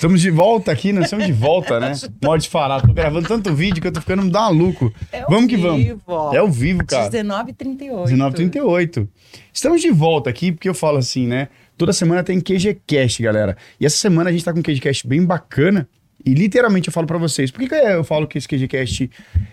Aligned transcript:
Estamos 0.00 0.22
de 0.22 0.30
volta 0.30 0.72
aqui, 0.72 0.94
nós 0.94 1.04
estamos 1.04 1.26
de 1.26 1.32
volta, 1.34 1.78
né? 1.78 1.92
Pode 2.22 2.48
falar, 2.48 2.80
tô 2.80 2.90
gravando 2.90 3.28
tanto 3.28 3.54
vídeo 3.54 3.82
que 3.82 3.86
eu 3.86 3.92
tô 3.92 4.00
ficando 4.00 4.24
maluco. 4.32 4.90
É 5.12 5.26
vamos 5.26 5.46
que 5.46 5.58
vivo, 5.58 6.00
vamos. 6.06 6.34
É 6.34 6.38
ao 6.38 6.48
vivo, 6.50 6.86
cara. 6.86 7.10
19h38. 7.10 8.08
19h38. 8.08 9.08
Estamos 9.52 9.82
de 9.82 9.90
volta 9.90 10.30
aqui 10.30 10.52
porque 10.52 10.70
eu 10.70 10.72
falo 10.72 10.96
assim, 10.96 11.26
né? 11.26 11.48
Toda 11.76 11.92
semana 11.92 12.24
tem 12.24 12.40
QGCast, 12.40 13.22
galera. 13.22 13.58
E 13.78 13.84
essa 13.84 13.98
semana 13.98 14.30
a 14.30 14.32
gente 14.32 14.42
tá 14.42 14.54
com 14.54 14.60
um 14.60 14.62
QGCast 14.62 15.06
bem 15.06 15.22
bacana. 15.22 15.86
E 16.24 16.34
literalmente 16.34 16.88
eu 16.88 16.92
falo 16.92 17.06
pra 17.06 17.18
vocês. 17.18 17.50
Por 17.50 17.60
que, 17.60 17.68
que 17.68 17.74
eu 17.74 18.04
falo 18.04 18.26
que 18.26 18.38
esse 18.38 18.48
QGCast 18.48 19.10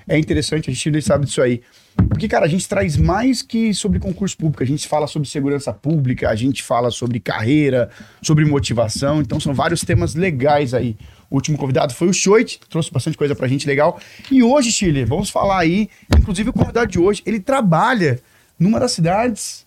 é 0.08 0.18
interessante? 0.18 0.70
A 0.70 0.74
gente 0.74 1.02
sabe 1.02 1.26
disso 1.26 1.42
aí. 1.42 1.62
Porque, 2.10 2.28
cara, 2.28 2.46
a 2.46 2.50
gente 2.50 2.68
traz 2.68 2.96
mais 2.96 3.42
que 3.42 3.74
sobre 3.74 4.00
concurso 4.00 4.38
público. 4.38 4.64
A 4.64 4.66
gente 4.66 4.88
fala 4.88 5.08
sobre 5.08 5.28
segurança 5.28 5.74
pública, 5.74 6.30
a 6.30 6.36
gente 6.36 6.64
fala 6.64 6.92
sobre 6.92 7.20
carreira, 7.20 7.90
sobre 8.22 8.46
motivação. 8.46 9.22
Então, 9.22 9.40
são 9.40 9.54
vários 9.54 9.82
temas 9.82 10.16
legais 10.16 10.74
aí. 10.74 10.96
O 11.30 11.36
último 11.36 11.58
convidado 11.58 11.94
foi 11.94 12.08
o 12.08 12.14
Choit, 12.14 12.60
trouxe 12.70 12.92
bastante 12.92 13.18
coisa 13.18 13.36
pra 13.36 13.48
gente 13.48 13.68
legal. 13.68 14.00
E 14.32 14.42
hoje, 14.42 14.72
Chile, 14.72 15.04
vamos 15.06 15.30
falar 15.30 15.60
aí. 15.60 15.90
Inclusive, 16.18 16.50
o 16.50 16.54
convidado 16.54 16.92
de 16.92 17.00
hoje, 17.00 17.22
ele 17.26 17.40
trabalha 17.40 18.20
numa 18.60 18.80
das 18.80 18.94
cidades 18.94 19.67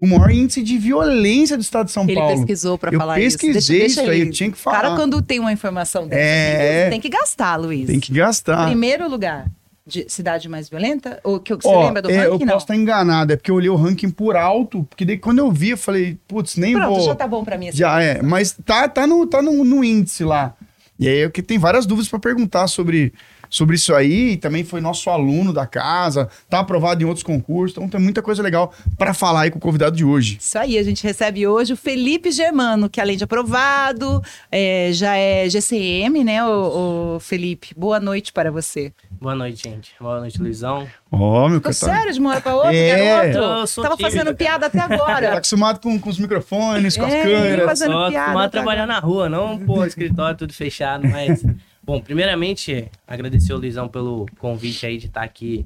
o 0.00 0.06
maior 0.06 0.30
índice 0.30 0.62
de 0.62 0.76
violência 0.78 1.56
do 1.56 1.62
estado 1.62 1.86
de 1.86 1.92
São 1.92 2.04
Ele 2.04 2.14
Paulo. 2.16 2.36
pesquisou 2.36 2.76
pra 2.76 2.92
Eu 2.92 2.98
falar 2.98 3.14
pesquisei 3.16 3.50
isso. 3.58 3.68
Deixa- 3.68 3.72
deixa 3.84 4.00
isso 4.02 4.10
aí, 4.10 4.20
ele. 4.20 4.28
eu 4.28 4.32
tinha 4.32 4.50
que 4.50 4.58
O 4.60 4.64
cara, 4.64 4.82
falar. 4.88 4.96
quando 4.96 5.22
tem 5.22 5.38
uma 5.40 5.52
informação 5.52 6.06
dessa, 6.06 6.20
É. 6.20 6.90
tem, 6.90 7.00
que 7.00 7.08
gastar, 7.08 7.56
Luiz. 7.56 7.86
Tem 7.86 7.98
que 7.98 8.12
gastar. 8.12 8.66
Primeiro 8.66 9.08
lugar, 9.08 9.46
de 9.86 10.04
cidade 10.08 10.48
mais 10.48 10.68
violenta? 10.68 11.18
Ou 11.24 11.38
que 11.40 11.54
você 11.54 11.66
Ó, 11.68 11.86
lembra 11.86 12.02
do 12.02 12.10
é, 12.10 12.26
eu 12.26 12.32
ranking? 12.32 12.44
Não. 12.44 12.52
posso 12.54 12.64
estar 12.64 12.76
enganado, 12.76 13.32
é 13.32 13.36
porque 13.36 13.50
eu 13.50 13.54
olhei 13.54 13.70
o 13.70 13.76
ranking 13.76 14.10
por 14.10 14.36
alto, 14.36 14.84
porque 14.90 15.04
daí 15.04 15.16
quando 15.16 15.38
eu 15.38 15.50
vi, 15.50 15.70
eu 15.70 15.78
falei, 15.78 16.18
putz, 16.28 16.56
nem 16.56 16.74
Pronto, 16.74 16.96
vou. 16.96 17.06
já 17.06 17.14
tá 17.14 17.26
bom 17.26 17.42
pra 17.44 17.56
mim. 17.56 17.68
esse 17.68 17.78
Já 17.78 18.02
é, 18.02 18.20
mas 18.20 18.56
tá, 18.66 18.88
tá, 18.88 19.06
no, 19.06 19.26
tá 19.26 19.40
no, 19.40 19.64
no 19.64 19.82
índice 19.84 20.24
lá. 20.24 20.54
E 20.98 21.06
aí 21.08 21.18
é 21.20 21.28
que 21.30 21.42
tem 21.42 21.58
várias 21.58 21.86
dúvidas 21.86 22.08
pra 22.08 22.18
perguntar 22.18 22.66
sobre, 22.68 23.12
sobre 23.56 23.76
isso 23.76 23.94
aí. 23.94 24.32
E 24.32 24.36
também 24.36 24.64
foi 24.64 24.80
nosso 24.80 25.08
aluno 25.10 25.52
da 25.52 25.66
casa, 25.66 26.28
tá 26.48 26.60
aprovado 26.60 27.02
em 27.02 27.06
outros 27.06 27.22
concursos, 27.22 27.76
então 27.76 27.88
tem 27.88 28.00
muita 28.00 28.22
coisa 28.22 28.42
legal 28.42 28.72
pra 28.98 29.14
falar 29.14 29.42
aí 29.42 29.50
com 29.50 29.58
o 29.58 29.60
convidado 29.60 29.96
de 29.96 30.04
hoje. 30.04 30.36
Isso 30.40 30.58
aí, 30.58 30.76
a 30.78 30.82
gente 30.82 31.02
recebe 31.02 31.46
hoje 31.46 31.72
o 31.72 31.76
Felipe 31.76 32.30
Germano, 32.30 32.88
que 32.88 33.00
além 33.00 33.16
de 33.16 33.24
aprovado, 33.24 34.22
é, 34.52 34.90
já 34.92 35.16
é 35.16 35.48
GCM, 35.48 36.22
né, 36.24 36.44
o, 36.44 37.18
Felipe? 37.20 37.68
Boa 37.76 37.98
noite 37.98 38.32
para 38.32 38.50
você. 38.50 38.92
Boa 39.10 39.34
noite, 39.34 39.68
gente. 39.68 39.92
Boa 39.98 40.20
noite, 40.20 40.40
Luizão. 40.40 40.86
Ó, 41.10 41.48
meu 41.48 41.58
Ficou 41.60 41.72
cara. 41.72 41.92
Tá, 41.92 41.98
sério 41.98 42.12
de 42.12 42.20
uma 42.20 42.30
hora 42.30 42.40
para 42.40 42.54
outra, 42.54 42.74
É. 42.74 43.32
garoto? 43.32 43.38
Eu 43.60 43.66
sou 43.66 43.82
Tava 43.82 43.96
tímido, 43.96 44.12
fazendo 44.12 44.24
cara. 44.26 44.36
piada 44.36 44.66
até 44.66 44.78
tá 44.86 44.94
agora. 44.94 45.32
acostumado 45.34 45.80
com, 45.80 45.98
com 45.98 46.10
os 46.10 46.18
microfones, 46.18 46.96
com 46.96 47.04
as 47.04 47.14
É, 47.14 47.22
câmeras. 47.22 47.64
fazendo 47.66 47.92
Só 47.92 48.06
acostumado 48.06 48.38
a 48.38 48.42
tá 48.42 48.48
trabalhar 48.50 48.86
na 48.86 48.98
rua, 48.98 49.28
não 49.28 49.58
pô, 49.58 49.84
escritório 49.84 50.36
tudo 50.36 50.52
fechado, 50.52 51.08
mas... 51.08 51.42
Bom, 51.86 52.00
primeiramente, 52.00 52.90
agradecer 53.06 53.52
o 53.52 53.58
Luizão 53.58 53.86
pelo 53.86 54.26
convite 54.38 54.84
aí 54.84 54.98
de 54.98 55.06
estar 55.06 55.22
aqui. 55.22 55.64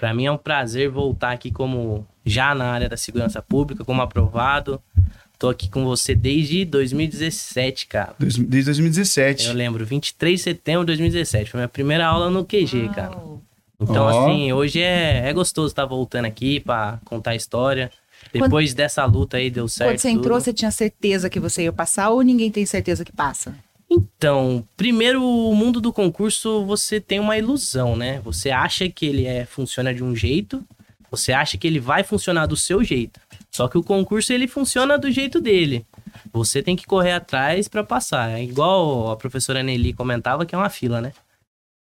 Pra 0.00 0.12
mim 0.12 0.26
é 0.26 0.32
um 0.32 0.36
prazer 0.36 0.90
voltar 0.90 1.30
aqui 1.30 1.52
como 1.52 2.04
já 2.26 2.52
na 2.56 2.64
área 2.64 2.88
da 2.88 2.96
segurança 2.96 3.40
pública, 3.40 3.84
como 3.84 4.02
aprovado. 4.02 4.82
Tô 5.38 5.48
aqui 5.48 5.70
com 5.70 5.84
você 5.84 6.12
desde 6.12 6.64
2017, 6.64 7.86
cara. 7.86 8.16
Desde 8.18 8.42
2017. 8.44 9.46
Eu 9.46 9.54
lembro, 9.54 9.86
23 9.86 10.40
de 10.40 10.42
setembro 10.42 10.80
de 10.80 10.88
2017. 10.88 11.52
Foi 11.52 11.58
minha 11.58 11.68
primeira 11.68 12.04
aula 12.04 12.28
no 12.28 12.44
QG, 12.44 12.90
cara. 12.92 13.16
Uau. 13.16 13.40
Então, 13.80 14.04
Ó. 14.04 14.08
assim, 14.08 14.52
hoje 14.52 14.82
é, 14.82 15.28
é 15.28 15.32
gostoso 15.32 15.68
estar 15.68 15.86
voltando 15.86 16.24
aqui 16.24 16.58
pra 16.58 16.98
contar 17.04 17.30
a 17.30 17.36
história. 17.36 17.92
Depois 18.32 18.74
dessa 18.74 19.04
luta 19.04 19.36
aí, 19.36 19.48
deu 19.50 19.68
certo. 19.68 19.92
Quando 19.92 19.98
você 19.98 20.10
entrou, 20.10 20.36
tudo. 20.36 20.44
você 20.44 20.52
tinha 20.52 20.70
certeza 20.70 21.30
que 21.30 21.40
você 21.40 21.62
ia 21.62 21.72
passar 21.72 22.10
ou 22.10 22.22
ninguém 22.22 22.50
tem 22.50 22.66
certeza 22.66 23.04
que 23.04 23.12
passa? 23.12 23.54
Então, 23.90 24.64
primeiro, 24.76 25.22
o 25.22 25.54
mundo 25.54 25.80
do 25.80 25.92
concurso, 25.92 26.64
você 26.64 27.00
tem 27.00 27.18
uma 27.18 27.36
ilusão, 27.36 27.96
né? 27.96 28.20
Você 28.24 28.50
acha 28.50 28.88
que 28.88 29.04
ele 29.06 29.26
é, 29.26 29.44
funciona 29.44 29.92
de 29.92 30.04
um 30.04 30.14
jeito, 30.14 30.64
você 31.10 31.32
acha 31.32 31.58
que 31.58 31.66
ele 31.66 31.80
vai 31.80 32.04
funcionar 32.04 32.46
do 32.46 32.56
seu 32.56 32.84
jeito. 32.84 33.18
Só 33.50 33.66
que 33.66 33.76
o 33.76 33.82
concurso, 33.82 34.32
ele 34.32 34.46
funciona 34.46 34.96
do 34.96 35.10
jeito 35.10 35.40
dele. 35.40 35.84
Você 36.32 36.62
tem 36.62 36.76
que 36.76 36.86
correr 36.86 37.12
atrás 37.12 37.66
pra 37.66 37.82
passar. 37.82 38.30
É 38.38 38.42
igual 38.44 39.10
a 39.10 39.16
professora 39.16 39.62
Nelly 39.62 39.92
comentava, 39.92 40.46
que 40.46 40.54
é 40.54 40.58
uma 40.58 40.70
fila, 40.70 41.00
né? 41.00 41.12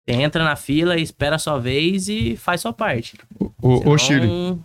Você 0.07 0.16
entra 0.16 0.45
na 0.45 0.56
fila, 0.56 0.97
espera 0.97 1.35
a 1.35 1.39
sua 1.39 1.59
vez 1.59 2.07
e 2.07 2.38
faz 2.38 2.62
sua 2.62 2.72
parte. 2.72 3.18
Ô, 3.38 3.51
ô, 3.62 3.78
Senão- 3.79 3.97
Shirley, 3.97 4.57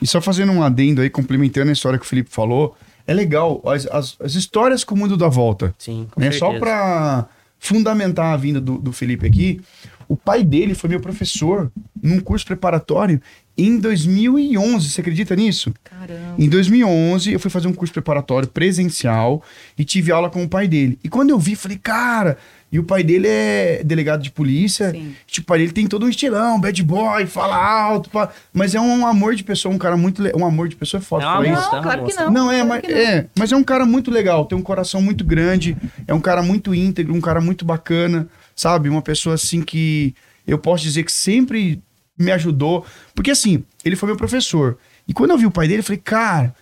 E 0.00 0.06
só 0.06 0.20
fazendo 0.20 0.52
um 0.52 0.62
adendo 0.62 1.00
aí, 1.00 1.10
complementando 1.10 1.70
a 1.70 1.72
história 1.72 1.98
que 1.98 2.04
o 2.04 2.08
Felipe 2.08 2.30
falou, 2.30 2.76
é 3.08 3.14
legal 3.14 3.62
as, 3.64 3.86
as, 3.86 4.16
as 4.20 4.34
histórias 4.34 4.84
que 4.84 4.92
o 4.92 4.96
mundo 4.96 5.16
dá 5.16 5.28
volta. 5.28 5.74
Sim, 5.78 6.06
com 6.10 6.20
né? 6.20 6.30
Só 6.30 6.50
certeza. 6.50 6.60
pra 6.60 7.28
fundamentar 7.58 8.34
a 8.34 8.36
vinda 8.36 8.60
do, 8.60 8.76
do 8.76 8.92
Felipe 8.92 9.26
aqui, 9.26 9.60
o 10.06 10.14
pai 10.14 10.44
dele 10.44 10.74
foi 10.74 10.90
meu 10.90 11.00
professor 11.00 11.72
num 12.02 12.20
curso 12.20 12.44
preparatório 12.44 13.20
em 13.56 13.78
2011. 13.78 14.90
Você 14.90 15.00
acredita 15.00 15.34
nisso? 15.34 15.72
Caramba. 15.82 16.34
Em 16.38 16.48
2011, 16.50 17.32
eu 17.32 17.40
fui 17.40 17.50
fazer 17.50 17.66
um 17.66 17.72
curso 17.72 17.94
preparatório 17.94 18.46
presencial 18.46 19.42
e 19.76 19.84
tive 19.84 20.12
aula 20.12 20.28
com 20.28 20.44
o 20.44 20.48
pai 20.48 20.68
dele. 20.68 20.98
E 21.02 21.08
quando 21.08 21.30
eu 21.30 21.38
vi, 21.38 21.56
falei, 21.56 21.78
cara. 21.78 22.36
E 22.70 22.78
o 22.78 22.84
pai 22.84 23.02
dele 23.02 23.26
é 23.26 23.82
delegado 23.82 24.22
de 24.22 24.30
polícia. 24.30 24.90
Sim. 24.90 25.14
Tipo, 25.26 25.44
o 25.44 25.46
pai 25.46 25.58
dele 25.60 25.72
tem 25.72 25.86
todo 25.86 26.04
um 26.04 26.08
estilão, 26.08 26.60
bad 26.60 26.82
boy, 26.82 27.24
fala 27.26 27.56
alto. 27.56 28.10
pá. 28.10 28.30
Mas 28.52 28.74
é 28.74 28.80
um 28.80 29.06
amor 29.06 29.34
de 29.34 29.42
pessoa, 29.42 29.74
um 29.74 29.78
cara 29.78 29.96
muito. 29.96 30.22
le- 30.22 30.32
Um 30.36 30.44
amor 30.44 30.68
de 30.68 30.76
pessoa 30.76 31.00
é 31.00 31.02
foda. 31.02 31.24
É 31.24 31.28
moça, 31.28 31.46
isso. 31.46 31.62
Não, 31.62 31.70
tá, 31.70 31.80
claro 31.82 32.04
que 32.04 32.14
não. 32.14 32.30
Não, 32.30 32.52
é, 32.52 32.62
claro 32.64 32.68
mas, 32.68 32.82
não. 32.92 32.98
é, 32.98 33.26
mas 33.38 33.52
é 33.52 33.56
um 33.56 33.64
cara 33.64 33.86
muito 33.86 34.10
legal, 34.10 34.44
tem 34.44 34.56
um 34.58 34.62
coração 34.62 35.00
muito 35.00 35.24
grande, 35.24 35.76
é 36.06 36.12
um 36.12 36.20
cara 36.20 36.42
muito 36.42 36.74
íntegro, 36.74 37.14
um 37.14 37.20
cara 37.22 37.40
muito 37.40 37.64
bacana, 37.64 38.28
sabe? 38.54 38.88
Uma 38.90 39.00
pessoa 39.02 39.34
assim 39.36 39.62
que 39.62 40.14
eu 40.46 40.58
posso 40.58 40.82
dizer 40.84 41.04
que 41.04 41.12
sempre 41.12 41.82
me 42.18 42.30
ajudou. 42.32 42.84
Porque 43.14 43.30
assim, 43.30 43.64
ele 43.84 43.96
foi 43.96 44.08
meu 44.08 44.16
professor. 44.16 44.76
E 45.06 45.14
quando 45.14 45.30
eu 45.30 45.38
vi 45.38 45.46
o 45.46 45.50
pai 45.50 45.66
dele, 45.68 45.80
eu 45.80 45.84
falei, 45.84 46.02
cara, 46.04 46.54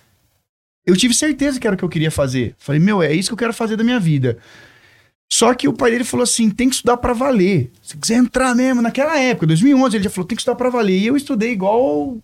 eu 0.86 0.96
tive 0.96 1.12
certeza 1.14 1.58
que 1.58 1.66
era 1.66 1.74
o 1.74 1.76
que 1.78 1.84
eu 1.84 1.88
queria 1.88 2.12
fazer. 2.12 2.54
Falei, 2.58 2.80
meu, 2.80 3.02
é 3.02 3.12
isso 3.12 3.28
que 3.30 3.32
eu 3.34 3.38
quero 3.38 3.52
fazer 3.52 3.74
da 3.76 3.82
minha 3.82 3.98
vida. 3.98 4.38
Só 5.32 5.52
que 5.54 5.68
o 5.68 5.72
pai 5.72 5.90
dele 5.90 6.04
falou 6.04 6.24
assim: 6.24 6.50
tem 6.50 6.68
que 6.68 6.76
estudar 6.76 6.96
pra 6.96 7.12
valer. 7.12 7.70
Se 7.82 7.96
quiser 7.96 8.16
entrar 8.16 8.54
mesmo, 8.54 8.80
naquela 8.80 9.18
época, 9.18 9.46
2011, 9.46 9.96
ele 9.96 10.04
já 10.04 10.10
falou: 10.10 10.26
tem 10.26 10.36
que 10.36 10.42
estudar 10.42 10.56
pra 10.56 10.70
valer. 10.70 10.98
E 10.98 11.06
eu 11.06 11.16
estudei 11.16 11.52
igual 11.52 12.16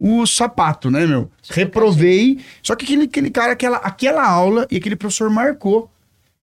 o 0.00 0.26
sapato, 0.26 0.90
né, 0.90 1.06
meu? 1.06 1.30
Reprovei. 1.50 2.40
Só 2.62 2.74
que 2.74 2.84
aquele, 2.84 3.04
aquele 3.04 3.30
cara, 3.30 3.52
aquela, 3.52 3.76
aquela 3.76 4.26
aula 4.26 4.66
e 4.70 4.76
aquele 4.76 4.96
professor 4.96 5.28
marcou. 5.28 5.90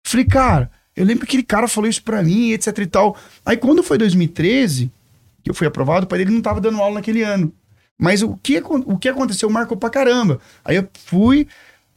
Falei, 0.05 0.26
cara, 0.26 0.71
eu 0.94 1.05
lembro 1.05 1.26
que 1.26 1.31
aquele 1.31 1.43
cara 1.43 1.66
falou 1.66 1.88
isso 1.88 2.03
pra 2.03 2.22
mim, 2.22 2.50
etc 2.50 2.78
e 2.78 2.87
tal. 2.87 3.16
Aí 3.44 3.56
quando 3.56 3.82
foi 3.82 3.99
2013, 3.99 4.93
que 5.43 5.50
eu 5.50 5.55
fui 5.55 5.66
aprovado, 5.66 6.05
o 6.05 6.09
pai 6.09 6.19
dele 6.19 6.31
não 6.31 6.43
tava 6.43 6.60
dando 6.60 6.81
aula 6.81 6.97
naquele 6.97 7.22
ano. 7.22 7.53
Mas 7.99 8.22
o 8.22 8.37
que, 8.37 8.59
o 8.59 8.99
que 8.99 9.09
aconteceu 9.09 9.49
marcou 9.49 9.76
pra 9.76 9.88
caramba. 9.88 10.38
Aí 10.62 10.76
eu 10.76 10.88
fui 11.06 11.49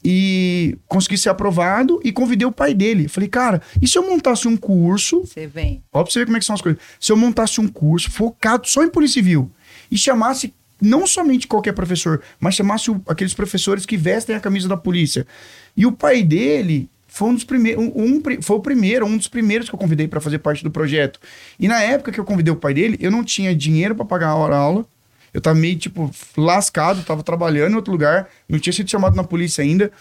e 0.03 0.77
consegui 0.87 1.17
ser 1.17 1.29
aprovado 1.29 1.99
e 2.03 2.11
convidei 2.11 2.47
o 2.47 2.51
pai 2.51 2.73
dele. 2.73 3.07
Falei, 3.07 3.27
cara, 3.29 3.61
e 3.81 3.87
se 3.87 3.97
eu 3.97 4.07
montasse 4.09 4.47
um 4.47 4.55
curso 4.55 5.21
Você 5.25 5.45
vem. 5.47 5.83
Ó, 5.91 6.03
pra 6.03 6.11
você 6.11 6.19
ver 6.19 6.25
como 6.25 6.37
é 6.37 6.39
que 6.39 6.45
são 6.45 6.55
as 6.55 6.61
coisas. 6.61 6.81
Se 6.99 7.11
eu 7.11 7.17
montasse 7.17 7.59
um 7.59 7.67
curso 7.67 8.09
focado 8.11 8.67
só 8.67 8.83
em 8.83 8.89
polícia 8.89 9.15
civil 9.21 9.51
e 9.91 9.97
chamasse 9.97 10.53
não 10.81 11.05
somente 11.05 11.45
qualquer 11.47 11.73
professor, 11.73 12.21
mas 12.39 12.55
chamasse 12.55 12.89
o- 12.89 13.01
aqueles 13.07 13.33
professores 13.33 13.85
que 13.85 13.97
vestem 13.97 14.35
a 14.35 14.39
camisa 14.39 14.67
da 14.67 14.77
polícia. 14.77 15.27
E 15.75 15.85
o 15.85 15.91
pai 15.91 16.23
dele 16.23 16.89
foi 17.05 17.29
um 17.29 17.33
dos 17.33 17.43
primeiros, 17.43 17.83
um, 17.83 17.91
um 17.95 18.21
foi 18.41 18.55
o 18.55 18.59
primeiro, 18.61 19.05
um 19.05 19.17
dos 19.17 19.27
primeiros 19.27 19.67
que 19.67 19.75
eu 19.75 19.79
convidei 19.79 20.07
para 20.07 20.21
fazer 20.21 20.37
parte 20.39 20.63
do 20.63 20.71
projeto. 20.71 21.19
E 21.59 21.67
na 21.67 21.81
época 21.81 22.11
que 22.13 22.19
eu 22.19 22.23
convidei 22.23 22.53
o 22.53 22.55
pai 22.55 22.73
dele, 22.73 22.97
eu 23.01 23.11
não 23.11 23.23
tinha 23.25 23.53
dinheiro 23.53 23.93
para 23.95 24.05
pagar 24.05 24.27
a 24.29 24.35
hora 24.35 24.55
aula. 24.55 24.85
Eu 25.33 25.41
tava 25.41 25.57
meio, 25.57 25.77
tipo, 25.77 26.09
lascado, 26.37 27.03
tava 27.03 27.23
trabalhando 27.23 27.73
em 27.73 27.75
outro 27.75 27.91
lugar, 27.91 28.29
não 28.47 28.59
tinha 28.59 28.73
sido 28.73 28.89
chamado 28.89 29.15
na 29.15 29.23
polícia 29.23 29.63
ainda. 29.63 29.91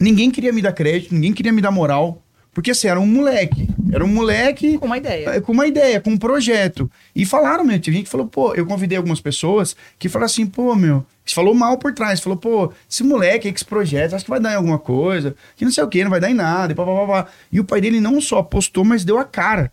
Ninguém 0.00 0.30
queria 0.30 0.52
me 0.52 0.62
dar 0.62 0.72
crédito, 0.72 1.14
ninguém 1.14 1.32
queria 1.32 1.52
me 1.52 1.60
dar 1.60 1.70
moral. 1.70 2.22
Porque 2.52 2.70
assim, 2.70 2.86
era 2.86 3.00
um 3.00 3.06
moleque. 3.06 3.66
Era 3.90 4.04
um 4.04 4.08
moleque 4.08 4.76
Com 4.76 4.86
uma 4.86 4.98
ideia. 4.98 5.30
é, 5.30 5.40
com 5.40 5.52
uma 5.52 5.66
ideia, 5.66 6.00
com 6.00 6.10
um 6.10 6.18
projeto. 6.18 6.90
E 7.16 7.24
falaram, 7.24 7.64
meu, 7.64 7.80
teve 7.80 7.96
gente 7.96 8.04
que 8.04 8.10
falou, 8.10 8.26
pô, 8.26 8.54
eu 8.54 8.66
convidei 8.66 8.98
algumas 8.98 9.20
pessoas 9.20 9.74
que 9.98 10.08
falaram 10.08 10.26
assim, 10.26 10.46
pô, 10.46 10.74
meu, 10.74 11.04
você 11.24 11.34
falou 11.34 11.54
mal 11.54 11.78
por 11.78 11.94
trás, 11.94 12.20
falou, 12.20 12.36
pô, 12.36 12.70
esse 12.90 13.02
moleque 13.02 13.48
aí, 13.48 13.52
que 13.52 13.58
esse 13.58 13.64
projeto, 13.64 14.14
acho 14.14 14.24
que 14.24 14.30
vai 14.30 14.40
dar 14.40 14.52
em 14.52 14.56
alguma 14.56 14.78
coisa, 14.78 15.34
que 15.56 15.64
não 15.64 15.72
sei 15.72 15.82
o 15.82 15.88
que, 15.88 16.04
não 16.04 16.10
vai 16.10 16.20
dar 16.20 16.30
em 16.30 16.34
nada, 16.34 16.72
e 16.72 16.76
pá, 16.76 16.84
pá, 16.84 16.94
pá, 16.94 17.06
pá. 17.06 17.30
E 17.50 17.58
o 17.58 17.64
pai 17.64 17.80
dele 17.80 18.00
não 18.00 18.20
só 18.20 18.38
apostou, 18.38 18.84
mas 18.84 19.02
deu 19.02 19.18
a 19.18 19.24
cara. 19.24 19.72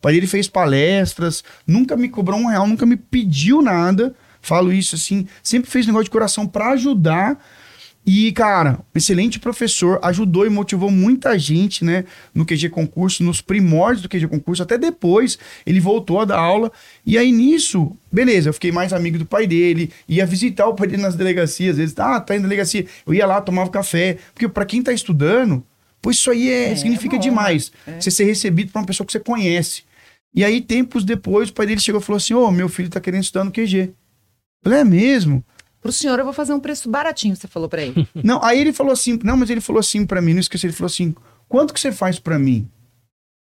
O 0.00 0.02
pai 0.02 0.14
dele 0.14 0.26
fez 0.26 0.48
palestras, 0.48 1.44
nunca 1.66 1.94
me 1.94 2.08
cobrou 2.08 2.40
um 2.40 2.46
real, 2.46 2.66
nunca 2.66 2.86
me 2.86 2.96
pediu 2.96 3.60
nada. 3.60 4.14
Falo 4.40 4.72
isso 4.72 4.94
assim, 4.94 5.26
sempre 5.42 5.70
fez 5.70 5.86
negócio 5.86 6.04
de 6.04 6.10
coração 6.10 6.46
pra 6.46 6.70
ajudar. 6.70 7.38
E, 8.06 8.32
cara, 8.32 8.78
excelente 8.94 9.38
professor, 9.38 10.00
ajudou 10.02 10.46
e 10.46 10.48
motivou 10.48 10.90
muita 10.90 11.38
gente, 11.38 11.84
né, 11.84 12.06
no 12.34 12.46
QG 12.46 12.70
Concurso, 12.70 13.22
nos 13.22 13.42
primórdios 13.42 14.00
do 14.00 14.08
QG 14.08 14.26
Concurso, 14.26 14.62
até 14.62 14.78
depois 14.78 15.38
ele 15.66 15.80
voltou 15.80 16.18
a 16.18 16.24
dar 16.24 16.38
aula. 16.38 16.72
E 17.04 17.18
aí 17.18 17.30
nisso, 17.30 17.94
beleza, 18.10 18.48
eu 18.48 18.54
fiquei 18.54 18.72
mais 18.72 18.94
amigo 18.94 19.18
do 19.18 19.26
pai 19.26 19.46
dele, 19.46 19.92
ia 20.08 20.24
visitar 20.24 20.66
o 20.66 20.74
pai 20.74 20.88
dele 20.88 21.02
nas 21.02 21.14
delegacias, 21.14 21.72
às 21.72 21.76
vezes, 21.76 21.94
ah, 21.98 22.18
tá 22.18 22.34
em 22.34 22.40
delegacia. 22.40 22.86
Eu 23.06 23.12
ia 23.12 23.26
lá, 23.26 23.38
tomava 23.42 23.68
café, 23.68 24.16
porque 24.32 24.48
pra 24.48 24.64
quem 24.64 24.82
tá 24.82 24.92
estudando, 24.94 25.62
Pô, 26.02 26.10
isso 26.10 26.30
aí 26.30 26.48
é, 26.50 26.72
É, 26.72 26.76
significa 26.76 27.16
uma 27.16 27.22
demais. 27.22 27.70
honra, 27.86 27.98
é. 27.98 28.00
Você 28.00 28.10
ser 28.10 28.24
recebido 28.24 28.72
por 28.72 28.78
uma 28.78 28.86
pessoa 28.86 29.06
que 29.06 29.12
você 29.12 29.20
conhece. 29.20 29.82
E 30.34 30.44
aí, 30.44 30.60
tempos 30.60 31.04
depois, 31.04 31.48
o 31.48 31.52
pai 31.52 31.66
dele 31.66 31.80
chegou 31.80 32.00
e 32.00 32.04
falou 32.04 32.18
assim: 32.18 32.34
Ô, 32.34 32.50
meu 32.50 32.68
filho 32.68 32.88
tá 32.88 33.00
querendo 33.00 33.22
estudar 33.22 33.44
no 33.44 33.50
QG. 33.50 33.76
Eu 33.78 33.94
falei, 34.62 34.80
é 34.80 34.84
mesmo? 34.84 35.44
Pro 35.80 35.90
senhor 35.90 36.18
eu 36.18 36.24
vou 36.24 36.34
fazer 36.34 36.52
um 36.52 36.60
preço 36.60 36.90
baratinho, 36.90 37.34
você 37.34 37.48
falou 37.48 37.68
pra 37.68 37.82
ele. 37.82 38.06
Não, 38.22 38.42
aí 38.44 38.60
ele 38.60 38.72
falou 38.72 38.92
assim, 38.92 39.18
não, 39.22 39.36
mas 39.36 39.48
ele 39.48 39.62
falou 39.62 39.80
assim 39.80 40.04
pra 40.04 40.20
mim, 40.20 40.34
não 40.34 40.40
esqueci, 40.40 40.66
ele 40.66 40.74
falou 40.74 40.88
assim, 40.88 41.14
quanto 41.48 41.72
que 41.72 41.80
você 41.80 41.90
faz 41.90 42.18
pra 42.18 42.38
mim? 42.38 42.68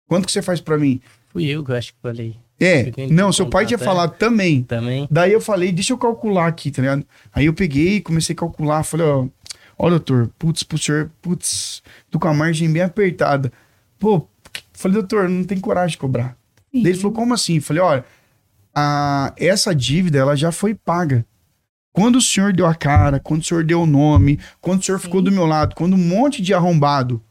Quanto 0.09 0.27
que 0.27 0.33
você 0.33 0.43
faz 0.43 0.61
pra 0.61 0.77
mim? 0.77 1.01
Fui 1.29 1.47
eu 1.47 1.65
que 1.65 1.71
eu 1.71 1.77
acho 1.77 1.93
que 1.93 1.99
falei. 2.03 2.37
É, 2.61 2.93
não, 3.11 3.33
seu 3.33 3.49
pai 3.49 3.67
tinha 3.67 3.77
é. 3.77 3.79
falado 3.79 4.17
também. 4.17 4.63
Também. 4.63 5.09
Daí 5.11 5.33
eu 5.33 5.41
falei, 5.41 5.73
deixa 5.73 5.93
eu 5.93 5.99
calcular 5.99 6.47
aqui, 6.47 6.71
tá 6.71 6.83
ligado? 6.83 7.07
Aí 7.33 7.47
eu 7.47 7.55
peguei, 7.55 8.01
comecei 8.01 8.33
a 8.33 8.37
calcular, 8.37 8.83
falei, 8.83 9.07
ó, 9.07 9.27
ó, 9.79 9.91
doutor, 9.91 10.31
putz, 10.39 10.65
pro 10.65 10.79
senhor, 10.79 11.11
putz, 11.23 11.83
tô 12.11 12.19
com 12.19 12.29
a 12.29 12.35
margem 12.35 12.73
bem 12.73 12.83
apertada. 12.83 13.53
Pô, 13.99 14.27
falei, 14.73 14.99
doutor, 14.99 15.29
não 15.29 15.45
tem 15.45 15.59
coragem 15.59 15.93
de 15.93 15.99
cobrar. 15.99 16.37
Daí 16.83 16.93
ele 16.93 16.99
falou, 16.99 17.13
como 17.13 17.35
assim? 17.35 17.61
Falei, 17.61 17.83
olha, 17.83 18.05
a, 18.75 19.33
essa 19.37 19.75
dívida, 19.75 20.19
ela 20.19 20.37
já 20.37 20.51
foi 20.51 20.75
paga. 20.75 21.25
Quando 21.93 22.17
o 22.17 22.21
senhor 22.21 22.53
deu 22.53 22.67
a 22.67 22.75
cara, 22.75 23.21
quando 23.21 23.43
o 23.43 23.45
senhor 23.45 23.63
deu 23.63 23.83
o 23.83 23.87
nome, 23.87 24.41
quando 24.61 24.81
o 24.81 24.85
senhor 24.85 24.99
ficou 24.99 25.23
do 25.23 25.31
meu 25.31 25.47
lado, 25.47 25.77
quando 25.77 25.95
um 25.95 25.97
monte 25.97 26.43
de 26.43 26.53
arrombado 26.53 27.23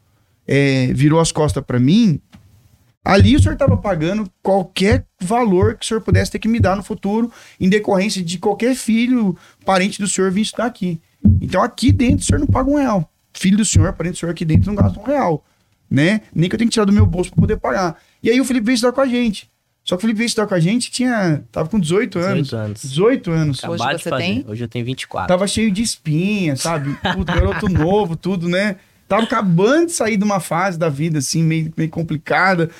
é, 0.48 0.86
virou 0.94 1.20
as 1.20 1.30
costas 1.30 1.62
pra 1.62 1.78
mim, 1.78 2.18
ali 3.04 3.36
o 3.36 3.42
senhor 3.42 3.58
tava 3.58 3.76
pagando 3.76 4.26
qualquer 4.42 5.04
valor 5.20 5.74
que 5.74 5.84
o 5.84 5.88
senhor 5.88 6.00
pudesse 6.00 6.30
ter 6.30 6.38
que 6.38 6.48
me 6.48 6.58
dar 6.58 6.76
no 6.76 6.82
futuro, 6.82 7.30
em 7.60 7.68
decorrência 7.68 8.24
de 8.24 8.38
qualquer 8.38 8.74
filho, 8.74 9.36
parente 9.66 10.00
do 10.00 10.08
senhor 10.08 10.30
vir 10.30 10.40
estudar 10.40 10.64
aqui. 10.64 10.98
Então 11.42 11.62
aqui 11.62 11.92
dentro 11.92 12.20
o 12.20 12.24
senhor 12.24 12.38
não 12.38 12.46
paga 12.46 12.70
um 12.70 12.76
real. 12.76 13.10
Filho 13.34 13.58
do 13.58 13.64
senhor, 13.66 13.92
parente 13.92 14.14
do 14.14 14.18
senhor 14.20 14.32
aqui 14.32 14.46
dentro 14.46 14.72
não 14.72 14.82
gasta 14.82 14.98
um 14.98 15.02
real. 15.02 15.44
Né? 15.90 16.22
Nem 16.34 16.48
que 16.48 16.54
eu 16.54 16.58
tenho 16.58 16.70
que 16.70 16.74
tirar 16.74 16.86
do 16.86 16.92
meu 16.92 17.04
bolso 17.04 17.30
pra 17.30 17.40
poder 17.40 17.58
pagar. 17.58 17.98
E 18.24 18.30
aí 18.30 18.40
o 18.40 18.44
Felipe 18.44 18.64
veio 18.66 18.74
estudar 18.74 18.92
com 18.92 19.02
a 19.02 19.06
gente. 19.06 19.50
Só 19.84 19.96
que 19.96 19.98
o 19.98 20.00
Felipe 20.00 20.16
veio 20.16 20.26
estudar 20.26 20.46
com 20.46 20.54
a 20.54 20.60
gente, 20.60 20.90
tinha. 20.90 21.44
Tava 21.52 21.68
com 21.68 21.78
18 21.78 22.18
anos. 22.18 22.48
18 22.48 22.56
anos. 22.56 22.82
18 22.82 23.30
anos. 23.30 23.58
Hoje 23.64 23.74
Acabar 23.82 23.98
você 23.98 24.08
fazer. 24.10 24.22
tem? 24.22 24.44
Hoje 24.48 24.64
eu 24.64 24.68
tenho 24.68 24.84
24. 24.86 25.28
Tava 25.28 25.46
cheio 25.46 25.70
de 25.70 25.82
espinha, 25.82 26.56
sabe? 26.56 26.94
Puto, 27.14 27.24
garoto 27.26 27.68
novo, 27.68 28.16
tudo, 28.16 28.48
né? 28.48 28.76
Tava 29.06 29.24
acabando 29.24 29.86
de 29.86 29.92
sair 29.92 30.16
de 30.16 30.24
uma 30.24 30.40
fase 30.40 30.78
da 30.78 30.88
vida, 30.88 31.18
assim, 31.18 31.42
meio, 31.42 31.70
meio 31.76 31.90
complicada. 31.90 32.70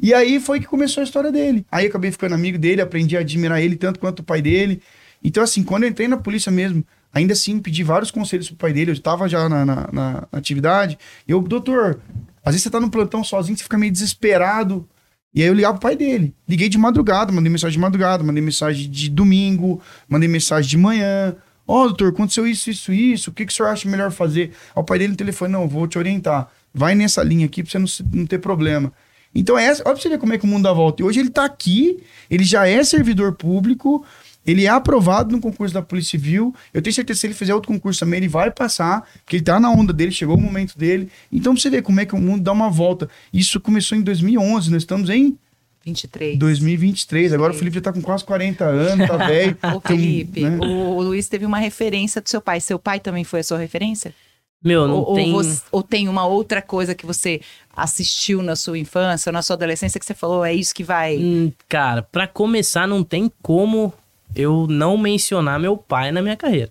E 0.00 0.12
aí 0.12 0.38
foi 0.38 0.60
que 0.60 0.66
começou 0.66 1.00
a 1.00 1.04
história 1.04 1.32
dele. 1.32 1.64
Aí 1.72 1.86
eu 1.86 1.88
acabei 1.88 2.12
ficando 2.12 2.34
amigo 2.34 2.58
dele, 2.58 2.82
aprendi 2.82 3.16
a 3.16 3.20
admirar 3.20 3.60
ele 3.62 3.76
tanto 3.76 3.98
quanto 3.98 4.18
o 4.20 4.22
pai 4.22 4.42
dele. 4.42 4.82
Então, 5.24 5.42
assim, 5.42 5.62
quando 5.62 5.84
eu 5.84 5.88
entrei 5.88 6.08
na 6.08 6.18
polícia 6.18 6.52
mesmo, 6.52 6.84
ainda 7.12 7.32
assim, 7.32 7.58
pedi 7.58 7.82
vários 7.82 8.10
conselhos 8.10 8.48
pro 8.48 8.56
pai 8.58 8.72
dele. 8.74 8.90
Eu 8.90 8.94
estava 8.94 9.26
já 9.30 9.48
na, 9.48 9.64
na, 9.64 9.74
na- 9.90 10.28
na 10.30 10.38
atividade. 10.38 10.98
E 11.26 11.32
eu, 11.32 11.40
doutor, 11.40 12.00
às 12.44 12.52
vezes 12.54 12.62
você 12.62 12.70
tá 12.70 12.80
no 12.80 12.90
plantão 12.90 13.22
sozinho, 13.22 13.56
você 13.56 13.62
fica 13.62 13.78
meio 13.78 13.92
desesperado. 13.92 14.88
E 15.32 15.42
aí 15.42 15.48
eu 15.48 15.54
ligava 15.54 15.74
pro 15.74 15.88
pai 15.88 15.96
dele. 15.96 16.34
Liguei 16.48 16.68
de 16.68 16.78
madrugada, 16.78 17.32
mandei 17.32 17.50
mensagem 17.50 17.74
de 17.74 17.78
madrugada, 17.78 18.24
mandei 18.24 18.42
mensagem 18.42 18.90
de 18.90 19.08
domingo, 19.08 19.80
mandei 20.08 20.28
mensagem 20.28 20.68
de 20.68 20.76
manhã. 20.76 21.36
Ó, 21.66 21.84
doutor, 21.84 22.08
aconteceu 22.08 22.46
isso, 22.46 22.68
isso, 22.68 22.92
isso. 22.92 23.30
O 23.30 23.32
que, 23.32 23.46
que 23.46 23.52
o 23.52 23.54
senhor 23.54 23.68
acha 23.68 23.88
melhor 23.88 24.10
fazer? 24.10 24.52
Ao 24.74 24.82
pai 24.82 24.98
dele 24.98 25.12
no 25.12 25.16
telefone, 25.16 25.52
não, 25.52 25.68
vou 25.68 25.86
te 25.86 25.98
orientar. 25.98 26.50
Vai 26.74 26.94
nessa 26.94 27.22
linha 27.22 27.46
aqui 27.46 27.62
pra 27.62 27.70
você 27.70 27.78
não, 27.78 28.20
não 28.20 28.26
ter 28.26 28.38
problema. 28.38 28.92
Então, 29.32 29.56
é 29.56 29.66
essa, 29.66 29.82
olha 29.86 29.94
pra 29.94 30.02
você 30.02 30.08
ver 30.08 30.18
como 30.18 30.32
é 30.32 30.38
que 30.38 30.44
o 30.44 30.48
mundo 30.48 30.64
dá 30.64 30.72
volta. 30.72 31.00
E 31.00 31.04
hoje 31.04 31.20
ele 31.20 31.30
tá 31.30 31.44
aqui, 31.44 32.02
ele 32.28 32.42
já 32.42 32.66
é 32.66 32.82
servidor 32.82 33.34
público, 33.34 34.04
ele 34.46 34.64
é 34.64 34.68
aprovado 34.68 35.30
no 35.32 35.40
concurso 35.40 35.74
da 35.74 35.82
Polícia 35.82 36.12
Civil. 36.12 36.54
Eu 36.72 36.80
tenho 36.82 36.94
certeza 36.94 37.16
que 37.16 37.20
se 37.20 37.26
ele 37.26 37.34
fizer 37.34 37.54
outro 37.54 37.70
concurso 37.72 38.00
também, 38.00 38.18
ele 38.18 38.28
vai 38.28 38.50
passar, 38.50 39.02
porque 39.24 39.36
ele 39.36 39.44
tá 39.44 39.60
na 39.60 39.70
onda 39.70 39.92
dele, 39.92 40.10
chegou 40.12 40.36
o 40.36 40.40
momento 40.40 40.76
dele. 40.78 41.08
Então, 41.30 41.52
pra 41.54 41.60
você 41.62 41.70
ver 41.70 41.82
como 41.82 42.00
é 42.00 42.06
que 42.06 42.14
o 42.14 42.18
mundo 42.18 42.42
dá 42.42 42.52
uma 42.52 42.70
volta. 42.70 43.08
Isso 43.32 43.60
começou 43.60 43.96
em 43.98 44.02
2011, 44.02 44.70
nós 44.70 44.82
estamos 44.82 45.10
em 45.10 45.36
23. 45.84 46.38
2023. 46.38 47.32
Agora 47.32 47.52
o 47.52 47.56
Felipe 47.56 47.76
já 47.76 47.80
tá 47.80 47.92
com 47.92 48.02
quase 48.02 48.24
40 48.24 48.64
anos, 48.64 49.06
tá 49.08 49.16
velho. 49.16 49.56
Ô, 49.64 49.66
Então, 49.68 49.80
Felipe, 49.82 50.40
né? 50.42 50.58
o, 50.60 50.96
o 50.96 51.02
Luiz 51.02 51.28
teve 51.28 51.46
uma 51.46 51.58
referência 51.58 52.20
do 52.20 52.28
seu 52.28 52.40
pai. 52.40 52.60
Seu 52.60 52.78
pai 52.78 53.00
também 53.00 53.24
foi 53.24 53.40
a 53.40 53.44
sua 53.44 53.58
referência? 53.58 54.14
Meu, 54.62 54.86
não 54.86 54.96
ou, 54.98 55.14
tem. 55.14 55.32
ou, 55.32 55.42
você- 55.42 55.62
ou 55.72 55.82
tem 55.82 56.06
uma 56.06 56.26
outra 56.26 56.60
coisa 56.60 56.94
que 56.94 57.06
você 57.06 57.40
assistiu 57.74 58.42
na 58.42 58.54
sua 58.56 58.78
infância 58.78 59.30
ou 59.30 59.32
na 59.32 59.40
sua 59.40 59.56
adolescência 59.56 59.98
que 59.98 60.04
você 60.04 60.12
falou, 60.12 60.44
é 60.44 60.52
isso 60.52 60.74
que 60.74 60.84
vai. 60.84 61.16
Hum, 61.16 61.50
cara, 61.66 62.02
pra 62.02 62.26
começar, 62.26 62.86
não 62.86 63.02
tem 63.02 63.32
como 63.42 63.90
eu 64.34 64.66
não 64.68 64.96
mencionar 64.96 65.58
meu 65.58 65.76
pai 65.76 66.12
na 66.12 66.22
minha 66.22 66.36
carreira. 66.36 66.70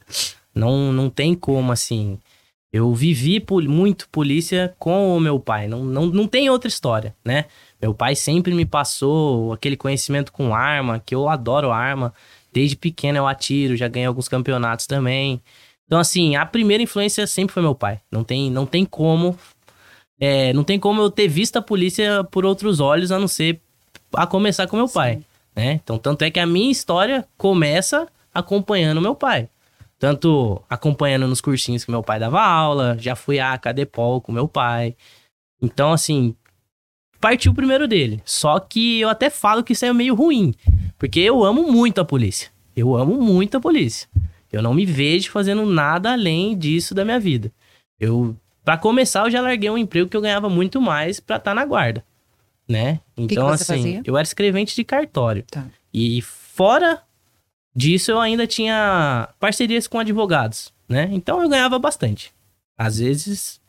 Não, 0.53 0.91
não 0.91 1.09
tem 1.09 1.35
como, 1.35 1.71
assim. 1.71 2.19
Eu 2.71 2.94
vivi 2.94 3.39
pol- 3.39 3.63
muito 3.63 4.07
polícia 4.09 4.75
com 4.77 5.15
o 5.15 5.19
meu 5.19 5.39
pai. 5.39 5.67
Não, 5.67 5.83
não, 5.83 6.06
não 6.06 6.27
tem 6.27 6.50
outra 6.50 6.67
história, 6.67 7.15
né? 7.25 7.45
Meu 7.81 7.94
pai 7.94 8.15
sempre 8.15 8.53
me 8.53 8.65
passou 8.65 9.53
aquele 9.53 9.75
conhecimento 9.77 10.31
com 10.31 10.53
arma, 10.53 11.01
que 11.03 11.15
eu 11.15 11.27
adoro 11.29 11.71
arma. 11.71 12.13
Desde 12.53 12.75
pequeno 12.75 13.17
eu 13.17 13.27
atiro, 13.27 13.75
já 13.75 13.88
ganhei 13.88 14.07
alguns 14.07 14.27
campeonatos 14.27 14.85
também. 14.88 15.41
Então, 15.85 16.00
assim, 16.00 16.35
a 16.35 16.45
primeira 16.45 16.83
influência 16.83 17.25
sempre 17.25 17.53
foi 17.53 17.63
meu 17.63 17.73
pai. 17.73 18.00
Não 18.11 18.23
tem, 18.23 18.51
não 18.51 18.65
tem 18.65 18.85
como. 18.85 19.38
é, 20.19 20.53
não 20.53 20.63
tem 20.63 20.79
como 20.79 21.01
eu 21.01 21.09
ter 21.09 21.27
visto 21.27 21.57
a 21.57 21.61
polícia 21.61 22.23
por 22.25 22.45
outros 22.45 22.79
olhos, 22.79 23.11
a 23.11 23.17
não 23.19 23.27
ser 23.27 23.61
a 24.13 24.27
começar 24.27 24.67
com 24.67 24.75
meu 24.77 24.88
pai, 24.89 25.21
né? 25.59 25.73
Então, 25.83 25.97
tanto 25.97 26.21
é 26.23 26.31
que 26.31 26.39
a 26.39 26.45
minha 26.45 26.71
história 26.71 27.27
começa 27.38 28.07
acompanhando 28.33 29.01
meu 29.01 29.13
pai. 29.13 29.50
Tanto 30.00 30.63
acompanhando 30.69 31.27
nos 31.27 31.41
cursinhos 31.41 31.83
que 31.83 31.91
meu 31.91 32.01
pai 32.01 32.17
dava 32.17 32.41
aula, 32.41 32.95
já 32.97 33.13
fui 33.13 33.39
à 33.39 33.57
Cadepol 33.57 34.21
com 34.21 34.31
meu 34.31 34.47
pai. 34.47 34.95
Então, 35.61 35.91
assim, 35.91 36.33
partiu 37.19 37.53
primeiro 37.53 37.89
dele. 37.89 38.21
Só 38.23 38.57
que 38.57 39.01
eu 39.01 39.09
até 39.09 39.29
falo 39.29 39.61
que 39.61 39.73
isso 39.73 39.83
é 39.83 39.91
meio 39.91 40.15
ruim, 40.15 40.56
porque 40.97 41.19
eu 41.19 41.44
amo 41.44 41.69
muito 41.69 42.00
a 42.00 42.06
polícia. 42.06 42.50
Eu 42.73 42.95
amo 42.95 43.21
muito 43.21 43.57
a 43.57 43.59
polícia. 43.59 44.07
Eu 44.50 44.61
não 44.61 44.73
me 44.73 44.85
vejo 44.85 45.29
fazendo 45.29 45.65
nada 45.65 46.13
além 46.13 46.57
disso 46.57 46.95
da 46.95 47.03
minha 47.03 47.19
vida. 47.19 47.51
Eu, 48.00 48.33
para 48.63 48.77
começar, 48.77 49.25
eu 49.25 49.31
já 49.31 49.41
larguei 49.41 49.69
um 49.69 49.77
emprego 49.77 50.07
que 50.07 50.15
eu 50.15 50.21
ganhava 50.21 50.50
muito 50.50 50.79
mais 50.79 51.19
pra 51.19 51.35
estar 51.35 51.53
na 51.53 51.65
guarda, 51.65 52.01
né? 52.65 53.01
Que 53.27 53.33
Então, 53.36 53.48
você 53.48 53.63
assim, 53.63 53.75
fazia? 53.83 54.01
eu 54.06 54.18
era 54.18 54.24
escrevente 54.25 54.75
de 54.75 54.83
cartório. 54.83 55.44
Tá. 55.50 55.66
E 55.94 56.21
fora 56.21 57.01
disso, 57.75 58.12
eu 58.12 58.19
ainda 58.19 58.45
tinha 58.48 59.30
parcerias 59.39 59.88
com 59.88 60.00
advogados, 60.00 60.74
né? 60.88 61.10
Então 61.12 61.42
eu 61.42 61.50
ganhava 61.50 61.77
bastante. 61.80 62.33
Às 62.77 63.00
vezes, 63.00 63.60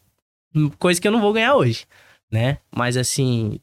hum, 0.54 0.70
coisa 0.78 1.00
que 1.00 1.06
eu 1.08 1.12
não 1.12 1.20
vou 1.20 1.32
ganhar 1.32 1.54
hoje, 1.54 1.86
né? 2.30 2.58
Mas 2.74 2.96
assim, 2.96 3.58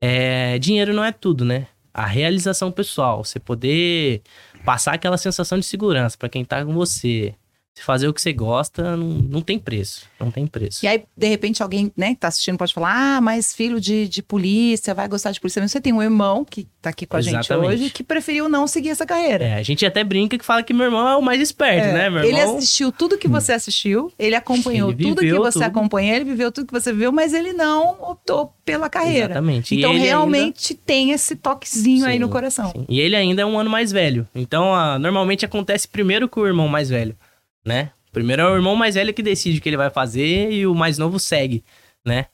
é, 0.00 0.58
dinheiro 0.58 0.92
não 0.94 1.04
é 1.04 1.12
tudo, 1.12 1.44
né? 1.44 1.66
A 1.92 2.06
realização 2.06 2.70
pessoal, 2.70 3.24
você 3.24 3.38
poder 3.40 4.22
passar 4.64 4.94
aquela 4.94 5.18
sensação 5.18 5.58
de 5.58 5.64
segurança 5.66 6.16
pra 6.16 6.28
quem 6.28 6.44
tá 6.44 6.64
com 6.64 6.72
você, 6.72 7.34
fazer 7.78 8.08
o 8.08 8.12
que 8.14 8.20
você 8.20 8.32
gosta, 8.32 8.96
não, 8.96 9.06
não 9.06 9.40
tem 9.40 9.58
preço, 9.58 10.06
não 10.18 10.30
tem 10.30 10.46
preço. 10.46 10.84
E 10.84 10.88
aí, 10.88 11.02
de 11.16 11.28
repente, 11.28 11.62
alguém, 11.62 11.90
né, 11.96 12.10
que 12.10 12.20
tá 12.20 12.28
assistindo 12.28 12.58
pode 12.58 12.74
falar: 12.74 13.16
ah, 13.16 13.20
mas 13.20 13.54
filho 13.54 13.80
de, 13.80 14.06
de 14.08 14.22
polícia, 14.22 14.92
vai 14.92 15.08
gostar 15.08 15.30
de 15.32 15.40
polícia. 15.40 15.62
Mas 15.62 15.72
você 15.72 15.80
tem 15.80 15.92
um 15.92 16.02
irmão 16.02 16.44
que 16.44 16.66
tá 16.82 16.90
aqui 16.90 17.06
com 17.06 17.16
a 17.16 17.20
gente 17.20 17.34
Exatamente. 17.46 17.74
hoje 17.74 17.90
que 17.90 18.02
preferiu 18.02 18.48
não 18.48 18.66
seguir 18.66 18.90
essa 18.90 19.06
carreira. 19.06 19.44
É, 19.44 19.54
a 19.54 19.62
gente 19.62 19.84
até 19.86 20.02
brinca 20.04 20.36
que 20.36 20.44
fala 20.44 20.62
que 20.62 20.72
meu 20.74 20.86
irmão 20.86 21.08
é 21.08 21.16
o 21.16 21.22
mais 21.22 21.40
esperto, 21.40 21.86
É, 21.88 21.92
né? 21.92 22.10
Meu 22.10 22.22
Ele 22.24 22.38
irmão... 22.38 22.56
assistiu 22.58 22.90
tudo 22.92 23.16
que 23.16 23.28
você 23.28 23.52
assistiu, 23.52 24.12
ele 24.18 24.34
acompanhou 24.34 24.90
Ele 24.90 25.02
tudo 25.02 25.16
que 25.20 25.24
viveu 25.26 25.42
você 25.42 25.58
tudo. 25.60 25.62
acompanhou, 25.68 26.16
ele 26.16 26.24
viveu 26.24 26.50
tudo 26.52 26.66
que 26.66 26.72
você 26.72 26.92
viu, 26.92 27.12
mas 27.12 27.32
ele 27.32 27.52
não 27.52 27.96
optou 28.02 28.52
pela 28.64 28.88
carreira. 28.90 29.26
Exatamente. 29.26 29.74
Então, 29.76 29.92
ele 29.92 30.00
realmente 30.04 30.74
tem 30.74 31.12
esse 31.12 31.36
toquezinho 31.36 32.04
aí 32.06 32.14
Sim, 32.14 32.18
no 32.18 32.28
coração. 32.28 32.70
Sim. 32.72 32.84
E 32.88 33.00
ele 33.00 33.16
ainda 33.16 33.42
é 33.42 33.46
um 33.46 33.58
ano 33.58 33.70
mais 33.70 33.90
velho. 33.92 34.26
Então, 34.34 34.74
ah, 34.74 34.98
normalmente 34.98 35.44
acontece 35.44 35.86
primeiro 35.88 36.28
com 36.28 36.40
o 36.40 36.46
irmão 36.46 36.68
mais 36.68 36.88
velho, 36.88 37.16
né? 37.64 37.90
Primeiro 38.12 38.42
é 38.42 38.50
o 38.50 38.54
irmão 38.56 38.74
mais 38.74 38.94
velho 38.96 39.14
que 39.14 39.22
decide 39.22 39.58
o 39.58 39.62
que 39.62 39.68
ele 39.68 39.76
vai 39.76 39.90
fazer 39.90 40.50
e 40.50 40.66
o 40.66 40.74
mais 40.74 40.98
novo 40.98 41.18
segue, 41.18 41.62
né? 42.04 42.26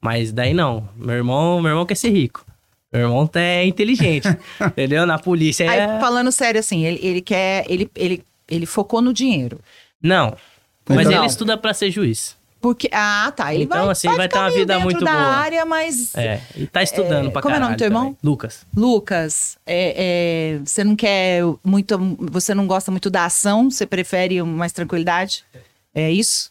Mas 0.00 0.32
daí 0.32 0.54
não. 0.54 0.88
Meu 0.96 1.16
irmão, 1.16 1.60
meu 1.60 1.70
irmão 1.70 1.84
quer 1.86 1.96
ser 1.96 2.10
rico. 2.10 2.46
Meu 2.90 3.02
irmão 3.02 3.28
é 3.34 3.66
inteligente, 3.66 4.26
entendeu? 4.64 5.04
Na 5.04 5.18
polícia 5.18 5.64
é... 5.64 5.68
Aí, 5.68 6.00
falando 6.00 6.32
sério, 6.32 6.58
assim, 6.58 6.86
ele, 6.86 6.98
ele 7.02 7.20
quer. 7.20 7.66
Ele, 7.68 7.90
ele, 7.94 8.24
ele 8.48 8.64
focou 8.64 9.02
no 9.02 9.12
dinheiro. 9.12 9.60
Não. 10.02 10.34
Mas 10.88 11.06
Então- 11.06 11.18
ele 11.18 11.26
estuda 11.26 11.58
pra 11.58 11.74
ser 11.74 11.90
juiz. 11.90 12.37
Porque. 12.60 12.88
Ah, 12.92 13.32
tá. 13.34 13.54
Ele 13.54 13.64
Então, 13.64 13.82
vai, 13.84 13.92
assim, 13.92 14.08
vai, 14.16 14.28
ter 14.28 14.36
uma 14.38 14.50
vida 14.50 14.78
muito 14.80 15.04
da 15.04 15.12
boa. 15.12 15.22
área, 15.26 15.64
mas. 15.64 16.14
É, 16.16 16.40
e 16.56 16.66
tá 16.66 16.82
estudando 16.82 17.28
É, 17.28 17.30
pra 17.30 17.40
como 17.40 17.54
é 17.54 17.58
o 17.58 17.60
nome 17.60 17.74
do 17.74 17.78
teu 17.78 17.86
irmão? 17.86 18.02
também. 18.06 18.18
Lucas. 18.22 18.66
Lucas, 18.76 19.56
é, 19.66 20.56
é, 20.56 20.58
você 20.64 20.82
não 20.82 20.96
quer 20.96 21.42
muito. 21.62 21.96
Você 22.32 22.54
não 22.54 22.66
gosta 22.66 22.90
muito 22.90 23.08
da 23.08 23.24
ação, 23.26 23.70
você 23.70 23.86
prefere 23.86 24.42
mais 24.42 24.72
tranquilidade? 24.72 25.44
É 25.94 26.10
isso? 26.10 26.50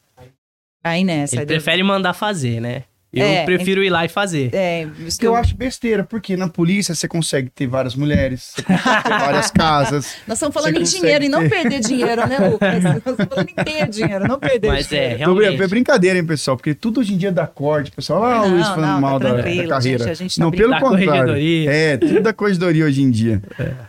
Aí 0.84 1.04
nessa. 1.04 1.36
Ele 1.36 1.46
prefere 1.46 1.84
mandar 1.84 2.14
fazer, 2.14 2.62
né? 2.62 2.84
Eu 3.14 3.26
É, 3.26 3.46
prefiro 3.46 3.82
ir 3.84 3.90
lá 3.90 4.04
e 4.04 4.10
fazer. 4.10 4.50
É, 4.54 4.86
isso 5.00 5.18
Que 5.18 5.26
eu 5.26 5.34
acho 5.34 5.56
besteira, 5.56 6.04
porque 6.04 6.36
na 6.36 6.50
polícia 6.50 6.94
você 6.94 7.08
consegue 7.08 7.50
ter 7.50 7.66
várias 7.66 7.96
mulheres, 7.96 8.52
você 8.54 8.62
consegue 8.64 9.04
ter 9.04 9.10
várias 9.18 9.50
casas. 9.50 10.16
Nós 10.28 10.38
estamos 10.38 10.54
falando 10.54 10.78
em 10.78 10.84
dinheiro 10.84 11.24
e 11.24 11.30
não 11.30 11.40
ter. 11.44 11.50
perder 11.50 11.80
dinheiro, 11.80 12.28
né, 12.28 12.38
Lucas? 12.50 12.84
Nós 12.84 12.98
estamos 12.98 13.26
falando 13.30 13.50
em 13.50 13.54
ter 13.64 13.88
dinheiro, 13.88 14.28
não 14.28 14.38
perder 14.38 14.68
Mas 14.68 14.88
dinheiro. 14.90 15.22
é, 15.22 15.26
Tô 15.26 15.34
brin- 15.34 15.44
realmente. 15.46 15.64
É 15.64 15.68
brincadeira, 15.68 16.20
hein, 16.20 16.26
pessoal? 16.26 16.58
Porque 16.58 16.74
tudo 16.74 17.00
hoje 17.00 17.14
em 17.14 17.18
dia 17.18 17.32
dá 17.32 17.48
corte, 17.48 17.92
pessoal. 17.92 18.24
Ah, 18.26 18.42
o 18.42 18.48
Não, 18.50 18.56
Luiz 18.56 18.68
falando 18.68 18.92
não, 18.92 19.02
mal 19.02 19.20
tá 19.20 19.30
da, 19.30 19.36
da 19.38 19.44
carreira. 19.44 19.80
gente, 19.82 20.10
a 20.10 20.14
gente 20.14 20.38
tá 20.38 20.44
não, 20.44 20.52
pelo 20.52 20.78
contrário. 20.80 21.36
É, 21.70 21.96
tudo 21.98 22.22
da 22.22 22.34
corregedoria 22.34 22.86
hoje 22.86 23.02
em 23.02 23.10
dia. 23.10 23.42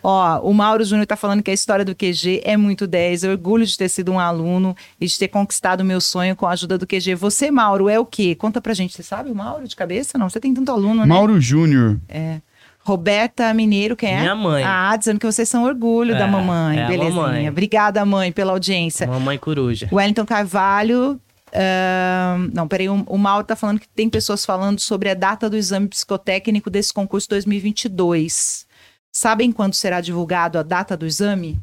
Ó, 0.03 0.41
o 0.49 0.55
Mauro 0.55 0.85
Júnior 0.85 1.07
tá 1.07 1.17
falando 1.17 1.43
que 1.43 1.51
a 1.51 1.55
história 1.55 1.85
do 1.85 1.95
QG 1.95 2.41
é 2.45 2.57
muito 2.57 2.87
10. 2.87 3.25
Eu 3.25 3.33
orgulho 3.33 3.67
de 3.67 3.77
ter 3.77 3.89
sido 3.89 4.13
um 4.13 4.19
aluno 4.21 4.77
e 5.01 5.07
de 5.07 5.19
ter 5.19 5.29
conquistado 5.29 5.81
o 5.81 5.85
meu 5.85 6.01
sonho 6.01 6.37
com 6.37 6.47
a 6.47 6.51
ajuda 6.53 6.79
do 6.79 6.87
QG. 6.87 7.15
Você, 7.17 7.51
Mauro, 7.51 7.89
é 7.89 7.99
o 7.99 8.07
quê? 8.07 8.35
Conta 8.37 8.61
pra 8.61 8.73
gente. 8.75 9.08
Sabe 9.09 9.31
o 9.31 9.35
Mauro 9.35 9.67
de 9.67 9.75
cabeça? 9.75 10.19
Não, 10.19 10.29
você 10.29 10.39
tem 10.39 10.53
tanto 10.53 10.71
aluno, 10.71 11.01
né? 11.01 11.07
Mauro 11.07 11.41
Júnior. 11.41 11.99
É. 12.07 12.43
Roberta 12.81 13.55
Mineiro, 13.55 13.97
quem 13.97 14.11
é? 14.15 14.21
Minha 14.21 14.35
mãe. 14.35 14.63
Ah, 14.63 14.95
dizendo 14.99 15.19
que 15.19 15.25
vocês 15.25 15.49
são 15.49 15.65
orgulho 15.65 16.13
da 16.19 16.27
É, 16.27 16.31
mamãe. 16.31 16.79
é 16.79 16.85
a 16.85 16.89
Belezinha. 16.89 17.23
mamãe. 17.23 17.49
Obrigada, 17.49 18.05
mãe, 18.05 18.31
pela 18.31 18.53
audiência. 18.53 19.07
Mamãe 19.07 19.39
coruja. 19.39 19.89
Wellington 19.91 20.27
Carvalho. 20.27 21.19
ahn, 21.55 22.51
não, 22.55 22.69
peraí, 22.69 22.91
o, 22.91 23.03
o 23.07 23.17
Mauro 23.17 23.47
tá 23.47 23.57
falando 23.57 23.81
que 23.81 23.89
tem 23.89 24.11
pessoas 24.11 24.45
falando 24.45 24.79
sobre 24.79 25.09
a 25.09 25.15
data 25.15 25.49
do 25.49 25.57
exame 25.57 25.89
psicotécnico 25.89 26.69
desse 26.69 26.93
concurso 26.93 27.27
2022. 27.31 28.67
Sabem 29.11 29.51
quando 29.51 29.73
será 29.73 30.03
divulgado 30.03 30.59
a 30.59 30.63
data 30.63 30.95
do 30.99 31.07
exame? 31.07 31.59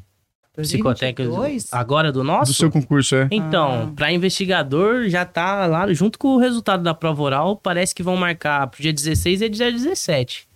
Psicotécnico. 0.64 1.32
2022? 1.36 1.74
Agora 1.74 2.12
do 2.12 2.24
nosso? 2.24 2.52
Do 2.52 2.56
seu 2.56 2.72
concurso, 2.72 3.16
é. 3.16 3.28
Então, 3.32 3.90
Ah. 3.90 3.94
para 3.96 4.12
investigador, 4.12 5.08
já 5.10 5.26
tá 5.26 5.66
lá, 5.66 5.92
junto 5.94 6.18
com 6.20 6.30
o 6.36 6.38
resultado 6.38 6.84
da 6.84 6.94
prova 6.94 7.22
oral, 7.24 7.58
parece 7.58 7.94
que 7.94 8.04
vão 8.04 8.16
marcar 8.16 8.68
pro 8.68 8.82
dia 8.82 8.94
16 8.94 9.42
e 9.42 9.50
dia 9.50 9.72
17. 9.72 10.48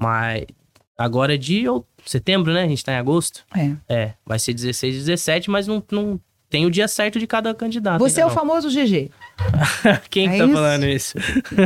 Mas 0.00 0.44
agora 0.98 1.34
é 1.34 1.36
de 1.36 1.64
setembro, 2.04 2.52
né? 2.52 2.62
A 2.64 2.68
gente 2.68 2.84
tá 2.84 2.92
em 2.92 2.96
agosto. 2.96 3.44
É. 3.56 3.72
É, 3.88 4.14
vai 4.26 4.38
ser 4.38 4.52
16 4.54 4.94
e 4.94 4.98
17, 4.98 5.50
mas 5.50 5.66
não, 5.66 5.82
não 5.90 6.20
tem 6.50 6.66
o 6.66 6.70
dia 6.70 6.86
certo 6.86 7.18
de 7.18 7.26
cada 7.26 7.52
candidato. 7.54 7.98
Você 7.98 8.20
é 8.20 8.24
o 8.24 8.28
ainda 8.28 8.40
famoso 8.40 8.68
GG. 8.68 9.10
Quem 10.10 10.28
que 10.28 10.34
É 10.36 10.38
tá 10.38 10.44
isso? 10.44 10.54
falando 10.54 10.84
isso? 10.86 11.14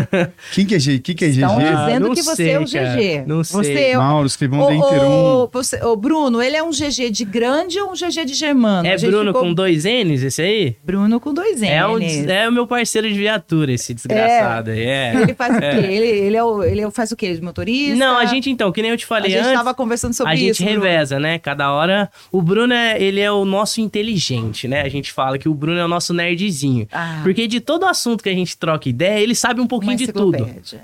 Quem 0.52 0.66
que 0.66 0.74
é 0.74 0.78
G? 0.78 0.98
Quem 0.98 1.14
que 1.14 1.24
é 1.24 1.28
GG? 1.28 1.40
Estão 1.42 1.58
Ah, 1.58 1.84
dizendo 1.86 2.08
não 2.08 2.14
que 2.14 2.22
você 2.22 2.36
sei, 2.36 2.50
é 2.52 2.58
o 2.60 2.70
cara. 2.70 2.96
GG. 2.96 3.24
Não 3.26 3.44
sei. 3.44 3.62
Você 3.62 3.80
é 3.90 3.96
o- 3.98 4.00
Mauro, 4.00 4.28
ô, 4.28 5.44
1. 5.44 5.48
você- 5.52 5.84
ô, 5.84 5.96
Bruno, 5.96 6.42
ele 6.42 6.56
é 6.56 6.62
um 6.62 6.70
GG 6.70 7.10
de 7.10 7.24
grande 7.24 7.78
ou 7.80 7.90
um 7.92 7.94
GG 7.94 8.24
de 8.24 8.34
germano? 8.34 8.86
É 8.86 8.94
A 8.94 8.98
Bruno 8.98 9.26
ficou- 9.32 9.42
com 9.42 9.54
dois 9.54 9.84
N's, 9.84 10.22
esse 10.22 10.42
aí? 10.42 10.76
Bruno 10.84 11.20
com 11.20 11.32
dois 11.34 11.60
N's. 11.60 11.70
É, 11.70 11.86
um, 11.86 11.98
é 12.30 12.48
o 12.48 12.52
meu 12.52 12.66
parceiro 12.66 13.08
de 13.08 13.14
viatura, 13.18 13.72
esse 13.72 13.92
desgraçado 13.94 14.70
aí. 14.70 14.80
É. 14.86 15.12
Ele 15.22 15.34
faz 15.34 15.56
o 15.56 15.60
quê? 15.60 15.66
Ele, 15.66 16.06
ele, 16.06 16.36
é 16.36 16.42
o, 16.44 16.62
ele 16.62 16.80
é 16.80 16.86
o- 16.86 16.90
faz 16.90 17.12
o 17.12 17.16
quê? 17.16 17.34
De 17.34 17.42
motorista? 17.42 17.96
Não, 17.96 18.18
a 18.18 18.24
gente 18.26 18.50
então, 18.50 18.72
que 18.72 18.80
nem 18.82 18.90
eu 18.90 18.96
te 18.96 19.04
A 19.04 19.08
falei 19.08 19.30
gente 19.30 19.40
antes. 19.44 19.52
tava 19.52 19.74
conversando 19.74 20.14
sobre 20.14 20.32
a 20.32 20.36
gente 20.36 20.50
isso. 20.52 20.64
Bruno. 20.64 20.80
reveza, 20.82 21.18
né? 21.18 21.38
Cada 21.38 21.72
hora. 21.72 22.10
O 22.32 22.40
Bruno 22.42 22.72
é, 22.72 23.00
ele 23.00 23.20
é 23.20 23.30
o 23.30 23.44
nosso 23.44 23.80
inteligente, 23.80 24.66
né? 24.68 24.82
A 24.82 24.88
gente 24.88 25.12
fala 25.12 25.38
que 25.38 25.48
o 25.48 25.54
Bruno 25.54 25.78
é 25.78 25.84
o 25.84 25.88
nosso 25.88 26.12
nerdzinho. 26.14 26.86
Ah. 26.92 27.20
Porque 27.22 27.46
de 27.46 27.57
todo 27.60 27.84
assunto 27.86 28.22
que 28.22 28.28
a 28.28 28.34
gente 28.34 28.56
troca 28.56 28.88
ideia, 28.88 29.20
ele 29.20 29.34
sabe 29.34 29.60
um 29.60 29.66
pouquinho 29.66 29.96
de 29.96 30.12
tudo. 30.12 30.36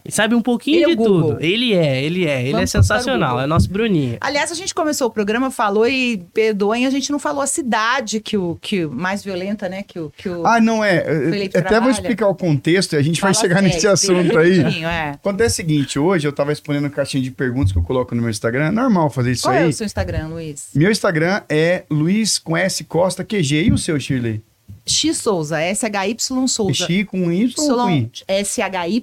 Ele 0.05 0.11
sabe 0.11 0.35
um 0.35 0.41
pouquinho 0.43 0.77
Ele 0.79 0.85
é 0.85 0.89
de 0.89 0.95
Google. 0.97 1.35
tudo. 1.35 1.43
Ele 1.45 1.75
é, 1.75 2.03
ele 2.03 2.27
é. 2.27 2.43
Ele 2.43 2.53
Vamos 2.53 2.63
é 2.75 2.81
soltar 2.81 2.99
o 2.99 3.01
sensacional. 3.03 3.41
É 3.41 3.47
nosso 3.47 3.69
Bruninho. 3.71 4.19
Aliás, 4.21 4.51
a 4.51 4.55
gente 4.55 4.75
começou 4.75 5.09
o 5.09 5.11
programa, 5.11 5.51
falou 5.51 5.87
e 5.89 6.19
perdoem, 6.33 6.87
a 6.87 6.91
gente 6.91 7.11
não 7.13 7.19
falou 7.19 7.43
a 7.43 7.47
cidade 7.47 8.21
que 8.21 8.37
o 8.37 8.59
que 8.61 8.87
mais 8.87 9.23
violenta, 9.25 9.69
né? 9.69 9.83
Que 9.83 9.99
o, 9.99 10.13
que 10.17 10.29
o 10.29 10.47
Ah, 10.47 10.61
não 10.61 10.83
é. 10.85 11.03
Felipe 11.31 11.57
Até 11.57 11.61
vou 11.61 11.69
trabalha. 11.69 11.91
explicar 11.93 12.29
o 12.29 12.35
contexto 12.35 12.95
e 12.95 12.97
a 12.97 13.03
gente 13.03 13.21
vai 13.21 13.33
Fala 13.35 13.43
chegar 13.43 13.63
nesse 13.63 13.87
assunto 13.87 14.39
aí. 14.39 14.61
É. 14.85 15.11
Acontece 15.11 15.55
o 15.55 15.57
seguinte, 15.57 15.99
hoje 15.99 16.27
eu 16.27 16.33
tava 16.33 16.51
respondendo 16.51 16.89
caixinha 16.91 17.23
de 17.23 17.31
perguntas 17.31 17.73
que 17.73 17.79
eu 17.79 17.83
coloco 17.83 18.15
no 18.15 18.21
meu 18.23 18.31
Instagram. 18.31 18.67
É 18.67 18.71
normal 18.71 19.11
fazer 19.11 19.33
isso 19.33 19.43
Qual 19.43 19.55
é 19.55 19.63
aí. 19.65 19.69
o 19.69 19.73
seu 19.73 19.87
Instagram, 19.87 20.29
Luiz? 20.29 20.69
Meu 20.75 20.91
Instagram 20.91 21.43
é 21.49 21.85
Luiz 21.91 22.39
com 22.39 22.57
S 22.57 22.83
Costa 22.85 23.25
QG. 23.25 23.65
E 23.65 23.73
o 23.73 23.79
seu, 23.79 23.99
Shirley? 23.99 24.43
X 24.87 25.17
Souza, 25.17 25.57
SHY 25.75 26.17
Souza. 26.19 26.85
X 26.87 27.05
com 27.07 27.33
Y 27.33 27.55
ou 27.59 27.77
com 27.77 27.91
I? 27.91 28.11
SHY 28.45 29.01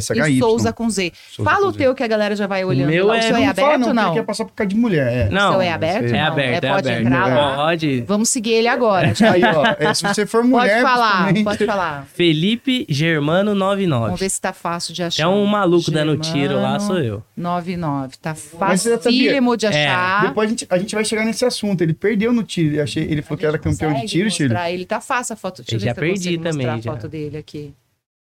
SHY. 0.00 0.36
e 0.36 0.38
Souza 0.40 0.72
com 0.72 0.90
Z. 0.90 1.12
Souza 1.30 1.48
Fala 1.48 1.62
com 1.62 1.68
o 1.68 1.72
Z. 1.72 1.78
teu 1.78 1.94
que 1.94 2.02
a 2.02 2.06
galera 2.08 2.34
já 2.34 2.46
vai 2.48 2.64
olhando. 2.64 2.88
meu 2.90 3.06
lá. 3.06 3.14
O 3.14 3.16
é- 3.16 3.22
seu 3.22 3.36
é 3.36 3.54
fala 3.54 3.74
aberto 3.74 3.80
não, 3.80 3.88
ou 3.88 3.94
não? 3.94 4.14
quer 4.14 4.24
passar 4.24 4.44
por 4.44 4.52
causa 4.52 4.68
de 4.68 4.76
mulher. 4.76 5.28
É. 5.28 5.28
Não, 5.30 5.52
seu 5.52 5.60
é 5.60 5.70
aberto? 5.72 6.12
É 6.12 6.20
aberto, 6.20 6.64
é, 6.64 6.68
pode 6.68 6.88
aberto. 6.88 7.06
entrar 7.06 7.26
lá. 7.26 7.56
Pode. 7.56 8.00
Vamos 8.02 8.28
seguir 8.30 8.52
ele 8.52 8.68
agora. 8.68 9.12
Aí, 9.32 9.42
ó, 9.44 9.76
é, 9.78 9.94
se 9.94 10.02
você 10.02 10.26
for 10.26 10.42
mulher... 10.42 10.82
pode 10.82 10.92
falar, 10.92 11.34
pode 11.44 11.66
falar. 11.66 12.06
Felipe 12.12 12.84
Germano 12.88 13.50
Vamos 13.52 13.58
99. 13.60 14.16
ver 14.16 14.28
se 14.28 14.40
tá 14.40 14.52
fácil 14.52 14.92
de 14.92 15.04
achar. 15.04 15.22
É 15.22 15.26
um 15.28 15.46
maluco 15.46 15.90
dando 15.90 16.16
tiro 16.16 16.56
lá, 16.60 16.80
sou 16.80 16.98
eu. 16.98 17.22
99. 17.36 18.16
Tá 18.20 18.34
facílimo 18.34 19.56
de 19.56 19.66
É. 19.66 19.68
achar. 19.68 20.28
Depois 20.28 20.46
a 20.46 20.50
gente, 20.50 20.66
a 20.68 20.78
gente 20.78 20.94
vai 20.94 21.04
chegar 21.04 21.24
nesse 21.24 21.44
assunto. 21.44 21.80
Ele 21.82 21.94
perdeu 21.94 22.32
no 22.32 22.42
tiro. 22.42 22.76
Eu 22.76 22.82
achei, 22.82 23.04
ele 23.04 23.22
falou 23.22 23.38
que 23.38 23.46
era 23.46 23.58
campeão 23.58 23.92
de 23.94 24.06
tiro, 24.06 24.24
mostrar 24.24 24.70
Ele 24.70 24.84
tá 24.84 25.00
fácil 25.00 25.11
a 25.20 25.36
foto. 25.36 25.62
Deixa 25.62 25.74
Eu 25.76 25.80
já 25.80 25.94
se 25.94 26.00
eu 26.00 26.08
consigo 26.10 26.24
perdi 26.24 26.38
também, 26.38 26.66
mostrar 26.66 26.74
a 26.74 26.80
já. 26.80 26.92
foto 26.92 27.08
dele 27.08 27.36
aqui. 27.38 27.74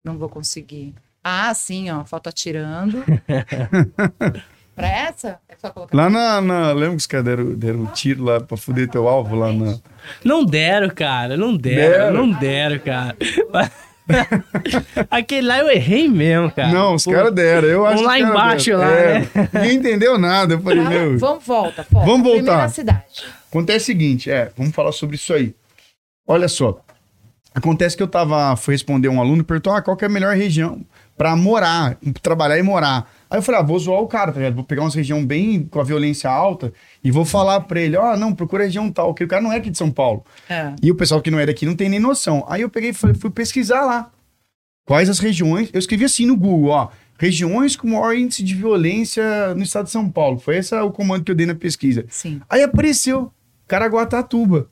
Não 0.03 0.17
vou 0.17 0.27
conseguir. 0.29 0.93
Ah, 1.23 1.53
sim, 1.53 1.89
ó. 1.89 2.03
Foto 2.03 2.27
atirando. 2.27 3.03
pra 4.75 4.87
essa? 4.87 5.39
É 5.47 5.55
só 5.57 5.69
colocar. 5.69 5.95
Lá 5.95 6.09
na, 6.09 6.41
na- 6.41 6.71
Lembra 6.73 6.91
que 6.91 6.95
os 6.97 7.07
caras 7.07 7.25
deram, 7.25 7.53
deram 7.55 7.85
tiro 7.87 8.23
lá 8.23 8.41
pra 8.41 8.57
fuder 8.57 8.89
teu 8.89 9.07
alvo 9.07 9.35
lá 9.35 9.51
na. 9.53 9.77
Não 10.23 10.43
deram, 10.43 10.89
cara. 10.89 11.37
Não 11.37 11.55
deram. 11.55 11.91
Deram. 11.91 12.13
Não 12.27 12.31
deram, 12.39 12.79
cara. 12.79 13.15
Aquele 15.09 15.47
lá 15.47 15.59
eu 15.59 15.69
errei 15.69 16.09
mesmo, 16.09 16.51
cara. 16.51 16.69
Não, 16.73 16.95
os 16.95 17.05
caras 17.05 17.33
deram. 17.33 17.67
Eu 17.69 17.85
acho 17.85 18.03
Vamos 18.03 18.07
lá 18.11 18.19
embaixo, 18.19 18.65
deram. 18.65 18.79
lá, 18.81 18.91
É, 18.91 19.19
né? 19.19 19.49
Ninguém 19.53 19.75
entendeu 19.77 20.17
nada. 20.17 20.55
Eu 20.55 20.61
falei, 20.61 20.79
Ah, 20.85 20.89
meu. 20.89 21.17
Vamos, 21.17 21.45
volta, 21.45 21.85
volta. 21.89 22.05
Vamos 22.09 22.23
voltar. 22.27 22.43
Primeira 22.43 22.67
cidade. 22.69 23.23
Acontece 23.49 23.83
o 23.83 23.85
seguinte, 23.85 24.31
é, 24.31 24.51
vamos 24.57 24.73
falar 24.75 24.91
sobre 24.91 25.15
isso 25.15 25.33
aí. 25.33 25.55
Olha 26.27 26.47
só. 26.47 26.79
Acontece 27.55 27.95
que 27.95 28.01
eu 28.01 28.07
tava, 28.07 28.55
fui 28.55 28.73
responder 28.73 29.09
um 29.09 29.21
aluno 29.21 29.41
e 29.41 29.43
perguntou: 29.43 29.73
ah, 29.73 29.81
qual 29.81 29.95
que 29.95 30.03
é 30.03 30.07
a 30.07 30.11
melhor 30.11 30.35
região 30.35 30.83
pra 31.15 31.35
morar, 31.35 31.97
trabalhar 32.21 32.57
e 32.57 32.63
morar? 32.63 33.11
Aí 33.29 33.37
eu 33.37 33.43
falei, 33.43 33.61
ah, 33.61 33.63
vou 33.63 33.77
zoar 33.77 34.01
o 34.01 34.07
cara, 34.07 34.31
tá 34.31 34.39
ligado? 34.39 34.55
Vou 34.55 34.63
pegar 34.63 34.81
uma 34.81 34.89
região 34.89 35.23
bem 35.23 35.63
com 35.63 35.79
a 35.79 35.83
violência 35.83 36.29
alta 36.29 36.73
e 37.03 37.11
vou 37.11 37.25
falar 37.25 37.61
pra 37.61 37.79
ele, 37.79 37.95
ó, 37.95 38.17
não, 38.17 38.33
procura 38.33 38.63
a 38.63 38.65
região 38.65 38.91
tal, 38.91 39.13
que 39.13 39.23
o 39.23 39.27
cara 39.27 39.41
não 39.41 39.51
é 39.51 39.57
aqui 39.57 39.69
de 39.69 39.77
São 39.77 39.91
Paulo. 39.91 40.23
É. 40.49 40.73
E 40.81 40.91
o 40.91 40.95
pessoal 40.95 41.21
que 41.21 41.29
não 41.29 41.39
é 41.39 41.45
daqui 41.45 41.65
não 41.65 41.75
tem 41.75 41.89
nem 41.89 41.99
noção. 41.99 42.43
Aí 42.47 42.61
eu 42.61 42.69
peguei 42.69 42.89
e 42.89 42.93
falei, 42.93 43.15
fui 43.15 43.29
pesquisar 43.29 43.81
lá. 43.81 44.11
Quais 44.85 45.09
as 45.09 45.19
regiões? 45.19 45.69
Eu 45.71 45.79
escrevi 45.79 46.05
assim 46.05 46.25
no 46.25 46.35
Google, 46.35 46.71
ó. 46.71 46.89
Regiões 47.17 47.75
com 47.75 47.87
maior 47.87 48.15
índice 48.15 48.43
de 48.43 48.53
violência 48.53 49.53
no 49.55 49.63
estado 49.63 49.85
de 49.85 49.91
São 49.91 50.09
Paulo. 50.09 50.39
Foi 50.39 50.57
esse 50.57 50.75
o 50.75 50.91
comando 50.91 51.23
que 51.23 51.31
eu 51.31 51.35
dei 51.35 51.45
na 51.45 51.55
pesquisa. 51.55 52.05
Sim. 52.09 52.41
Aí 52.49 52.63
apareceu 52.63 53.31
Caraguatatuba. 53.67 54.67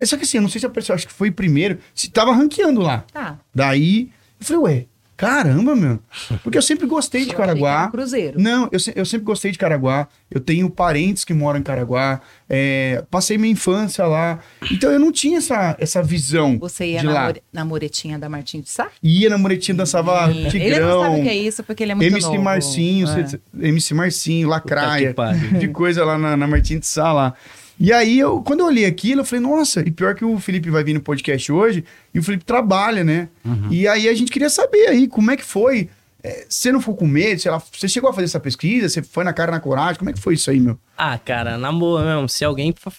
É 0.00 0.06
só 0.06 0.16
que 0.16 0.22
assim, 0.24 0.38
eu 0.38 0.42
não 0.42 0.48
sei 0.48 0.60
se 0.60 0.66
apareceu, 0.66 0.94
acho 0.94 1.06
que 1.06 1.12
foi 1.12 1.30
primeiro. 1.30 1.78
Se 1.94 2.10
tava 2.10 2.32
ranqueando 2.32 2.80
lá. 2.80 3.04
Tá. 3.12 3.38
Daí, 3.54 4.10
eu 4.40 4.46
falei, 4.46 4.62
ué, 4.62 4.86
caramba, 5.16 5.76
meu. 5.76 5.98
Porque 6.42 6.56
eu 6.56 6.62
sempre 6.62 6.86
gostei 6.86 7.26
de 7.26 7.34
Eu 7.34 7.34
era 7.34 7.42
um 7.42 7.46
Caraguá. 7.60 7.90
Cruzeiro. 7.90 8.40
Não, 8.40 8.64
eu, 8.72 8.78
eu 8.96 9.04
sempre 9.04 9.26
gostei 9.26 9.52
de 9.52 9.58
Caraguá. 9.58 10.08
Eu 10.30 10.40
tenho 10.40 10.70
parentes 10.70 11.24
que 11.24 11.34
moram 11.34 11.58
em 11.60 11.62
Caraguá. 11.62 12.22
é, 12.48 13.04
passei 13.10 13.36
minha 13.36 13.52
infância 13.52 14.06
lá. 14.06 14.38
Então 14.72 14.90
eu 14.90 14.98
não 14.98 15.12
tinha 15.12 15.36
essa, 15.36 15.76
essa 15.78 16.02
visão 16.02 16.58
Você 16.58 16.86
ia 16.92 17.00
de 17.00 17.06
na, 17.06 17.12
lá. 17.12 17.24
more- 17.26 17.42
na 17.52 17.64
muretinha 17.66 18.18
da 18.18 18.28
Martins 18.30 18.64
de 18.64 18.70
Sá? 18.70 18.88
Ia 19.02 19.28
na 19.28 19.36
muretinha, 19.36 19.74
dançava 19.76 20.30
Ele 20.30 20.44
não 20.44 20.50
Tigrão, 20.50 21.02
sabe 21.02 21.20
o 21.20 21.22
que 21.24 21.28
é 21.28 21.34
isso 21.36 21.62
porque 21.64 21.82
ele 21.82 21.92
é 21.92 21.94
muito 21.96 22.10
MC 22.10 22.26
novo. 22.26 22.42
Marcinho, 22.42 23.06
É. 23.08 23.68
MC 23.68 23.92
Marcinho, 23.92 24.48
Lacraia, 24.48 25.14
de 25.58 25.68
coisa 25.68 26.02
lá 26.04 26.16
na, 26.16 26.34
na 26.36 26.46
Martins 26.46 26.80
de 26.80 26.86
Sá 26.86 27.12
lá. 27.12 27.34
E 27.82 27.92
aí, 27.94 28.18
eu, 28.18 28.42
quando 28.42 28.60
eu 28.60 28.66
olhei 28.66 28.84
aquilo, 28.84 29.22
eu 29.22 29.24
falei, 29.24 29.40
nossa, 29.42 29.80
e 29.80 29.90
pior 29.90 30.14
que 30.14 30.22
o 30.22 30.38
Felipe 30.38 30.68
vai 30.68 30.84
vir 30.84 30.92
no 30.92 31.00
podcast 31.00 31.50
hoje, 31.50 31.82
e 32.12 32.18
o 32.18 32.22
Felipe 32.22 32.44
trabalha, 32.44 33.02
né? 33.02 33.28
E 33.70 33.88
aí 33.88 34.06
a 34.06 34.14
gente 34.14 34.30
queria 34.30 34.50
saber 34.50 34.88
aí, 34.88 35.08
como 35.08 35.30
é 35.30 35.36
que 35.36 35.44
foi? 35.44 35.88
É, 36.22 36.44
você 36.46 36.70
não 36.70 36.80
ficou 36.80 36.94
com 36.94 37.06
medo? 37.06 37.40
Sei 37.40 37.50
lá, 37.50 37.58
você 37.72 37.88
chegou 37.88 38.10
a 38.10 38.12
fazer 38.12 38.26
essa 38.26 38.38
pesquisa? 38.38 38.86
Você 38.90 39.02
foi 39.02 39.24
na 39.24 39.32
cara, 39.32 39.50
na 39.50 39.58
coragem? 39.60 39.96
Como 39.96 40.10
é 40.10 40.12
que 40.12 40.20
foi 40.20 40.34
isso 40.34 40.50
aí, 40.50 40.60
meu? 40.60 40.78
Ah, 40.98 41.16
cara, 41.18 41.56
na 41.56 41.72
boa 41.72 42.04
mesmo, 42.04 42.28
se 42.28 42.44
alguém 42.44 42.74
for- 42.78 42.92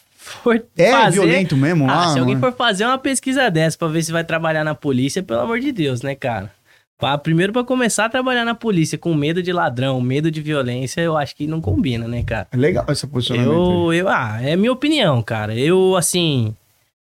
É 0.76 0.92
fazer... 0.92 1.12
violento 1.20 1.56
mesmo 1.56 1.86
Ah, 1.88 1.96
lá? 2.08 2.14
se 2.14 2.20
alguém 2.20 2.40
for 2.40 2.52
fazer 2.52 2.86
uma 2.86 2.98
pesquisa 2.98 3.50
dessa 3.52 3.78
pra 3.78 3.88
ver 3.88 4.02
se 4.04 4.12
vai 4.12 4.24
trabalhar 4.24 4.64
na 4.64 4.74
polícia, 4.74 5.22
pelo 5.22 5.42
amor 5.42 5.60
de 5.60 5.72
Deus, 5.72 6.02
né, 6.02 6.16
cara? 6.16 6.52
Pra- 7.02 7.18
primeiro, 7.18 7.52
pra 7.52 7.64
começar 7.64 8.06
a 8.06 8.10
trabalhar 8.10 8.46
na 8.46 8.54
polícia 8.54 8.96
com 8.96 9.14
medo 9.16 9.42
de 9.42 9.52
ladrão, 9.52 10.00
medo 10.00 10.30
de 10.30 10.40
violência, 10.40 11.02
eu 11.02 11.18
acho 11.18 11.36
que 11.36 11.48
não 11.48 11.60
combina, 11.60 12.08
né, 12.08 12.22
cara? 12.24 12.48
É 12.52 12.56
legal 12.56 12.86
esse 12.90 13.08
posicionamento 13.08 13.52
aí. 13.52 13.58
Eu, 13.58 13.94
eu, 13.94 14.08
ah, 14.08 14.38
é 14.42 14.56
minha 14.56 14.72
opinião, 14.72 15.20
cara. 15.24 15.56
Eu, 15.58 15.96
assim, 15.96 16.56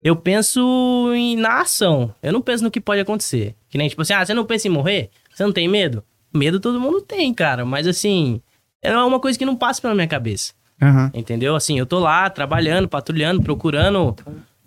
eu 0.02 0.16
penso 0.16 1.12
em, 1.14 1.36
na 1.36 1.60
ação. 1.60 2.16
Eu 2.24 2.32
não 2.32 2.42
penso 2.42 2.64
no 2.64 2.72
que 2.72 2.80
pode 2.80 3.02
acontecer. 3.02 3.54
Que 3.70 3.78
nem, 3.78 3.90
tipo 3.90 4.02
assim, 4.02 4.14
ah, 4.14 4.26
você 4.26 4.34
não 4.34 4.46
pensa 4.46 4.70
em 4.70 4.72
morrer? 4.72 5.10
Você 5.34 5.44
não 5.44 5.52
tem 5.52 5.68
medo? 5.68 6.02
Medo 6.34 6.58
todo 6.62 6.80
mundo 6.80 7.02
tem, 7.02 7.34
cara. 7.34 7.66
Mas, 7.66 7.86
assim, 7.86 8.42
é 8.82 8.96
uma 8.96 9.20
coisa 9.20 9.38
que 9.38 9.44
não 9.46 9.58
passa 9.58 9.82
pela 9.82 9.94
minha 9.94 10.08
cabeça. 10.08 10.54
Aham. 10.82 11.12
Entendeu? 11.14 11.54
Assim, 11.54 11.78
eu 11.78 11.86
tô 11.86 12.00
lá 12.00 12.30
trabalhando, 12.30 12.88
patrulhando, 12.88 13.44
procurando 13.44 14.16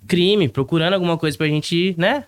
crime, 0.06 0.48
procurando 0.50 0.92
alguma 0.92 1.16
coisa 1.16 1.36
pra 1.38 1.46
gente, 1.46 1.94
né? 1.96 2.24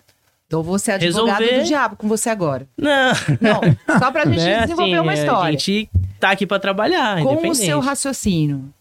Então 0.47 0.63
você 0.63 0.91
é 0.91 0.95
advogado 0.95 1.39
Resolver- 1.39 1.59
do 1.61 1.67
diabo 1.67 1.95
com 1.97 2.07
você 2.07 2.29
agora. 2.29 2.67
Não, 2.77 3.11
Não, 3.41 3.99
só 3.99 4.11
pra 4.11 4.23
gente 4.25 4.37
né, 4.37 4.61
desenvolver 4.61 4.93
assim, 4.93 4.99
uma 5.01 5.11
A 5.11 5.15
história. 5.15 5.51
gente 5.59 5.89
tá 6.19 6.31
aqui 6.31 6.47
pra 6.47 6.57
trabalhar, 6.57 7.21
Com 7.21 7.49
o 7.49 7.53
seu 7.55 7.79
raciocínio, 7.81 8.73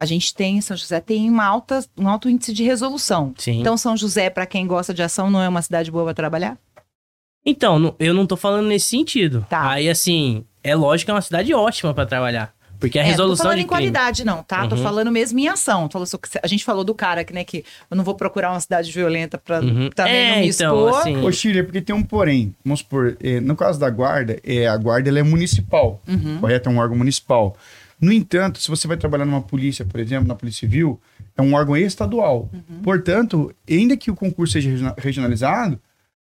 a 0.00 0.06
gente 0.06 0.32
tem, 0.34 0.58
em 0.58 0.60
São 0.60 0.76
José 0.76 1.00
tem 1.00 1.28
uma 1.28 1.44
alta, 1.44 1.84
um 1.98 2.08
alto 2.08 2.30
índice 2.30 2.52
de 2.52 2.62
resolução. 2.62 3.34
Sim. 3.36 3.60
Então, 3.60 3.76
São 3.76 3.96
José, 3.96 4.30
pra 4.30 4.46
quem 4.46 4.66
gosta 4.66 4.94
de 4.94 5.02
ação, 5.02 5.28
não 5.30 5.42
é 5.42 5.48
uma 5.48 5.62
cidade 5.62 5.90
boa 5.90 6.04
pra 6.04 6.14
trabalhar? 6.14 6.56
Então, 7.44 7.94
eu 7.98 8.14
não 8.14 8.24
tô 8.26 8.36
falando 8.36 8.66
nesse 8.68 8.86
sentido. 8.86 9.44
Tá. 9.50 9.70
Aí, 9.72 9.88
assim, 9.90 10.44
é 10.62 10.74
lógico 10.74 11.06
que 11.06 11.10
é 11.10 11.14
uma 11.14 11.22
cidade 11.22 11.52
ótima 11.54 11.92
pra 11.92 12.06
trabalhar. 12.06 12.54
Porque 12.80 12.98
a 12.98 13.02
É, 13.02 13.04
não 13.04 13.10
tô 13.10 13.22
resolução 13.22 13.44
falando 13.44 13.56
de 13.58 13.62
em 13.62 13.66
crime... 13.66 13.78
qualidade, 13.92 14.24
não, 14.24 14.42
tá? 14.42 14.66
Tô 14.66 14.74
Uhum. 14.74 14.82
falando 14.82 15.12
mesmo 15.12 15.38
em 15.38 15.46
ação. 15.48 15.88
A 16.42 16.46
gente 16.46 16.64
falou 16.64 16.82
do 16.82 16.94
cara 16.94 17.22
que, 17.22 17.32
né, 17.32 17.44
que 17.44 17.62
eu 17.90 17.96
não 17.96 18.02
vou 18.02 18.14
procurar 18.14 18.50
uma 18.50 18.60
cidade 18.60 18.90
violenta 18.90 19.36
pra 19.38 19.60
Uhum. 19.60 19.90
também 19.94 20.12
É, 20.14 20.30
não 20.36 20.40
me 20.40 20.48
então, 20.48 20.86
expor. 20.88 21.00
assim- 21.00 21.16
Ô, 21.18 21.30
Chile, 21.30 21.58
é 21.58 21.62
porque 21.62 21.80
tem 21.82 21.94
um 21.94 22.02
porém. 22.02 22.54
Vamos 22.64 22.80
supor, 22.80 23.16
eh, 23.22 23.38
no 23.40 23.54
caso 23.54 23.78
da 23.78 23.90
guarda, 23.90 24.38
eh, 24.42 24.66
a 24.66 24.76
guarda 24.76 25.08
ela 25.10 25.18
é 25.18 25.22
municipal, 25.22 26.00
Uhum. 26.08 26.38
correto? 26.40 26.68
É 26.68 26.72
um 26.72 26.78
órgão 26.78 26.96
municipal. 26.96 27.56
No 28.00 28.10
entanto, 28.10 28.58
se 28.58 28.68
você 28.70 28.88
vai 28.88 28.96
trabalhar 28.96 29.26
numa 29.26 29.42
polícia, 29.42 29.84
por 29.84 30.00
exemplo, 30.00 30.26
na 30.26 30.34
Polícia 30.34 30.60
Civil, 30.60 30.98
é 31.36 31.42
um 31.42 31.52
órgão 31.52 31.76
estadual. 31.76 32.48
Uhum. 32.50 32.80
Portanto, 32.82 33.54
ainda 33.68 33.94
que 33.94 34.10
o 34.10 34.14
concurso 34.16 34.54
seja 34.54 34.70
regiona- 34.70 34.94
regionalizado, 34.96 35.78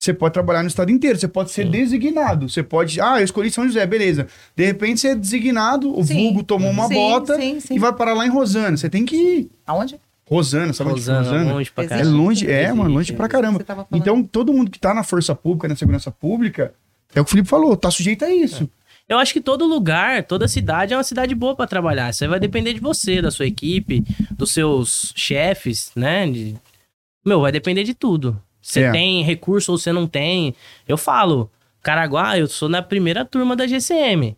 você 0.00 0.14
pode 0.14 0.33
trabalhar 0.33 0.62
no 0.62 0.69
estado 0.69 0.90
inteiro, 0.90 1.19
você 1.19 1.28
pode 1.28 1.50
ser 1.50 1.64
Sim. 1.66 1.71
designado. 1.71 2.49
Você 2.49 2.62
pode, 2.62 2.99
ah, 3.02 3.21
eu 3.21 3.25
escolhi 3.25 3.50
São 3.50 3.66
José, 3.66 3.85
beleza. 3.87 4.26
De 4.57 4.64
repente 4.64 4.99
você 4.99 5.09
é 5.09 5.14
designado, 5.14 5.95
o 5.97 6.02
Sim. 6.02 6.14
vulgo 6.14 6.42
tomou 6.42 6.71
uma 6.71 6.88
Sim, 6.88 6.95
bota 6.95 7.37
sim, 7.37 7.61
sim. 7.61 7.75
e 7.75 7.78
vai 7.78 7.92
parar 7.92 8.14
lá 8.14 8.26
em 8.26 8.30
Rosana. 8.30 8.78
Você 8.78 8.88
tem 8.88 9.04
que 9.04 9.14
ir. 9.14 9.50
Aonde? 9.66 10.00
Rosana, 10.26 10.73
sabe 10.73 10.90
onde 10.92 11.00
fica 11.02 11.19
Rosana, 11.19 11.33
Rosana? 11.38 11.52
longe 11.52 11.71
pra 11.71 11.85
Existe. 11.85 11.95
É 12.00 12.02
caramba. 12.04 12.16
longe, 12.23 12.50
é, 12.50 12.73
mano, 12.73 12.90
longe 12.95 13.12
pra 13.12 13.28
caramba. 13.28 13.64
Então, 13.92 14.23
todo 14.23 14.52
mundo 14.54 14.71
que 14.71 14.78
tá 14.78 14.95
na 14.95 15.02
força 15.02 15.35
pública, 15.35 15.69
na 15.69 15.76
segurança 15.76 16.11
pública, 16.11 16.73
é 17.14 17.21
o 17.21 17.25
que 17.25 17.28
o 17.28 17.33
Felipe 17.33 17.49
falou, 17.49 17.76
tá 17.76 17.90
sujeito 17.90 18.25
a 18.25 18.30
isso. 18.33 18.71
Eu 19.09 19.19
acho 19.19 19.33
que 19.35 19.40
todo 19.40 19.66
lugar, 19.66 20.23
toda 20.25 20.47
cidade 20.49 20.95
é 20.95 20.97
uma 20.97 21.02
cidade 21.02 21.35
boa 21.35 21.54
pra 21.57 21.66
trabalhar. 21.66 22.09
Isso 22.11 22.23
aí 22.25 22.30
vai 22.30 22.38
depender 22.40 22.73
de 22.73 22.80
você, 22.80 23.21
da 23.21 23.30
sua 23.30 23.45
equipe, 23.47 24.04
dos 24.30 24.52
seus 24.52 25.12
chefes, 25.16 25.90
né? 25.97 26.30
De- 26.30 26.54
Meu, 27.26 27.40
vai 27.40 27.50
depender 27.52 27.83
de 27.83 27.92
tudo. 27.92 28.40
Você 28.62 28.82
É. 28.82 28.90
tem 28.92 29.22
recurso 29.22 29.72
ou 29.72 29.78
você 29.78 29.92
não 29.92 30.06
tem. 30.06 30.54
Eu 30.86 30.96
falo, 30.96 31.50
Caraguá, 31.82 32.38
eu 32.38 32.46
sou 32.46 32.68
na 32.68 32.82
primeira 32.82 33.24
turma 33.24 33.56
da 33.56 33.66
GCM. 33.66 34.36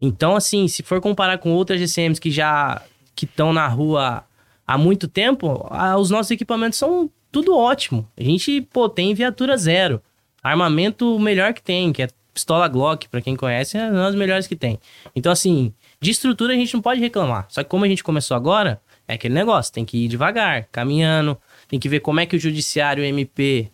Então, 0.00 0.36
assim, 0.36 0.68
se 0.68 0.82
for 0.82 1.00
comparar 1.00 1.38
com 1.38 1.52
outras 1.52 1.80
GCMs 1.80 2.20
que 2.20 2.30
já 2.30 2.80
que 3.14 3.24
estão 3.24 3.52
na 3.52 3.66
rua 3.66 4.24
há 4.66 4.78
muito 4.78 5.08
tempo, 5.08 5.66
ah, 5.70 5.96
os 5.98 6.08
nossos 6.10 6.30
equipamentos 6.30 6.78
são 6.78 7.10
tudo 7.32 7.56
ótimo. 7.56 8.08
A 8.16 8.22
gente, 8.22 8.60
pô, 8.72 8.88
tem 8.88 9.12
viatura 9.12 9.56
zero. 9.56 10.00
Armamento 10.42 11.16
o 11.16 11.18
melhor 11.20 11.52
que 11.52 11.60
tem, 11.62 11.92
que 11.92 12.02
é 12.02 12.08
pistola 12.32 12.68
Glock, 12.68 13.08
pra 13.08 13.20
quem 13.20 13.34
conhece, 13.34 13.76
é 13.76 13.90
uma 13.90 14.04
das 14.04 14.14
melhores 14.14 14.46
que 14.46 14.54
tem. 14.54 14.78
Então, 15.16 15.32
assim, 15.32 15.74
de 16.00 16.12
estrutura 16.12 16.52
a 16.52 16.56
gente 16.56 16.72
não 16.72 16.80
pode 16.80 17.00
reclamar. 17.00 17.46
Só 17.48 17.62
que 17.64 17.68
como 17.68 17.84
a 17.84 17.88
gente 17.88 18.04
começou 18.04 18.36
agora, 18.36 18.80
é 19.08 19.14
aquele 19.14 19.34
negócio, 19.34 19.72
tem 19.72 19.84
que 19.84 20.04
ir 20.04 20.08
devagar, 20.08 20.68
caminhando, 20.70 21.36
tem 21.68 21.78
que 21.78 21.88
ver 21.88 22.00
como 22.00 22.20
é 22.20 22.26
que 22.26 22.36
o 22.36 22.40
judiciário 22.40 23.02
o 23.02 23.06
MP 23.06 23.70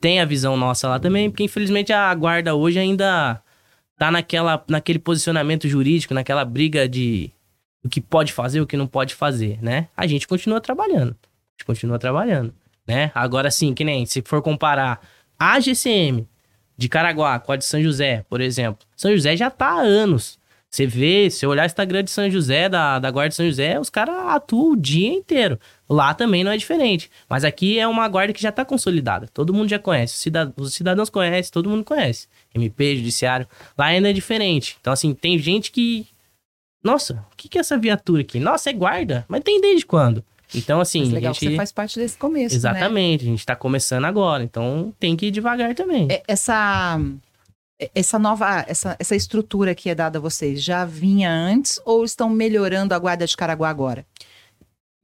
tem 0.00 0.20
a 0.20 0.24
visão 0.24 0.56
nossa 0.56 0.88
lá 0.88 0.98
também, 0.98 1.30
porque 1.30 1.44
infelizmente 1.44 1.92
a 1.92 2.14
guarda 2.14 2.54
hoje 2.54 2.78
ainda 2.78 3.40
tá 3.96 4.10
naquela, 4.10 4.62
naquele 4.68 4.98
posicionamento 4.98 5.68
jurídico, 5.68 6.14
naquela 6.14 6.44
briga 6.44 6.88
de 6.88 7.30
o 7.84 7.88
que 7.88 8.00
pode 8.00 8.32
fazer, 8.32 8.60
o 8.60 8.66
que 8.66 8.76
não 8.76 8.86
pode 8.86 9.14
fazer, 9.14 9.58
né? 9.62 9.88
A 9.96 10.06
gente 10.06 10.26
continua 10.26 10.60
trabalhando. 10.60 11.10
A 11.12 11.52
gente 11.52 11.66
continua 11.66 11.98
trabalhando, 11.98 12.54
né? 12.86 13.10
Agora 13.14 13.50
sim, 13.50 13.74
que 13.74 13.84
nem 13.84 14.04
se 14.06 14.22
for 14.22 14.42
comparar 14.42 15.00
a 15.38 15.60
GCM 15.60 16.26
de 16.76 16.88
Caraguá 16.88 17.38
com 17.38 17.52
a 17.52 17.56
de 17.56 17.64
São 17.64 17.82
José, 17.82 18.24
por 18.28 18.40
exemplo. 18.40 18.86
São 18.96 19.12
José 19.12 19.36
já 19.36 19.50
tá 19.50 19.68
há 19.68 19.80
anos. 19.80 20.38
Você 20.74 20.88
vê, 20.88 21.30
se 21.30 21.46
eu 21.46 21.50
olhar 21.50 21.62
o 21.62 21.66
Instagram 21.66 22.02
de 22.02 22.10
São 22.10 22.28
José, 22.28 22.68
da, 22.68 22.98
da 22.98 23.08
Guarda 23.08 23.28
de 23.28 23.36
São 23.36 23.46
José, 23.46 23.78
os 23.78 23.88
caras 23.88 24.16
atuam 24.26 24.72
o 24.72 24.76
dia 24.76 25.06
inteiro. 25.08 25.56
Lá 25.88 26.12
também 26.12 26.42
não 26.42 26.50
é 26.50 26.56
diferente. 26.56 27.08
Mas 27.28 27.44
aqui 27.44 27.78
é 27.78 27.86
uma 27.86 28.08
guarda 28.08 28.32
que 28.32 28.42
já 28.42 28.50
tá 28.50 28.64
consolidada. 28.64 29.28
Todo 29.32 29.54
mundo 29.54 29.68
já 29.68 29.78
conhece. 29.78 30.14
Os 30.14 30.20
cida- 30.20 30.52
Os 30.56 30.74
cidadãos 30.74 31.08
conhecem, 31.08 31.52
todo 31.52 31.70
mundo 31.70 31.84
conhece. 31.84 32.26
MP, 32.52 32.96
Judiciário. 32.96 33.46
Lá 33.78 33.86
ainda 33.86 34.10
é 34.10 34.12
diferente. 34.12 34.76
Então, 34.80 34.92
assim, 34.92 35.14
tem 35.14 35.38
gente 35.38 35.70
que. 35.70 36.08
Nossa, 36.82 37.24
o 37.32 37.36
que, 37.36 37.48
que 37.48 37.56
é 37.56 37.60
essa 37.60 37.78
viatura 37.78 38.22
aqui? 38.22 38.40
Nossa, 38.40 38.68
é 38.68 38.72
guarda. 38.72 39.24
Mas 39.28 39.42
tem 39.44 39.60
desde 39.60 39.86
quando? 39.86 40.24
Então, 40.52 40.80
assim, 40.80 41.02
Mas 41.02 41.10
a 41.10 41.14
legal, 41.14 41.34
gente. 41.34 41.50
você 41.50 41.56
faz 41.56 41.70
parte 41.70 42.00
desse 42.00 42.18
começo, 42.18 42.52
né? 42.52 42.58
Exatamente, 42.58 43.22
a 43.22 43.28
gente 43.28 43.46
tá 43.46 43.54
começando 43.54 44.06
agora. 44.06 44.42
Então 44.42 44.92
tem 44.98 45.14
que 45.14 45.26
ir 45.26 45.30
devagar 45.30 45.72
também. 45.76 46.08
É, 46.10 46.20
Essa, 46.26 47.00
essa 47.94 48.18
nova, 48.18 48.64
essa, 48.68 48.96
essa 48.98 49.16
estrutura 49.16 49.74
que 49.74 49.90
é 49.90 49.94
dada 49.94 50.18
a 50.18 50.20
vocês 50.20 50.62
já 50.62 50.84
vinha 50.84 51.30
antes 51.30 51.80
ou 51.84 52.04
estão 52.04 52.30
melhorando 52.30 52.94
a 52.94 52.98
guarda 52.98 53.26
de 53.26 53.36
Caraguá 53.36 53.68
agora? 53.68 54.06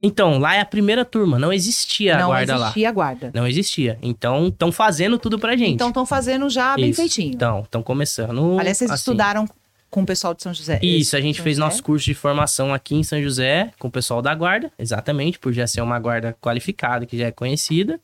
Então, 0.03 0.39
lá 0.39 0.55
é 0.55 0.59
a 0.59 0.65
primeira 0.65 1.05
turma, 1.05 1.37
não 1.37 1.53
existia 1.53 2.15
a 2.15 2.19
não 2.19 2.27
guarda 2.27 2.57
lá. 2.57 2.65
existia 2.67 2.89
a 2.89 2.91
guarda. 2.91 3.31
Não 3.35 3.47
existia. 3.47 3.99
Então, 4.01 4.47
estão 4.47 4.71
fazendo 4.71 5.19
tudo 5.19 5.37
pra 5.37 5.55
gente. 5.55 5.75
Então 5.75 5.89
estão 5.89 6.05
fazendo 6.07 6.49
já 6.49 6.75
bem 6.75 6.89
Isso. 6.89 7.01
feitinho. 7.01 7.33
Então, 7.33 7.61
estão 7.61 7.83
começando. 7.83 8.59
Aliás, 8.59 8.77
vocês 8.77 8.89
assim. 8.89 8.99
estudaram 8.99 9.47
com 9.91 10.01
o 10.01 10.05
pessoal 10.05 10.33
de 10.33 10.41
São 10.41 10.53
José. 10.53 10.79
Isso, 10.81 11.15
a 11.15 11.21
gente 11.21 11.35
São 11.35 11.43
fez 11.43 11.57
José? 11.57 11.65
nosso 11.65 11.83
curso 11.83 12.05
de 12.05 12.15
formação 12.15 12.73
aqui 12.73 12.95
em 12.95 13.03
São 13.03 13.21
José, 13.21 13.71
com 13.77 13.89
o 13.89 13.91
pessoal 13.91 14.23
da 14.23 14.33
guarda, 14.33 14.71
exatamente, 14.79 15.37
por 15.37 15.53
já 15.53 15.67
ser 15.67 15.81
uma 15.81 15.99
guarda 15.99 16.35
qualificada, 16.41 17.05
que 17.05 17.17
já 17.17 17.27
é 17.27 17.31
conhecida. 17.31 17.99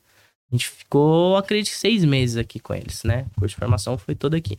A 0.51 0.55
gente 0.55 0.69
ficou, 0.69 1.35
acredito 1.35 1.69
que 1.71 1.77
seis 1.77 2.03
meses 2.05 2.37
aqui 2.37 2.59
com 2.59 2.73
eles, 2.73 3.03
né? 3.03 3.25
O 3.35 3.41
curso 3.41 3.55
de 3.55 3.59
formação 3.59 3.97
foi 3.97 4.15
todo 4.15 4.33
aqui. 4.35 4.57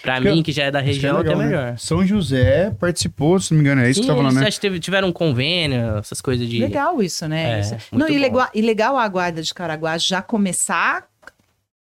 Pra 0.00 0.18
que- 0.18 0.30
mim, 0.30 0.42
que 0.42 0.50
já 0.50 0.64
é 0.64 0.70
da 0.70 0.80
que 0.80 0.86
região, 0.86 1.18
legal, 1.18 1.34
até 1.34 1.38
né? 1.38 1.44
melhor. 1.46 1.78
São 1.78 2.06
José 2.06 2.70
participou, 2.80 3.38
se 3.38 3.52
não 3.52 3.58
me 3.58 3.64
engano, 3.66 3.82
é 3.82 3.90
isso 3.90 4.00
Sim, 4.00 4.00
que 4.00 4.06
você 4.06 4.12
tá 4.12 4.16
falando, 4.22 4.40
né? 4.40 4.48
acho 4.48 4.56
que 4.56 4.62
teve- 4.62 4.80
tiveram 4.80 5.08
um 5.08 5.12
convênio, 5.12 5.98
essas 5.98 6.22
coisas 6.22 6.48
de. 6.48 6.58
Legal 6.58 7.02
isso, 7.02 7.28
né? 7.28 7.58
É, 7.58 7.60
Isso. 7.60 7.76
Não, 7.92 8.08
e 8.08 8.16
legal, 8.18 8.48
e 8.54 8.62
legal 8.62 8.96
a 8.96 9.06
guarda 9.06 9.42
de 9.42 9.52
Caraguá 9.52 9.98
já 9.98 10.22
começar 10.22 11.06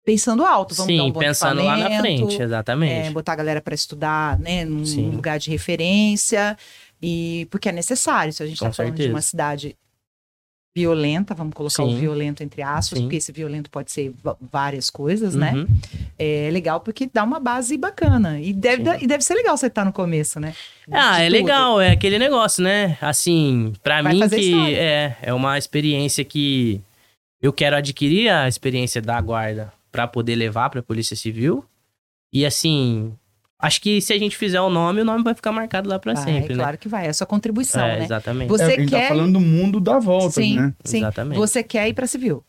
pensando 0.03 0.43
alto. 0.45 0.75
Vamos 0.75 0.93
dar 0.97 1.01
um 1.03 1.05
Sim, 1.07 1.11
bom 1.13 1.19
pensando 1.21 1.63
lá 1.63 1.77
na 1.77 1.99
frente, 2.01 2.41
exatamente. 2.41 3.07
é, 3.07 3.09
botar 3.11 3.31
a 3.31 3.35
galera 3.37 3.61
para 3.61 3.73
estudar, 3.73 4.37
né, 4.37 4.65
num 4.65 4.85
Sim. 4.85 5.11
lugar 5.11 5.39
de 5.39 5.49
referência 5.49 6.57
e 7.01 7.47
porque 7.49 7.69
é 7.69 7.71
necessário. 7.71 8.33
Se 8.33 8.43
a 8.43 8.45
gente 8.45 8.59
Com 8.59 8.67
está 8.67 8.83
falando 8.83 8.95
de 8.97 9.07
uma 9.07 9.21
cidade 9.21 9.77
violenta, 10.75 11.35
vamos 11.35 11.53
colocar 11.53 11.83
o 11.83 11.89
Sim. 11.91 11.99
violento 11.99 12.41
entre 12.41 12.61
aspas, 12.63 12.97
Sim. 12.97 13.05
porque 13.05 13.17
esse 13.17 13.31
violento 13.31 13.69
pode 13.69 13.91
ser 13.91 14.13
várias 14.51 14.89
coisas, 14.89 15.35
né? 15.35 15.53
Uhum. 15.53 15.67
É 16.17 16.49
legal 16.51 16.79
porque 16.81 17.09
dá 17.13 17.23
uma 17.23 17.39
base 17.39 17.77
bacana 17.77 18.39
e 18.41 18.51
deve, 18.51 18.83
Sim. 18.83 18.97
e 19.03 19.07
deve 19.07 19.23
ser 19.23 19.35
legal 19.35 19.55
você 19.55 19.67
estar 19.67 19.85
no 19.85 19.93
começo, 19.93 20.39
né? 20.39 20.55
Ah, 20.91 21.17
De 21.17 21.21
é 21.23 21.25
tudo. 21.27 21.33
legal, 21.33 21.81
é 21.81 21.91
aquele 21.91 22.17
negócio, 22.17 22.63
né? 22.63 22.97
Assim, 23.01 23.73
pra 23.83 24.01
Vai 24.01 24.13
mim 24.13 24.27
que 24.29 24.35
história. 24.35 24.77
é, 24.77 25.17
é 25.21 25.33
uma 25.33 25.57
experiência 25.57 26.23
que 26.25 26.81
eu 27.41 27.53
quero 27.53 27.75
adquirir 27.75 28.29
a 28.29 28.47
experiência 28.47 29.01
da 29.01 29.19
guarda 29.21 29.71
pra 29.91 30.07
poder 30.07 30.35
levar 30.35 30.69
pra 30.71 30.81
Polícia 30.81 31.15
Civil. 31.15 31.63
E 32.33 32.47
assim, 32.47 33.13
acho 33.63 33.81
que 33.81 33.99
se 34.01 34.13
a 34.13 34.17
gente 34.19 34.35
fizer 34.37 34.59
o 34.61 34.69
nome, 34.69 35.01
o 35.01 35.05
nome 35.05 35.23
vai 35.23 35.33
ficar 35.33 35.51
marcado 35.51 35.89
lá 35.89 35.97
pra 35.97 36.13
Vai, 36.13 36.23
sempre, 36.23 36.53
né? 36.55 36.63
claro 36.63 36.77
que 36.77 36.87
vai, 36.87 37.05
é 37.07 37.09
a 37.09 37.13
sua 37.13 37.25
contribuição, 37.25 37.83
é, 37.85 37.99
né? 37.99 38.03
exatamente. 38.05 38.49
Você 38.49 38.63
É, 38.63 38.65
a 38.67 38.69
gente 38.79 38.89
quer 38.89 39.01
tá 39.03 39.07
falando 39.07 39.33
do 39.33 39.39
mundo 39.39 39.79
da 39.79 39.97
volta, 39.99 40.29
sim, 40.41 40.55
né? 40.57 40.73
sim. 40.83 40.97
Exatamente. 40.97 41.37
Você 41.37 41.63
quer 41.63 41.87
ir 41.87 41.93
para 41.93 42.05
civil. 42.07 42.43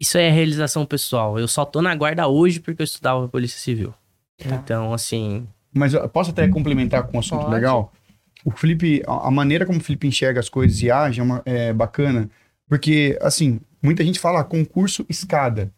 Isso 0.00 0.16
é 0.16 0.30
realização 0.30 0.86
pessoal. 0.86 1.38
Eu 1.38 1.46
só 1.46 1.64
tô 1.64 1.82
na 1.82 1.94
guarda 1.94 2.26
hoje 2.26 2.58
porque 2.58 2.80
eu 2.80 2.84
estudava 2.84 3.28
Polícia 3.28 3.58
Civil. 3.60 3.92
Tá. 4.38 4.54
Então, 4.54 4.94
assim, 4.94 5.46
Mas 5.74 5.92
eu 5.94 6.08
posso 6.08 6.30
até 6.30 6.48
complementar 6.48 7.02
com 7.06 7.18
um 7.18 7.20
assunto 7.20 7.42
Pode. 7.42 7.54
legal? 7.54 7.92
O 8.44 8.50
Felipe, 8.50 9.02
a 9.06 9.28
a 9.28 9.30
maneira 9.30 9.66
como 9.66 9.78
o 9.78 9.82
Felipe 9.82 10.06
enxerga 10.08 10.40
as 10.40 10.48
coisas 10.48 10.80
e 10.82 10.90
age 10.90 11.20
é, 11.20 11.22
uma- 11.22 11.42
é 11.44 11.72
bacana, 11.74 12.30
porque, 12.66 13.18
assim, 13.20 13.60
muita 13.82 14.02
gente 14.02 14.18
fala 14.18 14.40
"Ah, 14.40 14.44
concurso 14.44 15.04
escada. 15.10 15.70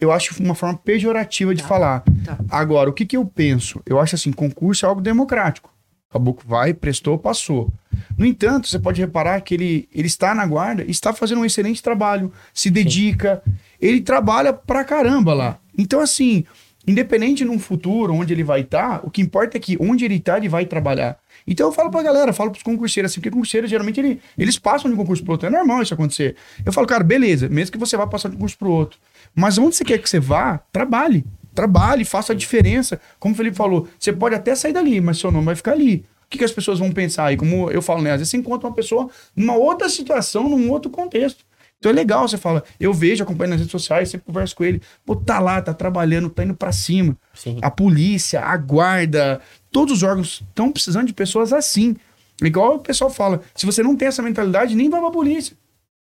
Eu 0.00 0.12
acho 0.12 0.40
uma 0.42 0.54
forma 0.54 0.76
pejorativa 0.76 1.54
de 1.54 1.62
Tá. 1.62 1.68
falar. 1.68 2.04
Tá. 2.24 2.38
Agora, 2.50 2.90
o 2.90 2.92
que, 2.92 3.06
que 3.06 3.16
eu 3.16 3.24
penso? 3.24 3.80
Eu 3.86 3.98
acho 3.98 4.14
assim, 4.14 4.32
concurso 4.32 4.84
é 4.84 4.88
algo 4.88 5.00
democrático. 5.00 5.72
O 6.10 6.12
caboclo 6.12 6.44
vai, 6.48 6.72
prestou, 6.74 7.18
passou. 7.18 7.72
No 8.16 8.24
entanto, 8.24 8.68
você 8.68 8.78
pode 8.78 9.00
reparar 9.00 9.40
que 9.40 9.54
ele, 9.54 9.88
ele 9.92 10.06
está 10.06 10.34
na 10.34 10.46
guarda 10.46 10.84
e 10.84 10.90
está 10.90 11.12
fazendo 11.12 11.40
um 11.40 11.44
excelente 11.44 11.82
trabalho, 11.82 12.32
se 12.54 12.70
dedica, 12.70 13.42
ele 13.80 14.00
trabalha 14.00 14.52
pra 14.52 14.84
caramba 14.84 15.34
lá. 15.34 15.58
Então, 15.76 16.00
assim, 16.00 16.44
independente 16.86 17.44
num 17.44 17.58
futuro 17.58 18.14
onde 18.14 18.32
ele 18.32 18.44
vai 18.44 18.60
estar, 18.60 19.00
o 19.04 19.10
que 19.10 19.20
importa 19.20 19.56
é 19.56 19.60
que 19.60 19.76
onde 19.80 20.04
ele 20.04 20.16
está, 20.16 20.36
ele 20.36 20.48
vai 20.48 20.64
trabalhar. 20.66 21.18
Então 21.46 21.66
eu 21.68 21.72
falo 21.72 21.90
pra 21.90 22.02
galera, 22.02 22.32
falo 22.32 22.50
pros 22.50 22.62
concurseiros 22.62 23.10
assim, 23.10 23.20
porque 23.20 23.30
concurseiros 23.30 23.68
geralmente 23.70 24.00
ele- 24.00 24.20
eles 24.36 24.58
passam 24.58 24.90
de 24.90 24.94
um 24.94 24.96
concurso 24.98 25.22
pro 25.22 25.32
outro, 25.32 25.46
é 25.46 25.50
normal 25.50 25.82
isso 25.82 25.94
acontecer. 25.94 26.34
Eu 26.64 26.72
falo, 26.72 26.86
cara, 26.86 27.02
beleza, 27.04 27.48
mesmo 27.48 27.72
que 27.72 27.78
você 27.78 27.96
vá 27.96 28.06
passar 28.06 28.28
de 28.28 28.34
um 28.34 28.38
concurso 28.38 28.58
pro 28.58 28.70
outro, 28.70 28.98
mas 29.36 29.58
onde 29.58 29.76
você 29.76 29.84
quer 29.84 29.98
que 29.98 30.08
você 30.08 30.18
vá, 30.18 30.58
trabalhe. 30.72 31.24
Trabalhe, 31.54 32.04
faça 32.04 32.32
a 32.32 32.36
diferença. 32.36 32.98
Como 33.20 33.34
o 33.34 33.36
Felipe 33.36 33.56
falou, 33.56 33.86
você 33.98 34.12
pode 34.12 34.34
até 34.34 34.54
sair 34.54 34.72
dali, 34.72 35.00
mas 35.00 35.18
seu 35.18 35.30
nome 35.30 35.44
vai 35.44 35.54
ficar 35.54 35.72
ali. 35.72 36.06
O 36.24 36.28
que, 36.28 36.38
que 36.38 36.44
as 36.44 36.50
pessoas 36.50 36.78
vão 36.78 36.90
pensar? 36.90 37.32
E 37.32 37.36
como 37.36 37.70
eu 37.70 37.80
falo, 37.80 38.02
né? 38.02 38.12
Às 38.12 38.18
vezes 38.18 38.30
você 38.30 38.36
encontra 38.38 38.66
uma 38.66 38.74
pessoa 38.74 39.08
numa 39.34 39.54
outra 39.54 39.88
situação, 39.88 40.48
num 40.48 40.70
outro 40.70 40.90
contexto. 40.90 41.44
Então 41.78 41.92
é 41.92 41.94
legal, 41.94 42.26
você 42.26 42.38
fala, 42.38 42.64
eu 42.80 42.92
vejo, 42.92 43.22
acompanho 43.22 43.50
nas 43.50 43.60
redes 43.60 43.70
sociais, 43.70 44.08
sempre 44.08 44.26
converso 44.26 44.56
com 44.56 44.64
ele, 44.64 44.80
pô, 45.04 45.14
tá 45.14 45.38
lá, 45.38 45.60
tá 45.60 45.74
trabalhando, 45.74 46.30
tá 46.30 46.42
indo 46.42 46.54
pra 46.54 46.72
cima. 46.72 47.16
Sim. 47.34 47.58
A 47.60 47.70
polícia, 47.70 48.40
a 48.40 48.56
guarda, 48.56 49.40
todos 49.70 49.98
os 49.98 50.02
órgãos 50.02 50.42
estão 50.48 50.72
precisando 50.72 51.06
de 51.06 51.12
pessoas 51.12 51.52
assim. 51.52 51.94
Igual 52.42 52.76
o 52.76 52.78
pessoal 52.80 53.10
fala, 53.10 53.42
se 53.54 53.66
você 53.66 53.82
não 53.82 53.94
tem 53.94 54.08
essa 54.08 54.22
mentalidade, 54.22 54.74
nem 54.74 54.88
vai 54.88 55.00
pra 55.00 55.10
polícia. 55.10 55.56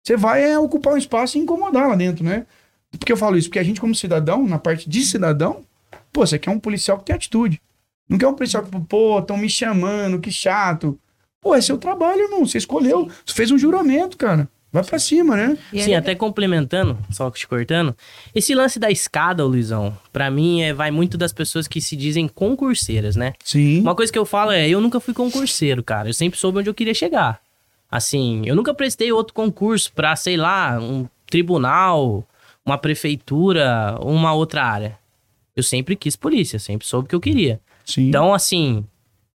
Você 0.03 0.17
vai 0.17 0.43
é, 0.43 0.57
ocupar 0.57 0.93
um 0.93 0.97
espaço 0.97 1.37
e 1.37 1.41
incomodar 1.41 1.87
lá 1.87 1.95
dentro, 1.95 2.23
né? 2.23 2.45
Por 2.91 3.05
que 3.05 3.11
eu 3.11 3.17
falo 3.17 3.37
isso? 3.37 3.49
Porque 3.49 3.59
a 3.59 3.63
gente, 3.63 3.79
como 3.79 3.93
cidadão, 3.93 4.45
na 4.47 4.57
parte 4.57 4.89
de 4.89 5.01
cidadão, 5.03 5.63
pô, 6.11 6.25
você 6.25 6.39
quer 6.39 6.51
um 6.51 6.59
policial 6.59 6.97
que 6.97 7.05
tem 7.05 7.15
atitude. 7.15 7.61
Não 8.07 8.17
quer 8.17 8.27
um 8.27 8.33
policial 8.33 8.63
que, 8.63 8.79
pô, 8.81 9.19
estão 9.19 9.37
me 9.37 9.49
chamando, 9.49 10.19
que 10.19 10.31
chato. 10.31 10.97
Pô, 11.41 11.55
é 11.55 11.61
seu 11.61 11.77
trabalho, 11.77 12.21
irmão. 12.21 12.45
Você 12.45 12.57
escolheu. 12.57 13.09
Você 13.25 13.33
fez 13.33 13.51
um 13.51 13.57
juramento, 13.57 14.17
cara. 14.17 14.49
Vai 14.71 14.83
pra 14.83 14.99
cima, 14.99 15.35
né? 15.35 15.57
Sim, 15.73 15.95
até 15.95 16.13
complementando, 16.13 16.95
só 17.09 17.29
te 17.31 17.47
cortando, 17.47 17.95
esse 18.35 18.53
lance 18.53 18.77
da 18.77 18.91
escada, 18.91 19.43
Luizão, 19.43 19.97
pra 20.13 20.29
mim 20.29 20.61
é, 20.61 20.71
vai 20.71 20.91
muito 20.91 21.17
das 21.17 21.33
pessoas 21.33 21.67
que 21.67 21.81
se 21.81 21.95
dizem 21.95 22.27
concurseiras, 22.27 23.15
né? 23.15 23.33
Sim. 23.43 23.81
Uma 23.81 23.95
coisa 23.95 24.11
que 24.11 24.19
eu 24.19 24.25
falo 24.25 24.51
é, 24.51 24.69
eu 24.69 24.79
nunca 24.79 24.99
fui 24.99 25.11
concurseiro, 25.11 25.81
cara. 25.81 26.09
Eu 26.09 26.13
sempre 26.13 26.39
soube 26.39 26.59
onde 26.59 26.69
eu 26.69 26.73
queria 26.75 26.93
chegar. 26.93 27.41
Assim, 27.89 28.43
eu 28.45 28.55
nunca 28.55 28.71
prestei 28.71 29.11
outro 29.11 29.33
concurso 29.33 29.91
pra, 29.93 30.15
sei 30.15 30.37
lá, 30.37 30.77
um 30.79 31.07
tribunal, 31.25 32.23
uma 32.65 32.77
prefeitura, 32.77 33.97
uma 34.01 34.33
outra 34.33 34.63
área. 34.63 34.97
Eu 35.55 35.63
sempre 35.63 35.95
quis 35.95 36.15
polícia, 36.15 36.59
sempre 36.59 36.87
soube 36.87 37.05
o 37.05 37.09
que 37.09 37.15
eu 37.15 37.19
queria. 37.19 37.59
Sim. 37.85 38.07
Então, 38.07 38.33
assim, 38.33 38.85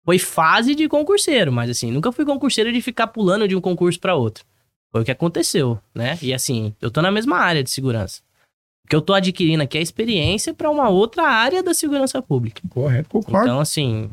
foi 0.03 0.17
fase 0.19 0.75
de 0.75 0.87
concurseiro, 0.87 1.51
mas 1.51 1.69
assim, 1.69 1.91
nunca 1.91 2.11
fui 2.11 2.25
concurseiro 2.25 2.71
de 2.71 2.81
ficar 2.81 3.07
pulando 3.07 3.47
de 3.47 3.55
um 3.55 3.61
concurso 3.61 3.99
pra 3.99 4.15
outro. 4.15 4.43
Foi 4.91 5.01
o 5.01 5.05
que 5.05 5.11
aconteceu, 5.11 5.79
né? 5.93 6.17
E 6.21 6.33
assim, 6.33 6.73
eu 6.81 6.89
tô 6.89 7.01
na 7.01 7.11
mesma 7.11 7.37
área 7.37 7.63
de 7.63 7.69
segurança. 7.69 8.21
O 8.85 8.89
que 8.89 8.95
eu 8.95 9.01
tô 9.01 9.13
adquirindo 9.13 9.61
aqui 9.61 9.77
é 9.77 9.81
experiência 9.81 10.51
pra 10.51 10.69
uma 10.71 10.89
outra 10.89 11.27
área 11.27 11.61
da 11.61 11.75
segurança 11.75 12.21
pública. 12.23 12.59
Correto, 12.69 13.07
concordo. 13.07 13.45
Então, 13.45 13.59
assim, 13.59 14.09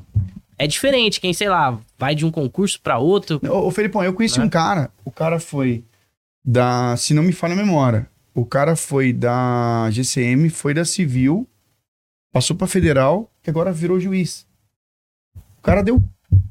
é 0.59 0.67
diferente 0.67 1.19
quem, 1.19 1.33
sei 1.33 1.49
lá, 1.49 1.79
vai 1.99 2.15
de 2.15 2.27
um 2.27 2.31
concurso 2.31 2.79
pra 2.83 2.99
outro. 2.99 3.41
Ô, 3.49 3.67
ô 3.67 3.71
Felipão, 3.71 4.05
eu 4.05 4.13
conheci 4.13 4.39
Né? 4.39 4.45
um 4.45 4.51
cara, 4.51 4.91
o 5.03 5.11
cara 5.11 5.41
foi 5.41 5.83
da, 6.45 6.95
se 6.99 7.15
não 7.15 7.23
me 7.23 7.33
falha 7.33 7.55
a 7.55 7.57
memória, 7.57 8.07
o 8.37 8.45
cara 8.45 8.77
foi 8.77 9.13
da 9.13 9.89
GCM, 9.91 10.51
foi 10.51 10.75
da 10.75 10.85
Civil, 10.85 11.49
passou 12.33 12.55
pra 12.57 12.67
Federal 12.67 13.31
e 13.47 13.51
agora 13.51 13.73
virou 13.73 13.99
juiz. 13.99 14.47
O 15.59 15.63
cara 15.63 15.83
deu, 15.83 16.03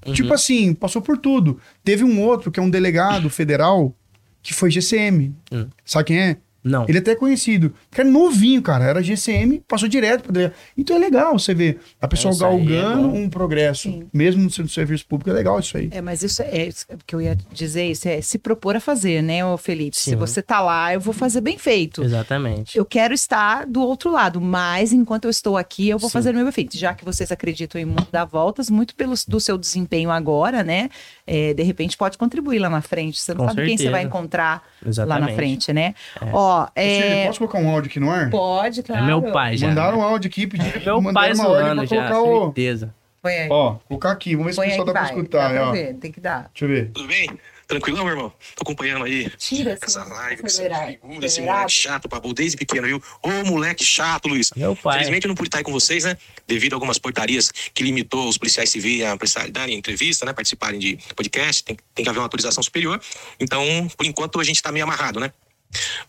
Uhum. 0.05 0.13
tipo 0.13 0.33
assim, 0.33 0.73
passou 0.73 1.01
por 1.01 1.17
tudo. 1.17 1.59
Teve 1.83 2.03
um 2.03 2.21
outro 2.21 2.51
que 2.51 2.59
é 2.59 2.63
um 2.63 2.69
delegado 2.69 3.29
federal 3.29 3.93
que 4.41 4.53
foi 4.53 4.71
GCM. 4.71 5.35
Hum. 5.51 5.67
Sabe 5.83 6.05
quem 6.05 6.19
é? 6.19 6.37
Não. 6.65 6.85
Ele 6.89 6.97
até 6.97 7.11
é 7.11 7.15
conhecido. 7.15 7.71
Que 7.91 8.01
era 8.01 8.09
novinho, 8.09 8.59
cara. 8.61 8.83
Era 8.83 9.03
GCM, 9.03 9.61
passou 9.67 9.87
direto 9.87 10.23
pra 10.23 10.31
delegado. 10.31 10.55
Então 10.75 10.95
é 10.95 10.99
legal 10.99 11.37
você 11.37 11.53
ver 11.53 11.79
a 12.01 12.07
pessoa 12.07 12.33
aí 12.33 12.37
é 12.37 12.41
galgando 12.41 13.09
bom. 13.09 13.17
um 13.17 13.29
progresso. 13.29 13.83
Sim. 13.83 14.07
Mesmo 14.11 14.43
no 14.43 14.49
seu 14.49 14.67
serviço 14.67 15.05
público, 15.05 15.29
é 15.29 15.33
legal 15.33 15.59
isso 15.59 15.77
aí. 15.77 15.89
É, 15.91 16.01
mas 16.01 16.23
isso 16.23 16.41
é, 16.41 16.49
é 16.49 16.67
isso 16.67 16.87
que 17.05 17.15
eu 17.15 17.21
ia 17.21 17.37
dizer, 17.51 17.85
isso 17.85 18.07
é 18.07 18.19
se 18.19 18.39
propor 18.39 18.75
a 18.75 18.79
fazer, 18.79 19.21
né, 19.21 19.45
ô 19.45 19.57
Felipe? 19.57 19.95
Se 19.95 20.11
Sim. 20.11 20.15
você 20.15 20.41
tá 20.41 20.59
lá, 20.59 20.93
eu 20.93 20.99
vou 20.99 21.13
fazer 21.13 21.41
bem 21.41 21.57
feito. 21.57 22.03
Exatamente. 22.03 22.77
Eu 22.77 22.85
quero 22.85 23.13
estar 23.13 23.65
do 23.67 23.81
outro 23.81 24.11
lado, 24.11 24.41
mas 24.41 24.91
enquanto 24.91 25.25
eu 25.25 25.29
estou 25.29 25.57
aqui, 25.57 25.89
eu 25.89 25.99
vou 25.99 26.09
Sim. 26.09 26.13
fazer 26.13 26.31
o 26.31 26.33
meu 26.33 26.47
efeito. 26.47 26.75
Já 26.75 26.93
que 26.93 27.05
vocês 27.05 27.31
acreditam 27.31 27.79
em 27.79 27.95
dar 28.11 28.25
voltas, 28.25 28.69
muito 28.69 28.95
pelo 28.95 29.13
do 29.27 29.39
seu 29.39 29.57
desempenho 29.57 30.09
agora, 30.09 30.63
né? 30.63 30.89
É, 31.27 31.53
de 31.53 31.63
repente 31.63 31.97
pode 31.97 32.17
contribuir 32.17 32.59
lá 32.59 32.69
na 32.69 32.81
frente. 32.81 33.19
Você 33.19 33.33
não 33.33 33.41
Com 33.45 33.47
sabe 33.49 33.65
quem 33.65 33.77
você 33.77 33.83
certeza. 33.83 33.91
vai 33.91 34.03
encontrar 34.03 34.63
Exatamente. 34.85 35.21
lá 35.21 35.27
na 35.29 35.35
frente, 35.35 35.73
né? 35.73 35.93
Ó, 36.31 36.63
Você, 36.65 36.69
é, 36.75 37.25
posso 37.27 37.39
colocar 37.39 37.59
um 37.59 37.69
áudio 37.69 37.89
aqui 37.89 37.99
no 37.99 38.11
ar? 38.11 38.29
pode, 38.29 38.79
É 38.79 38.83
claro. 38.83 39.05
meu 39.05 39.21
pai 39.31 39.57
já. 39.57 39.67
Mandaram 39.67 39.99
um 39.99 40.03
áudio 40.03 40.29
aqui, 40.29 40.45
pediram 40.47 40.81
Meu 40.85 41.01
mandaram 41.01 41.27
pai 41.27 41.35
zoando 41.35 41.75
pra 41.75 41.85
já, 41.85 42.07
colocar 42.09 42.21
o... 42.21 42.43
certeza. 42.45 42.93
Põe 43.21 43.33
aí. 43.33 43.47
Ó, 43.49 43.75
colocar 43.87 44.11
aqui, 44.11 44.35
vamos 44.35 44.47
ver 44.47 44.53
se 44.53 44.59
o 44.59 44.63
pessoal 44.69 44.85
dá 44.85 44.91
pra 44.91 45.01
vai. 45.01 45.09
escutar. 45.11 45.47
Dá 45.47 45.49
pra 45.59 45.69
ó. 45.69 45.71
ver, 45.71 45.93
tem 45.95 46.11
que 46.11 46.19
dar. 46.21 46.49
Deixa 46.53 46.65
eu 46.65 46.69
ver. 46.69 46.91
Tudo 46.91 47.07
bem? 47.07 47.29
Tranquilão, 47.67 48.03
meu 48.03 48.13
irmão? 48.13 48.33
Tô 48.55 48.61
acompanhando 48.61 49.05
aí 49.05 49.29
Tira 49.37 49.77
essa 49.81 50.03
live, 50.03 50.35
essa 50.35 50.45
acelerado. 50.45 50.91
figura, 50.91 51.25
esse 51.25 51.41
moleque 51.41 51.71
chato, 51.71 52.07
papo, 52.07 52.33
desde 52.33 52.57
pequeno, 52.57 52.85
viu? 52.87 53.03
Ô, 53.23 53.29
moleque 53.45 53.83
chato, 53.83 54.27
Luiz. 54.27 54.51
Meu 54.55 54.75
pai. 54.75 54.97
Infelizmente 54.97 55.25
eu 55.25 55.29
não 55.29 55.35
pude 55.35 55.47
estar 55.47 55.57
aí 55.57 55.63
com 55.63 55.71
vocês, 55.71 56.03
né? 56.03 56.15
Devido 56.47 56.73
a 56.73 56.75
algumas 56.75 56.99
portarias 56.99 57.51
que 57.73 57.83
limitou 57.83 58.27
os 58.29 58.37
policiais 58.37 58.69
civis 58.69 59.03
a 59.03 59.17
darem 59.47 59.75
entrevista, 59.75 60.25
né? 60.25 60.33
Participarem 60.33 60.79
de 60.79 60.97
podcast, 61.15 61.63
tem, 61.63 61.77
tem 61.95 62.03
que 62.03 62.09
haver 62.09 62.19
uma 62.19 62.25
autorização 62.25 62.61
superior. 62.61 63.01
Então, 63.39 63.63
por 63.97 64.05
enquanto, 64.05 64.39
a 64.39 64.43
gente 64.43 64.61
tá 64.61 64.71
meio 64.71 64.83
amarrado, 64.83 65.19
né? 65.19 65.31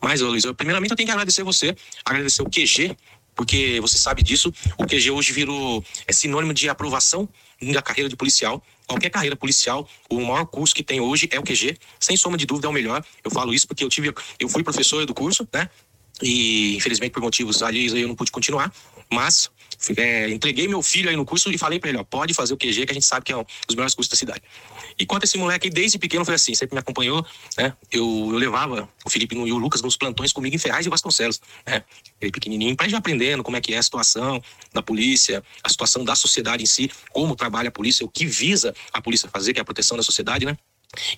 Mas, 0.00 0.20
ô 0.20 0.28
Luiz, 0.28 0.44
eu, 0.44 0.54
primeiramente 0.54 0.90
eu 0.90 0.96
tenho 0.96 1.06
que 1.06 1.12
agradecer 1.12 1.42
você, 1.42 1.74
agradecer 2.04 2.42
o 2.42 2.50
QG, 2.50 2.96
porque 3.34 3.80
você 3.80 3.98
sabe 3.98 4.22
disso. 4.22 4.52
O 4.78 4.86
QG 4.86 5.10
hoje 5.10 5.32
virou 5.32 5.84
é 6.06 6.12
sinônimo 6.12 6.54
de 6.54 6.68
aprovação 6.68 7.28
da 7.60 7.82
carreira 7.82 8.08
de 8.08 8.16
policial. 8.16 8.62
Qualquer 8.86 9.10
carreira 9.10 9.34
policial, 9.34 9.88
o 10.08 10.20
maior 10.20 10.46
curso 10.46 10.74
que 10.74 10.82
tem 10.82 11.00
hoje 11.00 11.28
é 11.32 11.38
o 11.38 11.42
QG. 11.42 11.76
Sem 11.98 12.16
sombra 12.16 12.38
de 12.38 12.46
dúvida, 12.46 12.68
é 12.68 12.70
o 12.70 12.72
melhor. 12.72 13.04
Eu 13.24 13.30
falo 13.30 13.52
isso 13.52 13.66
porque 13.66 13.82
eu 13.82 13.88
tive, 13.88 14.14
eu 14.38 14.48
fui 14.48 14.62
professor 14.62 15.04
do 15.04 15.12
curso, 15.12 15.46
né? 15.52 15.68
E 16.22 16.76
infelizmente 16.76 17.12
por 17.12 17.20
motivos 17.20 17.62
alheios 17.62 17.92
eu 17.92 18.08
não 18.08 18.14
pude 18.14 18.30
continuar, 18.30 18.72
mas 19.10 19.50
é, 19.96 20.28
entreguei 20.30 20.68
meu 20.68 20.82
filho 20.82 21.08
aí 21.08 21.16
no 21.16 21.24
curso 21.24 21.50
e 21.50 21.58
falei 21.58 21.78
pra 21.78 21.90
ele, 21.90 21.98
ó, 21.98 22.04
pode 22.04 22.34
fazer 22.34 22.54
o 22.54 22.56
QG 22.56 22.86
que 22.86 22.92
a 22.92 22.94
gente 22.94 23.06
sabe 23.06 23.24
que 23.24 23.32
é 23.32 23.36
um 23.36 23.44
dos 23.66 23.74
melhores 23.74 23.94
cursos 23.94 24.10
da 24.10 24.16
cidade. 24.16 24.42
E 24.98 25.04
quanto 25.04 25.24
a 25.24 25.26
esse 25.26 25.36
moleque 25.36 25.68
desde 25.68 25.98
pequeno 25.98 26.24
foi 26.24 26.34
assim, 26.34 26.54
sempre 26.54 26.74
me 26.74 26.80
acompanhou, 26.80 27.24
né? 27.56 27.72
Eu, 27.90 28.30
eu 28.32 28.38
levava 28.38 28.88
o 29.04 29.10
Felipe 29.10 29.34
e 29.34 29.52
o 29.52 29.58
Lucas 29.58 29.82
nos 29.82 29.96
plantões 29.96 30.32
comigo 30.32 30.54
em 30.54 30.58
Ferraz 30.58 30.86
e 30.86 30.88
Vasconcelos, 30.88 31.40
né? 31.66 31.82
Ele 32.20 32.32
pequenininho, 32.32 32.76
ir 32.80 32.88
já 32.88 32.98
aprendendo 32.98 33.42
como 33.42 33.56
é 33.56 33.60
que 33.60 33.74
é 33.74 33.78
a 33.78 33.82
situação 33.82 34.42
da 34.72 34.82
polícia, 34.82 35.42
a 35.62 35.68
situação 35.68 36.04
da 36.04 36.14
sociedade 36.14 36.62
em 36.62 36.66
si, 36.66 36.90
como 37.10 37.36
trabalha 37.36 37.68
a 37.68 37.72
polícia, 37.72 38.04
o 38.04 38.08
que 38.08 38.24
visa 38.24 38.74
a 38.92 39.02
polícia 39.02 39.28
fazer, 39.28 39.52
que 39.52 39.60
é 39.60 39.62
a 39.62 39.64
proteção 39.64 39.96
da 39.96 40.02
sociedade, 40.02 40.46
né? 40.46 40.56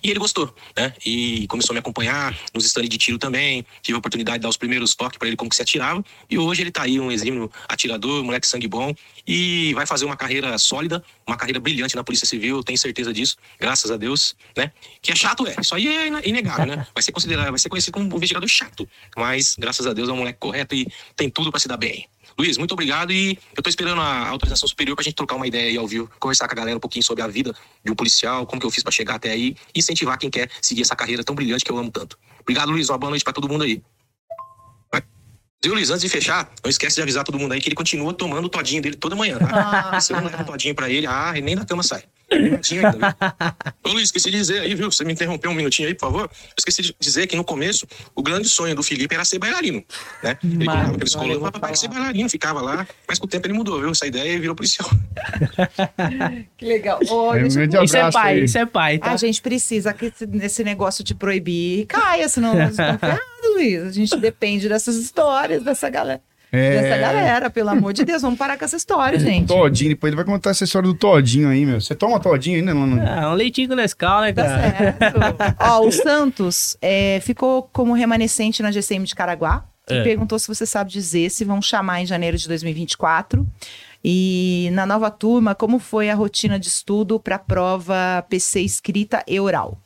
E 0.03 0.09
ele 0.09 0.19
gostou, 0.19 0.53
né? 0.75 0.93
E 1.05 1.47
começou 1.47 1.73
a 1.73 1.75
me 1.75 1.79
acompanhar 1.79 2.37
nos 2.53 2.65
stands 2.65 2.89
de 2.89 2.97
tiro 2.97 3.17
também. 3.17 3.65
Tive 3.81 3.95
a 3.95 3.99
oportunidade 3.99 4.39
de 4.39 4.43
dar 4.43 4.49
os 4.49 4.57
primeiros 4.57 4.95
toques 4.95 5.17
para 5.17 5.27
ele 5.27 5.37
como 5.37 5.49
que 5.49 5.55
se 5.55 5.61
atirava. 5.61 6.03
E 6.29 6.37
hoje 6.37 6.61
ele 6.61 6.71
tá 6.71 6.83
aí, 6.83 6.99
um 6.99 7.11
exímio 7.11 7.51
atirador, 7.67 8.23
moleque 8.23 8.47
sangue 8.47 8.67
bom. 8.67 8.93
E 9.27 9.73
vai 9.73 9.85
fazer 9.85 10.05
uma 10.05 10.17
carreira 10.17 10.57
sólida, 10.57 11.03
uma 11.27 11.37
carreira 11.37 11.59
brilhante 11.59 11.95
na 11.95 12.03
Polícia 12.03 12.25
Civil, 12.25 12.63
tenho 12.63 12.77
certeza 12.77 13.13
disso, 13.13 13.37
graças 13.59 13.91
a 13.91 13.97
Deus, 13.97 14.35
né? 14.57 14.71
Que 15.01 15.11
é 15.11 15.15
chato, 15.15 15.47
é. 15.47 15.55
Isso 15.61 15.75
aí 15.75 15.87
é 15.87 16.27
inegável, 16.27 16.65
né? 16.65 16.87
Vai 16.93 17.03
ser 17.03 17.11
considerado, 17.11 17.49
vai 17.49 17.59
ser 17.59 17.69
conhecido 17.69 17.93
como 17.93 18.05
um 18.05 18.17
investigador 18.17 18.49
chato. 18.49 18.89
Mas, 19.15 19.55
graças 19.57 19.85
a 19.85 19.93
Deus, 19.93 20.09
é 20.09 20.11
um 20.11 20.17
moleque 20.17 20.39
correto 20.39 20.75
e 20.75 20.87
tem 21.15 21.29
tudo 21.29 21.51
para 21.51 21.59
se 21.59 21.67
dar 21.67 21.77
bem. 21.77 22.07
Luiz, 22.39 22.57
muito 22.57 22.71
obrigado 22.71 23.11
e 23.11 23.37
eu 23.53 23.61
tô 23.61 23.69
esperando 23.69 23.99
a 23.99 24.29
autorização 24.29 24.65
superior 24.65 24.95
pra 24.95 25.03
gente 25.03 25.13
trocar 25.13 25.35
uma 25.35 25.45
ideia 25.45 25.71
aí 25.71 25.77
ao 25.77 25.85
vivo, 25.85 26.09
conversar 26.21 26.47
com 26.47 26.53
a 26.53 26.55
galera 26.55 26.77
um 26.77 26.79
pouquinho 26.79 27.03
sobre 27.03 27.21
a 27.21 27.27
vida 27.27 27.53
de 27.83 27.91
um 27.91 27.95
policial, 27.95 28.45
como 28.45 28.61
que 28.61 28.65
eu 28.65 28.71
fiz 28.71 28.81
pra 28.81 28.93
chegar 28.93 29.15
até 29.15 29.31
aí 29.31 29.57
e 29.75 29.79
incentivar 29.79 30.17
quem 30.17 30.29
quer 30.29 30.49
seguir 30.61 30.83
essa 30.83 30.95
carreira 30.95 31.21
tão 31.21 31.35
brilhante 31.35 31.65
que 31.65 31.71
eu 31.71 31.77
amo 31.77 31.91
tanto. 31.91 32.17
Obrigado, 32.39 32.71
Luiz. 32.71 32.87
Uma 32.87 32.97
boa 32.97 33.09
noite 33.09 33.25
pra 33.25 33.33
todo 33.33 33.49
mundo 33.49 33.65
aí. 33.65 33.83
Viu, 35.61 35.73
Luiz, 35.73 35.89
antes 35.89 36.03
de 36.03 36.07
fechar, 36.07 36.49
não 36.63 36.69
esquece 36.69 36.95
de 36.95 37.01
avisar 37.01 37.25
todo 37.25 37.37
mundo 37.37 37.51
aí 37.51 37.59
que 37.59 37.67
ele 37.67 37.75
continua 37.75 38.13
tomando 38.13 38.45
o 38.45 38.49
todinho 38.49 38.81
dele 38.81 38.95
toda 38.95 39.13
manhã, 39.13 39.37
tá? 39.37 39.89
Ah. 39.91 39.99
Se 39.99 40.13
eu 40.13 40.21
não 40.21 40.29
der 40.29 40.39
um 40.39 40.45
todinho 40.45 40.73
pra 40.73 40.89
ele, 40.89 41.05
ah, 41.05 41.33
ele 41.33 41.41
nem 41.41 41.57
da 41.57 41.65
cama 41.65 41.83
sai. 41.83 42.05
Um 42.31 42.41
minutinho 42.41 42.85
ainda, 42.85 42.97
viu? 42.97 43.69
Ô 43.83 43.89
Luiz, 43.93 44.03
esqueci 44.05 44.29
de 44.29 44.37
dizer 44.37 44.59
aí, 44.61 44.75
viu? 44.75 44.91
Você 44.91 45.03
me 45.03 45.13
interrompeu 45.13 45.49
um 45.49 45.53
minutinho 45.53 45.87
aí, 45.87 45.93
por 45.95 46.01
favor. 46.01 46.21
Eu 46.23 46.53
esqueci 46.57 46.81
de 46.83 46.95
dizer 46.99 47.25
que 47.27 47.35
no 47.35 47.43
começo, 47.43 47.87
o 48.15 48.21
grande 48.21 48.47
sonho 48.47 48.75
do 48.75 48.83
Felipe 48.83 49.15
era 49.15 49.25
ser 49.25 49.39
bailarino, 49.39 49.83
né? 50.23 50.37
Ele 50.43 50.63
Mas, 50.65 50.75
colocava 50.75 50.95
aqueles 50.95 51.13
vou 51.13 51.39
papai, 51.39 51.59
falar. 51.61 51.75
ser 51.75 51.87
bailarino, 51.87 52.29
ficava 52.29 52.61
lá. 52.61 52.87
Mas 53.07 53.17
com 53.17 53.25
o 53.25 53.29
tempo 53.29 53.47
ele 53.47 53.53
mudou, 53.53 53.79
viu? 53.79 53.89
Essa 53.89 54.05
ideia 54.05 54.31
e 54.33 54.39
virou 54.39 54.55
policial. 54.55 54.89
Que 56.57 56.65
legal. 56.65 56.99
Ô, 57.09 57.33
É, 57.33 57.39
um 57.39 57.41
deixa 57.43 57.61
eu- 57.61 57.67
grande 57.67 57.85
Isso 57.85 57.97
é 57.97 58.11
pai, 58.11 58.33
aí. 58.33 58.43
isso 58.43 58.57
é 58.57 58.65
pai, 58.65 58.97
tá? 58.99 59.11
A 59.11 59.17
gente 59.17 59.41
precisa 59.41 59.93
que 59.93 60.05
esse- 60.07 60.27
nesse 60.27 60.63
negócio 60.63 61.03
de 61.03 61.15
proibir 61.15 61.85
caia, 61.87 62.27
senão 62.29 62.53
nós 62.53 62.71
estamos 62.71 62.99
ferrados, 62.99 63.23
Luiz. 63.55 63.83
A 63.83 63.91
gente 63.91 64.15
depende 64.17 64.67
dessas 64.69 64.95
histórias, 64.95 65.63
dessa 65.63 65.89
galera. 65.89 66.21
É. 66.51 66.81
Dessa 66.81 66.97
galera, 66.97 67.49
pelo 67.49 67.69
amor 67.69 67.93
de 67.93 68.03
Deus, 68.03 68.21
vamos 68.23 68.39
parar 68.39 68.57
com 68.57 68.65
essa 68.65 68.75
história, 68.75 69.19
gente. 69.19 69.47
Todinho, 69.47 69.89
depois 69.91 70.09
ele 70.09 70.15
vai 70.15 70.25
contar 70.25 70.49
essa 70.49 70.63
história 70.63 70.87
do 70.87 70.95
Todinho 70.95 71.47
aí, 71.49 71.63
meu. 71.65 71.79
Você 71.79 71.93
toma 71.93 72.19
Todinho 72.19 72.57
ainda? 72.57 72.73
Não, 72.73 72.87
não. 72.87 73.05
Ah, 73.07 73.31
um 73.31 73.35
leitinho 73.35 73.69
com 73.69 73.75
Nescau, 73.75 74.21
né, 74.21 74.33
Tá 74.33 74.43
cara? 74.43 74.61
certo. 74.61 75.15
Ó, 75.59 75.85
o 75.87 75.91
Santos 75.91 76.75
é, 76.81 77.19
ficou 77.21 77.63
como 77.71 77.93
remanescente 77.93 78.63
na 78.63 78.71
GCM 78.71 79.05
de 79.05 79.13
Caraguá. 79.13 79.65
E 79.89 79.93
É. 79.93 80.03
perguntou 80.03 80.37
se 80.39 80.47
você 80.47 80.65
sabe 80.65 80.91
dizer 80.91 81.29
se 81.31 81.43
vão 81.43 81.61
chamar 81.61 82.01
em 82.01 82.05
janeiro 82.05 82.37
de 82.37 82.47
2024. 82.47 83.45
E 84.03 84.69
na 84.73 84.85
nova 84.85 85.11
turma, 85.11 85.53
como 85.53 85.77
foi 85.77 86.09
a 86.09 86.15
rotina 86.15 86.57
de 86.59 86.67
estudo 86.67 87.19
para 87.19 87.35
a 87.35 87.39
prova 87.39 88.25
PC 88.29 88.61
escrita 88.61 89.23
e 89.27 89.39
oral? 89.39 89.77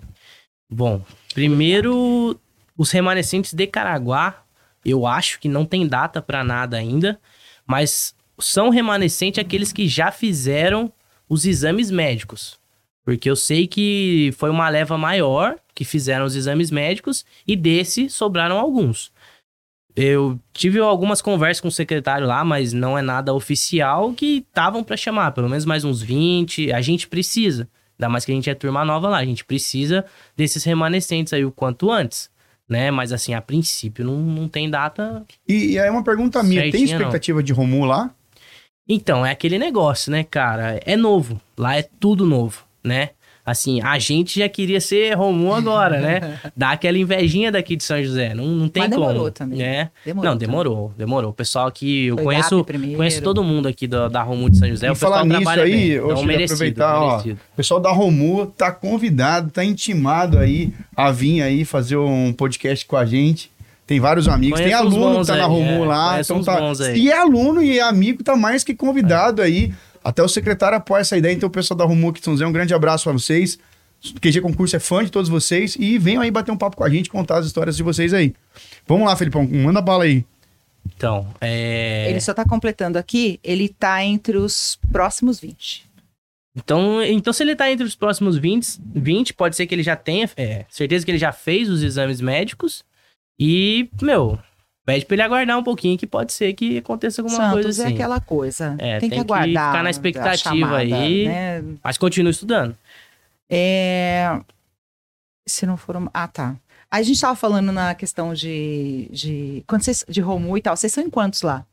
Bom, 0.69 1.01
primeiro, 1.33 2.39
os 2.77 2.91
remanescentes 2.91 3.53
de 3.53 3.65
Caraguá, 3.67 4.42
eu 4.85 5.05
acho 5.05 5.39
que 5.39 5.47
não 5.47 5.65
tem 5.65 5.87
data 5.87 6.21
pra 6.21 6.43
nada 6.43 6.77
ainda, 6.77 7.19
mas 7.65 8.15
são 8.39 8.69
remanescentes 8.69 9.39
aqueles 9.39 9.71
que 9.71 9.87
já 9.87 10.11
fizeram 10.11 10.91
os 11.29 11.45
exames 11.45 11.89
médicos. 11.89 12.59
Porque 13.03 13.29
eu 13.29 13.35
sei 13.35 13.67
que 13.67 14.33
foi 14.37 14.49
uma 14.49 14.69
leva 14.69 14.97
maior 14.97 15.57
que 15.75 15.83
fizeram 15.83 16.25
os 16.25 16.35
exames 16.35 16.71
médicos 16.71 17.25
e 17.45 17.55
desse 17.55 18.09
sobraram 18.09 18.57
alguns. 18.57 19.11
Eu 19.95 20.39
tive 20.51 20.79
algumas 20.79 21.21
conversas 21.21 21.61
com 21.61 21.67
o 21.67 21.71
secretário 21.71 22.25
lá, 22.25 22.43
mas 22.43 22.73
não 22.73 22.97
é 22.97 23.01
nada 23.01 23.33
oficial 23.33 24.13
que 24.13 24.37
estavam 24.47 24.83
para 24.83 24.97
chamar, 24.97 25.31
pelo 25.31 25.49
menos 25.49 25.65
mais 25.65 25.83
uns 25.83 26.01
20. 26.01 26.71
A 26.71 26.81
gente 26.81 27.07
precisa, 27.07 27.69
ainda 27.99 28.09
mais 28.09 28.25
que 28.25 28.31
a 28.31 28.35
gente 28.35 28.49
é 28.49 28.55
turma 28.55 28.83
nova 28.83 29.09
lá, 29.09 29.17
a 29.17 29.25
gente 29.25 29.45
precisa 29.45 30.03
desses 30.35 30.63
remanescentes 30.63 31.33
aí 31.33 31.45
o 31.45 31.51
quanto 31.51 31.91
antes, 31.91 32.31
né? 32.67 32.91
Mas 32.91 33.11
assim, 33.11 33.33
a 33.33 33.41
princípio 33.41 34.05
não, 34.05 34.17
não 34.17 34.47
tem 34.47 34.69
data. 34.69 35.25
E, 35.47 35.71
e 35.71 35.79
aí 35.79 35.89
uma 35.89 36.03
pergunta 36.03 36.41
minha, 36.43 36.69
tem 36.71 36.83
expectativa 36.83 37.41
de 37.43 37.53
Romu 37.53 37.85
lá? 37.85 38.11
Então, 38.87 39.25
é 39.25 39.31
aquele 39.31 39.57
negócio, 39.57 40.11
né, 40.11 40.23
cara? 40.23 40.79
É 40.85 40.97
novo, 40.97 41.39
lá 41.57 41.77
é 41.77 41.83
tudo 41.83 42.25
novo, 42.25 42.65
né? 42.83 43.11
Assim, 43.45 43.81
a 43.81 43.99
gente 43.99 44.39
já 44.39 44.47
queria 44.47 44.79
ser 44.79 45.15
Romu 45.15 45.53
agora, 45.53 45.99
né? 45.99 46.39
Dá 46.55 46.71
aquela 46.71 46.97
invejinha 46.97 47.51
daqui 47.51 47.75
de 47.75 47.83
São 47.83 48.01
José, 48.01 48.33
não, 48.33 48.45
não 48.45 48.69
tem 48.69 48.83
Mas 48.83 48.93
como. 48.93 49.05
demorou 49.05 49.31
também. 49.31 49.59
Né? 49.59 49.89
Demorou 50.05 50.31
não, 50.31 50.37
também. 50.37 50.47
demorou, 50.47 50.93
demorou. 50.97 51.31
O 51.31 51.33
pessoal 51.33 51.67
aqui, 51.67 52.05
eu 52.05 52.15
Foi 52.15 52.23
conheço, 52.23 52.65
conheço 52.95 53.21
todo 53.21 53.43
mundo 53.43 53.67
aqui 53.67 53.85
da, 53.85 54.07
da 54.07 54.23
Romu 54.23 54.49
de 54.49 54.57
São 54.57 54.69
José. 54.69 54.87
E 54.87 54.89
o 54.89 54.93
pessoal 54.93 55.11
falar 55.11 55.25
nisso 55.25 55.41
trabalha 55.41 55.63
aí, 55.63 55.71
bem. 55.71 55.89
eu 55.89 56.11
Então, 56.11 56.23
merecido, 56.23 56.53
aproveitar, 56.53 56.97
ó, 56.97 57.09
merecido. 57.09 57.39
o 57.51 57.55
pessoal 57.57 57.79
da 57.81 57.91
Romu 57.91 58.45
tá 58.45 58.71
convidado, 58.71 59.51
tá 59.51 59.63
intimado 59.63 60.37
aí 60.37 60.73
a 60.95 61.11
vir 61.11 61.41
aí 61.41 61.65
fazer 61.65 61.97
um 61.97 62.31
podcast 62.31 62.85
com 62.85 62.95
a 62.95 63.05
gente. 63.05 63.51
Tem 63.85 63.99
vários 63.99 64.29
amigos, 64.29 64.57
tem 64.57 64.71
Conheço 64.71 64.87
uns 64.87 64.93
aluno 64.95 65.19
que 65.19 65.27
tá 65.27 65.35
na 65.35 65.43
aí, 65.43 65.49
Romu 65.49 65.83
é, 65.83 65.87
lá, 65.87 66.21
então 66.21 66.41
tá. 66.41 66.73
Se 66.75 67.09
é 67.09 67.17
aluno 67.17 67.61
e 67.61 67.77
é 67.77 67.81
amigo, 67.81 68.23
tá 68.23 68.37
mais 68.37 68.63
que 68.63 68.73
convidado 68.73 69.41
aí. 69.41 69.73
Até 70.03 70.21
o 70.21 70.27
secretário 70.27 70.77
apoia 70.77 71.01
essa 71.01 71.17
ideia, 71.17 71.33
então 71.33 71.47
o 71.47 71.51
pessoal 71.51 71.77
da 71.77 71.85
de 71.85 72.23
São 72.23 72.33
um 72.33 72.51
grande 72.51 72.73
abraço 72.73 73.05
pra 73.05 73.13
vocês. 73.13 73.57
O 74.15 74.19
QG 74.19 74.41
Concurso 74.41 74.75
é 74.75 74.79
fã 74.79 75.03
de 75.03 75.09
todos 75.09 75.29
vocês 75.29 75.77
e 75.79 75.97
venham 75.97 76.21
aí 76.21 76.29
bater 76.29 76.51
um 76.51 76.57
papo 76.57 76.75
com 76.75 76.83
a 76.83 76.89
gente, 76.89 77.09
contar 77.09 77.37
as 77.37 77.45
histórias 77.45 77.77
de 77.77 77.83
vocês 77.83 78.13
aí. 78.13 78.33
Vamos 78.85 79.07
lá, 79.07 79.15
Felipão, 79.15 79.47
manda 79.47 79.81
bala 79.81 80.03
aí. 80.03 80.25
Então, 80.85 81.33
é... 81.39 82.09
Ele 82.09 82.19
só 82.19 82.33
tá 82.33 82.43
completando 82.43 82.97
aqui, 82.97 83.39
ele 83.41 83.69
tá 83.69 84.03
entre 84.03 84.37
os 84.37 84.77
próximos 84.91 85.39
20. 85.39 85.89
Então, 86.55 87.01
então, 87.01 87.33
se 87.33 87.41
ele 87.41 87.55
tá 87.55 87.71
entre 87.71 87.85
os 87.85 87.95
próximos 87.95 88.37
20, 88.37 88.79
20 88.93 89.33
pode 89.33 89.55
ser 89.55 89.65
que 89.65 89.73
ele 89.73 89.81
já 89.81 89.95
tenha, 89.95 90.29
é, 90.37 90.65
certeza 90.69 91.03
que 91.03 91.09
ele 91.09 91.17
já 91.17 91.31
fez 91.31 91.69
os 91.69 91.81
exames 91.81 92.21
médicos. 92.21 92.83
E, 93.39 93.89
meu, 94.01 94.37
pede 94.85 95.05
pra 95.05 95.15
ele 95.15 95.21
aguardar 95.21 95.57
um 95.57 95.63
pouquinho 95.63 95.97
que 95.97 96.05
pode 96.07 96.33
ser 96.33 96.53
que 96.53 96.77
aconteça 96.77 97.21
alguma 97.21 97.37
Santos 97.37 97.63
coisa 97.63 97.83
é 97.83 97.85
assim. 97.85 97.93
aquela 97.95 98.19
coisa. 98.19 98.75
É, 98.79 98.99
tem, 98.99 99.09
que 99.09 99.15
tem 99.15 99.25
que 99.25 99.31
aguardar. 99.33 99.71
ficar 99.71 99.83
na 99.83 99.89
expectativa 99.89 100.37
chamada, 100.37 100.77
aí. 100.77 101.25
né? 101.27 101.63
Mas 101.83 101.97
continua 101.97 102.31
estudando. 102.31 102.77
É... 103.49 104.39
Se 105.47 105.65
não 105.65 105.77
for. 105.77 105.95
uma- 105.95 106.11
Ah, 106.13 106.27
tá. 106.27 106.55
A 106.89 107.01
gente 107.01 107.19
tava 107.19 107.35
falando 107.35 107.71
na 107.71 107.93
questão 107.95 108.33
de. 108.33 109.09
de... 109.11 109.63
Quando 109.67 109.83
vocês. 109.83 110.05
De 110.07 110.21
Romu 110.21 110.57
e 110.57 110.61
tal. 110.61 110.75
Vocês 110.77 110.91
são 110.93 111.03
em 111.03 111.09
quantos 111.09 111.41
lá? 111.41 111.65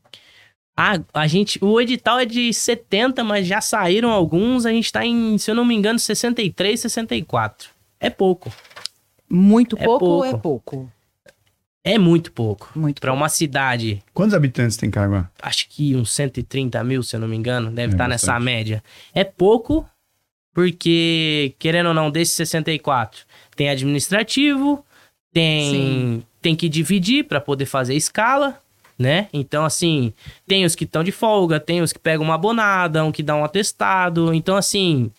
Ah, 0.77 0.99
a 1.13 1.27
gente, 1.27 1.59
o 1.63 1.79
edital 1.81 2.19
é 2.21 2.25
de 2.25 2.53
70, 2.55 3.23
mas 3.23 3.47
já 3.47 3.61
saíram 3.61 4.11
alguns. 4.11 4.65
A 4.65 4.71
gente 4.71 4.91
tá 4.91 5.05
em, 5.05 5.37
se 5.37 5.51
eu 5.51 5.55
não 5.55 5.65
me 5.65 5.75
engano, 5.75 5.99
63, 5.99 6.81
64. 6.81 7.69
É 7.99 8.09
pouco. 8.09 8.51
Muito 9.29 9.77
É 9.79 9.85
pouco, 9.85 10.05
ou 10.07 10.25
é 10.25 10.37
pouco. 10.37 10.91
É 11.83 11.97
muito 11.99 12.31
pouco. 12.33 12.71
Muito 12.77 13.01
Pra 13.01 13.13
uma 13.13 13.29
cidade, 13.29 14.03
Quantos 14.13 14.35
habitantes 14.35 14.77
tem 14.77 14.91
Carguá? 14.91 15.31
acho 15.41 15.69
que 15.69 15.97
uns 15.97 16.13
130 16.13 16.83
mil, 16.85 17.03
se 17.03 17.17
eu 17.17 17.21
não 17.21 17.27
me 17.29 17.37
engano, 17.37 17.71
deve 17.71 17.93
É 17.93 17.95
estar 17.95 18.09
bastante. 18.09 18.29
nessa 18.29 18.41
média. 18.41 18.85
É 19.15 19.25
pouco, 19.25 19.89
porque, 20.53 21.55
querendo 21.59 21.87
ou 21.89 21.95
não, 21.95 22.11
desses 22.11 22.35
64, 22.35 23.25
tem 23.57 23.71
administrativo, 23.71 24.85
tem, 25.33 25.71
Sim. 25.71 26.23
tem 26.43 26.55
que 26.57 26.69
dividir 26.69 27.25
para 27.25 27.41
poder 27.41 27.65
fazer 27.67 27.95
escala, 27.95 28.59
né? 28.99 29.29
Então, 29.33 29.65
assim, 29.65 30.13
tem 30.47 30.65
os 30.67 30.75
que 30.75 30.85
estão 30.85 31.03
de 31.03 31.13
folga, 31.13 31.59
tem 31.59 31.81
os 31.81 31.93
que 31.93 31.99
pegam 31.99 32.25
uma 32.27 32.35
abonada, 32.35 33.03
um 33.05 33.13
que 33.13 33.23
dá 33.23 33.35
um 33.37 33.45
atestado. 33.45 34.35
Então, 34.35 34.57
assim, 34.57 35.11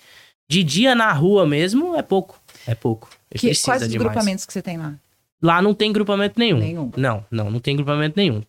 de 0.47 0.63
dia 0.63 0.93
na 0.93 1.12
rua 1.12 1.47
mesmo, 1.47 1.95
é 1.95 2.02
pouco. 2.04 2.39
É 2.67 2.76
pouco. 2.76 3.10
Que- 3.34 3.56
quais 3.62 3.82
os 3.82 3.95
grupamentos 3.95 4.45
que 4.45 4.54
você 4.54 4.62
tem 4.62 4.78
lá? 4.78 4.93
Lá 5.42 5.62
não 5.62 5.74
tem 5.74 5.92
grupamento 5.92 6.40
nenhum. 6.40 6.58
Nenhum. 6.60 6.92
Não, 6.96 7.26
não, 7.32 7.50
não 7.50 7.60
tem 7.60 7.76
grupamento 7.76 8.14
nenhum. 8.16 8.44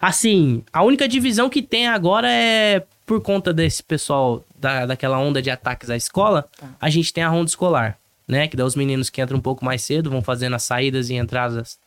Assim, 0.00 0.64
a 0.72 0.82
única 0.82 1.06
divisão 1.06 1.48
que 1.48 1.62
tem 1.62 1.86
agora 1.86 2.28
é 2.30 2.82
por 3.06 3.20
conta 3.20 3.52
desse 3.52 3.82
pessoal, 3.82 4.44
da, 4.58 4.86
daquela 4.86 5.18
onda 5.18 5.40
de 5.40 5.50
ataques 5.50 5.88
à 5.90 5.96
escola, 5.96 6.48
Tá. 6.58 6.68
a 6.80 6.90
gente 6.90 7.12
tem 7.12 7.22
a 7.22 7.28
ronda 7.28 7.48
escolar, 7.48 7.98
né? 8.26 8.48
Que 8.48 8.56
dá 8.56 8.64
os 8.64 8.74
meninos 8.74 9.08
que 9.10 9.20
entram 9.22 9.38
um 9.38 9.42
pouco 9.42 9.64
mais 9.64 9.82
cedo, 9.82 10.10
vão 10.10 10.22
fazendo 10.22 10.54
as 10.56 10.64
saídas 10.64 11.10
e 11.10 11.14
entradas 11.14 11.78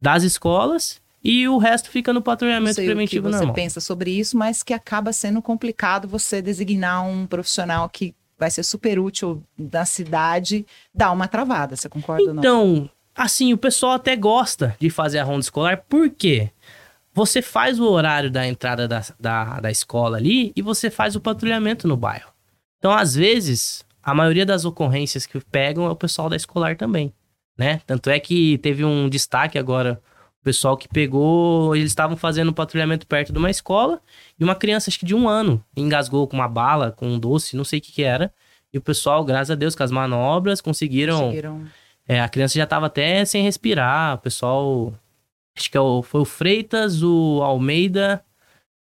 das 0.00 0.22
escolas, 0.22 1.00
e 1.22 1.48
o 1.48 1.56
resto 1.56 1.88
fica 1.90 2.12
no 2.12 2.20
patrulhamento 2.20 2.74
sei 2.74 2.84
o 2.84 2.88
que 2.88 2.92
preventivo 2.94 3.28
você 3.30 3.36
normal. 3.38 3.54
pensa 3.54 3.80
sobre 3.80 4.10
isso, 4.10 4.36
mas 4.36 4.62
que 4.62 4.74
acaba 4.74 5.10
sendo 5.12 5.40
complicado 5.40 6.06
você 6.06 6.42
designar 6.42 7.06
um 7.06 7.26
profissional 7.26 7.88
que 7.88 8.14
vai 8.38 8.50
ser 8.50 8.64
super 8.64 8.98
útil 8.98 9.42
na 9.56 9.86
cidade, 9.86 10.66
dá 10.94 11.10
uma 11.10 11.26
travada, 11.28 11.76
você 11.76 11.88
concorda 11.88 12.24
ou 12.24 12.34
não? 12.34 12.40
Então, 12.42 12.90
assim, 13.14 13.52
o 13.52 13.58
pessoal 13.58 13.92
até 13.92 14.16
gosta 14.16 14.76
de 14.78 14.90
fazer 14.90 15.18
a 15.18 15.24
ronda 15.24 15.40
escolar, 15.40 15.84
por 15.88 16.10
quê? 16.10 16.50
Você 17.12 17.40
faz 17.40 17.78
o 17.78 17.84
horário 17.88 18.30
da 18.30 18.46
entrada 18.46 18.88
da, 18.88 19.02
da, 19.20 19.60
da 19.60 19.70
escola 19.70 20.16
ali 20.16 20.52
e 20.56 20.60
você 20.62 20.90
faz 20.90 21.14
o 21.14 21.20
patrulhamento 21.20 21.86
no 21.86 21.96
bairro. 21.96 22.32
Então, 22.78 22.90
às 22.92 23.14
vezes, 23.14 23.84
a 24.02 24.12
maioria 24.12 24.44
das 24.44 24.64
ocorrências 24.64 25.24
que 25.24 25.38
pegam 25.40 25.86
é 25.86 25.90
o 25.90 25.96
pessoal 25.96 26.28
da 26.28 26.34
escolar 26.36 26.76
também, 26.76 27.12
né? 27.56 27.80
Tanto 27.86 28.10
é 28.10 28.18
que 28.18 28.58
teve 28.58 28.84
um 28.84 29.08
destaque 29.08 29.58
agora, 29.58 30.00
o 30.40 30.44
pessoal 30.44 30.76
que 30.76 30.88
pegou, 30.88 31.74
eles 31.76 31.92
estavam 31.92 32.16
fazendo 32.16 32.50
um 32.50 32.52
patrulhamento 32.52 33.06
perto 33.06 33.32
de 33.32 33.38
uma 33.38 33.48
escola 33.50 34.00
e 34.38 34.42
uma 34.44 34.54
criança, 34.56 34.90
acho 34.90 34.98
que 34.98 35.06
de 35.06 35.14
um 35.14 35.28
ano, 35.28 35.64
engasgou 35.76 36.26
com 36.26 36.36
uma 36.36 36.48
bala, 36.48 36.90
com 36.90 37.06
um 37.06 37.18
doce, 37.18 37.56
não 37.56 37.64
sei 37.64 37.78
o 37.78 37.82
que 37.82 37.92
que 37.92 38.02
era. 38.02 38.30
E 38.72 38.76
o 38.76 38.82
pessoal, 38.82 39.24
graças 39.24 39.52
a 39.52 39.54
Deus, 39.54 39.76
com 39.76 39.84
as 39.84 39.92
manobras, 39.92 40.60
conseguiram 40.60 41.20
Conseguiram- 41.20 41.62
é, 42.08 42.20
a 42.20 42.28
criança 42.28 42.58
já 42.58 42.66
tava 42.66 42.86
até 42.86 43.24
sem 43.24 43.42
respirar. 43.42 44.14
O 44.14 44.18
pessoal. 44.18 44.92
Acho 45.56 45.70
que 45.70 45.76
é 45.76 45.80
o- 45.80 46.02
foi 46.02 46.20
o 46.20 46.24
Freitas, 46.24 47.02
o 47.02 47.40
Almeida 47.42 48.22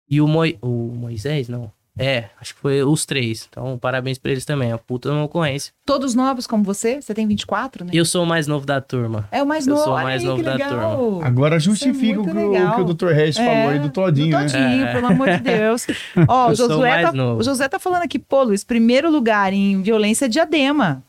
e 0.08 0.20
o, 0.20 0.26
Moi, 0.28 0.56
o 0.62 0.68
Moisés, 0.94 1.48
não. 1.48 1.70
É, 1.98 2.28
acho 2.38 2.54
que 2.54 2.60
foi 2.60 2.82
os 2.82 3.06
três. 3.06 3.46
Então, 3.50 3.78
parabéns 3.78 4.18
pra 4.18 4.30
eles 4.30 4.44
também. 4.44 4.70
A 4.70 4.76
puta 4.76 5.08
é 5.08 5.12
uma 5.12 5.24
ocorrência. 5.24 5.72
Todos 5.86 6.14
novos 6.14 6.46
como 6.46 6.62
você? 6.62 7.00
Você 7.00 7.14
tem 7.14 7.26
24, 7.26 7.86
né? 7.86 7.90
Eu 7.94 8.04
sou 8.04 8.22
o 8.24 8.26
mais 8.26 8.46
novo 8.46 8.66
da 8.66 8.82
turma. 8.82 9.26
É 9.32 9.42
o 9.42 9.46
mais 9.46 9.66
eu 9.66 9.72
novo. 9.74 9.84
sou 9.86 9.94
o 9.94 10.02
mais 10.02 10.20
aí, 10.22 10.28
novo 10.28 10.42
da 10.42 10.52
legal. 10.52 11.22
Agora 11.22 11.58
justifica 11.58 12.20
o 12.20 12.24
muito 12.24 12.52
que, 12.52 12.58
o 12.62 12.74
que 12.74 12.80
o 12.82 12.94
Dr. 12.94 13.14
Regis 13.14 13.36
falou 13.38 13.68
aí 13.70 13.78
do 13.78 13.88
Todinho, 13.88 14.30
do 14.30 14.36
né? 14.42 14.46
Todinho, 14.46 14.84
É. 14.86 14.92
pelo 14.92 15.06
amor 15.06 15.30
de 15.30 15.38
Deus. 15.40 15.86
Ó, 16.28 16.48
o 16.48 16.50
Eu 16.50 16.56
sou 16.56 16.68
Josué, 16.68 16.90
mais 16.90 17.06
tá, 17.06 17.12
novo. 17.12 17.40
o 17.40 17.42
Josué 17.42 17.66
tá 17.68 17.78
falando 17.78 18.02
aqui, 18.02 18.18
pô, 18.18 18.42
Luiz, 18.42 18.62
primeiro 18.62 19.10
lugar 19.10 19.54
em 19.54 19.80
violência 19.80 20.26
é 20.26 20.28
diadema. 20.28 21.02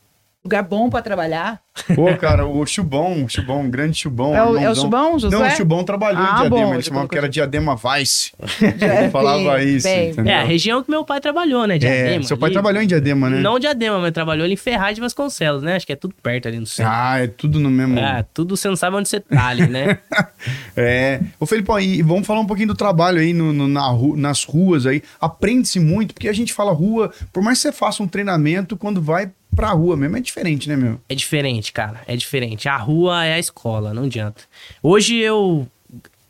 Lugar 0.48 0.64
bom 0.64 0.90
pra 0.90 1.02
trabalhar. 1.02 1.60
Pô, 1.94 2.16
cara, 2.16 2.44
o 2.48 2.66
Chubão, 2.66 3.26
o 3.26 3.30
Chubão, 3.30 3.62
um 3.62 3.70
grande 3.70 3.98
Chubão. 4.00 4.34
é, 4.36 4.44
o, 4.44 4.58
é 4.58 4.72
o. 4.72 4.74
Chubão, 4.76 5.20
Josué? 5.20 5.38
Não, 5.40 5.46
o 5.48 5.52
Chubão 5.52 5.84
trabalhou 5.84 6.24
Ah, 6.24 6.26
em 6.32 6.36
Diadema, 6.40 6.50
bom, 6.66 6.74
ele 6.74 6.82
já 6.82 6.88
chamava 6.90 7.08
que 7.08 7.18
era 7.18 7.30
Diadema 7.30 7.76
Vice. 7.76 8.32
É, 8.82 9.02
Ele 9.04 9.10
falava 9.12 9.58
bem, 9.58 9.76
isso, 9.76 9.88
bem. 9.88 10.14
É, 10.32 10.36
a 10.38 10.44
região 10.44 10.82
que 10.82 10.90
meu 10.90 11.04
pai 11.06 11.20
trabalhou, 11.22 11.68
né? 11.68 11.76
É, 11.76 11.78
Diadema. 11.78 12.24
seu 12.24 12.38
pai 12.38 12.48
ali. 12.48 12.54
trabalhou 12.54 12.82
em 12.82 12.88
Diadema, 12.88 13.30
né? 13.30 13.40
Não 13.42 13.60
Diadema, 13.60 14.00
mas 14.00 14.12
trabalhou 14.12 14.46
ali 14.46 14.54
em 14.54 14.58
Ferraz 14.58 14.96
de 14.96 15.02
Vasconcelos, 15.02 15.62
né? 15.62 15.76
Acho 15.76 15.86
que 15.86 15.94
é 15.94 15.96
tudo 15.96 16.16
perto 16.24 16.48
ali 16.48 16.60
no 16.60 16.66
centro. 16.66 16.92
Ah, 16.96 17.20
é 17.20 17.28
tudo 17.28 17.60
no 17.60 17.70
mesmo... 17.70 18.00
É, 18.00 18.26
tudo 18.34 18.56
você 18.58 18.68
não 18.70 18.76
sabe 18.76 18.96
onde 18.96 19.08
você 19.10 19.20
tá 19.20 19.48
ali, 19.48 19.68
né? 19.68 20.00
É. 20.76 21.20
Ô, 21.40 21.46
Felipão, 21.46 21.80
e 21.80 22.02
vamos 22.02 22.26
falar 22.26 22.40
um 22.40 22.46
pouquinho 22.46 22.68
do 22.70 22.76
trabalho 22.76 23.20
aí 23.20 23.34
no, 23.34 23.52
no- 23.52 23.68
na 23.68 23.88
ru- 23.88 24.16
nas 24.16 24.44
ruas 24.44 24.86
aí. 24.86 25.02
Aprende-se 25.20 25.80
muito, 25.80 26.14
porque 26.14 26.30
a 26.30 26.34
gente 26.34 26.54
fala 26.54 26.72
rua, 26.72 27.12
por 27.34 27.42
mais 27.44 27.58
que 27.58 27.64
você 27.64 27.72
faça 27.72 28.02
um 28.04 28.08
treinamento, 28.08 28.78
quando 28.78 29.02
vai 29.02 29.30
pra 29.58 29.72
rua 29.72 29.98
mesmo, 29.98 30.16
é 30.16 30.22
diferente, 30.22 30.70
né, 30.70 30.76
meu? 30.78 31.02
É 31.10 31.16
diferente, 31.16 31.74
cara. 31.74 32.04
É 32.08 32.16
diferente. 32.16 32.70
A 32.70 32.78
rua 32.78 33.26
é 33.26 33.34
a 33.34 33.40
escola, 33.40 33.92
não 33.92 34.04
adianta. 34.04 34.44
Hoje 34.84 35.18
eu, 35.18 35.68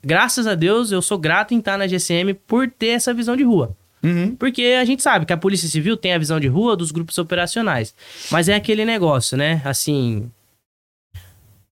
graças 0.01 0.47
a 0.47 0.55
Deus, 0.55 0.93
eu 0.93 1.01
sou 1.01 1.17
grato 1.17 1.53
em 1.53 1.59
estar 1.59 1.77
na 1.77 1.85
GCM 1.85 2.33
por 2.33 2.71
ter 2.71 2.87
essa 2.87 3.13
visão 3.13 3.35
de 3.35 3.43
rua. 3.43 3.75
Uhum. 4.01 4.33
Porque 4.37 4.77
a 4.79 4.85
gente 4.85 5.03
sabe 5.03 5.25
que 5.25 5.33
a 5.33 5.37
Polícia 5.37 5.67
Civil 5.67 5.97
tem 5.97 6.13
a 6.13 6.17
visão 6.17 6.39
de 6.39 6.47
rua 6.47 6.77
dos 6.77 6.89
grupos 6.89 7.17
operacionais. 7.17 7.93
Mas 8.31 8.47
é 8.47 8.55
aquele 8.55 8.85
negócio, 8.85 9.35
né? 9.37 9.61
Assim. 9.65 10.31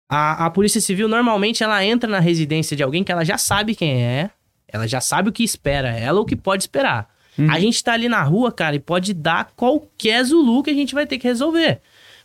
A, 0.09 0.45
a 0.45 0.49
Polícia 0.49 0.81
Civil 0.81 1.07
normalmente 1.07 1.63
ela 1.63 1.83
entra 1.85 2.09
na 2.09 2.19
residência 2.19 2.75
de 2.75 2.83
alguém 2.83 3.03
que 3.03 3.11
ela 3.11 3.23
já 3.23 3.37
sabe 3.37 3.73
quem 3.73 4.03
é, 4.03 4.29
ela 4.67 4.87
já 4.87 4.99
sabe 4.99 5.29
o 5.29 5.31
que 5.31 5.43
espera 5.43 5.89
ela 5.89 6.19
ou 6.19 6.23
o 6.23 6.27
que 6.27 6.35
pode 6.35 6.63
esperar. 6.63 7.14
A 7.37 7.59
gente 7.59 7.83
tá 7.83 7.93
ali 7.93 8.07
na 8.07 8.23
rua, 8.23 8.51
cara, 8.51 8.75
e 8.75 8.79
pode 8.79 9.13
dar 9.13 9.51
qualquer 9.55 10.23
Zulu 10.23 10.63
que 10.63 10.69
a 10.69 10.73
gente 10.73 10.93
vai 10.93 11.05
ter 11.05 11.17
que 11.17 11.27
resolver. 11.27 11.81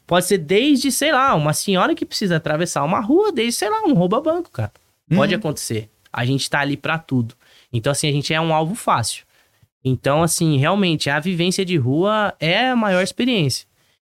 Pode 0.06 0.26
ser 0.26 0.38
desde, 0.38 0.90
sei 0.90 1.12
lá, 1.12 1.34
uma 1.34 1.52
senhora 1.52 1.94
que 1.94 2.04
precisa 2.04 2.36
atravessar 2.36 2.84
uma 2.84 3.00
rua, 3.00 3.30
desde, 3.32 3.52
sei 3.52 3.70
lá, 3.70 3.82
um 3.84 3.94
rouba-banco, 3.94 4.50
cara. 4.50 4.72
Pode 5.14 5.34
acontecer. 5.34 5.88
A 6.12 6.24
gente 6.24 6.48
tá 6.48 6.60
ali 6.60 6.76
pra 6.76 6.98
tudo. 6.98 7.34
Então, 7.72 7.92
assim, 7.92 8.08
a 8.08 8.12
gente 8.12 8.32
é 8.32 8.40
um 8.40 8.52
alvo 8.54 8.74
fácil. 8.74 9.24
Então, 9.84 10.22
assim, 10.22 10.56
realmente, 10.58 11.08
a 11.08 11.18
vivência 11.18 11.64
de 11.64 11.76
rua 11.76 12.34
é 12.38 12.70
a 12.70 12.76
maior 12.76 13.02
experiência. 13.02 13.66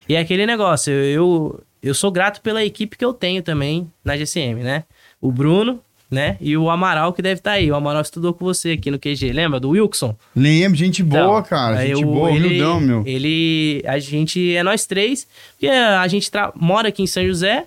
E 0.09 0.15
é 0.15 0.21
aquele 0.21 0.47
negócio, 0.47 0.93
eu, 0.93 1.61
eu 1.83 1.95
sou 1.95 2.11
grato 2.11 2.41
pela 2.41 2.65
equipe 2.65 2.97
que 2.97 3.05
eu 3.05 3.13
tenho 3.13 3.43
também 3.43 3.91
na 4.05 4.17
GCM, 4.17 4.63
né? 4.63 4.85
O 5.21 5.33
Bruno, 5.33 5.83
né? 6.11 6.37
E 6.41 6.57
o 6.57 6.71
Amaral 6.71 7.13
que 7.13 7.21
deve 7.21 7.41
estar 7.41 7.53
aí. 7.53 7.71
O 7.71 7.75
Amaral 7.75 8.03
estudou 8.03 8.33
com 8.33 8.45
você 8.45 8.73
aqui 8.73 8.91
no 8.91 8.99
QG, 8.99 9.33
lembra? 9.33 9.59
Do 9.59 9.71
Wilson? 9.71 10.17
Lembro, 10.35 10.77
gente 10.79 11.03
boa, 11.03 11.21
Então, 11.41 11.43
cara. 11.43 11.85
Gente 11.87 12.05
o- 12.05 12.07
boa, 12.13 12.31
ele, 12.31 12.47
humildão, 12.47 12.81
meu. 12.81 13.03
Ele, 13.07 13.83
a 13.87 13.99
gente 13.99 14.55
é 14.55 14.63
nós 14.63 14.87
três, 14.87 15.27
porque 15.53 15.69
a 15.69 16.07
gente 16.09 16.31
mora 16.55 16.89
aqui 16.89 17.03
em 17.03 17.07
São 17.07 17.25
José 17.27 17.67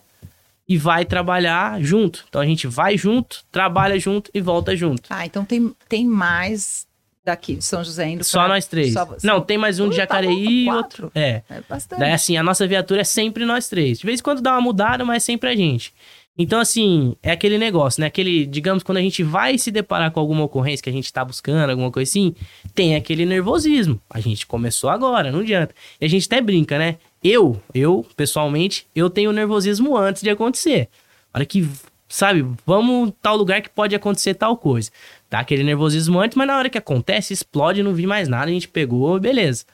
e 0.67 0.77
vai 0.77 1.03
trabalhar 1.03 1.81
junto. 1.81 2.23
Então 2.29 2.39
a 2.41 2.45
gente 2.45 2.67
vai 2.67 2.97
junto, 2.97 3.43
trabalha 3.51 3.99
junto 3.99 4.29
e 4.33 4.39
volta 4.39 4.75
junto. 4.75 5.03
Ah, 5.09 5.25
então 5.25 5.43
tem, 5.43 5.73
tem 5.89 6.05
mais 6.05 6.87
daqui 7.25 7.55
de 7.55 7.63
São 7.65 7.83
José 7.83 8.07
indo 8.07 8.23
Só 8.23 8.39
pra- 8.39 8.47
nós 8.49 8.65
três. 8.65 8.93
só- 8.93 9.07
Não, 9.23 9.41
tem 9.41 9.57
mais 9.57 9.79
um 9.79 9.83
de 9.89 9.95
Uh, 9.95 9.97
tá 9.97 10.01
Jacareí 10.03 10.45
bom, 10.45 10.51
e 10.51 10.65
quatro. 10.65 11.03
outro. 11.05 11.11
É. 11.19 11.41
É 11.49 11.61
bastante. 11.67 11.99
Daí, 11.99 12.11
assim, 12.11 12.37
a 12.37 12.43
nossa 12.43 12.65
viatura 12.67 13.01
é 13.01 13.03
sempre 13.03 13.45
nós 13.45 13.67
três. 13.67 13.99
De 13.99 14.05
vez 14.05 14.19
em 14.19 14.23
quando 14.23 14.41
dá 14.41 14.51
uma 14.53 14.61
mudada, 14.61 15.03
mas 15.03 15.17
é 15.23 15.25
sempre 15.25 15.49
a 15.49 15.55
gente. 15.55 15.93
Então, 16.41 16.57
assim, 16.57 17.17
é 17.21 17.31
aquele 17.31 17.57
negócio, 17.57 17.99
né? 17.99 18.07
Aquele, 18.07 18.45
digamos, 18.45 18.81
quando 18.81 18.97
a 18.97 19.01
gente 19.01 19.21
vai 19.21 19.57
se 19.57 19.69
deparar 19.69 20.09
com 20.09 20.21
alguma 20.21 20.45
ocorrência 20.45 20.81
que 20.81 20.89
a 20.89 20.93
gente 20.93 21.11
tá 21.11 21.25
buscando, 21.25 21.69
alguma 21.69 21.91
coisa 21.91 22.09
assim, 22.09 22.33
tem 22.73 22.95
aquele 22.95 23.25
nervosismo. 23.25 24.01
A 24.09 24.21
gente 24.21 24.47
começou 24.47 24.89
agora, 24.89 25.33
não 25.33 25.41
adianta. 25.41 25.75
E 25.99 26.05
a 26.05 26.07
gente 26.07 26.27
até 26.27 26.39
brinca, 26.39 26.77
né? 26.79 26.95
Eu, 27.21 27.61
eu, 27.73 28.05
pessoalmente, 28.15 28.87
eu 28.95 29.09
tenho 29.09 29.33
nervosismo 29.33 29.97
antes 29.97 30.23
de 30.23 30.29
acontecer. 30.29 30.87
A 31.33 31.39
hora 31.39 31.45
que, 31.45 31.67
sabe, 32.07 32.45
vamos 32.65 33.11
tal 33.21 33.35
lugar 33.35 33.61
que 33.61 33.69
pode 33.69 33.93
acontecer 33.93 34.33
tal 34.33 34.55
coisa. 34.55 34.89
Dá 35.29 35.39
aquele 35.39 35.61
nervosismo 35.61 36.21
antes, 36.21 36.37
mas 36.37 36.47
na 36.47 36.57
hora 36.57 36.69
que 36.69 36.77
acontece, 36.77 37.33
explode, 37.33 37.83
não 37.83 37.93
vi 37.93 38.07
mais 38.07 38.29
nada, 38.29 38.45
a 38.45 38.53
gente 38.53 38.69
pegou, 38.69 39.19
beleza. 39.19 39.65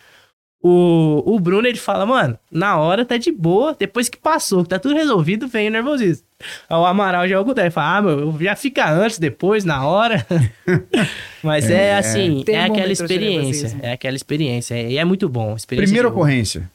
O, 0.63 1.21
o 1.27 1.39
Bruno, 1.39 1.67
ele 1.67 1.77
fala, 1.77 2.07
mano, 2.07 2.39
na 2.51 2.79
hora 2.79 3.05
tá 3.05 3.17
de 3.17 3.31
boa, 3.31 3.75
depois 3.77 4.09
que 4.09 4.17
passou, 4.17 4.63
que 4.63 4.69
tá 4.69 4.79
tudo 4.79 4.95
resolvido, 4.95 5.47
vem 5.47 5.67
o 5.67 5.71
nervosismo. 5.71 6.24
O 6.69 6.85
Amaral 6.85 7.27
já 7.27 7.35
é 7.35 7.39
o 7.39 7.45
contrário, 7.45 7.67
ele 7.67 7.73
fala, 7.73 7.97
ah, 7.97 8.01
meu, 8.01 8.37
já 8.41 8.55
fica 8.55 8.89
antes, 8.89 9.17
depois, 9.19 9.63
na 9.63 9.85
hora. 9.85 10.25
Mas 11.43 11.69
é, 11.69 11.89
É. 11.89 11.97
assim, 11.97 12.43
é 12.47 12.63
aquela 12.63 12.91
experiência, 12.91 13.41
nervosismo. 13.63 13.79
é 13.83 13.91
aquela 13.93 14.15
experiência, 14.15 14.81
e 14.81 14.97
é 14.97 15.05
muito 15.05 15.27
bom. 15.29 15.55
experiência 15.55 15.87
Primeira 15.87 16.09
voo. 16.09 16.17
ocorrência. 16.17 16.69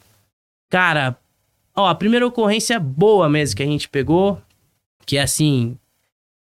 Cara, 0.71 1.17
ó, 1.77 1.87
a 1.89 1.95
primeira 1.95 2.27
ocorrência 2.27 2.79
boa 2.79 3.29
mesmo 3.29 3.57
que 3.57 3.63
a 3.63 3.67
gente 3.67 3.89
pegou, 3.89 4.41
que 5.05 5.17
é 5.17 5.23
assim, 5.23 5.77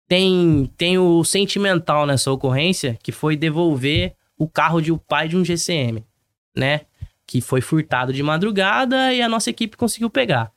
tem, 0.09 0.70
tem 0.76 0.98
o 0.98 1.22
sentimental 1.24 2.07
nessa 2.07 2.31
ocorrência, 2.33 2.98
que 3.02 3.12
foi 3.12 3.37
devolver 3.37 4.14
o 4.37 4.48
carro 4.48 4.81
de 4.81 4.90
o 4.90 4.98
pai 4.98 5.28
de 5.28 5.37
um 5.37 5.44
GCM, 5.44 6.04
né? 6.57 6.81
Que 7.26 7.40
foi 7.40 7.61
furtado 7.61 8.12
de 8.12 8.22
madrugada 8.22 9.12
e 9.12 9.20
a 9.20 9.28
nossa 9.28 9.50
equipe 9.50 9.76
conseguiu 9.76 10.09
pegar. 10.09 10.50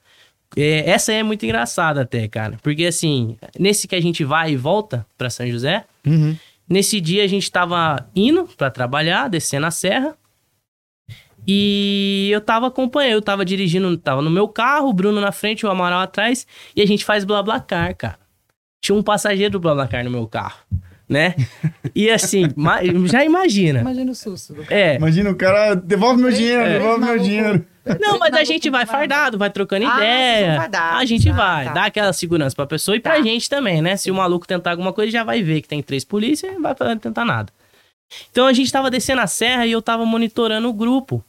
É, 0.57 0.89
essa 0.89 1.13
é 1.13 1.23
muito 1.23 1.45
engraçada 1.45 2.01
até, 2.01 2.27
cara, 2.27 2.57
porque 2.61 2.85
assim, 2.85 3.37
nesse 3.57 3.87
que 3.87 3.95
a 3.95 4.01
gente 4.01 4.23
vai 4.23 4.51
e 4.51 4.57
volta 4.57 5.05
pra 5.17 5.29
São 5.29 5.47
José, 5.47 5.85
Uhum. 6.05 6.35
Nesse 6.71 7.01
dia 7.01 7.25
a 7.25 7.27
gente 7.27 7.51
tava 7.51 8.07
indo 8.15 8.47
pra 8.55 8.71
trabalhar, 8.71 9.27
descendo 9.27 9.65
a 9.65 9.71
serra. 9.71 10.15
E 11.45 12.29
eu 12.31 12.39
tava 12.39 12.67
acompanhando, 12.67 13.15
eu 13.15 13.21
tava 13.21 13.43
dirigindo, 13.43 13.97
tava 13.97 14.21
no 14.21 14.29
meu 14.29 14.47
carro, 14.47 14.87
o 14.87 14.93
Bruno 14.93 15.19
na 15.19 15.33
frente, 15.33 15.65
o 15.65 15.69
Amaral 15.69 15.99
atrás, 15.99 16.47
e 16.73 16.81
a 16.81 16.87
gente 16.87 17.03
faz 17.03 17.25
BlaBlaCar, 17.25 17.93
cara. 17.97 18.19
Tinha 18.81 18.95
um 18.95 19.03
passageiro 19.03 19.51
do 19.53 19.59
BlaBlaCar 19.59 20.05
no 20.05 20.11
meu 20.11 20.25
carro, 20.27 20.59
né? 21.09 21.35
E 21.93 22.09
assim, 22.09 22.43
já 23.07 23.25
imagina. 23.25 23.81
Imagina 23.81 24.11
o 24.11 24.15
susto. 24.15 24.53
Do... 24.53 24.63
É, 24.69 24.95
Imagina 24.95 25.29
o 25.29 25.35
cara, 25.35 25.75
devolve 25.75 26.21
meu 26.21 26.31
dinheiro, 26.31 26.63
Três 26.63 26.79
devolve 26.79 26.99
meu 27.03 27.17
malucos. 27.17 27.65
Não, 27.99 28.19
mas 28.19 28.33
a 28.33 28.43
gente 28.43 28.69
vai 28.69 28.85
fardado, 28.85 29.37
vai 29.37 29.49
trocando 29.49 29.87
Ah, 29.87 29.95
ideia. 29.97 30.55
fardado. 30.57 30.97
A 30.97 31.05
gente 31.05 31.29
Ah, 31.29 31.33
vai, 31.33 31.65
tá. 31.65 31.73
dá 31.73 31.85
aquela 31.85 32.13
segurança 32.13 32.55
pra 32.55 32.65
pessoa 32.67 32.95
e 32.95 32.99
pra 32.99 33.15
Tá. 33.15 33.21
gente 33.21 33.49
também, 33.49 33.81
né? 33.81 33.95
Se 33.97 34.11
o 34.11 34.15
maluco 34.15 34.47
tentar 34.47 34.71
alguma 34.71 34.93
coisa, 34.93 35.11
já 35.11 35.23
vai 35.23 35.41
ver 35.41 35.61
que 35.61 35.67
tem 35.67 35.81
três 35.81 36.03
polícias 36.05 36.51
e 36.51 36.55
não 36.55 36.61
vai 36.61 36.75
tentar 36.97 37.25
nada. 37.25 37.51
Então 38.29 38.45
a 38.45 38.53
gente 38.53 38.71
tava 38.71 38.91
descendo 38.91 39.21
a 39.21 39.27
serra 39.27 39.65
e 39.65 39.71
eu 39.71 39.81
tava 39.81 40.05
monitorando 40.05 40.67
o 40.69 40.73
grupo. 40.73 41.23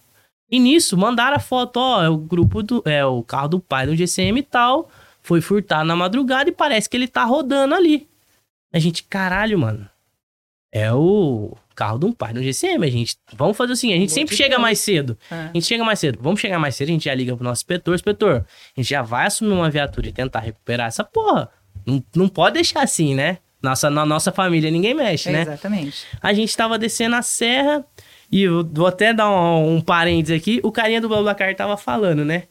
E 0.51 0.59
nisso, 0.59 0.97
mandaram 0.99 1.37
a 1.37 1.41
foto, 1.41 1.79
ó, 1.79 2.03
é 2.03 2.09
o 2.11 2.17
grupo 2.19 2.63
do. 2.63 2.83
É 2.85 3.05
o 3.07 3.23
carro 3.23 3.49
do 3.49 3.61
pai 3.61 3.87
do 3.87 3.97
GCM 3.97 4.41
e 4.41 4.43
tal. 4.43 4.91
Foi 5.23 5.41
furtado 5.41 5.85
na 5.85 5.97
madrugada 5.97 6.51
e 6.51 6.53
parece 6.53 6.91
que 6.91 6.97
ele 6.97 7.09
tá 7.09 7.25
rodando 7.25 7.75
ali. 7.75 8.07
A 8.75 8.79
gente, 8.79 9.05
caralho, 9.05 9.59
mano. 9.59 9.89
É 10.73 10.91
o 10.93 11.55
carro 11.75 11.99
de 11.99 12.07
um 12.07 12.13
pai 12.13 12.33
do 12.33 12.43
GCM. 12.43 12.87
A 12.87 12.91
gente. 12.91 13.17
Vamos 13.35 13.57
fazer 13.57 13.75
assim, 13.75 13.93
a 13.93 13.97
gente 13.97 14.11
Amor 14.11 14.15
sempre 14.15 14.37
chega 14.37 14.59
mais 14.59 14.79
cedo. 14.79 15.19
É. 15.31 15.35
A 15.35 15.51
gente 15.53 15.67
chega 15.67 15.85
mais 15.85 15.99
cedo. 15.99 16.19
Vamos 16.21 16.41
chegar 16.41 16.59
mais 16.59 16.75
cedo, 16.75 16.89
a 16.89 16.93
gente 16.93 17.05
já 17.05 17.15
liga 17.15 17.37
pro 17.37 17.45
nosso 17.45 17.61
inspetor. 17.61 17.95
Inspetor, 17.95 18.45
a 18.77 18.81
gente 18.81 18.89
já 18.89 19.03
vai 19.03 19.27
assumir 19.27 19.53
uma 19.53 19.71
viatura 19.71 20.09
e 20.09 20.13
tentar 20.13 20.41
recuperar 20.41 20.87
essa 20.87 21.05
porra. 21.05 21.51
Não, 21.85 22.03
não 22.17 22.29
pode 22.29 22.55
deixar 22.55 22.83
assim, 22.83 23.15
né? 23.15 23.39
Nossa, 23.63 23.89
na 23.89 24.05
nossa 24.05 24.33
família 24.33 24.71
ninguém 24.71 24.95
mexe, 24.95 25.29
É, 25.29 25.33
né? 25.33 25.43
Exatamente. 25.43 26.05
A 26.21 26.33
gente 26.33 26.57
tava 26.57 26.79
descendo 26.79 27.15
a 27.15 27.23
serra 27.23 27.85
e 28.31 28.43
eu 28.43 28.67
vou 28.67 28.87
até 28.87 29.13
dar 29.13 29.31
um, 29.31 29.77
um 29.77 29.81
parênteses 29.81 30.41
aqui. 30.41 30.59
O 30.65 30.73
carinha 30.73 31.01
do 31.01 31.09
BlaBlaCar 31.09 31.55
tava 31.55 31.77
falando, 31.77 32.25
né? 32.25 32.45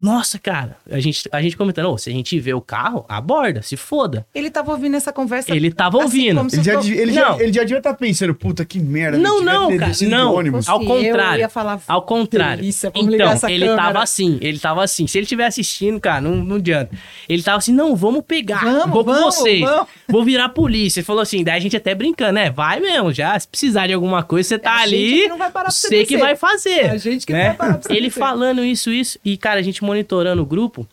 Nossa, 0.00 0.38
cara, 0.38 0.76
a 0.90 1.00
gente, 1.00 1.28
a 1.32 1.42
gente 1.42 1.56
comentando, 1.56 1.90
"Ô, 1.90 1.98
se 1.98 2.08
a 2.08 2.12
gente 2.12 2.38
vê 2.38 2.54
o 2.54 2.60
carro, 2.60 3.04
aborda, 3.08 3.62
se 3.62 3.76
foda. 3.76 4.24
Ele 4.32 4.48
tava 4.48 4.70
ouvindo 4.70 4.96
essa 4.96 5.12
conversa. 5.12 5.52
Ele 5.54 5.72
tava 5.72 5.98
assim 5.98 6.30
ouvindo. 6.32 6.54
Ele 6.54 6.62
já, 6.62 6.80
ele, 7.02 7.12
já, 7.12 7.28
Não. 7.30 7.40
ele 7.40 7.52
já 7.52 7.62
devia 7.62 7.78
estar 7.78 7.94
pensando, 7.94 8.32
puta, 8.34 8.64
que 8.64 8.78
merda. 8.78 9.18
Não, 9.18 9.40
não, 9.42 9.76
cara, 9.76 9.92
não. 10.02 10.34
ônibus. 10.34 10.68
Ao 10.68 10.78
contrário. 10.78 11.38
Eu 11.38 11.40
ia 11.40 11.48
falar, 11.48 11.80
Ao 11.88 12.02
contrário. 12.02 12.58
delícia, 12.58 12.92
então, 12.94 13.28
essa 13.28 13.50
ele 13.50 13.66
câmera. 13.66 13.82
tava 13.82 14.02
assim, 14.02 14.38
ele 14.40 14.58
tava 14.58 14.84
assim. 14.84 15.06
Se 15.08 15.18
ele 15.18 15.24
estiver 15.24 15.46
assistindo, 15.46 15.98
cara, 16.00 16.20
não, 16.20 16.36
não 16.36 16.56
adianta. 16.56 16.96
Ele 17.28 17.42
tava 17.42 17.58
assim, 17.58 17.72
não, 17.72 17.96
vamos 17.96 18.22
pegar, 18.26 18.62
Vamos, 18.62 18.90
vou 18.90 19.04
com 19.04 19.12
vamos, 19.12 19.34
vocês. 19.34 19.60
vamos. 19.60 19.88
Vou 20.08 20.24
virar 20.24 20.48
polícia. 20.50 21.00
Ele 21.00 21.04
falou 21.06 21.22
assim, 21.22 21.42
daí 21.42 21.56
a 21.56 21.60
gente 21.60 21.76
até 21.76 21.94
brincando, 21.94 22.32
né? 22.34 22.50
Vai 22.50 22.78
mesmo, 22.78 23.12
já, 23.12 23.38
se 23.38 23.48
precisar 23.48 23.88
de 23.88 23.92
alguma 23.94 24.22
coisa, 24.22 24.48
você 24.50 24.58
tá 24.58 24.76
a 24.76 24.86
gente 24.86 24.94
ali, 24.94 25.22
que 25.22 25.28
não 25.28 25.38
vai 25.38 25.50
parar 25.50 25.64
pra 25.64 25.72
você 25.72 25.88
você 25.88 26.04
que 26.06 26.16
vai 26.18 26.36
fazer. 26.36 26.90
A 26.90 26.96
gente 26.96 27.26
que 27.26 27.32
não 27.32 27.38
né? 27.40 27.46
vai 27.48 27.56
parar 27.56 27.74
pra 27.78 27.82
você 27.82 27.92
Ele 27.96 28.10
falando 28.10 28.64
isso, 28.64 28.90
isso, 28.92 29.18
e 29.24 29.36
cara, 29.36 29.58
a 29.58 29.62
gente 29.62 29.82
monitorando 29.88 30.42
o 30.42 30.46
grupo. 30.46 30.86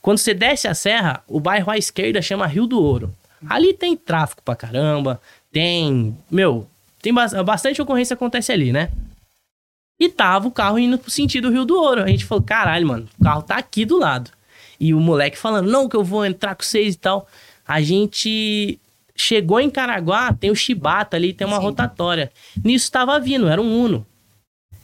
Quando 0.00 0.18
você 0.18 0.34
desce 0.34 0.68
a 0.68 0.74
serra, 0.74 1.22
o 1.26 1.40
bairro 1.40 1.70
à 1.70 1.78
esquerda 1.78 2.20
chama 2.20 2.46
Rio 2.46 2.66
do 2.66 2.80
Ouro. 2.80 3.14
Ali 3.48 3.72
tem 3.72 3.96
tráfico 3.96 4.42
pra 4.42 4.54
caramba, 4.54 5.20
tem, 5.50 6.16
meu, 6.30 6.66
tem 7.00 7.12
bas- 7.12 7.32
bastante 7.44 7.80
ocorrência 7.80 8.14
acontece 8.14 8.52
ali, 8.52 8.72
né? 8.72 8.90
E 10.00 10.08
tava 10.08 10.48
o 10.48 10.50
carro 10.52 10.78
indo 10.78 10.98
pro 10.98 11.10
sentido 11.10 11.50
Rio 11.50 11.64
do 11.64 11.76
Ouro. 11.76 12.02
A 12.02 12.08
gente 12.08 12.24
falou, 12.24 12.42
caralho, 12.42 12.86
mano, 12.86 13.08
o 13.18 13.24
carro 13.24 13.42
tá 13.42 13.56
aqui 13.56 13.84
do 13.84 13.98
lado. 13.98 14.30
E 14.78 14.92
o 14.92 15.00
moleque 15.00 15.38
falando, 15.38 15.70
não, 15.70 15.88
que 15.88 15.96
eu 15.96 16.02
vou 16.02 16.24
entrar 16.24 16.54
com 16.56 16.62
vocês 16.62 16.94
e 16.94 16.98
tal. 16.98 17.28
A 17.66 17.80
gente 17.80 18.78
chegou 19.14 19.60
em 19.60 19.70
Caraguá, 19.70 20.32
tem 20.32 20.50
o 20.50 20.56
Chibata 20.56 21.16
ali, 21.16 21.32
tem 21.32 21.46
uma 21.46 21.58
Sim. 21.58 21.62
rotatória. 21.62 22.32
Nisso 22.64 22.90
tava 22.90 23.18
vindo, 23.20 23.48
era 23.48 23.60
um 23.60 23.84
Uno. 23.84 24.04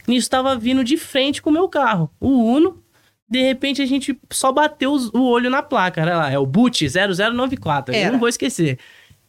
Nisso 0.07 0.31
tava 0.31 0.57
vindo 0.57 0.85
de 0.85 0.97
frente 0.97 1.43
com 1.43 1.51
o 1.51 1.53
meu 1.53 1.69
carro. 1.69 2.09
O 2.21 2.29
Uno, 2.29 2.81
de 3.29 3.43
repente 3.43 3.83
a 3.83 3.87
gente 3.87 4.19
só 4.31 4.51
bateu 4.53 4.93
o 5.13 5.23
olho 5.29 5.51
na 5.51 5.63
placa. 5.63 6.01
Era 6.01 6.17
lá, 6.17 6.31
é 6.31 6.39
o 6.39 6.47
Boot 6.47 6.87
0094. 6.89 7.95
Eu 7.95 8.13
não 8.13 8.19
vou 8.19 8.29
esquecer. 8.29 8.79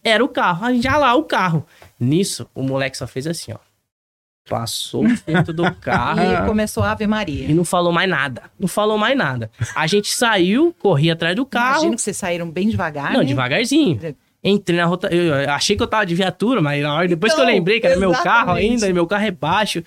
Era 0.03 0.23
o 0.23 0.29
carro. 0.29 0.65
A 0.65 0.73
gente, 0.73 0.88
ah 0.88 0.97
lá, 0.97 1.15
o 1.15 1.23
carro. 1.23 1.65
Nisso, 1.99 2.47
o 2.55 2.63
moleque 2.63 2.97
só 2.97 3.05
fez 3.05 3.27
assim, 3.27 3.51
ó. 3.51 3.57
Passou 4.49 5.03
dentro 5.27 5.53
do 5.53 5.69
carro. 5.75 6.21
E 6.21 6.47
começou 6.47 6.81
a 6.83 6.91
Ave 6.91 7.05
Maria. 7.05 7.45
E 7.45 7.53
não 7.53 7.63
falou 7.65 7.91
mais 7.91 8.09
nada. 8.09 8.43
Não 8.59 8.67
falou 8.67 8.97
mais 8.97 9.15
nada. 9.15 9.51
A 9.75 9.85
gente 9.85 10.09
saiu, 10.13 10.73
corri 10.79 11.12
atrás 11.12 11.35
do 11.35 11.45
carro. 11.45 11.73
Imagino 11.73 11.95
que 11.95 12.01
vocês 12.01 12.17
saíram 12.17 12.49
bem 12.49 12.67
devagar. 12.69 13.12
Não, 13.13 13.19
né? 13.19 13.25
devagarzinho. 13.25 14.15
Entrei 14.43 14.77
na 14.79 14.85
rota. 14.85 15.13
Eu 15.13 15.51
achei 15.51 15.75
que 15.75 15.83
eu 15.83 15.88
tava 15.88 16.05
de 16.05 16.15
viatura, 16.15 16.62
mas 16.62 16.81
na 16.81 16.95
hora, 16.95 17.07
depois 17.07 17.33
que 17.33 17.39
eu 17.39 17.43
Então, 17.43 17.53
lembrei 17.53 17.79
que 17.79 17.85
era 17.88 17.97
meu 17.97 18.12
carro 18.12 18.51
exatamente. 18.57 18.71
ainda, 18.71 18.88
e 18.88 18.93
meu 18.93 19.05
carro 19.05 19.25
é 19.25 19.31
baixo. 19.31 19.83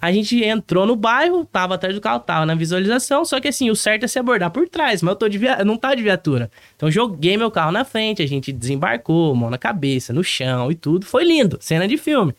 A 0.00 0.12
gente 0.12 0.42
entrou 0.44 0.86
no 0.86 0.94
bairro, 0.94 1.44
tava 1.44 1.74
atrás 1.74 1.94
do 1.94 2.00
carro, 2.00 2.20
tava 2.20 2.46
na 2.46 2.54
visualização, 2.54 3.24
só 3.24 3.40
que 3.40 3.48
assim, 3.48 3.70
o 3.70 3.76
certo 3.76 4.04
é 4.04 4.06
se 4.06 4.18
abordar 4.18 4.50
por 4.50 4.68
trás, 4.68 5.02
mas 5.02 5.12
eu 5.12 5.16
tô 5.16 5.28
de 5.28 5.38
via... 5.38 5.64
não 5.64 5.76
tava 5.76 5.96
de 5.96 6.02
viatura. 6.02 6.50
Então 6.76 6.90
joguei 6.90 7.36
meu 7.36 7.50
carro 7.50 7.72
na 7.72 7.84
frente, 7.84 8.22
a 8.22 8.26
gente 8.26 8.52
desembarcou, 8.52 9.34
mão 9.34 9.50
na 9.50 9.58
cabeça, 9.58 10.12
no 10.12 10.22
chão 10.22 10.70
e 10.70 10.74
tudo. 10.74 11.04
Foi 11.06 11.24
lindo, 11.24 11.58
cena 11.60 11.86
de 11.88 11.96
filme. 11.96 12.34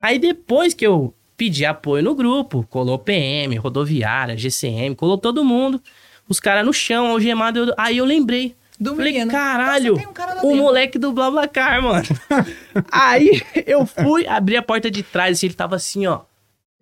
Aí 0.00 0.18
depois 0.18 0.74
que 0.74 0.86
eu 0.86 1.14
pedi 1.36 1.64
apoio 1.64 2.02
no 2.02 2.14
grupo, 2.14 2.66
colou 2.70 2.98
PM, 2.98 3.56
rodoviária, 3.56 4.36
GCM, 4.36 4.94
colou 4.94 5.18
todo 5.18 5.44
mundo, 5.44 5.82
os 6.28 6.38
caras 6.38 6.64
no 6.64 6.72
chão, 6.72 7.06
algemado, 7.08 7.58
eu... 7.58 7.74
aí 7.76 7.98
eu 7.98 8.04
lembrei. 8.04 8.54
Do 8.78 8.96
Falei, 8.96 9.12
menino. 9.12 9.30
caralho, 9.30 9.94
Nossa, 9.94 10.08
um 10.08 10.12
cara 10.12 10.32
o 10.32 10.34
dentro. 10.42 10.56
moleque 10.56 10.98
do 10.98 11.12
BlaBlaCar, 11.12 11.80
mano. 11.80 12.04
Aí 12.90 13.40
eu 13.64 13.86
fui, 13.86 14.26
abri 14.26 14.56
a 14.56 14.62
porta 14.62 14.90
de 14.90 15.00
trás, 15.04 15.38
assim, 15.38 15.46
ele 15.46 15.54
tava 15.54 15.76
assim, 15.76 16.06
ó, 16.08 16.22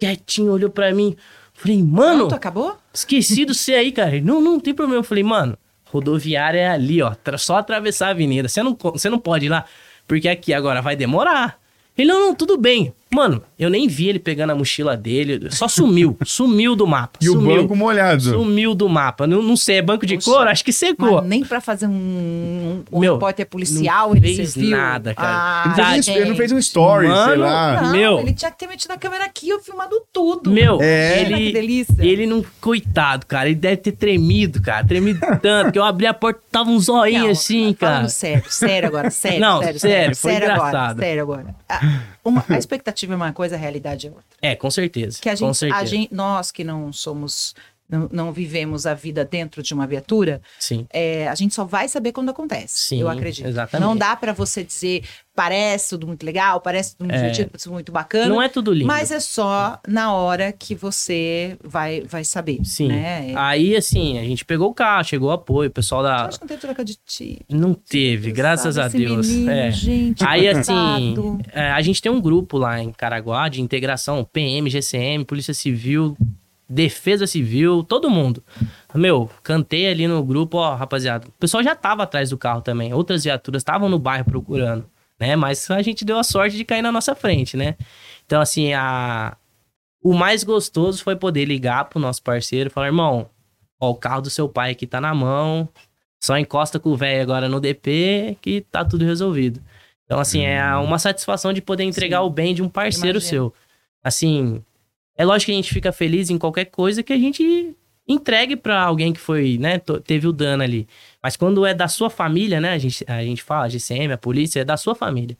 quietinho, 0.03 0.53
olhou 0.53 0.68
pra 0.70 0.92
mim. 0.92 1.16
Falei, 1.55 1.80
mano, 1.82 2.18
Pronto, 2.20 2.34
acabou? 2.34 2.78
esqueci 2.92 3.44
do 3.44 3.55
você 3.55 3.74
aí, 3.74 3.92
cara. 3.92 4.20
Não, 4.20 4.40
não 4.40 4.59
tem 4.59 4.74
problema. 4.74 4.98
Eu 5.00 5.05
falei, 5.05 5.22
mano, 5.22 5.57
rodoviária 5.84 6.59
é 6.59 6.68
ali, 6.68 7.00
ó, 7.00 7.14
só 7.38 7.57
atravessar 7.57 8.09
a 8.09 8.11
avenida. 8.11 8.48
Você 8.48 8.62
não, 8.62 8.76
você 8.76 9.09
não 9.09 9.18
pode 9.18 9.46
ir 9.46 9.48
lá, 9.48 9.64
porque 10.09 10.28
aqui 10.28 10.53
agora 10.53 10.82
vai 10.82 10.96
demorar. 10.96 11.61
Ele, 11.96 12.11
não, 12.12 12.20
não, 12.20 12.34
tudo 12.34 12.59
bem. 12.59 12.92
Mano, 13.15 13.43
eu 13.59 13.69
nem 13.69 13.87
vi 13.89 14.09
ele 14.09 14.19
pegando 14.19 14.51
a 14.51 14.55
mochila 14.55 14.97
dele. 14.97 15.49
Só 15.51 15.69
sumiu. 15.69 16.17
sumiu 16.25 16.75
do 16.75 16.87
mapa. 16.87 17.19
E 17.21 17.29
o 17.29 17.35
sumiu. 17.35 17.63
banco 17.63 17.77
molhado. 17.77 18.23
Sumiu 18.23 18.75
do 18.75 18.89
mapa. 18.89 19.27
Não, 19.27 19.43
não 19.43 19.57
sei, 19.57 19.77
é 19.79 19.83
banco 19.83 20.07
de 20.07 20.17
couro? 20.19 20.49
Acho 20.49 20.65
que 20.65 20.73
secou. 20.73 21.17
Mas 21.21 21.27
nem 21.27 21.45
pra 21.45 21.61
fazer 21.61 21.87
um, 21.87 22.83
um 22.91 22.99
Meu, 23.01 23.15
repórter 23.15 23.47
policial 23.47 24.09
não 24.11 24.17
ele 24.17 24.35
fez 24.35 24.51
serviu. 24.51 24.71
nada, 24.71 25.15
cara. 25.15 25.29
Ah, 25.33 25.65
Ele, 25.67 25.75
fez, 25.93 26.05
gente. 26.07 26.19
ele 26.19 26.29
não 26.31 26.37
fez 26.37 26.53
um 26.53 26.59
story, 26.59 27.07
sei 27.07 27.15
Mano, 27.15 27.43
lá. 27.43 27.83
Não, 27.83 27.93
Meu. 27.93 28.19
ele 28.21 28.33
tinha 28.33 28.51
que 28.51 28.59
ter 28.59 28.67
metido 28.67 28.91
a 28.93 28.97
câmera 28.97 29.25
aqui, 29.25 29.49
eu 29.49 29.61
filmado 29.61 30.01
tudo. 30.13 30.51
Meu, 30.51 30.79
É. 30.81 31.19
Olha 31.27 31.37
que 31.37 31.43
ele, 31.43 31.53
delícia. 31.53 31.97
ele 32.01 32.27
não. 32.27 32.43
Coitado, 32.61 33.27
cara. 33.27 33.47
Ele 33.49 33.57
deve 33.57 33.77
ter 33.77 33.93
tremido, 33.93 34.61
cara. 34.63 34.85
Tremido 34.87 35.21
tanto. 35.43 35.73
que 35.73 35.79
eu 35.79 35.85
abri 35.85 36.07
a 36.07 36.15
porta 36.15 36.41
tava 36.51 36.71
um 36.71 36.79
zoinho 36.79 37.25
Não, 37.25 37.31
assim, 37.31 37.73
cara. 37.75 37.93
Falando 37.95 38.09
sério, 38.11 38.45
sério 38.49 38.89
agora, 38.89 39.11
sério, 39.11 39.41
Não, 39.41 39.63
sério, 39.63 39.81
sério, 39.81 40.17
foi 40.17 40.31
sério 40.33 40.51
agora, 40.53 40.69
engraçado. 40.69 40.99
sério 41.01 41.23
agora. 41.23 41.55
A, 41.69 41.81
uma- 42.25 42.45
a 42.49 42.57
expectativa 42.59 43.12
é 43.12 43.16
uma 43.16 43.33
coisa, 43.33 43.55
a 43.55 43.59
realidade 43.59 44.07
é 44.07 44.11
outra. 44.11 44.25
É, 44.41 44.55
com 44.57 44.70
certeza. 44.70 45.18
Que 45.20 45.29
a 45.29 45.33
com 45.33 45.47
gente, 45.47 45.57
certeza. 45.59 45.81
a 45.81 45.85
gente, 45.85 46.14
nós 46.14 46.51
que 46.51 46.64
não 46.64 46.93
somos, 46.93 47.55
não, 47.93 48.09
não 48.11 48.32
vivemos 48.32 48.86
a 48.86 48.95
vida 48.95 49.24
dentro 49.24 49.62
de 49.62 49.72
uma 49.74 49.86
viatura, 49.86 50.40
Sim. 50.59 50.86
é, 50.93 51.28
a 51.28 51.34
gente 51.34 51.55
só 51.55 51.64
vai 51.64 51.86
saber 51.88 52.11
quando 52.12 52.30
acontece. 52.30 52.86
Sim, 52.86 53.01
eu 53.03 53.09
acredito. 53.09 53.47
exatamente. 53.47 53.86
Não 53.86 53.97
dá 53.97 54.16
pra 54.16 54.32
você 54.32 54.64
dizer 54.64 55.05
parece 55.34 55.90
tudo 55.90 56.07
muito 56.07 56.26
legal, 56.26 56.61
parece 56.61 56.95
tudo 56.97 57.07
muito 57.09 57.16
É. 57.16 57.20
divertido, 57.30 57.59
tudo 57.59 57.72
muito 57.72 57.90
bacana. 57.93 58.28
Não 58.28 58.43
é 58.43 58.49
tudo 58.49 58.72
lindo. 58.72 58.86
Mas 58.86 59.11
é 59.11 59.18
só 59.20 59.78
na 59.88 60.12
hora 60.14 60.53
que 60.53 60.74
você 60.74 61.57
vai, 61.64 62.03
vai 62.03 62.22
saber. 62.24 62.61
Sim. 62.64 62.88
Né? 62.88 63.32
Aí, 63.36 63.74
assim, 63.74 64.18
a 64.18 64.24
gente 64.24 64.45
pegou 64.45 64.68
o 64.70 64.74
carro, 64.74 65.05
chegou 65.05 65.28
o 65.30 65.32
apoio, 65.32 65.68
o 65.70 65.72
pessoal 65.72 66.03
da. 66.03 66.26
acho 66.26 66.38
que 66.38 66.45
não 66.45 66.49
tem 66.49 66.59
troca 66.59 66.84
de 66.84 66.97
ti. 67.07 67.40
Não 67.49 67.72
teve, 67.72 68.30
graças 68.30 68.76
a 68.76 68.86
Esse 68.88 68.99
Deus. 68.99 69.26
menino, 69.26 69.51
é. 69.51 69.70
gente, 69.70 70.22
Aí, 70.26 70.47
assim, 70.49 71.38
é, 71.53 71.70
a 71.70 71.80
gente 71.80 72.03
tem 72.03 72.12
um 72.12 72.20
grupo 72.20 72.59
lá 72.59 72.78
em 72.82 72.93
Caraguá 72.93 73.49
de 73.49 73.62
integração, 73.62 74.24
PM, 74.30 74.68
GCM, 74.68 75.24
Polícia 75.24 75.55
Civil, 75.55 76.14
Defesa 76.73 77.27
Civil, 77.27 77.85
todo 77.85 78.09
mundo. 78.09 78.43
Meu, 78.95 79.29
cantei 79.43 79.87
ali 79.89 80.09
no 80.09 80.25
grupo, 80.25 80.57
ó, 80.57 80.75
rapaziada. 80.75 81.29
O 81.29 81.33
pessoal 81.33 81.62
já 81.62 81.77
tava 81.77 82.05
atrás 82.05 82.31
do 82.31 82.39
carro 82.39 82.62
também. 82.62 82.95
Outras 82.95 83.25
viaturas 83.25 83.61
estavam 83.61 83.91
no 83.91 83.99
bairro 83.99 84.25
procurando, 84.25 84.89
né? 85.20 85.37
Mas 85.37 85.70
a 85.70 85.83
gente 85.83 86.03
deu 86.03 86.18
a 86.18 86.23
sorte 86.25 86.57
de 86.57 86.64
cair 86.64 86.81
na 86.81 86.91
nossa 86.91 87.14
frente, 87.14 87.59
né? 87.59 87.77
Então, 88.25 88.41
assim, 88.41 88.73
a... 88.73 89.37
o 90.03 90.14
mais 90.14 90.45
gostoso 90.45 91.05
foi 91.05 91.14
poder 91.14 91.45
ligar 91.45 91.85
pro 91.91 92.01
nosso 92.01 92.23
parceiro 92.23 92.68
e 92.68 92.73
falar, 92.73 92.87
irmão, 92.87 93.29
ó, 93.79 93.91
o 93.91 93.95
carro 93.95 94.23
do 94.23 94.31
seu 94.31 94.49
pai 94.49 94.70
aqui 94.70 94.87
tá 94.87 94.99
na 94.99 95.14
mão, 95.14 95.68
só 96.18 96.39
encosta 96.39 96.81
com 96.81 96.89
o 96.89 96.97
velho 96.97 97.20
agora 97.20 97.51
no 97.51 97.61
DP 97.61 98.39
que 98.41 98.62
tá 98.62 98.83
tudo 98.83 99.05
resolvido. 99.05 99.61
Então, 100.07 100.18
assim, 100.18 100.43
é 100.43 100.75
uma 100.77 100.99
satisfação 100.99 101.53
de 101.53 101.61
poder 101.61 101.85
entregar 101.85 102.20
Sim. 102.20 102.27
o 102.27 102.31
bem 102.31 102.55
de 102.55 102.62
um 102.62 102.68
parceiro 102.68 103.18
Imagino. 103.18 103.31
seu. 103.31 103.55
Assim, 104.03 104.62
é 105.17 105.25
lógico 105.25 105.47
que 105.47 105.53
a 105.53 105.57
gente 105.57 105.73
fica 105.73 105.93
feliz 105.93 106.31
em 106.31 106.39
qualquer 106.39 106.67
coisa 106.67 107.03
que 107.03 107.13
a 107.13 107.19
gente 107.19 107.77
entregue 108.09 108.57
pra 108.57 108.83
alguém 108.83 109.13
que 109.13 109.21
foi, 109.21 109.59
né, 109.59 109.79
teve 110.05 110.27
o 110.27 110.33
dano 110.33 110.63
ali. 110.63 110.89
Mas 111.23 111.37
quando 111.37 111.65
é 111.65 111.73
da 111.73 111.87
sua 111.89 112.11
família, 112.11 112.61
né, 112.61 112.73
a 112.73 112.79
gente, 112.79 113.05
a 113.09 113.23
gente 113.23 113.43
fala, 113.43 113.67
a 113.67 113.69
GCM, 113.69 114.13
a 114.13 114.19
polícia, 114.19 114.61
é 114.61 114.65
da 114.65 114.77
sua 114.77 114.95
família. 114.95 115.37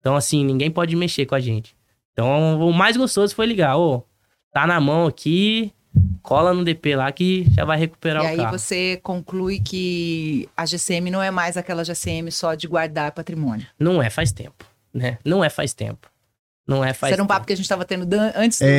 Então, 0.00 0.16
assim, 0.16 0.44
ninguém 0.44 0.70
pode 0.70 0.94
mexer 0.96 1.26
com 1.26 1.34
a 1.34 1.40
gente. 1.40 1.76
Então, 2.12 2.60
o 2.60 2.72
mais 2.72 2.96
gostoso 2.96 3.34
foi 3.34 3.44
ligar, 3.46 3.76
ô, 3.76 4.02
tá 4.50 4.66
na 4.66 4.80
mão 4.80 5.06
aqui, 5.06 5.70
cola 6.22 6.54
no 6.54 6.64
DP 6.64 6.96
lá 6.96 7.12
que 7.12 7.46
já 7.50 7.64
vai 7.64 7.78
recuperar 7.78 8.22
E 8.22 8.26
o 8.26 8.28
aí 8.30 8.36
carro. 8.38 8.58
você 8.58 8.98
conclui 9.02 9.60
que 9.60 10.48
a 10.56 10.64
GCM 10.64 11.10
não 11.10 11.22
é 11.22 11.30
mais 11.30 11.56
aquela 11.56 11.84
GCM 11.84 12.30
só 12.32 12.54
de 12.54 12.66
guardar 12.66 13.12
patrimônio. 13.12 13.66
Não 13.78 14.02
é 14.02 14.08
faz 14.08 14.32
tempo, 14.32 14.64
né? 14.92 15.18
Não 15.24 15.44
é 15.44 15.50
faz 15.50 15.74
tempo. 15.74 16.10
Não 16.68 16.84
é 16.84 16.92
faz 16.92 17.10
Isso 17.12 17.14
era 17.14 17.22
um 17.22 17.26
papo 17.28 17.46
que 17.46 17.52
a 17.52 17.56
gente 17.56 17.64
estava 17.64 17.84
tendo 17.84 18.06
antes 18.34 18.58
do- 18.58 18.64
É, 18.64 18.70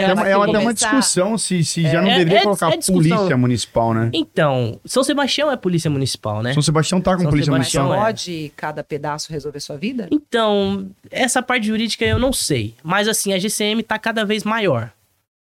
É, 0.00 0.04
até 0.04 0.12
uma- 0.14 0.28
é, 0.28 0.32
até 0.32 0.58
uma 0.58 0.72
discussão 0.72 1.36
se, 1.36 1.62
se 1.64 1.82
já 1.82 2.00
não 2.00 2.10
É, 2.10 2.16
deveria 2.16 2.38
é- 2.38 2.42
colocar 2.42 2.72
é 2.72 2.76
discussão. 2.78 2.94
polícia 3.18 3.36
municipal, 3.36 3.92
né? 3.92 4.10
Então, 4.14 4.80
São 4.86 5.04
Sebastião 5.04 5.50
é 5.52 5.56
polícia 5.56 5.90
municipal, 5.90 6.42
né? 6.42 6.54
São 6.54 6.62
Sebastião 6.62 6.98
tá 6.98 7.14
com 7.16 7.22
São 7.22 7.30
polícia 7.30 7.50
Mas 7.50 7.66
Sebastião, 7.66 7.84
municipal. 7.84 8.06
é. 8.08 8.10
pode 8.10 8.52
cada 8.56 8.82
pedaço 8.82 9.30
resolver 9.30 9.60
sua 9.60 9.76
vida? 9.76 10.08
Então, 10.10 10.88
essa 11.10 11.42
parte 11.42 11.66
jurídica 11.66 12.06
eu 12.06 12.18
não 12.18 12.32
sei. 12.32 12.74
Mas 12.82 13.06
assim, 13.06 13.34
a 13.34 13.38
GCM 13.38 13.82
tá 13.82 13.98
cada 13.98 14.24
vez 14.24 14.42
maior. 14.42 14.90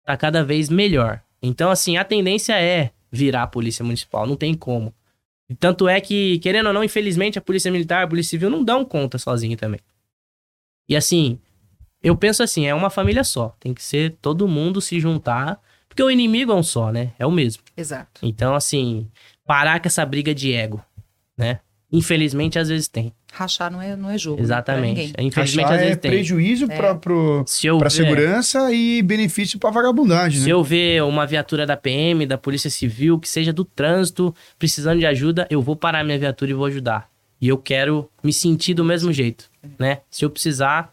Tá 0.05 0.17
cada 0.17 0.43
vez 0.43 0.69
melhor. 0.69 1.21
Então, 1.41 1.71
assim, 1.71 1.97
a 1.97 2.03
tendência 2.05 2.55
é 2.61 2.91
virar 3.13 3.45
a 3.45 3.47
polícia 3.47 3.85
municipal. 3.85 4.27
Não 4.27 4.35
tem 4.35 4.55
como. 4.55 4.93
Tanto 5.61 5.89
é 5.89 6.01
que, 6.01 6.39
querendo 6.41 6.67
ou 6.67 6.73
não, 6.73 6.83
infelizmente, 6.83 7.39
a 7.39 7.43
polícia 7.43 7.71
militar, 7.71 8.05
a 8.05 8.09
polícia 8.09 8.31
civil 8.31 8.51
não 8.51 8.65
dão 8.65 8.85
conta 8.85 9.19
sozinho 9.19 9.57
também. 9.57 9.81
E 10.89 10.97
assim, 10.97 11.39
eu 12.03 12.17
penso 12.17 12.43
assim, 12.43 12.67
é 12.67 12.75
uma 12.75 12.91
família 12.91 13.25
só. 13.25 13.55
Tem 13.61 13.73
que 13.75 13.83
ser 13.83 14.17
todo 14.23 14.49
mundo 14.49 14.81
se 14.81 14.99
juntar. 15.01 15.61
Porque 15.89 16.03
o 16.03 16.11
inimigo 16.11 16.53
é 16.53 16.55
um 16.55 16.63
só, 16.63 16.93
né? 16.93 17.11
É 17.19 17.27
o 17.27 17.33
mesmo. 17.33 17.63
Exato. 17.77 18.21
Então, 18.23 18.55
assim, 18.55 19.09
parar 19.45 19.81
com 19.81 19.89
essa 19.89 20.07
briga 20.07 20.33
de 20.35 20.53
ego, 20.53 20.81
né? 21.37 21.59
Infelizmente, 21.93 22.57
às 22.59 22.69
vezes 22.69 22.87
tem. 22.87 23.13
Rachar 23.33 23.71
não 23.71 23.83
é, 23.83 23.97
não 23.97 24.09
é 24.09 24.17
jogo. 24.17 24.37
né, 24.37 24.43
pra 24.43 24.45
Exatamente. 24.45 25.13
Infelizmente, 25.19 25.65
Achar 25.67 25.75
às 25.75 25.81
é 25.81 25.85
vezes 25.87 26.01
tem. 26.01 26.11
prejuízo 26.13 26.65
É. 26.71 26.77
pra, 26.77 26.95
pro, 26.95 27.43
Se 27.47 27.69
ver- 27.69 27.91
segurança 27.91 28.73
e 28.73 29.03
benefício 29.03 29.59
pra 29.59 29.71
vagabundagem, 29.71 30.41
Se 30.41 30.47
né? 30.47 30.53
eu 30.53 30.63
ver 30.63 31.03
uma 31.03 31.27
viatura 31.27 31.67
da 31.67 31.77
PM, 31.77 32.25
da 32.27 32.39
Polícia 32.39 32.71
Civil, 32.71 33.19
que 33.19 33.29
seja 33.29 33.53
do 33.53 33.65
trânsito, 33.65 34.33
precisando 34.59 35.01
de 35.01 35.07
ajuda, 35.07 35.49
eu 35.51 35.61
vou 35.61 35.75
parar 35.75 36.05
minha 36.05 36.19
viatura 36.19 36.53
e 36.53 36.55
vou 36.55 36.67
ajudar. 36.67 37.09
E 37.41 37.49
eu 37.49 37.59
quero 37.59 38.09
me 38.23 38.33
sentir 38.33 38.75
do 38.75 38.85
mesmo 38.85 39.13
jeito, 39.13 39.51
né? 39.77 39.99
Se 40.09 40.25
eu 40.25 40.31
precisar, 40.31 40.93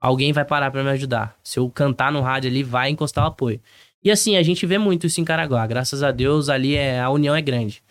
alguém 0.00 0.32
vai 0.32 0.44
parar 0.44 0.70
pra 0.70 0.82
me 0.82 0.90
ajudar. 0.90 1.36
Se 1.42 1.58
eu 1.58 1.68
cantar 1.70 2.12
no 2.12 2.20
rádio 2.20 2.50
ali, 2.50 2.62
vai 2.62 2.90
encostar 2.90 3.24
o 3.24 3.28
apoio. 3.28 3.60
E 4.02 4.10
assim, 4.10 4.36
a 4.36 4.42
gente 4.42 4.64
vê 4.64 4.78
muito 4.78 5.06
isso 5.06 5.20
em 5.20 5.24
Caraguá. 5.24 5.66
Graças 5.66 6.02
a 6.02 6.10
Deus, 6.10 6.48
ali 6.48 6.76
é, 6.76 7.00
a 7.00 7.10
união 7.10 7.34
é 7.34 7.42
grande. 7.42 7.82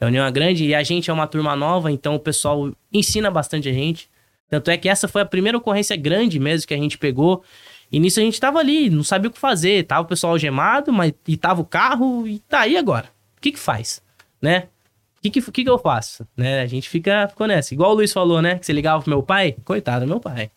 A 0.00 0.06
união 0.06 0.24
é 0.24 0.30
grande 0.30 0.64
e 0.64 0.74
a 0.74 0.82
gente 0.82 1.10
é 1.10 1.12
uma 1.12 1.26
turma 1.26 1.54
nova, 1.54 1.92
então 1.92 2.14
o 2.14 2.20
pessoal 2.20 2.72
ensina 2.90 3.30
bastante 3.30 3.68
a 3.68 3.72
gente. 3.72 4.08
Tanto 4.48 4.70
é 4.70 4.76
que 4.76 4.88
essa 4.88 5.06
foi 5.06 5.20
a 5.22 5.26
primeira 5.26 5.58
ocorrência 5.58 5.94
grande 5.96 6.40
mesmo 6.40 6.66
que 6.66 6.74
a 6.74 6.78
gente 6.78 6.96
pegou. 6.96 7.44
E 7.92 8.00
nisso 8.00 8.18
a 8.18 8.22
gente 8.22 8.40
tava 8.40 8.58
ali, 8.58 8.88
não 8.88 9.04
sabia 9.04 9.28
o 9.28 9.32
que 9.32 9.38
fazer. 9.38 9.84
Tava 9.84 10.02
o 10.02 10.06
pessoal 10.06 10.32
algemado, 10.32 10.92
mas 10.92 11.12
e 11.28 11.36
tava 11.36 11.60
o 11.60 11.64
carro, 11.64 12.26
e 12.26 12.38
tá 12.38 12.60
aí 12.60 12.76
agora. 12.76 13.06
O 13.36 13.40
que 13.40 13.52
que 13.52 13.58
faz? 13.58 14.02
Né? 14.40 14.68
O 15.18 15.22
que 15.22 15.30
que, 15.30 15.52
que 15.52 15.64
que 15.64 15.70
eu 15.70 15.78
faço? 15.78 16.26
Né? 16.34 16.62
A 16.62 16.66
gente 16.66 16.88
fica, 16.88 17.28
ficou 17.28 17.46
nessa. 17.46 17.74
Igual 17.74 17.90
o 17.90 17.94
Luiz 17.94 18.12
falou, 18.12 18.40
né? 18.40 18.58
Que 18.58 18.64
você 18.64 18.72
ligava 18.72 19.02
pro 19.02 19.10
meu 19.10 19.22
pai. 19.22 19.54
Coitado 19.64 20.06
do 20.06 20.08
meu 20.08 20.18
pai. 20.18 20.50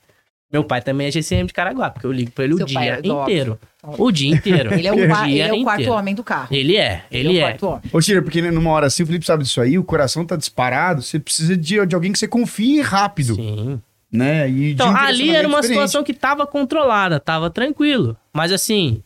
Meu 0.53 0.63
pai 0.63 0.81
também 0.83 1.07
é 1.07 1.11
GCM 1.11 1.47
de 1.47 1.53
Caraguá, 1.53 1.89
porque 1.89 2.05
eu 2.05 2.11
ligo 2.11 2.29
pra 2.31 2.43
ele 2.45 2.55
Seu 2.55 2.65
o 2.65 2.67
dia 2.69 2.79
é 2.79 2.99
inteiro. 2.99 3.59
O 3.97 4.11
dia 4.11 4.29
inteiro. 4.35 4.71
Ele 4.73 4.87
é 4.87 4.93
o, 4.93 5.07
qua- 5.09 5.27
ele 5.29 5.39
é 5.39 5.51
o 5.51 5.63
quarto 5.63 5.79
inteiro. 5.81 5.97
homem 5.97 6.13
do 6.15 6.23
carro. 6.23 6.47
Ele 6.51 6.77
é, 6.77 7.03
ele 7.11 7.29
o 7.29 7.37
é. 7.37 7.41
quarto 7.41 7.65
homem. 7.67 7.81
Ô, 7.91 7.99
Tira, 7.99 8.21
porque 8.21 8.39
numa 8.41 8.69
hora 8.69 8.85
assim, 8.85 9.01
o 9.01 9.05
Felipe 9.07 9.25
sabe 9.25 9.43
disso 9.43 9.59
aí, 9.59 9.79
o 9.79 9.83
coração 9.83 10.23
tá 10.23 10.35
disparado, 10.35 11.01
você 11.01 11.19
precisa 11.19 11.57
de, 11.57 11.83
de 11.85 11.95
alguém 11.95 12.11
que 12.13 12.19
você 12.19 12.27
confie 12.27 12.79
rápido, 12.81 13.33
Sim. 13.35 13.81
né? 14.11 14.47
E 14.47 14.73
Então, 14.73 14.91
um 14.91 14.95
ali 14.95 15.31
era 15.31 15.47
uma 15.47 15.57
diferente. 15.59 15.67
situação 15.79 16.03
que 16.03 16.13
tava 16.13 16.45
controlada, 16.45 17.19
tava 17.19 17.49
tranquilo. 17.49 18.15
Mas 18.31 18.51
assim, 18.51 19.01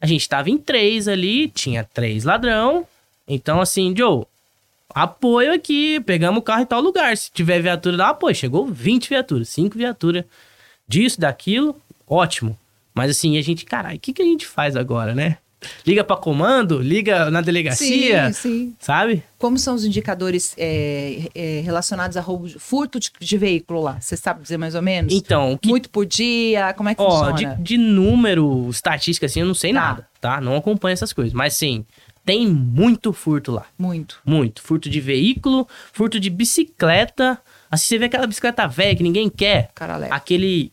a 0.00 0.06
gente 0.06 0.28
tava 0.28 0.50
em 0.50 0.58
três 0.58 1.06
ali, 1.06 1.46
tinha 1.48 1.84
três 1.84 2.24
ladrão. 2.24 2.84
Então, 3.26 3.60
assim, 3.60 3.94
Joe, 3.96 4.24
apoio 4.94 5.52
aqui, 5.54 6.00
pegamos 6.00 6.38
o 6.40 6.42
carro 6.42 6.62
em 6.62 6.66
tal 6.66 6.80
lugar. 6.80 7.16
Se 7.16 7.30
tiver 7.30 7.60
viatura, 7.60 7.96
dá 7.96 8.08
apoio. 8.08 8.34
Chegou 8.34 8.66
20 8.66 9.08
viaturas, 9.08 9.48
5 9.48 9.78
viaturas. 9.78 10.24
Disso, 10.88 11.20
daquilo, 11.20 11.76
ótimo. 12.06 12.58
Mas 12.94 13.10
assim, 13.10 13.36
a 13.38 13.42
gente, 13.42 13.64
caralho, 13.64 13.96
o 13.96 14.00
que, 14.00 14.12
que 14.12 14.22
a 14.22 14.24
gente 14.24 14.46
faz 14.46 14.74
agora, 14.74 15.14
né? 15.14 15.36
Liga 15.84 16.04
pra 16.04 16.16
comando, 16.16 16.80
liga 16.80 17.32
na 17.32 17.40
delegacia, 17.40 18.32
Sim, 18.32 18.32
sim. 18.32 18.76
sabe? 18.78 19.24
Como 19.38 19.58
são 19.58 19.74
os 19.74 19.84
indicadores 19.84 20.54
é, 20.56 21.22
é, 21.34 21.60
relacionados 21.64 22.16
a 22.16 22.20
roubo, 22.20 22.46
de- 22.48 22.60
furto 22.60 23.00
de, 23.00 23.10
de 23.18 23.36
veículo 23.38 23.82
lá? 23.82 24.00
Você 24.00 24.16
sabe 24.16 24.40
dizer 24.40 24.56
mais 24.56 24.76
ou 24.76 24.82
menos? 24.82 25.12
Então, 25.12 25.58
que 25.60 25.68
Muito 25.68 25.90
por 25.90 26.06
dia? 26.06 26.72
Como 26.74 26.88
é 26.88 26.94
que 26.94 27.02
Ó, 27.02 27.32
de, 27.32 27.42
funciona? 27.44 27.56
de 27.60 27.76
número, 27.76 28.68
estatística, 28.70 29.26
assim, 29.26 29.40
eu 29.40 29.46
não 29.46 29.54
sei 29.54 29.72
Tá. 29.72 29.80
nada, 29.80 30.08
tá? 30.20 30.40
Não 30.40 30.56
acompanho 30.56 30.92
essas 30.92 31.12
coisas. 31.12 31.32
Mas, 31.32 31.54
sim, 31.54 31.84
tem 32.24 32.46
muito 32.46 33.12
furto 33.12 33.50
lá. 33.50 33.66
Muito. 33.76 34.20
Muito. 34.24 34.62
Furto 34.62 34.88
de 34.88 35.00
veículo, 35.00 35.66
furto 35.92 36.20
de 36.20 36.30
bicicleta. 36.30 37.36
Assim, 37.68 37.86
você 37.86 37.98
vê 37.98 38.04
aquela 38.04 38.28
bicicleta 38.28 38.66
velha 38.68 38.94
que 38.94 39.02
ninguém 39.02 39.28
quer. 39.28 39.70
Cara 39.74 39.96
leva. 39.96 40.14
Aquele 40.14 40.70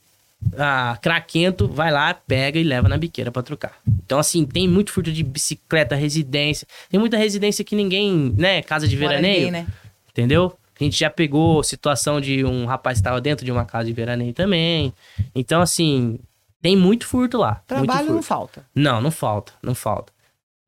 ah, 0.57 0.97
craquento 1.01 1.67
vai 1.67 1.91
lá, 1.91 2.13
pega 2.13 2.59
e 2.59 2.63
leva 2.63 2.87
na 2.87 2.97
biqueira 2.97 3.31
pra 3.31 3.41
trocar. 3.41 3.73
Então, 4.05 4.19
assim, 4.19 4.45
tem 4.45 4.67
muito 4.67 4.91
furto 4.91 5.11
de 5.11 5.23
bicicleta, 5.23 5.95
residência. 5.95 6.67
Tem 6.89 6.99
muita 6.99 7.17
residência 7.17 7.63
que 7.63 7.75
ninguém, 7.75 8.33
né? 8.37 8.61
Casa 8.61 8.87
de 8.87 8.95
veraneio. 8.95 9.45
ninguém, 9.47 9.51
né? 9.51 9.67
Entendeu? 10.11 10.57
A 10.79 10.83
gente 10.83 10.97
já 10.99 11.09
pegou 11.09 11.63
situação 11.63 12.19
de 12.19 12.43
um 12.43 12.65
rapaz 12.65 12.97
que 12.97 13.01
estava 13.01 13.21
dentro 13.21 13.45
de 13.45 13.51
uma 13.51 13.65
casa 13.65 13.85
de 13.85 13.93
veraneio 13.93 14.33
também. 14.33 14.93
Então, 15.33 15.61
assim, 15.61 16.19
tem 16.61 16.75
muito 16.75 17.05
furto 17.07 17.37
lá. 17.37 17.61
Trabalho 17.67 18.07
não 18.07 18.13
furto. 18.15 18.23
falta. 18.27 18.65
Não, 18.75 18.99
não 19.01 19.11
falta, 19.11 19.53
não 19.63 19.73
falta. 19.75 20.11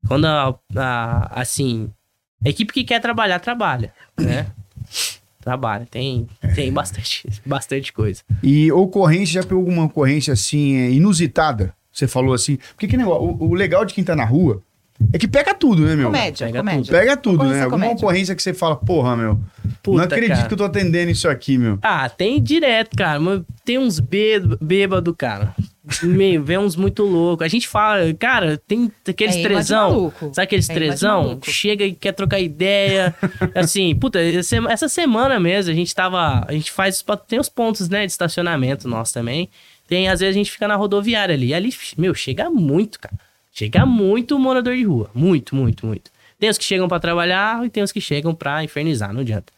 Quando, 0.06 0.24
a, 0.26 0.54
a- 0.76 1.40
assim, 1.40 1.90
a 2.44 2.48
equipe 2.48 2.72
que 2.72 2.84
quer 2.84 3.00
trabalhar, 3.00 3.38
trabalha, 3.40 3.92
né? 4.18 4.46
trabalha. 5.48 5.86
Tem, 5.90 6.26
É. 6.42 6.48
tem 6.48 6.72
bastante, 6.72 7.26
bastante 7.46 7.92
coisa. 7.92 8.22
E 8.42 8.70
ocorrência, 8.72 9.40
já 9.40 9.42
pegou 9.42 9.58
alguma 9.58 9.84
ocorrência 9.84 10.32
assim, 10.32 10.76
é, 10.76 10.90
inusitada? 10.90 11.74
Você 11.92 12.06
falou 12.06 12.34
assim. 12.34 12.58
Porque 12.74 12.86
que 12.86 12.96
negócio, 12.96 13.22
o, 13.24 13.50
o 13.50 13.54
legal 13.54 13.84
de 13.84 13.94
quem 13.94 14.04
tá 14.04 14.14
na 14.14 14.24
rua 14.24 14.62
é 15.12 15.18
que 15.18 15.26
pega 15.28 15.54
tudo, 15.54 15.82
né, 15.82 15.94
meu? 15.96 16.06
Comédia, 16.06 16.46
Pega 16.48 16.58
comédia. 16.58 16.92
Pega 16.92 17.16
tudo, 17.16 17.34
Ocorrência 17.36 17.56
né? 17.58 17.64
Alguma 17.64 17.80
comédia. 17.86 17.96
ocorrência 18.04 18.34
que 18.34 18.42
você 18.42 18.52
fala, 18.52 18.76
porra, 18.76 19.16
meu. 19.16 19.40
Puta, 19.82 19.96
não 19.98 20.04
acredito 20.04 20.34
cara. 20.36 20.48
que 20.48 20.54
eu 20.54 20.58
tô 20.58 20.64
atendendo 20.64 21.10
isso 21.10 21.28
aqui, 21.28 21.56
meu. 21.56 21.78
Ah, 21.82 22.08
tem 22.08 22.42
direto, 22.42 22.96
cara. 22.96 23.20
Tem 23.64 23.78
uns 23.78 24.00
bê- 24.00 24.40
bêbado, 24.60 25.14
cara. 25.14 25.54
Meio, 26.02 26.42
vem 26.44 26.58
uns 26.58 26.76
muito 26.76 27.02
loucos. 27.02 27.44
A 27.44 27.48
gente 27.48 27.66
fala, 27.66 28.12
cara, 28.14 28.60
tem 28.66 28.92
aqueles 29.08 29.36
É 29.36 29.42
trezão. 29.42 30.12
Sabe 30.32 30.42
aqueles 30.42 30.68
É 30.68 30.74
trezão? 30.74 31.38
Chega 31.42 31.84
e 31.84 31.92
quer 31.92 32.12
trocar 32.12 32.40
ideia. 32.40 33.14
assim, 33.54 33.94
puta, 33.94 34.18
essa 34.20 34.88
semana 34.88 35.40
mesmo 35.40 35.72
a 35.72 35.74
gente 35.74 35.94
tava. 35.94 36.44
A 36.46 36.52
gente 36.52 36.70
faz. 36.70 37.04
Tem 37.26 37.38
os 37.38 37.48
pontos, 37.48 37.88
né, 37.88 38.04
de 38.04 38.12
estacionamento 38.12 38.88
nosso 38.88 39.14
também. 39.14 39.48
Tem, 39.86 40.08
às 40.08 40.20
vezes 40.20 40.34
a 40.34 40.38
gente 40.38 40.50
fica 40.50 40.68
na 40.68 40.76
rodoviária 40.76 41.34
ali. 41.34 41.48
E 41.48 41.54
ali, 41.54 41.70
meu, 41.96 42.14
chega 42.14 42.50
muito, 42.50 43.00
cara. 43.00 43.14
Chega 43.50 43.86
muito 43.86 44.38
morador 44.38 44.76
de 44.76 44.84
rua. 44.84 45.10
Muito, 45.14 45.56
muito, 45.56 45.86
muito. 45.86 46.10
Tem 46.38 46.48
os 46.48 46.58
que 46.58 46.64
chegam 46.64 46.86
pra 46.86 47.00
trabalhar 47.00 47.64
e 47.64 47.70
tem 47.70 47.82
os 47.82 47.90
que 47.90 48.00
chegam 48.00 48.34
pra 48.34 48.62
infernizar, 48.62 49.12
não 49.12 49.22
adianta. 49.22 49.52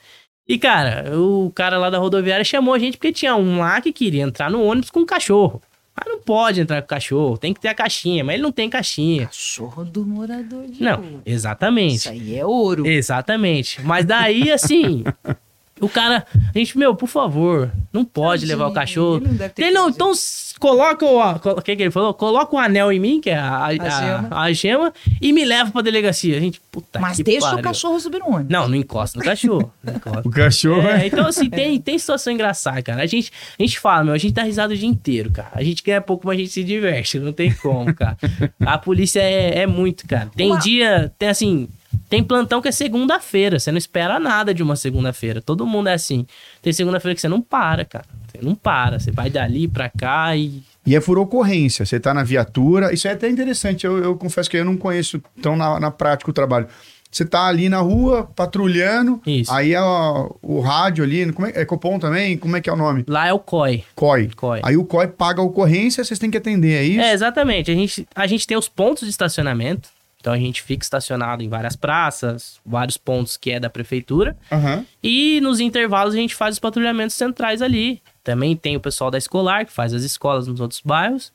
E, 0.49 0.59
cara, 0.59 1.16
o 1.18 1.51
cara 1.55 1.76
lá 1.78 1.91
da 1.91 1.99
rodoviária 1.99 2.45
chamou 2.45 2.74
a 2.74 2.78
gente 2.78 2.97
porque 2.97 3.12
tinha 3.12 3.37
um 3.37 3.59
lá 3.59 3.81
que 3.81 3.93
queria 3.93 4.22
entrar 4.22 4.51
no 4.51 4.64
ônibus 4.64 4.91
com 4.91 5.01
um 5.01 5.07
cachorro. 5.07 5.61
Mas 5.97 6.07
não 6.14 6.20
pode 6.22 6.61
entrar 6.61 6.80
com 6.82 6.88
cachorro, 6.88 7.36
tem 7.36 7.53
que 7.53 7.61
ter 7.61 7.68
a 7.68 7.74
caixinha, 7.74 8.22
mas 8.24 8.34
ele 8.34 8.43
não 8.43 8.53
tem 8.53 8.70
caixinha. 8.70 9.26
Cachorro 9.26 9.84
do 9.84 10.07
morador 10.07 10.66
de 10.66 10.82
Não, 10.82 10.97
rua. 10.97 11.22
exatamente. 11.26 11.95
Isso 11.97 12.09
aí 12.11 12.36
é 12.36 12.45
ouro. 12.47 12.86
Exatamente. 12.86 13.80
Mas 13.82 14.05
daí, 14.07 14.51
assim, 14.51 15.05
o 15.81 15.89
cara, 15.89 16.26
a 16.55 16.59
gente, 16.59 16.76
meu, 16.78 16.95
por 16.95 17.09
favor, 17.09 17.70
não 17.93 18.05
pode 18.05 18.45
levar 18.47 18.66
o 18.68 18.72
Tadinho, 18.72 18.81
cachorro. 18.87 19.16
ele 19.16 19.26
não 19.28 19.35
deve 19.35 19.55
ter 19.55 19.62
Ele 19.62 19.70
não, 19.72 19.89
então 19.89 20.12
coloca 20.59 21.05
o. 21.07 21.20
a- 21.20 21.41
O 21.57 21.62
que, 21.62 21.74
que 21.76 21.83
ele 21.83 21.91
falou? 21.91 22.12
Coloca 22.14 22.55
o 22.55 22.59
anel 22.59 22.93
em 22.93 23.01
mim, 23.01 23.20
que 23.20 23.31
é 23.31 23.37
a, 23.39 23.64
a, 23.66 23.72
gema. 23.72 24.28
a- 24.31 24.43
a 24.43 24.53
gema, 24.53 24.93
e 25.20 25.33
me 25.33 25.45
leva 25.45 25.70
pra 25.70 25.81
delegacia. 25.83 26.37
A 26.37 26.41
gente, 26.41 26.61
puta 26.70 26.99
Mas 27.01 27.16
que 27.16 27.22
deixa 27.22 27.47
pariu. 27.47 27.59
o 27.61 27.62
cachorro 27.62 27.99
subir 27.99 28.18
no 28.18 28.26
ônibus. 28.28 28.51
Não, 28.51 28.68
não 28.68 28.74
encosta 28.76 29.18
no 29.18 29.24
cachorro. 29.24 29.72
Encosta. 29.87 30.28
O 30.28 30.31
cachorro 30.31 30.89
É, 30.89 31.03
é. 31.03 31.07
então, 31.07 31.26
assim, 31.26 31.49
tem, 31.49 31.81
tem 31.81 31.99
situação 31.99 32.33
engraçada, 32.33 32.83
cara. 32.83 33.03
A 33.03 33.07
gente, 33.07 33.33
a 33.59 33.62
gente 33.62 33.78
fala, 33.81 34.05
meu, 34.05 34.14
a 34.14 34.18
gente 34.18 34.35
dá 34.35 34.43
risada 34.43 34.74
o 34.74 34.76
dia 34.76 34.89
inteiro, 34.89 35.31
cara. 35.31 35.51
A 35.55 35.62
gente 35.62 35.83
ganha 35.83 36.01
pouco, 36.01 36.26
mas 36.26 36.37
a 36.37 36.41
gente 36.41 36.53
se 36.53 36.62
diverte. 36.64 37.18
Não 37.18 37.33
tem 37.33 37.53
como, 37.55 37.95
cara. 37.95 38.16
A 38.61 38.76
polícia 38.78 39.20
é, 39.20 39.61
é 39.61 39.66
muito, 39.66 40.07
cara. 40.07 40.31
Tem 40.37 40.51
Uma- 40.51 40.59
dia, 40.61 41.12
tem 41.18 41.28
assim, 41.28 41.68
tem 42.09 42.22
plantão 42.22 42.61
que 42.61 42.68
é 42.68 42.72
segunda-feira. 42.72 43.59
Você 43.59 43.70
não 43.70 43.78
espera 43.78 44.18
nada 44.18 44.55
de 44.55 44.62
uma 44.62 44.76
segunda-feira. 44.76 45.41
Todo 45.41 45.66
mundo 45.66 45.88
é 45.88 45.95
assim. 45.95 46.26
Tem 46.62 46.72
segunda-feira 46.72 47.14
que 47.14 47.20
você 47.20 47.28
não 47.28 47.41
para, 47.41 47.84
cara. 47.84 48.05
Você 48.28 48.45
não 48.45 48.55
para. 48.55 48.99
Você 48.99 49.11
vai 49.11 49.30
dali 49.30 49.66
pra 49.68 49.88
cá 49.88 50.36
e. 50.36 50.62
E 50.86 50.97
é 50.97 51.01
por 51.01 51.18
ocorrência. 51.18 51.84
Você 51.84 52.01
tá 52.01 52.14
na 52.14 52.22
viatura. 52.22 52.93
Isso 52.93 53.07
é 53.07 53.12
até 53.12 53.28
interessante. 53.28 53.84
Eu, 53.86 53.99
eu 53.99 54.16
confesso 54.16 54.49
que 54.49 54.57
eu 54.57 54.64
não 54.64 54.76
conheço 54.76 55.20
tão 55.43 55.57
na, 55.57 55.78
na 55.78 55.91
prática 55.91 56.30
o 56.30 56.34
trabalho. 56.34 56.68
Você 57.11 57.24
tá 57.24 57.47
ali 57.47 57.68
na 57.68 57.80
rua, 57.80 58.30
patrulhando. 58.36 59.20
Isso. 59.26 59.53
Aí 59.53 59.74
é 59.74 59.82
o, 59.82 60.36
o 60.41 60.61
rádio 60.61 61.03
ali. 61.03 61.32
Como 61.32 61.49
é, 61.49 61.53
é 61.57 61.64
Copom 61.64 61.99
também? 61.99 62.38
Como 62.38 62.57
é 62.57 62.61
que 62.61 62.70
é 62.70 62.72
o 62.72 62.76
nome? 62.76 63.05
Lá 63.09 63.26
é 63.26 63.32
o 63.32 63.38
COI. 63.38 63.84
COI. 63.97 64.30
COI. 64.36 64.61
Aí 64.62 64.76
o 64.76 64.84
COI 64.84 65.09
paga 65.09 65.41
a 65.41 65.45
ocorrência, 65.45 66.05
vocês 66.05 66.20
têm 66.20 66.30
que 66.30 66.38
atender, 66.38 66.74
é 66.74 66.84
isso? 66.84 67.01
É, 67.01 67.12
exatamente. 67.12 67.70
A 67.70 67.74
gente, 67.74 68.07
a 68.14 68.26
gente 68.28 68.47
tem 68.47 68.57
os 68.57 68.68
pontos 68.68 69.05
de 69.05 69.11
estacionamento. 69.11 69.88
Então 70.21 70.33
a 70.35 70.39
gente 70.39 70.61
fica 70.62 70.85
estacionado 70.85 71.43
em 71.43 71.49
várias 71.49 71.75
praças, 71.77 72.61
vários 72.64 72.97
pontos 72.99 73.37
que 73.39 73.51
é 73.51 73.59
da 73.59 73.71
prefeitura. 73.71 74.37
Aham. 74.53 74.85
E 75.03 75.41
nos 75.41 75.61
intervalos 75.61 76.14
a 76.14 76.18
gente 76.18 76.35
faz 76.35 76.57
os 76.57 76.59
patrulhamentos 76.59 77.16
centrais 77.16 77.62
ali. 77.62 78.03
Também 78.23 78.55
tem 78.55 78.77
o 78.77 78.81
pessoal 78.81 79.11
da 79.11 79.16
escolar, 79.18 79.64
que 79.64 79.73
faz 79.73 79.95
as 79.95 80.03
escolas 80.03 80.47
nos 80.47 80.61
outros 80.61 80.83
bairros. 80.85 81.33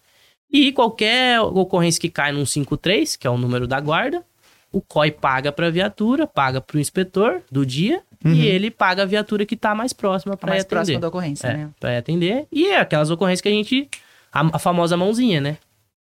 E 0.51 0.71
qualquer 0.71 1.41
ocorrência 1.41 1.99
que 1.99 2.09
cai 2.09 2.31
num 2.31 2.45
53, 2.45 3.15
que 3.15 3.25
é 3.25 3.29
o 3.29 3.37
número 3.37 3.67
da 3.67 3.79
guarda, 3.79 4.23
o 4.71 4.79
COI 4.79 5.09
paga 5.11 5.51
para 5.51 5.67
a 5.67 5.71
viatura, 5.71 6.27
paga 6.27 6.61
para 6.61 6.77
o 6.77 6.79
inspetor 6.79 7.41
do 7.51 7.65
dia, 7.65 8.01
e 8.23 8.45
ele 8.47 8.71
paga 8.71 9.03
a 9.03 9.05
viatura 9.05 9.45
que 9.45 9.53
está 9.55 9.75
mais 9.75 9.93
próxima 9.93 10.35
para 10.37 10.49
mais 10.51 10.61
atender. 10.61 10.75
próximo 10.75 10.99
da 10.99 11.07
ocorrência, 11.09 11.47
É, 11.47 11.53
né? 11.57 11.69
pra 11.79 11.97
atender. 11.97 12.45
E 12.51 12.67
é 12.67 12.79
aquelas 12.79 13.09
ocorrências 13.11 13.41
que 13.41 13.49
a 13.49 13.51
gente. 13.51 13.89
A, 14.33 14.55
a 14.55 14.59
famosa 14.59 14.97
mãozinha, 14.97 15.39
né? 15.39 15.57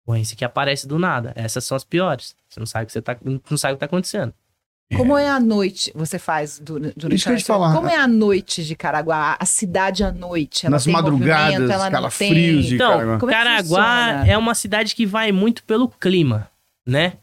Ocorrência 0.09 0.35
que 0.35 0.43
aparece 0.43 0.87
do 0.87 0.97
nada. 0.97 1.31
Essas 1.35 1.63
são 1.63 1.75
as 1.77 1.83
piores. 1.83 2.35
Você 2.49 2.59
não 2.59 2.65
sabe 2.65 2.83
o 2.83 2.87
que, 2.87 2.93
você 2.93 3.01
tá, 3.01 3.15
não 3.23 3.57
sabe 3.57 3.73
o 3.73 3.75
que 3.75 3.79
tá 3.81 3.85
acontecendo. 3.85 4.33
Como 4.97 5.15
é 5.15 5.29
a 5.29 5.39
noite, 5.39 5.91
você 5.93 6.17
faz 6.17 6.57
du- 6.57 6.79
durante 6.97 7.29
a 7.29 7.35
te 7.37 7.43
falar. 7.43 7.75
Como 7.75 7.87
é 7.87 7.95
a 7.95 8.07
noite 8.07 8.65
de 8.65 8.75
Caraguá? 8.75 9.37
A 9.39 9.45
cidade 9.45 10.03
à 10.03 10.11
noite? 10.11 10.65
Ela 10.65 10.71
Nas 10.77 10.83
tem 10.85 10.93
madrugadas, 10.93 11.69
ela 11.69 11.91
calafrios 11.91 12.65
de 12.65 12.73
Então, 12.75 12.91
Caraguá. 12.93 13.19
Como 13.19 13.31
é 13.31 13.35
Caraguá 13.35 14.05
funciona? 14.07 14.27
é 14.27 14.35
uma 14.35 14.55
cidade 14.55 14.95
que 14.95 15.05
vai 15.05 15.31
muito 15.31 15.63
pelo 15.63 15.87
clima, 15.89 16.49
né? 16.83 17.13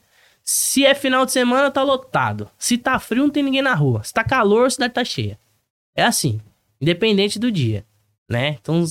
Se 0.44 0.86
é 0.86 0.94
final 0.94 1.26
de 1.26 1.32
semana, 1.32 1.68
tá 1.72 1.82
lotado. 1.82 2.48
Se 2.56 2.78
tá 2.78 3.00
frio, 3.00 3.24
não 3.24 3.30
tem 3.30 3.42
ninguém 3.42 3.62
na 3.62 3.74
rua. 3.74 4.04
Se 4.04 4.12
tá 4.14 4.22
calor, 4.22 4.66
a 4.66 4.70
cidade 4.70 4.94
tá 4.94 5.04
cheia. 5.04 5.36
É 5.96 6.04
assim, 6.04 6.40
independente 6.80 7.36
do 7.36 7.50
dia, 7.50 7.84
né? 8.30 8.50
Então, 8.62 8.84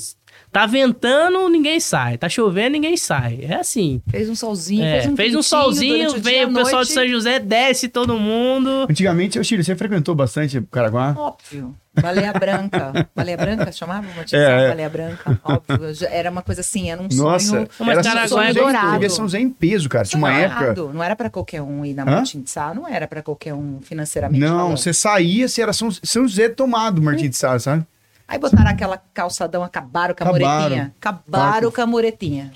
tá 0.52 0.66
ventando, 0.66 1.48
ninguém 1.50 1.80
sai. 1.80 2.18
Tá 2.18 2.30
chovendo, 2.30 2.72
ninguém 2.72 2.96
sai. 2.98 3.40
É 3.42 3.56
assim. 3.56 4.02
Fez 4.08 4.30
um 4.30 4.36
solzinho, 4.36 4.84
É, 4.84 5.02
fez 5.02 5.08
um 5.14 5.16
fez 5.16 5.36
um 5.36 5.44
solzinho, 5.44 6.10
o 6.10 6.14
à 6.14 6.18
o 6.18 6.22
pessoal 6.22 6.76
noite. 6.76 6.88
de 6.88 6.94
São 6.94 7.08
José, 7.08 7.40
desce 7.40 7.88
todo 7.90 8.18
mundo. 8.18 8.88
Antigamente, 8.90 9.40
ô 9.40 9.44
Chile, 9.44 9.64
você 9.64 9.76
frequentou 9.76 10.16
bastante 10.16 10.62
Caraguá? 10.72 11.14
Óbvio. 11.18 11.76
Baleia 12.02 12.34
Branca. 12.34 13.08
Baleia 13.16 13.38
Branca 13.38 13.72
chamava? 13.72 14.06
Batizava 14.18 14.44
É, 14.44 14.66
é. 14.66 14.68
Baleia 14.70 14.90
Branca. 14.90 15.40
Óbvio. 15.44 15.80
Era 16.10 16.30
uma 16.30 16.42
coisa 16.42 16.60
assim, 16.60 16.92
era 16.92 17.02
um 17.02 17.08
Nossa, 17.14 17.48
sonho. 17.48 17.68
Mas 17.80 17.90
era 18.00 18.04
Caraguá 18.04 18.28
São 18.28 18.42
é 18.42 18.48
José, 18.50 18.60
dourado. 18.60 19.10
São 19.10 19.26
José 19.26 19.40
em 19.40 19.50
peso, 19.50 19.88
cara. 19.88 20.04
Tinha 20.06 20.18
uma 20.20 20.34
época... 20.34 20.74
Não 20.94 21.02
era 21.02 21.16
pra 21.16 21.30
qualquer 21.30 21.62
um 21.62 21.86
ir 21.86 21.94
na 21.94 22.04
Hã? 22.04 22.06
Martin 22.18 22.42
de 22.42 22.50
Sá, 22.52 22.74
não 22.74 22.86
era 22.88 23.08
pra 23.08 23.22
qualquer 23.22 23.54
um 23.54 23.80
financeiramente 23.82 24.42
Não, 24.42 24.58
falando. 24.58 24.78
você 24.78 24.94
saía, 24.94 25.48
você 25.48 25.62
era 25.62 25.72
São, 25.72 25.90
São 25.90 26.28
José 26.28 26.50
tomado, 26.50 27.02
Martim 27.02 27.30
de 27.30 27.38
Sá, 27.38 27.58
sabe? 27.60 27.86
Aí 28.28 28.40
botaram 28.40 28.72
aquela 28.72 28.98
calçadão, 29.14 29.64
acabaram 29.64 30.16
com 30.16 30.24
a 30.24 30.28
Acabaram. 30.28 30.62
muretinha. 30.64 30.94
Acabaram 31.00 31.72
com 31.72 31.82
a 31.82 31.86
muretinha. 31.86 32.52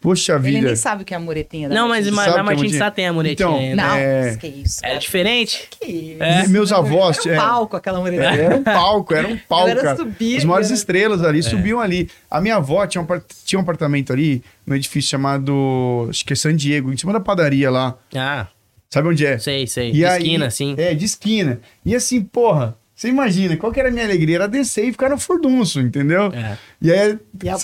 Poxa 0.00 0.32
Ele 0.34 0.40
vida. 0.52 0.66
nem 0.68 0.76
sabe 0.76 1.02
o 1.02 1.04
que 1.04 1.12
é 1.12 1.16
a 1.16 1.20
muretinha 1.20 1.68
da 1.68 1.74
Não, 1.74 1.88
mas 1.88 2.08
Martin 2.10 2.30
na 2.32 2.38
é 2.38 2.42
Martins 2.42 2.62
muito- 2.70 2.78
Sá 2.78 2.90
tem 2.90 3.06
a 3.06 3.12
muretinha 3.12 3.46
Então, 3.48 3.58
ainda. 3.58 3.82
Não, 3.82 3.94
É. 3.96 4.36
que 4.36 4.46
isso. 4.46 4.80
É 4.82 4.96
diferente? 4.96 5.68
Que 5.78 5.86
isso. 5.86 6.22
É. 6.22 6.48
Meus 6.48 6.72
avós... 6.72 7.18
Era 7.26 7.28
um 7.28 7.32
é, 7.34 7.36
palco 7.36 7.76
aquela 7.76 8.00
muretinha. 8.00 8.30
Era 8.30 8.56
um 8.56 8.62
palco, 8.64 9.14
era 9.14 9.28
um 9.28 9.36
palco, 9.36 9.68
Era 9.68 9.96
subir, 9.96 10.38
As 10.38 10.44
maiores 10.44 10.68
era- 10.68 10.74
estrelas 10.76 11.22
É. 11.22 11.26
ali 11.28 11.42
subiam 11.42 11.80
ali. 11.80 12.08
A 12.30 12.40
minha 12.40 12.56
avó 12.56 12.86
tinha 12.86 13.02
um, 13.02 13.06
tinha 13.44 13.58
um 13.58 13.62
apartamento 13.62 14.14
ali, 14.14 14.42
num 14.66 14.74
edifício 14.74 15.10
chamado, 15.10 16.06
acho 16.08 16.24
que 16.24 16.32
é 16.32 16.36
San 16.36 16.56
Diego, 16.56 16.90
em 16.92 16.96
cima 16.96 17.12
da 17.12 17.20
padaria 17.20 17.70
lá. 17.70 17.94
Ah, 18.16 18.46
Sabe 18.88 19.06
onde 19.08 19.24
é? 19.24 19.38
sei, 19.38 19.66
sei. 19.68 19.90
E 19.90 19.92
De 19.92 20.04
aí- 20.04 20.22
esquina, 20.22 20.46
assim. 20.46 20.74
É, 20.78 20.94
de 20.94 21.04
esquina. 21.04 21.60
E 21.84 21.94
assim, 21.94 22.20
porra, 22.22 22.74
você 23.00 23.08
imagina, 23.08 23.56
qual 23.56 23.72
que 23.72 23.80
era 23.80 23.88
a 23.88 23.92
minha 23.92 24.04
alegria? 24.04 24.36
Era 24.36 24.46
descer 24.46 24.84
e 24.84 24.92
ficar 24.92 25.08
no 25.08 25.16
furdunço, 25.18 25.80
entendeu? 25.80 26.24
É. 26.26 26.58
E 26.82 26.92
aí... 26.92 27.18
E, 27.42 27.48
a- 27.48 27.56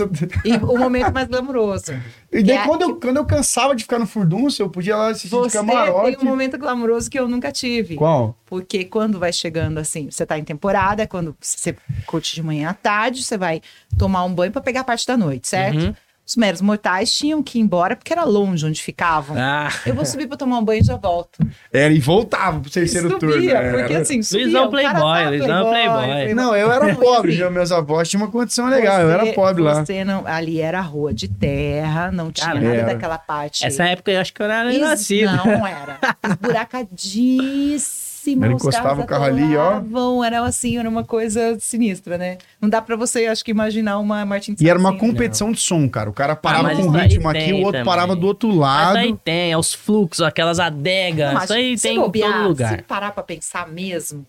e 0.46 0.52
o 0.56 0.78
momento 0.78 1.12
mais 1.12 1.28
glamouroso. 1.28 1.92
E 2.32 2.42
daí, 2.42 2.56
é- 2.56 2.64
quando, 2.64 2.82
eu, 2.82 2.96
quando 2.96 3.18
eu 3.18 3.24
cansava 3.26 3.76
de 3.76 3.82
ficar 3.82 3.98
no 3.98 4.06
furdunço, 4.06 4.62
eu 4.62 4.70
podia 4.70 4.96
lá 4.96 5.08
assistir 5.08 5.28
de 5.28 5.34
Você 5.34 5.58
camarote. 5.58 6.16
tem 6.16 6.26
um 6.26 6.30
momento 6.30 6.56
glamouroso 6.56 7.10
que 7.10 7.18
eu 7.18 7.28
nunca 7.28 7.52
tive. 7.52 7.96
Qual? 7.96 8.34
Porque 8.46 8.84
quando 8.86 9.18
vai 9.18 9.30
chegando 9.30 9.76
assim, 9.76 10.10
você 10.10 10.24
tá 10.24 10.38
em 10.38 10.44
temporada, 10.44 11.02
é 11.02 11.06
quando 11.06 11.36
você 11.38 11.76
curte 12.06 12.34
de 12.34 12.42
manhã 12.42 12.70
à 12.70 12.74
tarde, 12.74 13.22
você 13.22 13.36
vai 13.36 13.60
tomar 13.98 14.24
um 14.24 14.32
banho 14.34 14.52
pra 14.52 14.62
pegar 14.62 14.80
a 14.80 14.84
parte 14.84 15.06
da 15.06 15.18
noite, 15.18 15.48
certo? 15.48 15.78
Uhum. 15.78 15.94
Os 16.26 16.34
meros 16.34 16.60
mortais 16.60 17.12
tinham 17.12 17.40
que 17.40 17.56
ir 17.56 17.60
embora 17.62 17.94
porque 17.94 18.12
era 18.12 18.24
longe 18.24 18.66
onde 18.66 18.82
ficavam. 18.82 19.36
Ah, 19.38 19.68
Eu 19.86 19.94
vou 19.94 20.04
subir 20.04 20.26
pra 20.26 20.36
tomar 20.36 20.58
um 20.58 20.64
banho 20.64 20.80
e 20.82 20.84
já 20.84 20.96
volto. 20.96 21.38
Era, 21.72 21.92
e 21.94 22.00
voltava 22.00 22.58
pro 22.58 22.68
terceiro 22.68 23.08
subia, 23.10 23.20
turno. 23.20 23.48
é, 23.50 23.70
porque 23.78 23.92
era- 23.92 24.02
assim, 24.02 24.20
subia. 24.22 24.44
Luizão 24.46 24.66
o 24.66 24.72
cara 24.72 24.90
playboy, 24.98 25.38
Luizão 25.38 25.68
playboy. 25.70 26.34
Não, 26.34 26.56
eu 26.56 26.72
era 26.72 26.94
pobre, 26.96 27.30
já 27.32 27.48
meus 27.48 27.70
avós 27.70 28.08
tinham 28.10 28.24
uma 28.24 28.30
condição 28.32 28.66
legal, 28.68 29.00
eu 29.02 29.10
era 29.10 29.24
Você- 29.24 29.32
pobre 29.34 29.62
lá. 29.62 29.84
Você 29.84 30.04
não, 30.04 30.26
ali 30.26 30.60
era 30.60 30.80
rua 30.80 31.14
de 31.14 31.28
terra, 31.28 32.10
não 32.10 32.32
tinha 32.32 32.48
Cara, 32.48 32.60
nada 32.60 32.82
daquela 32.82 33.18
parte. 33.18 33.64
essa 33.64 33.84
época 33.84 34.10
eu 34.10 34.20
acho 34.20 34.34
que 34.34 34.42
eu 34.42 34.48
não 34.48 34.54
era 34.54 34.74
Es- 34.74 34.80
nascido. 34.80 35.30
Não 35.30 35.64
era. 35.64 35.98
Esburacadíssimo. 36.28 38.05
Ele 38.32 38.54
os 38.54 38.62
encostava 38.62 38.88
carros 38.88 39.04
o 39.04 39.06
carro 39.06 39.24
ali, 39.24 39.56
ó. 39.56 40.24
Era 40.24 40.44
assim, 40.44 40.78
era 40.78 40.88
uma 40.88 41.04
coisa 41.04 41.58
sinistra, 41.60 42.16
né? 42.18 42.38
Não 42.60 42.68
dá 42.68 42.80
pra 42.82 42.96
você, 42.96 43.26
acho 43.26 43.44
que, 43.44 43.50
imaginar 43.50 43.98
uma 43.98 44.24
Martin 44.24 44.56
E 44.60 44.68
era 44.68 44.78
uma 44.78 44.90
assim. 44.90 44.98
competição 44.98 45.52
de 45.52 45.60
som, 45.60 45.88
cara. 45.88 46.10
O 46.10 46.12
cara 46.12 46.34
parava 46.36 46.64
mas 46.64 46.78
com 46.78 46.94
aí 46.94 47.02
ritmo 47.08 47.28
aqui, 47.28 47.52
o 47.52 47.56
outro 47.58 47.72
também. 47.72 47.84
parava 47.84 48.16
do 48.16 48.26
outro 48.26 48.48
Mas 48.48 48.58
lado. 48.58 48.96
aí 48.96 49.16
tem, 49.24 49.52
é 49.52 49.58
os 49.58 49.72
fluxos, 49.74 50.24
aquelas 50.24 50.58
adegas. 50.58 51.32
Não, 51.34 51.42
isso 51.44 51.52
aí 51.52 51.78
se 51.78 51.88
tem 51.88 51.96
em 51.96 52.00
bobear, 52.00 52.32
todo 52.32 52.48
lugar. 52.48 52.76
Se 52.76 52.82
parar 52.82 53.12
pra 53.12 53.22
pensar 53.22 53.68
mesmo, 53.68 54.26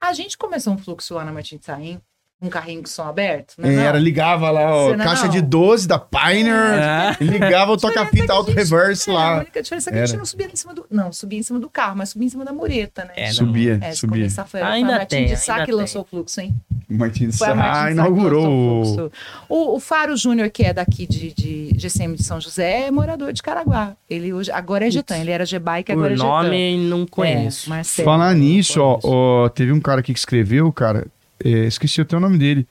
a 0.00 0.12
gente 0.12 0.38
começou 0.38 0.72
um 0.72 0.78
fluxo 0.78 1.14
lá 1.14 1.24
na 1.24 1.32
Martin 1.32 1.56
de 1.58 1.64
Saim. 1.66 2.00
Um 2.42 2.48
carrinho 2.48 2.80
com 2.82 2.88
som 2.88 3.02
aberto? 3.02 3.54
É, 3.58 3.62
não. 3.70 3.82
Era, 3.82 3.98
ligava 3.98 4.50
lá, 4.50 4.74
ó, 4.74 4.96
não- 4.96 5.04
caixa 5.04 5.24
não. 5.24 5.30
de 5.30 5.42
12 5.42 5.86
da 5.86 5.98
Pioneer, 5.98 6.54
É. 6.54 7.16
ligava 7.20 7.72
o 7.72 7.74
A 7.74 7.76
diferença 7.76 8.00
é 8.00 8.04
toca-fita 8.04 8.32
a 8.32 8.36
auto 8.36 8.46
gente- 8.50 8.56
reverse 8.58 9.10
é, 9.10 9.12
A 9.12 9.16
lá. 9.16 9.36
única 9.40 9.62
diferença 9.62 9.90
é 9.90 9.92
que 9.92 9.98
a 9.98 10.00
gente 10.02 10.10
Era. 10.12 10.18
não 10.18 10.24
subia 10.24 10.46
em 10.50 10.56
cima 10.56 10.74
do. 10.74 10.86
Não, 10.90 11.12
subia 11.12 11.38
em 11.38 11.42
cima 11.42 11.58
do 11.60 11.68
carro, 11.68 11.96
mas 11.98 12.08
subia 12.08 12.26
em 12.26 12.30
cima 12.30 12.44
da 12.44 12.52
mureta, 12.52 13.04
né? 13.04 13.10
É, 13.14 13.26
não. 13.26 13.32
Subia, 13.34 13.78
É, 13.82 13.90
se 13.92 13.98
subia. 13.98 14.16
começar 14.20 14.44
foi 14.46 14.62
Ainda 14.62 14.86
foi 14.86 14.94
a 14.94 14.98
Martin 14.98 15.16
tem, 15.16 15.26
de 15.26 15.36
Sá 15.36 15.52
ainda 15.52 15.64
que 15.66 15.70
tem. 15.72 15.80
lançou 15.80 16.00
o 16.02 16.04
fluxo, 16.04 16.40
hein? 16.40 16.54
Martins 16.88 17.38
Foi 17.38 17.48
a 17.48 17.54
Martin 17.54 17.70
Sá 17.70 17.74
de 17.74 17.80
Sá 17.80 17.86
que 17.86 17.92
inaugurou 17.92 18.42
lançou 18.42 18.52
o... 18.52 18.80
o 18.80 18.84
fluxo. 18.84 19.12
O, 19.48 19.76
o 19.76 19.80
Faro 19.80 20.16
Júnior, 20.16 20.50
que 20.50 20.64
é 20.64 20.72
daqui 20.72 21.06
de, 21.06 21.32
de 21.34 21.74
GCM 21.78 22.16
de 22.16 22.24
São 22.24 22.40
José, 22.40 22.86
é 22.86 22.90
morador 22.90 23.32
de 23.34 23.42
Caraguá. 23.42 23.92
Ele 24.08 24.32
hoje, 24.32 24.50
agora 24.50 24.88
é 24.88 24.90
Getan. 24.90 25.18
Ele 25.18 25.30
era 25.30 25.44
G-Bike, 25.44 25.92
agora 25.92 26.08
Por 26.08 26.14
é 26.14 26.16
Getan. 26.16 26.28
nome, 26.28 26.76
não 26.88 27.02
É, 27.02 27.06
conheço. 27.08 27.68
Marcelo. 27.68 28.06
Falar 28.06 28.34
nisso, 28.34 28.80
ó, 28.80 28.98
ó, 29.04 29.48
teve 29.50 29.72
um 29.72 29.80
cara 29.80 30.00
aqui 30.00 30.12
que 30.12 30.18
escreveu, 30.18 30.72
cara, 30.72 31.06
é, 31.44 31.48
esqueci 31.66 32.00
até 32.00 32.16
o 32.16 32.20
nome 32.20 32.38
dele. 32.38 32.66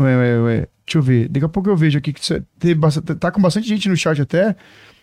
Ué, 0.00 0.16
ué, 0.16 0.38
ué, 0.40 0.56
deixa 0.86 0.98
eu 0.98 1.02
ver, 1.02 1.28
daqui 1.28 1.44
a 1.44 1.48
pouco 1.48 1.68
eu 1.68 1.76
vejo 1.76 1.98
aqui 1.98 2.12
que 2.12 2.24
cê- 2.24 2.42
teve 2.58 2.74
bastante, 2.74 3.14
tá 3.14 3.30
com 3.30 3.40
bastante 3.40 3.68
gente 3.68 3.88
no 3.88 3.96
chat 3.96 4.20
até. 4.20 4.56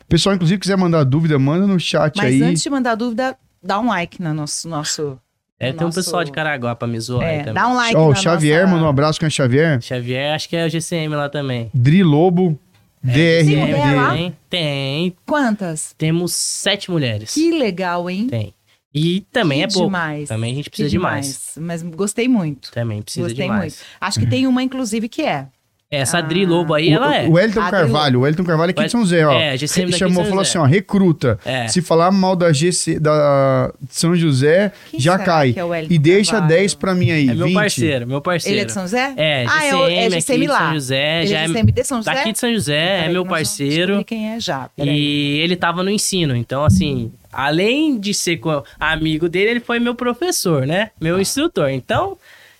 Pessoal, 0.07 0.35
inclusive, 0.35 0.59
quiser 0.59 0.75
mandar 0.77 1.03
dúvida, 1.03 1.37
manda 1.37 1.67
no 1.67 1.79
chat 1.79 2.15
Mas 2.17 2.25
aí. 2.33 2.41
antes 2.43 2.63
de 2.63 2.69
mandar 2.69 2.95
dúvida, 2.95 3.37
dá 3.63 3.79
um 3.79 3.87
like 3.89 4.21
no 4.21 4.33
nosso. 4.33 4.67
nosso 4.67 5.19
É, 5.59 5.71
tem 5.71 5.81
um 5.81 5.85
Nosso- 5.85 5.95
pessoal 5.99 6.23
de 6.23 6.31
Caraguá 6.31 6.73
pra 6.75 6.87
me 6.87 6.99
zoar 6.99 7.27
aí 7.27 7.35
é, 7.35 7.39
também. 7.39 7.53
dá 7.53 7.67
um 7.67 7.75
like 7.75 7.95
Ó, 7.95 8.07
o 8.07 8.09
na 8.09 8.15
Xavier, 8.15 8.61
nossa... 8.61 8.73
manda 8.73 8.85
um 8.85 8.89
abraço 8.89 9.19
com 9.19 9.25
o 9.25 9.29
Xavier. 9.31 9.81
Xavier, 9.81 10.33
acho 10.33 10.47
que 10.49 10.55
é 10.55 10.65
o 10.65 10.69
GCM 10.69 11.13
lá 11.15 11.27
também. 11.29 11.69
Dri 11.73 12.01
Lobo, 12.03 12.57
Tem? 13.05 13.45
DRD. 13.45 14.15
Tem, 14.15 14.37
tem. 14.49 15.15
Quantas? 15.25 15.93
Temos 15.97 16.33
sete 16.33 16.89
mulheres. 16.89 17.33
Que 17.33 17.51
legal, 17.51 18.09
hein? 18.09 18.27
Tem. 18.27 18.53
E 18.93 19.21
também 19.31 19.59
Que 19.59 19.63
é 19.65 19.67
pouco. 19.67 19.85
demais. 19.87 20.29
Também 20.29 20.51
a 20.51 20.55
gente 20.55 20.69
precisa 20.69 20.89
de 20.89 20.97
mais. 20.99 21.51
Mas 21.59 21.83
gostei 21.83 22.27
muito. 22.27 22.71
Também 22.71 23.01
precisa 23.01 23.27
Gostei 23.27 23.45
de 23.45 23.51
mais. 23.51 23.75
muito. 23.75 23.85
Acho 24.01 24.19
que 24.19 24.25
tem 24.27 24.47
uma, 24.47 24.63
inclusive, 24.63 25.07
que 25.07 25.21
é. 25.21 25.45
Essa 25.91 26.19
Ah. 26.19 26.21
Dri 26.21 26.45
Lobo 26.45 26.75
aí, 26.75 26.89
ela 26.89 27.15
é. 27.15 27.27
O, 27.27 27.31
o 27.31 27.39
Elton 27.39 27.67
Carvalho, 27.67 28.19
o 28.19 28.27
Elton 28.27 28.43
Carvalho 28.43 28.69
aqui 28.69 28.83
de 28.83 28.91
São 28.91 28.99
José, 29.01 29.25
ó. 29.25 29.33
É, 29.33 29.57
GCM 29.57 29.85
daqui 29.89 29.93
de 29.93 29.97
chamou, 29.97 30.23
falou 30.23 30.41
assim, 30.41 30.59
ó, 30.59 30.63
recruta. 30.65 31.39
É. 31.43 31.67
Se 31.67 31.81
falar 31.81 32.11
mal 32.11 32.35
da 32.35 32.53
GC 32.53 32.99
da 32.99 33.73
São 33.89 34.15
José, 34.15 34.71
Quem 34.91 34.99
já 34.99 35.17
cai. 35.17 35.51
que 35.53 35.59
é 35.59 35.65
o 35.65 35.73
e 35.75 35.97
deixa 35.97 36.33
Carvalho? 36.33 36.53
10 36.53 36.73
pra 36.75 36.93
mim 36.93 37.09
aí, 37.09 37.29
É 37.29 37.33
meu 37.33 37.47
20. 37.47 37.55
parceiro, 37.55 38.05
meu 38.07 38.21
parceiro. 38.21 38.53
Ele 38.55 38.61
é 38.61 38.65
de 38.65 38.71
São 38.71 38.83
José? 38.83 39.13
É, 39.17 39.45
ah, 39.49 39.65
é, 39.65 39.75
o- 39.75 39.79
GCM 39.79 39.95
é 39.95 40.05
aqui 40.05 40.11
GCM 40.21 40.41
de 40.41 40.47
lá. 40.47 40.59
São 40.59 40.73
José, 40.73 41.17
Ele 41.21 41.27
já 41.27 41.39
é 41.39 41.43
é 41.43 41.47
GCM 41.47 41.71
de 41.71 41.83
São 41.83 41.97
José? 41.97 42.13
Daqui 42.13 42.31
de 42.33 42.39
São 42.39 42.53
José, 42.53 43.05
é 43.05 43.09
meu 43.09 43.25
parceiro. 43.25 44.03
quem 44.05 44.29
é 44.33 44.39
já. 44.39 44.69
Peraí. 44.75 44.91
E 44.95 45.39
ele 45.39 45.55
tava 45.55 45.81
no 45.83 45.89
ensino, 45.89 46.35
então 46.35 46.63
assim, 46.63 47.11
além 47.31 47.99
de 47.99 48.13
ser 48.13 48.39
amigo 48.79 49.27
dele, 49.29 49.51
ele 49.51 49.59
foi 49.59 49.79
meu 49.79 49.95
professor, 49.95 50.65
né? 50.65 50.91
Meu 50.99 51.17
Ah. 51.17 51.21
instrutor. 51.21 51.69
Então, 51.69 52.17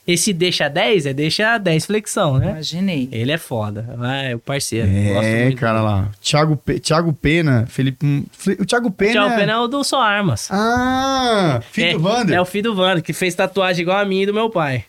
esse 0.08 0.34
deixa 0.34 0.68
10 0.68 1.06
é 1.06 1.14
deixa 1.14 1.58
10 1.58 1.86
flexão, 1.86 2.38
né? 2.40 2.52
Imaginei. 2.52 3.08
Ele 3.12 3.32
é 3.32 3.38
foda, 3.38 3.86
é 4.24 4.36
o 4.36 4.40
parceiro. 4.40 4.88
É, 4.90 5.52
cara 5.54 5.82
lá. 5.82 6.10
Thiago, 6.22 6.58
Pe- 6.58 6.80
Thiago 6.80 7.14
Pena, 7.14 7.66
Felipe... 7.68 8.06
hum, 8.06 8.26
O 8.60 8.66
Thiago 8.66 8.90
Pena... 8.92 9.14
Tchau, 9.14 9.38
Pena 9.38 9.52
é 9.54 9.58
o 9.58 9.68
do 9.68 9.84
Só 9.84 10.02
Armas. 10.02 10.50
Ah, 10.52 11.62
filho 11.72 11.88
é, 11.90 11.94
do 11.94 12.04
Wander. 12.04 12.36
É 12.38 12.42
o 12.42 12.46
filho 12.46 12.74
do 12.74 12.82
Wander, 12.82 13.04
que 13.04 13.14
fez 13.14 13.36
tatuagem 13.36 13.82
igual 13.84 13.98
a 14.00 14.06
minha 14.06 14.24
e 14.24 14.26
do 14.26 14.34
meu 14.34 14.50
pai. 14.50 14.86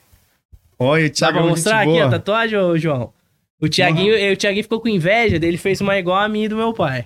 Olha, 0.79 1.05
o 1.05 1.09
Dá 1.09 1.15
Thiago 1.15 1.33
pra 1.35 1.41
é 1.41 1.45
uma 1.45 1.51
mostrar 1.51 1.81
aqui 1.81 1.91
a 1.99 2.07
boa. 2.07 2.11
tatuagem, 2.11 2.59
ô, 2.59 2.79
João? 2.79 3.13
O 3.61 3.69
Thiaguinho, 3.69 4.15
eh, 4.15 4.33
o 4.33 4.37
Thiaguinho 4.39 4.63
ficou 4.65 4.81
com 4.81 4.89
inveja 4.89 5.39
dele, 5.39 5.59
fez 5.59 5.83
uma 5.83 5.99
igual 5.99 6.17
a 6.17 6.27
minha 6.29 6.47
e 6.47 6.49
do 6.49 6.57
meu 6.57 6.73
pai. 6.73 7.05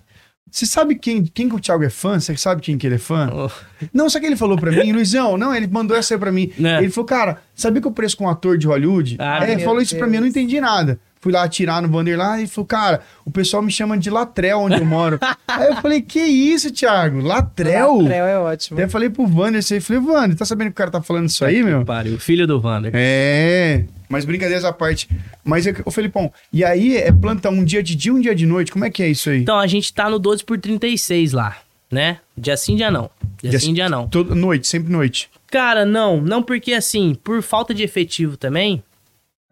Você 0.55 0.67
sabe 0.67 0.95
quem, 0.95 1.25
quem 1.25 1.49
que 1.49 1.55
o 1.57 1.59
Thiago 1.59 1.83
é 1.83 1.91
fã? 1.91 2.21
Você 2.21 2.37
sabe 2.37 2.63
quem 2.63 2.79
que 2.79 2.87
ele 2.87 2.95
é 2.95 2.99
fã? 2.99 3.29
Oh, 3.35 3.51
Não, 3.93 4.09
sabe 4.09 4.19
o 4.19 4.21
que 4.21 4.27
ele 4.35 4.37
falou 4.37 4.57
pra 4.57 4.71
mim? 4.71 4.93
Luizão, 4.93 5.37
não, 5.37 5.53
ele 5.53 5.67
mandou 5.67 5.97
essa 5.97 6.15
aí 6.15 6.21
pra 6.21 6.31
mim. 6.31 6.53
Né? 6.57 6.79
Ele 6.79 6.91
falou, 6.93 7.05
cara, 7.09 7.39
sabia 7.57 7.81
que 7.81 7.89
eu 7.89 7.91
preço 7.91 8.17
com 8.17 8.23
um 8.27 8.29
ator 8.29 8.57
de 8.57 8.65
Hollywood? 8.69 9.17
Ah, 9.19 9.45
é, 9.45 9.51
ele 9.51 9.65
falou 9.65 9.83
isso 9.83 9.97
pra 9.97 10.07
mim, 10.07 10.15
eu 10.15 10.21
não 10.21 10.29
Deus. 10.29 10.37
entendi 10.37 10.61
nada. 10.61 11.01
Fui 11.25 11.33
lá 11.33 11.43
atirar 11.43 11.81
no 11.81 11.89
Vander 11.89 12.19
lá 12.19 12.39
e 12.39 12.47
falou, 12.47 12.67
cara, 12.67 13.01
o 13.25 13.31
pessoal 13.31 13.63
me 13.63 13.73
chama 13.73 13.97
de 13.97 14.11
Latrel 14.11 14.59
onde 14.59 14.77
eu 14.77 14.85
moro. 14.85 15.19
aí 15.49 15.69
eu 15.69 15.77
falei, 15.77 16.03
que 16.03 16.21
isso, 16.21 16.71
Thiago? 16.71 17.19
Latrel? 17.23 18.03
Latrel 18.03 18.27
é 18.27 18.39
ótimo. 18.39 18.79
Até 18.79 18.87
falei 18.87 19.09
pro 19.09 19.27
Vander, 19.27 19.61
assim, 19.61 19.81
falei, 19.81 20.03
Vander, 20.03 20.37
tá 20.37 20.45
sabendo 20.45 20.67
que 20.67 20.73
o 20.73 20.75
cara 20.75 20.91
tá 20.91 21.01
falando 21.01 21.27
isso 21.27 21.43
aí, 21.43 21.63
meu? 21.63 21.83
Pariu, 21.83 22.17
o 22.17 22.19
filho 22.19 22.47
do 22.47 22.61
Wander. 22.61 22.93
É, 22.95 23.85
mas 24.07 24.27
brincadeiras 24.27 24.67
à 24.67 24.73
parte. 24.75 25.09
Mas, 25.43 25.65
ô 25.87 25.91
Felipão, 25.91 26.31
e 26.53 26.63
aí 26.63 26.99
é 26.99 27.11
plantão 27.11 27.53
um 27.53 27.65
dia 27.65 27.83
de 27.83 27.95
dia, 27.95 28.13
um 28.13 28.21
dia 28.21 28.35
de 28.35 28.45
noite? 28.45 28.71
Como 28.71 28.85
é 28.85 28.91
que 28.91 29.03
é 29.03 29.09
isso 29.09 29.31
aí? 29.31 29.41
Então, 29.41 29.59
a 29.59 29.67
gente 29.67 29.95
tá 29.95 30.11
no 30.11 30.19
12 30.19 30.45
por 30.45 30.59
36 30.59 31.33
lá, 31.33 31.57
né? 31.91 32.19
Dia 32.37 32.55
sim, 32.59 32.77
dia 32.77 32.91
não. 32.91 33.09
Dia, 33.41 33.49
Dia 33.49 33.61
sim. 33.61 33.73
dia 33.73 33.89
não. 33.89 34.09
Todo, 34.09 34.35
noite, 34.35 34.67
sempre 34.67 34.93
noite. 34.93 35.31
Cara, 35.51 35.87
não. 35.87 36.21
Não 36.21 36.43
porque, 36.43 36.75
assim, 36.75 37.17
por 37.25 37.41
falta 37.41 37.73
de 37.73 37.83
efetivo 37.83 38.37
também, 38.37 38.83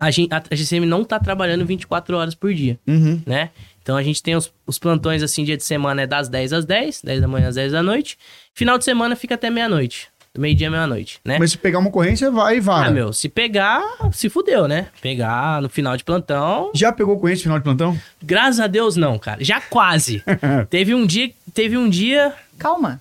a, 0.07 0.11
gente, 0.11 0.33
a 0.33 0.43
GCM 0.55 0.85
não 0.87 1.05
tá 1.05 1.19
trabalhando 1.21 1.65
24 1.65 2.17
horas 2.17 2.35
por 2.35 2.53
dia, 2.53 2.79
Uhum. 2.87 3.21
né? 3.27 3.51
Então, 3.83 3.97
a 3.97 4.03
gente 4.03 4.23
tem 4.23 4.37
os, 4.37 4.53
os 4.67 4.79
plantões, 4.79 5.23
assim, 5.23 5.43
dia 5.45 5.57
de 5.57 5.65
semana 5.65 6.03
é 6.03 6.07
das 6.07 6.29
10 6.29 6.53
às 6.53 6.65
10, 6.65 7.03
10 7.03 7.21
da 7.21 7.27
manhã 7.29 7.49
às 7.49 7.57
10 7.57 7.73
da 7.73 7.83
noite. 7.83 8.17
Final 8.55 8.79
de 8.79 8.85
semana 8.85 9.17
fica 9.17 9.35
até 9.35 9.51
meia-noite. 9.51 10.09
Do 10.35 10.41
meio-dia 10.41 10.69
à 10.69 10.71
meia-noite, 10.71 11.19
né? 11.25 11.37
Mas 11.39 11.51
se 11.51 11.59
pegar 11.59 11.79
uma 11.79 11.89
ocorrência, 11.89 12.31
vai 12.31 12.57
e 12.57 12.61
vai. 12.61 12.89
Ah, 12.89 12.91
meu, 12.91 13.13
se 13.13 13.29
pegar, 13.29 13.83
se 14.13 14.31
fudeu, 14.31 14.67
né? 14.67 14.87
Pegar 15.03 15.61
no 15.61 15.69
final 15.69 15.95
de 15.97 16.05
plantão. 16.05 16.71
Já 16.75 16.91
pegou 16.93 17.17
ocorrência 17.17 17.41
no 17.41 17.43
final 17.45 17.59
de 17.59 17.65
plantão? 17.65 18.01
Graças 18.23 18.59
a 18.61 18.67
Deus, 18.67 18.97
não, 18.97 19.19
cara. 19.19 19.45
Já 19.45 19.61
quase. 19.61 20.23
teve 20.71 20.95
um 20.95 21.05
dia. 21.05 21.31
Teve 21.53 21.77
um 21.77 21.87
dia. 21.91 22.33
Calma. 22.59 22.99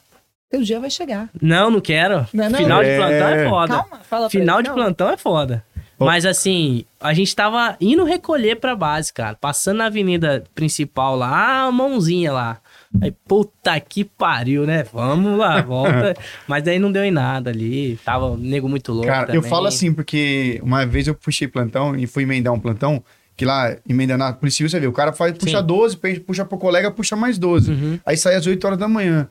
Teu 0.49 0.61
dia 0.61 0.81
vai 0.81 0.89
chegar. 0.89 1.29
Não, 1.41 1.71
não 1.71 1.79
quero. 1.79 2.27
Não 2.33 2.43
é 2.43 2.49
não? 2.49 2.59
Final 2.59 2.81
É. 2.83 2.91
de 2.91 2.97
plantão 2.97 3.27
é 3.29 3.49
foda. 3.49 3.73
Calma, 3.75 3.99
fala 4.03 4.21
pra 4.23 4.29
Final 4.31 4.55
ele, 4.57 4.63
de 4.63 4.69
calma. 4.69 4.83
plantão 4.83 5.09
é 5.09 5.15
foda. 5.15 5.63
Mas 6.05 6.25
assim, 6.25 6.83
a 6.99 7.13
gente 7.13 7.35
tava 7.35 7.75
indo 7.79 8.03
recolher 8.03 8.55
pra 8.57 8.75
base, 8.75 9.11
cara. 9.13 9.35
Passando 9.35 9.77
na 9.77 9.85
avenida 9.85 10.43
principal 10.55 11.15
lá, 11.15 11.63
a 11.67 11.71
mãozinha 11.71 12.31
lá. 12.31 12.57
Aí, 13.01 13.11
puta 13.27 13.79
que 13.79 14.03
pariu, 14.03 14.65
né? 14.65 14.83
Vamos 14.91 15.37
lá, 15.37 15.61
volta. 15.61 16.15
Mas 16.47 16.63
daí 16.63 16.77
não 16.79 16.91
deu 16.91 17.03
em 17.03 17.11
nada 17.11 17.49
ali. 17.49 17.97
Tava 18.03 18.25
um 18.31 18.37
nego 18.37 18.67
muito 18.67 18.91
louco. 18.91 19.07
Cara, 19.07 19.31
eu 19.31 19.35
também. 19.41 19.49
falo 19.49 19.67
assim, 19.67 19.93
porque 19.93 20.59
uma 20.63 20.85
vez 20.85 21.07
eu 21.07 21.15
puxei 21.15 21.47
plantão 21.47 21.95
e 21.95 22.05
fui 22.05 22.23
emendar 22.23 22.51
um 22.53 22.59
plantão, 22.59 23.01
que 23.37 23.45
lá, 23.45 23.75
emenda 23.87 24.17
na 24.17 24.33
Polícia 24.33 24.67
você 24.67 24.79
vê, 24.79 24.87
o 24.87 24.91
cara 24.91 25.13
faz, 25.13 25.37
puxa 25.37 25.59
Sim. 25.59 25.65
12, 25.65 25.97
pe- 25.97 26.19
puxa 26.19 26.43
pro 26.43 26.57
colega, 26.57 26.91
puxa 26.91 27.15
mais 27.15 27.37
12. 27.37 27.71
Uhum. 27.71 27.99
Aí 28.05 28.17
sai 28.17 28.35
às 28.35 28.45
8 28.45 28.63
horas 28.65 28.77
da 28.79 28.87
manhã. 28.89 29.27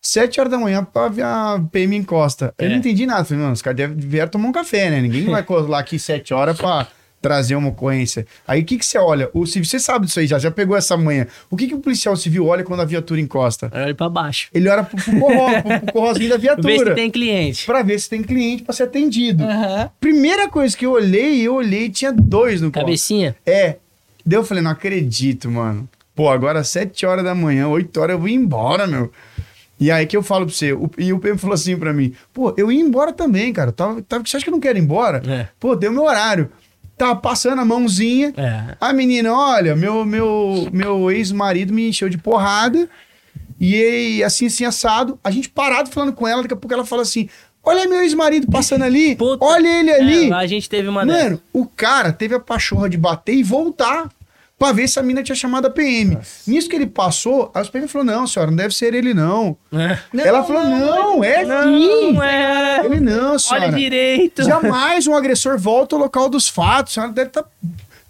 7 0.00 0.40
horas 0.40 0.50
da 0.50 0.58
manhã, 0.58 0.82
pra 0.84 1.08
ver 1.08 1.22
a 1.22 1.60
PM 1.70 1.96
encosta. 1.96 2.54
Eu 2.58 2.66
É. 2.66 2.68
não 2.70 2.76
entendi 2.76 3.04
nada. 3.06 3.24
Falei, 3.24 3.42
mano, 3.42 3.52
os 3.52 3.62
caras 3.62 3.76
devem 3.76 3.96
vieram 3.96 4.30
tomar 4.30 4.48
um 4.48 4.52
café, 4.52 4.90
né? 4.90 5.00
Ninguém 5.00 5.24
vai 5.26 5.42
colar 5.42 5.78
aqui 5.78 5.98
7 5.98 6.32
horas 6.32 6.56
pra 6.56 6.86
trazer 7.20 7.54
uma 7.54 7.68
ocorrência. 7.68 8.26
Aí 8.48 8.62
o 8.62 8.64
que, 8.64 8.78
que 8.78 8.86
você 8.86 8.96
olha? 8.96 9.28
O 9.34 9.44
civil, 9.44 9.66
você 9.68 9.78
sabe 9.78 10.06
disso 10.06 10.18
aí 10.20 10.26
já, 10.26 10.38
já 10.38 10.50
pegou 10.50 10.74
essa 10.74 10.96
manhã. 10.96 11.26
O 11.50 11.56
que, 11.56 11.66
que 11.66 11.74
o 11.74 11.78
policial 11.78 12.16
civil 12.16 12.46
olha 12.46 12.64
quando 12.64 12.80
a 12.80 12.84
viatura 12.86 13.20
encosta? 13.20 13.70
Olha 13.74 13.94
pra 13.94 14.08
baixo. 14.08 14.48
Ele 14.54 14.70
olha 14.70 14.82
pro, 14.84 14.96
pro, 14.96 15.20
corro, 15.20 15.62
pro, 15.62 15.80
pro 15.80 15.92
corrozinho 15.92 16.30
da 16.30 16.36
Vê 16.38 16.48
se 16.48 16.62
viatura. 16.62 16.94
tem 16.94 17.10
cliente. 17.10 17.66
Pra 17.66 17.82
ver 17.82 18.00
se 18.00 18.08
tem 18.08 18.22
cliente 18.22 18.62
pra 18.62 18.72
ser 18.72 18.84
atendido. 18.84 19.44
Aham. 19.44 19.90
Primeira 20.00 20.48
coisa 20.48 20.74
que 20.74 20.86
eu 20.86 20.92
olhei, 20.92 21.42
eu 21.42 21.56
olhei, 21.56 21.90
tinha 21.90 22.10
dois 22.10 22.62
no 22.62 22.70
carro. 22.70 22.86
Cabecinha. 22.86 23.36
É. 23.44 23.76
Daí 24.24 24.38
eu 24.38 24.44
falei, 24.44 24.62
não 24.62 24.70
acredito, 24.70 25.50
mano. 25.50 25.86
Pô, 26.14 26.30
agora 26.30 26.64
7 26.64 27.04
horas 27.04 27.22
da 27.24 27.34
manhã, 27.34 27.68
8 27.68 28.00
horas 28.00 28.14
eu 28.14 28.18
vou 28.20 28.28
embora, 28.28 28.86
meu. 28.86 29.12
E 29.80 29.90
aí 29.90 30.06
que 30.06 30.16
eu 30.16 30.22
falo 30.22 30.44
pra 30.46 30.54
você, 30.54 30.72
o- 30.74 30.90
e 30.98 31.10
o 31.12 31.18
PM 31.18 31.38
falou 31.38 31.54
assim 31.54 31.76
pra 31.76 31.92
mim, 31.92 32.12
pô, 32.34 32.52
eu 32.56 32.70
ia 32.70 32.80
embora 32.80 33.12
também, 33.12 33.50
cara. 33.52 33.72
Tava, 33.72 34.02
tava, 34.02 34.22
você 34.26 34.36
acha 34.36 34.44
que 34.44 34.50
eu 34.50 34.52
não 34.52 34.60
quero 34.60 34.78
ir 34.78 34.82
embora? 34.82 35.22
É. 35.26 35.48
Pô, 35.58 35.74
deu 35.74 35.90
meu 35.90 36.02
horário. 36.04 36.50
Tava 36.98 37.16
passando 37.16 37.60
a 37.60 37.64
mãozinha. 37.64 38.34
É. 38.36 38.76
A 38.78 38.92
menina, 38.92 39.32
olha, 39.32 39.74
meu, 39.74 40.04
meu, 40.04 40.68
meu 40.70 41.10
ex-marido 41.10 41.72
me 41.72 41.88
encheu 41.88 42.10
de 42.10 42.18
porrada. 42.18 42.86
E 43.58 43.74
aí, 43.74 44.22
assim, 44.24 44.46
assim, 44.46 44.64
assado. 44.66 45.18
A 45.24 45.30
gente 45.30 45.48
parado 45.48 45.88
falando 45.90 46.12
com 46.12 46.28
ela, 46.28 46.42
daqui 46.42 46.52
a 46.52 46.56
pouco 46.58 46.74
ela 46.74 46.84
fala 46.84 47.00
assim: 47.02 47.26
Olha 47.64 47.86
meu 47.88 48.02
ex-marido 48.02 48.46
passando 48.50 48.84
ali. 48.84 49.16
Puta. 49.16 49.42
olha 49.44 49.66
ele 49.80 49.90
ali. 49.92 50.30
É, 50.30 50.34
a 50.34 50.46
gente 50.46 50.68
teve 50.68 50.88
uma 50.88 51.04
dessa. 51.06 51.24
Mano, 51.24 51.40
o 51.54 51.64
cara 51.66 52.12
teve 52.12 52.34
a 52.34 52.40
pachorra 52.40 52.88
de 52.88 52.98
bater 52.98 53.34
e 53.34 53.42
voltar 53.42 54.10
pra 54.60 54.72
ver 54.72 54.86
se 54.86 55.00
a 55.00 55.02
mina 55.02 55.22
tinha 55.22 55.34
chamado 55.34 55.66
a 55.66 55.70
PM. 55.70 56.18
Nisso 56.46 56.68
que 56.68 56.76
ele 56.76 56.86
passou, 56.86 57.50
a 57.54 57.64
PM 57.64 57.88
falou: 57.88 58.04
Não, 58.04 58.26
senhora, 58.26 58.50
não 58.50 58.56
deve 58.58 58.74
ser 58.74 58.92
ele, 58.92 59.14
não. 59.14 59.56
É. 59.72 59.98
Não, 60.12 60.24
ela 60.24 60.44
falou: 60.44 60.62
Não, 60.64 61.24
é 61.24 61.38
sim. 61.40 62.12
Não, 62.12 62.22
é. 62.22 62.84
Ele 62.84 63.00
não, 63.00 63.38
senhora. 63.38 63.68
Olha 63.68 63.76
direito. 63.76 64.42
Jamais 64.42 65.06
um 65.06 65.14
agressor 65.16 65.58
volta 65.58 65.96
ao 65.96 66.00
local 66.02 66.28
dos 66.28 66.46
fatos. 66.46 66.92
A 66.92 66.94
senhora 66.94 67.12
deve 67.12 67.28
estar 67.28 67.44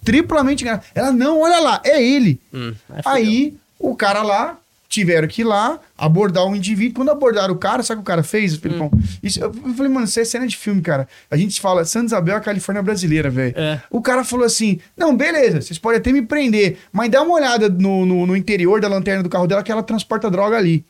triplamente 0.04 0.64
enganada. 0.64 0.84
Ela, 0.92 1.12
não, 1.12 1.40
olha 1.40 1.60
lá, 1.60 1.80
é 1.84 2.02
ele. 2.02 2.40
Hum, 2.52 2.74
fudeu. 2.88 3.02
Aí, 3.04 3.54
o 3.78 3.94
cara 3.94 4.22
lá, 4.22 4.58
tiveram 4.90 5.28
que 5.28 5.42
ir 5.42 5.44
lá 5.44 5.78
abordar 5.96 6.44
o 6.44 6.54
indivíduo. 6.54 6.96
Quando 6.96 7.12
abordaram 7.12 7.54
o 7.54 7.56
cara, 7.56 7.82
sabe 7.82 8.00
o 8.00 8.02
que 8.02 8.10
o 8.10 8.12
cara 8.12 8.24
fez, 8.24 8.56
Felipão? 8.56 8.90
Hum. 8.92 9.00
Isso, 9.22 9.40
eu 9.40 9.52
falei, 9.74 9.90
mano, 9.90 10.04
isso 10.04 10.18
é 10.18 10.24
cena 10.24 10.46
de 10.46 10.56
filme, 10.56 10.82
cara. 10.82 11.08
A 11.30 11.36
gente 11.36 11.60
fala, 11.60 11.84
Santa 11.84 12.06
Isabel 12.06 12.34
é 12.34 12.38
a 12.38 12.40
Califórnia 12.40 12.82
brasileira, 12.82 13.30
velho. 13.30 13.54
É. 13.56 13.80
O 13.88 14.02
cara 14.02 14.24
falou 14.24 14.44
assim: 14.44 14.80
não, 14.96 15.16
beleza, 15.16 15.62
vocês 15.62 15.78
podem 15.78 15.98
até 16.00 16.10
me 16.12 16.22
prender, 16.22 16.76
mas 16.92 17.08
dá 17.08 17.22
uma 17.22 17.34
olhada 17.34 17.68
no, 17.68 18.04
no, 18.04 18.26
no 18.26 18.36
interior 18.36 18.80
da 18.80 18.88
lanterna 18.88 19.22
do 19.22 19.28
carro 19.30 19.46
dela 19.46 19.62
que 19.62 19.70
ela 19.70 19.82
transporta 19.82 20.28
droga 20.28 20.56
ali. 20.56 20.84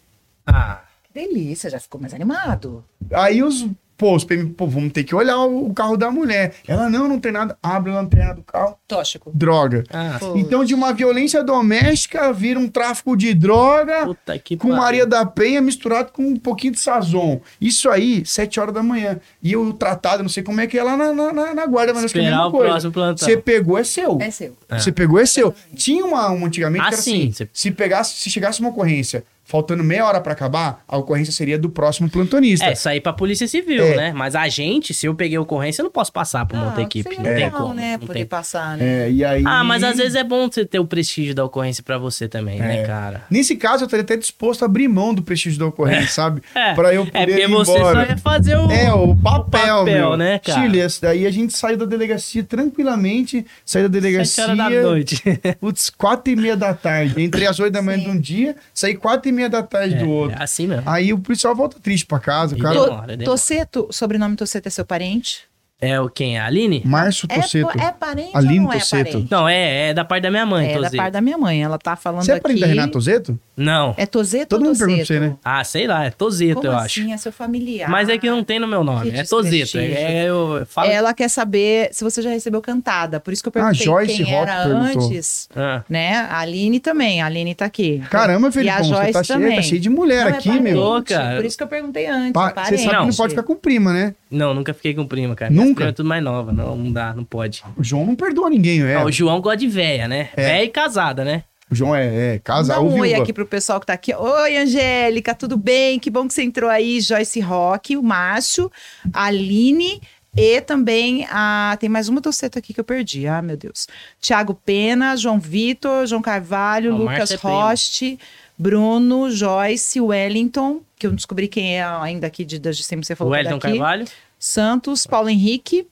Ah, 0.47 0.81
Que 1.13 1.21
delícia, 1.21 1.69
já 1.69 1.79
ficou 1.79 2.01
mais 2.01 2.15
animado. 2.15 2.83
Aí 3.13 3.43
os 3.43 3.69
Pô, 4.01 4.17
os 4.17 4.25
PM, 4.25 4.49
pô, 4.49 4.67
vamos 4.67 4.95
ter 4.95 5.05
que 5.05 5.15
olhar 5.15 5.37
o, 5.41 5.67
o 5.67 5.75
carro 5.75 5.95
da 5.95 6.11
mulher. 6.11 6.55
Ela, 6.67 6.89
não, 6.89 7.07
não 7.07 7.21
tem 7.21 7.31
nada. 7.31 7.55
Abre 7.63 7.93
a 7.93 7.97
lanterna 7.97 8.33
do 8.33 8.43
carro, 8.43 8.75
Tóxico. 8.89 9.31
droga. 9.35 9.85
Ah. 9.93 10.19
Então, 10.37 10.65
de 10.65 10.75
uma 10.75 10.91
violência 10.95 11.45
doméstica, 11.45 12.33
vira 12.33 12.59
um 12.59 12.67
tráfico 12.67 13.15
de 13.15 13.35
droga 13.35 14.07
puta 14.07 14.39
que 14.39 14.57
com 14.57 14.69
pariu. 14.69 14.83
Maria 14.83 15.07
da 15.07 15.27
Penha 15.27 15.61
misturado 15.61 16.13
com 16.13 16.23
um 16.23 16.37
pouquinho 16.37 16.73
de 16.73 16.81
sazon. 16.81 17.43
Isso 17.61 17.91
aí, 17.91 18.25
sete 18.25 18.59
horas 18.59 18.73
da 18.73 18.83
manhã. 18.83 19.21
E 19.43 19.55
o 19.55 19.73
tratado, 19.75 20.23
não 20.23 20.31
sei 20.31 20.43
como 20.43 20.63
é 20.63 20.67
que 20.67 20.79
é 20.79 20.83
lá 20.83 20.97
na, 20.97 21.13
na, 21.13 21.31
na- 21.33 21.55
na 21.55 21.67
guarda, 21.67 21.93
mas 21.93 22.05
acho 22.05 22.15
que 22.15 22.21
é 22.21 22.23
a 22.23 22.25
Esperar 22.25 22.45
mesma 22.45 22.51
coisa. 22.53 22.71
próximo 22.71 22.93
plantão. 22.93 23.29
Você 23.29 23.37
pegou, 23.37 23.77
é 23.77 23.85
seu. 23.85 24.19
É 24.19 24.31
seu. 24.31 24.57
Você 24.71 24.91
pegou, 24.91 25.19
é 25.21 25.27
seu. 25.27 25.55
Tinha 25.75 26.07
uma, 26.07 26.31
um 26.31 26.47
antigamente 26.47 26.85
Ah, 26.87 26.89
que 26.89 26.95
era 26.95 27.03
sim, 27.03 27.23
assim, 27.25 27.33
você- 27.33 27.49
se 27.53 27.71
pegasse, 27.71 28.15
se 28.15 28.31
chegasse 28.31 28.61
uma 28.61 28.71
ocorrência 28.71 29.25
faltando 29.51 29.83
meia 29.83 30.07
hora 30.07 30.21
pra 30.21 30.33
acabar, 30.33 30.85
a 30.87 30.97
ocorrência 30.97 31.33
seria 31.33 31.59
do 31.59 31.69
próximo 31.69 32.09
plantonista. 32.09 32.65
É, 32.67 32.75
aí 32.89 33.01
pra 33.01 33.13
polícia 33.13 33.49
civil, 33.49 33.85
É. 33.85 33.97
né? 33.97 34.13
Mas 34.15 34.37
a 34.37 34.49
gente, 34.49 34.95
se 34.95 35.07
eu 35.07 35.15
peguei 35.15 35.37
ocorrência, 35.39 35.83
eu 35.83 35.85
não 35.85 35.91
posso 35.91 36.13
passar 36.13 36.47
pra 36.47 36.57
uma 36.57 36.67
outra 36.67 36.83
equipe. 36.83 37.09
Não 37.17 37.25
tem 37.25 37.35
legal, 37.35 37.51
como. 37.63 37.75
né? 37.75 37.93
não 37.93 38.07
Poder 38.07 38.13
tem 38.21 38.27
passar, 38.27 38.77
né? 38.77 39.07
É, 39.07 39.11
e 39.11 39.25
aí... 39.25 39.43
Ah, 39.45 39.65
mas 39.65 39.83
às 39.83 39.97
vezes 39.97 40.15
é 40.15 40.23
bom 40.23 40.49
você 40.49 40.65
ter 40.65 40.79
o 40.79 40.87
prestígio 40.87 41.35
da 41.35 41.45
ocorrência 41.45 41.83
pra 41.83 41.99
você 41.99 42.29
também, 42.29 42.59
É. 42.61 42.63
né, 42.63 42.87
cara? 42.87 43.23
Nesse 43.29 43.57
caso, 43.57 43.83
eu 43.83 43.87
estaria 43.87 44.05
até 44.05 44.17
disposto 44.17 44.63
a 44.63 44.67
abrir 44.67 44.87
mão 44.87 45.13
do 45.13 45.23
prestígio 45.23 45.59
da 45.59 45.67
ocorrência, 45.67 46.09
sabe? 46.09 46.43
É, 46.55 46.75
Pra 46.75 46.95
eu 46.95 47.03
é 47.03 47.07
poder 47.07 47.27
porque 47.27 47.43
ir 47.43 47.49
você 47.49 47.77
embora. 47.77 48.05
só 48.05 48.11
ia 48.13 48.19
fazer 48.19 48.57
o. 48.57 48.71
É, 48.71 48.93
o 48.93 49.17
papel, 49.17 49.79
papel, 49.79 49.85
meu. 49.85 50.17
né, 50.17 50.39
cara? 50.39 50.61
Chile, 50.63 50.79
daí 51.01 51.27
a 51.27 51.31
gente 51.31 51.53
saiu 51.57 51.77
da 51.77 51.85
delegacia 51.87 52.45
tranquilamente, 52.45 53.45
saiu 53.65 53.89
da 53.89 53.93
delegacia... 54.01 54.21
Sete 54.47 54.61
horas 54.61 54.73
da 54.75 54.83
noite. 54.83 55.23
Putz, 55.61 55.91
quatro 55.91 56.33
e 56.33 56.37
meia 56.37 56.57
da 56.57 56.75
tarde. 56.75 57.21
Entrei 57.23 57.47
às 57.47 57.59
oito 57.59 57.73
da 57.73 57.83
manhã 57.83 57.99
de 57.99 58.09
um 58.09 58.19
dia, 58.21 58.57
saí 58.81 58.95
quatro 58.95 59.29
e 59.29 59.33
meia 59.33 59.49
da 59.49 59.63
tarde 59.63 59.97
do 59.97 60.09
outro. 60.09 60.39
É 60.39 60.43
assim 60.43 60.67
mesmo. 60.67 60.89
Aí 60.89 61.13
o 61.13 61.19
policial 61.19 61.55
volta 61.55 61.79
triste 61.81 62.07
pra 62.07 62.19
casa, 62.19 62.57
o 62.57 62.59
cara... 62.59 62.81
demora. 62.81 63.19
Toceto, 63.19 63.89
sobrenome 63.91 64.37
Toceto 64.37 64.67
é 64.69 64.71
seu 64.71 64.85
parente? 64.85 65.50
É 65.81 65.99
o 66.01 66.09
quem? 66.11 66.39
A 66.39 66.45
Aline? 66.47 66.83
Márcio 66.85 67.27
É, 67.31 67.41
Toceto. 67.41 67.71
é 67.81 67.91
parente 67.91 68.31
Aline 68.37 68.59
ou 68.59 68.65
não 68.67 68.73
é 68.73 68.79
Toceto. 68.79 69.11
parente? 69.13 69.29
Não, 69.31 69.49
é, 69.49 69.89
é 69.89 69.95
da 69.95 70.05
parte 70.05 70.23
da 70.25 70.31
minha 70.31 70.45
mãe, 70.45 70.67
É 70.67 70.75
da 70.75 70.77
Tozeto. 70.83 70.97
parte 70.97 71.13
da 71.13 71.21
minha 71.23 71.39
mãe. 71.39 71.63
Ela 71.63 71.79
tá 71.79 71.97
falando 71.97 72.23
Você 72.23 72.33
é 72.33 72.35
aqui... 72.35 72.43
parente 72.43 72.61
da 72.61 72.67
Renata 72.67 72.93
Tozeto? 72.93 73.39
Não. 73.57 73.95
É 73.97 74.05
Tozeto 74.07 74.49
Todo 74.49 74.61
ou 74.63 74.67
mundo 74.69 74.79
pergunta 74.79 74.97
pra 74.99 75.07
você, 75.07 75.21
né? 75.21 75.37
Ah, 75.45 75.65
sei 75.65 75.87
lá, 75.87 76.05
é 76.05 76.11
Tozeto, 76.11 76.55
Como 76.57 76.67
eu 76.69 76.73
assim? 76.77 77.05
acho. 77.05 77.13
É 77.13 77.17
seu 77.17 77.33
familiar. 77.33 77.89
Mas 77.91 78.09
é 78.09 78.17
que 78.19 78.29
não 78.29 78.43
tem 78.45 78.59
no 78.59 78.67
meu 78.67 78.83
nome. 78.85 79.11
Que 79.11 79.19
É 79.19 79.25
Tozeto. 79.25 79.55
desprestígio. 79.57 79.97
É, 79.99 80.25
eu 80.25 80.67
falo. 80.67 80.91
Ela 80.91 81.13
quer 81.15 81.29
saber 81.29 81.89
se 81.93 82.03
você 82.05 82.21
já 82.23 82.31
recebeu 82.31 82.61
cantada. 82.61 83.19
Por 83.21 83.33
isso 83.33 83.43
que 83.43 83.49
eu 83.49 83.53
perguntei 83.53 83.81
Ah, 83.81 83.85
Joyce 83.85 84.17
quem 84.25 84.35
Rock 84.35 84.51
era 84.51 84.63
perguntou. 84.65 85.03
antes. 85.09 85.49
Ah, 85.55 85.83
Né? 85.89 86.15
A 86.17 86.39
Aline 86.41 86.81
também. 86.81 87.21
A 87.23 87.27
Aline 87.27 87.55
tá 87.55 87.65
aqui. 87.67 88.03
Caramba, 88.11 88.47
E 88.47 88.49
a 88.49 88.53
Felipão, 88.53 88.79
você 88.85 88.89
Joyce 88.95 89.13
tá 89.13 89.23
cheio, 89.25 89.39
também. 89.41 89.57
tá 89.57 89.63
cheio 89.63 89.81
de 89.81 89.89
mulher 89.91 90.25
Não, 90.27 90.33
é 90.33 90.37
aqui, 90.37 90.49
parente, 90.49 90.63
meu. 90.65 90.79
Ô, 90.83 91.03
cara. 91.03 91.37
Por 91.37 91.45
isso 91.45 91.57
que 91.57 91.63
eu 91.63 91.69
perguntei 91.69 92.07
antes. 92.07 92.33
Pa- 92.33 92.55
é 92.57 92.65
Você 92.65 92.79
sabe 92.79 92.89
que 92.91 92.97
não 92.97 93.07
Não. 93.09 93.15
pode 93.15 93.31
ficar 93.31 93.43
com 93.43 93.55
prima, 93.57 93.93
né? 93.93 94.15
não, 94.31 94.55
nunca 94.55 94.73
fiquei 94.73 94.95
com 94.95 95.05
prima, 95.07 95.35
cara. 95.35 95.51
Nunca? 95.71 95.85
É 95.85 95.93
tudo 95.93 96.09
mais 96.09 96.23
nova. 96.23 96.53
Não, 96.53 96.77
não 96.77 96.93
dá, 96.93 97.15
não 97.15 97.25
pode. 97.25 97.63
O 97.77 97.83
João 97.83 98.07
não 98.07 98.15
perdoa 98.15 98.51
ninguém, 98.51 98.83
é. 98.83 98.95
Ah, 98.95 99.05
o 99.05 99.13
João 99.13 99.41
gosta 99.41 99.59
de 99.59 99.69
véia, 99.69 100.07
né? 100.07 100.31
É. 100.37 100.47
Véia 100.47 100.65
e 100.65 100.69
casada, 100.69 101.25
né? 101.25 101.45
O 101.71 101.75
João 101.75 101.95
é, 101.95 102.35
é 102.35 102.41
Dá 102.67 102.81
um 102.81 102.99
oi 102.99 103.15
aqui 103.15 103.33
pro 103.33 103.47
pessoal 103.47 103.79
que 103.79 103.87
tá 103.87 103.93
aqui. 103.93 104.13
Oi, 104.13 104.57
Angélica, 104.57 105.35
tudo 105.35 105.57
bem? 105.57 106.01
Que 106.01 106.11
bom 106.11 106.27
que 106.27 106.35
você 106.35 106.43
entrou 106.43 106.69
aí. 106.69 107.01
Joyce 107.01 107.39
Rock, 107.39 107.97
o 107.97 108.03
Márcio, 108.03 108.71
a 109.13 109.27
Aline 109.27 110.01
e 110.37 110.61
também 110.61 111.27
a. 111.31 111.77
Tem 111.79 111.89
mais 111.89 112.09
uma 112.09 112.21
torceta 112.21 112.59
aqui 112.59 112.75
que 112.75 112.81
eu 112.81 112.85
perdi. 112.85 113.29
Ah, 113.29 113.41
meu 113.41 113.57
Deus. 113.57 113.87
Tiago 114.21 114.55
Pena, 114.55 115.17
João 115.17 115.39
Vitor, 115.39 116.07
João 116.07 116.21
Carvalho, 116.21 116.93
o 116.93 116.99
Lucas 116.99 117.31
é. 117.31 117.37
Roste, 117.37 118.19
Bruno, 118.59 119.31
Joyce, 119.31 120.01
Wellington, 120.01 120.81
que 120.99 121.07
eu 121.07 121.11
não 121.11 121.17
descobri 121.17 121.47
quem 121.47 121.79
é 121.79 121.85
ainda 121.85 122.27
aqui 122.27 122.45
de, 122.45 122.59
de 122.59 122.83
sempre 122.83 123.07
você 123.07 123.13
O 123.13 123.17
falou 123.17 123.33
Wellington 123.33 123.59
daqui. 123.59 123.79
Carvalho. 123.79 124.07
Santos, 124.41 125.07
Paulo 125.07 125.29
Henrique, 125.29 125.87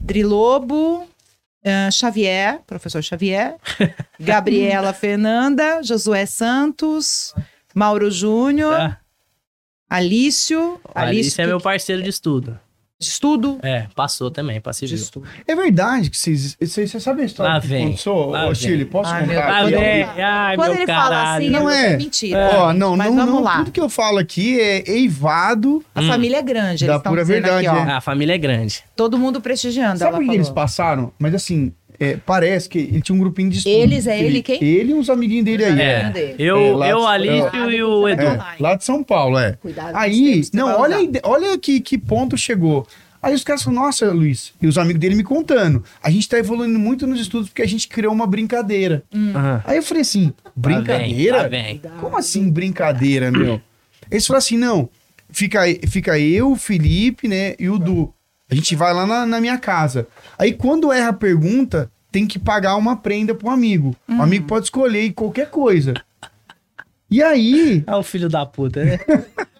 Drilobo, 0.00 1.08
ah, 1.64 1.90
Xavier, 1.90 2.60
professor 2.66 3.02
Xavier, 3.02 3.56
Gabriela 4.20 4.92
Fernanda, 4.92 5.80
Josué 5.82 6.26
Santos, 6.26 7.34
Mauro 7.74 8.10
Júnior, 8.10 8.76
Tá? 8.76 9.00
Alício, 9.90 10.78
Alice 10.94 11.40
é 11.40 11.44
que- 11.44 11.48
meu 11.48 11.60
parceiro 11.60 12.02
de 12.02 12.10
estudo. 12.10 12.60
De 13.00 13.06
estudo. 13.06 13.58
É, 13.62 13.86
passou 13.94 14.28
também, 14.28 14.60
pra 14.60 14.72
De 14.72 14.92
estudo. 14.92 15.24
É 15.46 15.54
verdade 15.54 16.10
que 16.10 16.16
vocês. 16.18 16.56
Você 16.60 16.86
sabe 16.98 17.22
a 17.22 17.24
história 17.26 17.54
Lá 17.54 17.60
que 17.60 17.68
vem, 17.68 17.86
aconteceu? 17.86 18.30
lá 18.30 18.48
Ô. 18.48 18.54
Chile, 18.54 18.84
posso 18.84 19.14
meu 19.14 19.26
contar? 19.26 19.48
Ah, 19.48 19.60
aqui? 19.60 19.70
véi, 19.70 20.02
ai, 20.20 20.56
Quando 20.56 20.72
meu 20.72 20.82
ele 20.82 20.86
fala 20.92 21.36
assim, 21.36 21.48
Não 21.50 21.70
é 21.70 21.92
é. 21.92 21.96
mentira. 21.96 22.50
Ó, 22.54 22.72
não, 22.72 22.96
Mas 22.96 23.08
não, 23.08 23.16
vamos 23.16 23.34
não. 23.34 23.42
lá. 23.42 23.58
Tudo 23.58 23.70
que 23.70 23.80
eu 23.80 23.88
falo 23.88 24.18
aqui 24.18 24.60
é 24.60 24.90
eivado. 24.90 25.84
A 25.94 26.00
Hum. 26.00 26.08
família 26.08 26.38
é 26.38 26.42
grande, 26.42 26.84
eles 26.86 26.96
estão 26.96 27.12
pura 27.12 27.22
dizendo 27.22 27.42
verdade, 27.44 27.66
aqui, 27.68 27.76
ó. 27.76 27.84
é. 27.84 27.92
A 27.92 28.00
família 28.00 28.34
é 28.34 28.38
grande. 28.38 28.82
Todo 28.96 29.16
mundo 29.16 29.40
prestigiando, 29.40 29.98
Sabe 29.98 30.08
ela 30.08 30.16
por 30.18 30.20
que 30.22 30.26
falou. 30.26 30.34
eles 30.36 30.50
passaram? 30.50 31.12
Mas 31.20 31.34
assim, 31.36 31.72
é, 32.00 32.16
parece 32.16 32.68
que 32.68 32.78
ele 32.78 33.00
tinha 33.00 33.14
um 33.14 33.18
grupinho 33.18 33.50
de 33.50 33.58
estudo. 33.58 33.72
Eles, 33.72 34.06
é 34.06 34.22
ele 34.22 34.42
quem? 34.42 34.62
Ele 34.62 34.92
e 34.92 34.94
uns 34.94 35.10
amiguinhos 35.10 35.44
dele 35.44 35.64
aí. 35.64 35.80
É. 35.80 35.84
É. 36.02 36.10
dele. 36.10 36.34
Eu, 36.38 36.82
É, 36.82 36.92
eu 36.92 37.00
de- 37.00 37.06
Alício 37.06 37.70
e 37.70 37.82
o. 37.82 38.08
Edu. 38.08 38.22
É, 38.22 38.38
lá 38.60 38.74
de 38.74 38.84
São 38.84 39.02
Paulo, 39.02 39.38
é. 39.38 39.52
Cuidado 39.60 39.96
Aí, 39.96 40.42
não, 40.52 40.68
olha, 40.80 40.96
a 40.96 40.98
usar. 40.98 41.08
ide- 41.08 41.20
olha 41.24 41.58
que, 41.58 41.80
que 41.80 41.98
ponto 41.98 42.36
chegou. 42.36 42.86
Aí 43.20 43.34
os 43.34 43.42
caras 43.42 43.64
falaram, 43.64 43.82
nossa, 43.86 44.12
Luiz, 44.12 44.52
e 44.62 44.66
os 44.68 44.78
amigos 44.78 45.00
dele 45.00 45.16
me 45.16 45.24
contando. 45.24 45.82
A 46.00 46.08
gente 46.08 46.28
tá 46.28 46.38
evoluindo 46.38 46.78
muito 46.78 47.04
nos 47.04 47.20
estudos 47.20 47.48
porque 47.48 47.62
a 47.62 47.66
gente 47.66 47.88
criou 47.88 48.12
uma 48.12 48.28
brincadeira. 48.28 49.02
Aham. 49.12 49.60
Aí 49.66 49.76
eu 49.78 49.82
falei 49.82 50.02
assim, 50.02 50.32
brincadeira? 50.54 51.38
Lá 51.42 51.48
vem, 51.48 51.80
lá 51.82 51.90
vem. 51.90 52.00
Como 52.00 52.16
assim 52.16 52.48
brincadeira, 52.48 53.32
meu? 53.32 53.60
Eles 54.08 54.24
falaram 54.24 54.38
assim, 54.38 54.56
não, 54.56 54.88
fica, 55.30 55.62
fica 55.88 56.16
eu, 56.18 56.52
o 56.52 56.56
Felipe, 56.56 57.26
né, 57.26 57.54
e 57.58 57.68
o 57.68 57.76
Du. 57.76 58.14
A 58.50 58.54
gente 58.54 58.74
vai 58.74 58.92
lá 58.94 59.06
na, 59.06 59.26
na 59.26 59.40
minha 59.40 59.58
casa. 59.58 60.06
Aí 60.38 60.52
quando 60.52 60.92
erra 60.92 61.08
a 61.10 61.12
pergunta, 61.12 61.90
tem 62.10 62.26
que 62.26 62.38
pagar 62.38 62.76
uma 62.76 62.96
prenda 62.96 63.34
pro 63.34 63.50
amigo. 63.50 63.94
O 64.08 64.22
amigo 64.22 64.46
pode 64.46 64.66
escolher 64.66 65.12
qualquer 65.12 65.50
coisa. 65.50 65.94
E 67.10 67.22
aí, 67.22 67.84
É 67.86 67.96
um 67.96 68.02
filho 68.02 68.28
da 68.28 68.44
puta, 68.46 68.84
né? 68.84 68.98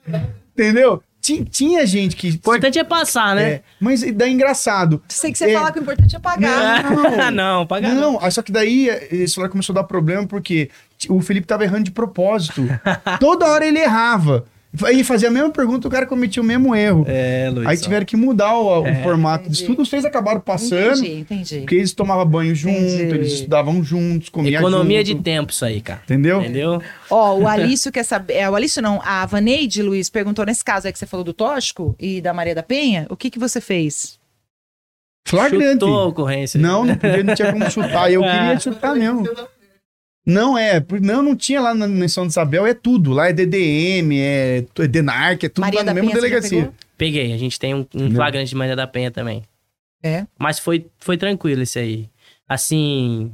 entendeu? 0.52 1.02
Ti- 1.20 1.44
Tinha 1.50 1.84
gente 1.86 2.14
que... 2.16 2.28
O 2.28 2.34
importante 2.34 2.78
é 2.78 2.84
passar, 2.84 3.34
né? 3.34 3.50
É, 3.50 3.62
mas 3.80 4.00
daí 4.12 4.30
é 4.30 4.32
engraçado. 4.32 5.02
Sei 5.08 5.32
que 5.32 5.38
você 5.38 5.50
É. 5.50 5.54
fala 5.54 5.72
que 5.72 5.78
o 5.78 5.82
importante 5.82 6.14
é 6.16 6.18
pagar. 6.18 6.84
Ah, 7.20 7.30
não, 7.30 7.66
paga 7.66 7.88
não. 7.92 8.12
Não, 8.12 8.22
aí 8.24 8.30
só 8.30 8.40
que 8.40 8.52
daí 8.52 8.88
eh, 8.88 9.08
esse 9.10 9.34
celular 9.34 9.50
começou 9.50 9.72
a 9.74 9.80
dar 9.80 9.84
problema 9.84 10.26
porque 10.26 10.70
o 11.08 11.20
Felipe 11.20 11.46
tava 11.46 11.64
errando 11.64 11.84
de 11.84 11.90
propósito. 11.90 12.62
Toda 13.20 13.46
hora 13.46 13.66
ele 13.66 13.78
errava. 13.78 14.46
Aí 14.84 15.02
fazia 15.02 15.28
a 15.28 15.30
mesma 15.30 15.48
pergunta, 15.50 15.88
o 15.88 15.90
cara 15.90 16.04
cometia 16.06 16.42
o 16.42 16.44
mesmo 16.44 16.74
erro. 16.74 17.04
É, 17.08 17.48
Luiz. 17.50 17.66
Aí 17.66 17.76
tiveram 17.78 18.04
que 18.04 18.16
mudar 18.16 18.54
o, 18.54 18.82
o 18.82 18.86
É. 18.86 19.02
formato 19.02 19.48
de 19.48 19.54
estudo. 19.56 19.80
Os 19.80 19.88
três 19.88 20.04
acabaram 20.04 20.40
passando, 20.40 20.98
Entendi, 20.98 21.20
entendi. 21.20 21.58
porque 21.60 21.74
eles 21.76 21.92
tomavam 21.94 22.26
banho 22.26 22.54
junto, 22.54 22.76
Entendi. 22.78 23.14
eles 23.14 23.32
estudavam 23.32 23.82
juntos, 23.82 24.28
comiam 24.28 24.60
Economia 24.60 25.02
de 25.02 25.14
tempo 25.14 25.52
isso 25.52 25.64
aí, 25.64 25.80
cara. 25.80 26.02
Entendeu? 26.04 26.40
Entendeu? 26.40 26.82
Ó, 27.10 27.38
o 27.38 27.48
Alício 27.48 27.90
quer 27.90 28.04
saber. 28.04 28.34
É, 28.34 28.50
o 28.50 28.54
Alício 28.54 28.82
não, 28.82 29.00
a 29.02 29.24
Vaneide 29.24 29.82
Luiz 29.82 30.10
perguntou 30.10 30.44
nesse 30.44 30.62
caso 30.62 30.86
aí 30.86 30.92
que 30.92 30.98
você 30.98 31.06
falou 31.06 31.24
do 31.24 31.32
Tóxico 31.32 31.96
e 31.98 32.20
da 32.20 32.34
Maria 32.34 32.54
da 32.54 32.62
Penha, 32.62 33.06
o 33.08 33.16
que 33.16 33.30
que 33.30 33.38
você 33.38 33.62
fez? 33.62 34.18
Flagrante. 35.26 35.72
Chutou 35.72 35.98
a 35.98 36.06
ocorrência. 36.06 36.60
Não, 36.60 36.84
não 36.84 36.94
podia, 36.94 37.22
não 37.24 37.34
tinha 37.34 37.52
como 37.52 37.70
chutar. 37.70 38.10
Eu 38.12 38.20
queria 38.24 38.60
chutar 38.60 38.94
mesmo. 38.94 39.24
Não, 40.28 40.58
é. 40.58 40.84
Não, 41.00 41.22
não 41.22 41.34
tinha 41.34 41.58
lá 41.60 41.74
na 41.74 42.06
São 42.06 42.24
de 42.24 42.32
Isabel, 42.32 42.66
é 42.66 42.74
tudo. 42.74 43.12
Lá 43.12 43.28
é 43.28 43.32
DDM, 43.32 44.12
é, 44.20 44.64
é 44.78 44.86
DENARC, 44.86 45.44
é 45.44 45.48
tudo 45.48 45.64
Maria 45.64 45.80
lá 45.80 45.84
da 45.84 45.90
na 45.90 45.94
mesma 45.94 46.10
Penha, 46.10 46.20
delegacia. 46.22 46.70
Peguei, 46.98 47.32
a 47.32 47.38
gente 47.38 47.58
tem 47.58 47.74
um, 47.74 47.86
um 47.94 48.10
flagrante 48.10 48.50
de 48.50 48.54
Maria 48.54 48.76
da 48.76 48.86
Penha 48.86 49.10
também. 49.10 49.42
É. 50.02 50.26
Mas 50.38 50.58
foi, 50.58 50.86
foi 50.98 51.16
tranquilo 51.16 51.62
esse 51.62 51.78
aí. 51.78 52.10
Assim, 52.46 53.32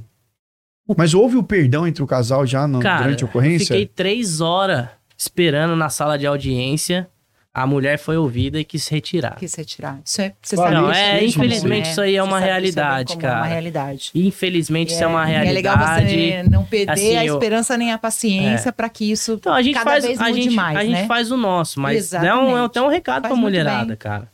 Mas 0.96 1.14
houve 1.14 1.36
o 1.36 1.42
perdão 1.42 1.86
entre 1.86 2.02
o 2.02 2.06
casal 2.06 2.46
já 2.46 2.66
no- 2.68 2.80
cara, 2.80 3.02
durante 3.04 3.24
a 3.24 3.26
eu 3.26 3.28
ocorrência? 3.28 3.66
fiquei 3.66 3.86
três 3.86 4.40
horas 4.40 4.88
esperando 5.16 5.74
na 5.76 5.88
sala 5.88 6.16
de 6.16 6.26
audiência. 6.26 7.08
A 7.56 7.68
mulher 7.68 7.98
foi 7.98 8.16
ouvida 8.16 8.58
e 8.58 8.64
quis 8.64 8.88
retirar. 8.88 9.36
Quis 9.36 9.54
retirar. 9.54 10.00
Isso 10.04 10.20
é, 10.20 10.32
você 10.42 10.56
sabe 10.56 10.74
Não, 10.74 10.90
isso 10.90 10.98
é, 11.00 11.24
infelizmente 11.24 11.84
né? 11.86 11.90
isso 11.92 12.00
aí 12.00 12.16
é 12.16 12.22
uma 12.22 12.40
é 12.42 12.44
realidade, 12.46 13.08
comum, 13.12 13.20
cara. 13.20 13.34
É 13.34 13.36
uma 13.42 13.46
realidade. 13.46 14.10
Infelizmente 14.12 14.92
isso 14.92 15.04
é 15.04 15.06
uma 15.06 15.22
E 15.22 15.26
realidade. 15.32 15.50
é 15.50 15.52
legal 15.52 15.78
você 15.78 16.42
não 16.50 16.64
perder 16.64 16.92
Assim, 16.92 17.16
a 17.16 17.24
eu- 17.24 17.34
esperança 17.34 17.76
nem 17.78 17.92
a 17.92 17.98
paciência 17.98 18.72
pra 18.72 18.88
que 18.88 19.08
isso 19.08 19.34
Então 19.34 19.54
a 19.54 19.62
gente 19.62 19.74
cada 19.74 19.88
faz, 19.88 20.04
vez 20.04 20.20
a 20.20 20.32
gente, 20.32 20.50
mais, 20.50 20.76
a 20.78 20.82
né? 20.82 20.96
gente 20.96 21.06
faz 21.06 21.30
o 21.30 21.36
nosso, 21.36 21.78
mas 21.78 22.12
é, 22.12 22.18
um, 22.18 22.20
é 22.20 22.26
Exatamente. 22.32 22.64
até 22.66 22.82
um 22.82 22.88
recado 22.88 23.22
Faz 23.22 23.32
pra 23.32 23.36
muito 23.40 23.42
mulherada, 23.44 23.86
bem. 23.86 23.96
cara. 23.96 24.28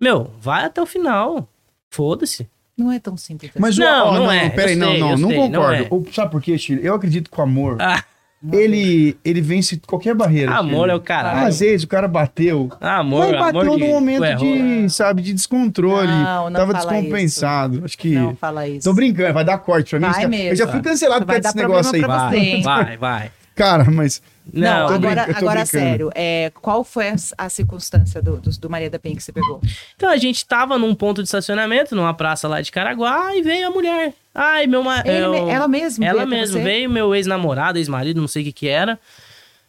Meu, 0.00 0.30
vai 0.40 0.64
até 0.64 0.80
o 0.80 0.86
final. 0.86 1.46
Foda-se. 1.90 2.48
não 2.74 2.90
é 2.90 2.98
tão 2.98 3.16
simples. 3.18 3.50
assim. 3.50 3.60
Mas 3.60 3.76
o- 3.76 3.80
Não, 3.82 4.06
ó, 4.08 4.14
não 4.14 4.32
é, 4.32 4.48
Peraí, 4.48 4.74
não, 4.76 4.88
sei, 4.92 4.98
não, 5.00 5.08
não 5.18 5.28
sei, 5.28 5.38
não 5.38 5.46
concordo. 5.60 6.04
é. 6.08 6.12
Sabe 6.12 6.30
por 6.30 6.40
quê, 6.42 6.56
Chile? 6.56 6.80
Eu 6.84 6.94
acredito 6.94 7.30
que 7.30 7.38
o 7.38 7.42
amor, 7.42 7.76
Ah, 7.80 8.02
ele, 8.50 9.16
ele 9.24 9.40
vence 9.40 9.80
qualquer 9.86 10.14
barreira. 10.14 10.52
amor 10.56 10.88
é 10.88 10.94
o 10.94 11.00
caralho. 11.00 11.46
Às 11.46 11.60
vezes 11.60 11.84
o 11.84 11.88
cara 11.88 12.08
bateu. 12.08 12.70
amor, 12.80 13.26
Mas 13.30 13.34
amor 13.34 13.52
bateu 13.52 13.76
de- 13.76 13.80
num 13.84 13.90
momento 13.90 14.20
ué, 14.22 14.34
de, 14.34 14.90
sabe, 14.90 15.22
de 15.22 15.32
descontrole. 15.32 16.08
Não, 16.08 16.50
não 16.50 16.52
Tava 16.60 16.72
fala 16.72 16.90
descompensado. 16.92 17.82
Acho 17.84 17.96
que. 17.98 18.14
Não 18.14 18.34
fala 18.34 18.66
isso. 18.66 18.88
Tô 18.88 18.94
brincando, 18.94 19.34
vai 19.34 19.44
dar 19.44 19.58
corte 19.58 19.90
pra 19.90 20.00
mim. 20.00 20.12
Vai 20.14 20.26
mesmo. 20.26 20.48
Eu 20.48 20.56
já 20.56 20.66
fui 20.66 20.80
cancelado 20.80 21.24
por 21.26 21.32
causa 21.32 21.42
desse 21.42 21.56
negócio 21.56 21.94
aí. 21.94 22.00
Vai, 22.00 22.62
vai, 22.62 22.96
vai. 22.96 23.30
Cara, 23.54 23.90
mas 23.90 24.22
Não, 24.52 24.88
tô 24.88 24.94
agora, 24.94 25.26
agora 25.36 25.66
sério. 25.66 26.10
É, 26.14 26.50
qual 26.60 26.82
foi 26.82 27.14
a, 27.38 27.48
circunstância 27.48 28.20
do, 28.22 28.38
do, 28.38 28.50
do 28.50 28.70
Maria 28.70 28.90
da 28.90 28.98
Penha 28.98 29.14
que 29.14 29.22
você 29.22 29.32
pegou? 29.32 29.60
Então 29.94 30.08
a 30.10 30.16
gente 30.16 30.44
tava 30.46 30.78
num 30.78 30.94
ponto 30.94 31.22
de 31.22 31.28
estacionamento, 31.28 31.94
numa 31.94 32.12
praça 32.14 32.48
lá 32.48 32.60
de 32.60 32.72
Caraguá, 32.72 33.36
e 33.36 33.42
veio 33.42 33.68
a 33.68 33.70
mulher. 33.70 34.14
Ai, 34.34 34.66
meu 34.66 34.82
ma- 34.82 35.02
Ele 35.04 35.24
eu- 35.24 35.30
me- 35.30 35.50
ela 35.50 35.68
mesma 35.68 36.04
Ela 36.04 36.26
mesma 36.26 36.60
veio, 36.60 36.90
meu 36.90 37.14
ex-namorado, 37.14 37.78
ex-marido, 37.78 38.20
não 38.20 38.28
sei 38.28 38.42
o 38.42 38.44
que 38.46 38.52
que 38.52 38.68
era. 38.68 38.98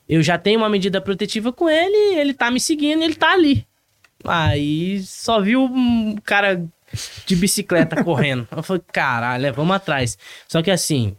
Eu 0.09 0.21
já 0.23 0.37
tenho 0.37 0.59
uma 0.59 0.69
medida 0.69 0.99
protetiva 0.99 1.51
com 1.53 1.69
ele, 1.69 2.19
ele 2.19 2.33
tá 2.33 2.49
me 2.49 2.59
seguindo, 2.59 3.03
ele 3.03 3.15
tá 3.15 3.31
ali. 3.31 3.65
Aí 4.25 5.01
só 5.03 5.39
viu 5.41 5.63
um 5.65 6.15
cara 6.23 6.63
de 7.25 7.35
bicicleta 7.35 8.03
correndo. 8.03 8.47
Eu 8.55 8.63
falei, 8.63 8.81
caralho, 8.91 9.45
é, 9.45 9.51
vamos 9.51 9.75
atrás. 9.75 10.17
Só 10.47 10.61
que 10.61 10.71
assim, 10.71 11.15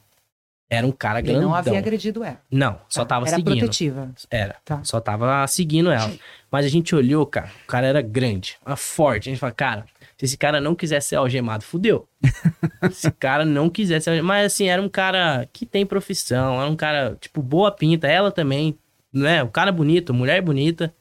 era 0.70 0.86
um 0.86 0.90
cara 0.92 1.18
Ele 1.20 1.28
grandão. 1.28 1.48
não 1.50 1.54
havia 1.54 1.78
agredido 1.78 2.24
ela. 2.24 2.40
Não, 2.50 2.80
só 2.88 3.02
Tá, 3.02 3.14
tava 3.16 3.26
Era 3.26 3.36
seguindo. 3.36 3.58
protetiva. 3.58 4.10
Era. 4.30 4.56
Tá. 4.64 4.82
Só 4.82 5.00
tava 5.00 5.46
seguindo 5.46 5.90
ela. 5.90 6.12
Mas 6.50 6.64
a 6.64 6.68
gente 6.68 6.94
olhou, 6.94 7.24
cara, 7.26 7.50
o 7.64 7.66
cara 7.66 7.86
era 7.86 8.00
grande, 8.02 8.56
era 8.64 8.74
forte. 8.76 9.28
A 9.28 9.32
gente 9.32 9.38
falou, 9.40 9.54
cara, 9.54 9.84
se 10.16 10.24
esse 10.24 10.36
cara 10.36 10.60
não 10.60 10.74
quisesse 10.74 11.08
ser 11.08 11.16
algemado, 11.16 11.64
fudeu. 11.64 12.08
esse 12.90 13.10
cara 13.12 13.44
não 13.44 13.68
quisesse 13.68 14.04
ser 14.04 14.10
algemado. 14.10 14.28
Mas 14.28 14.46
assim, 14.52 14.68
era 14.68 14.80
um 14.80 14.88
cara 14.88 15.48
que 15.52 15.66
tem 15.66 15.84
profissão, 15.86 16.60
era 16.60 16.70
um 16.70 16.76
cara, 16.76 17.16
tipo, 17.20 17.42
boa 17.42 17.70
pinta. 17.70 18.06
Ela 18.08 18.30
também, 18.32 18.76
né? 19.12 19.42
O 19.42 19.48
cara 19.48 19.70
bonito, 19.70 20.12
mulher 20.14 20.40
bonita. 20.42 20.92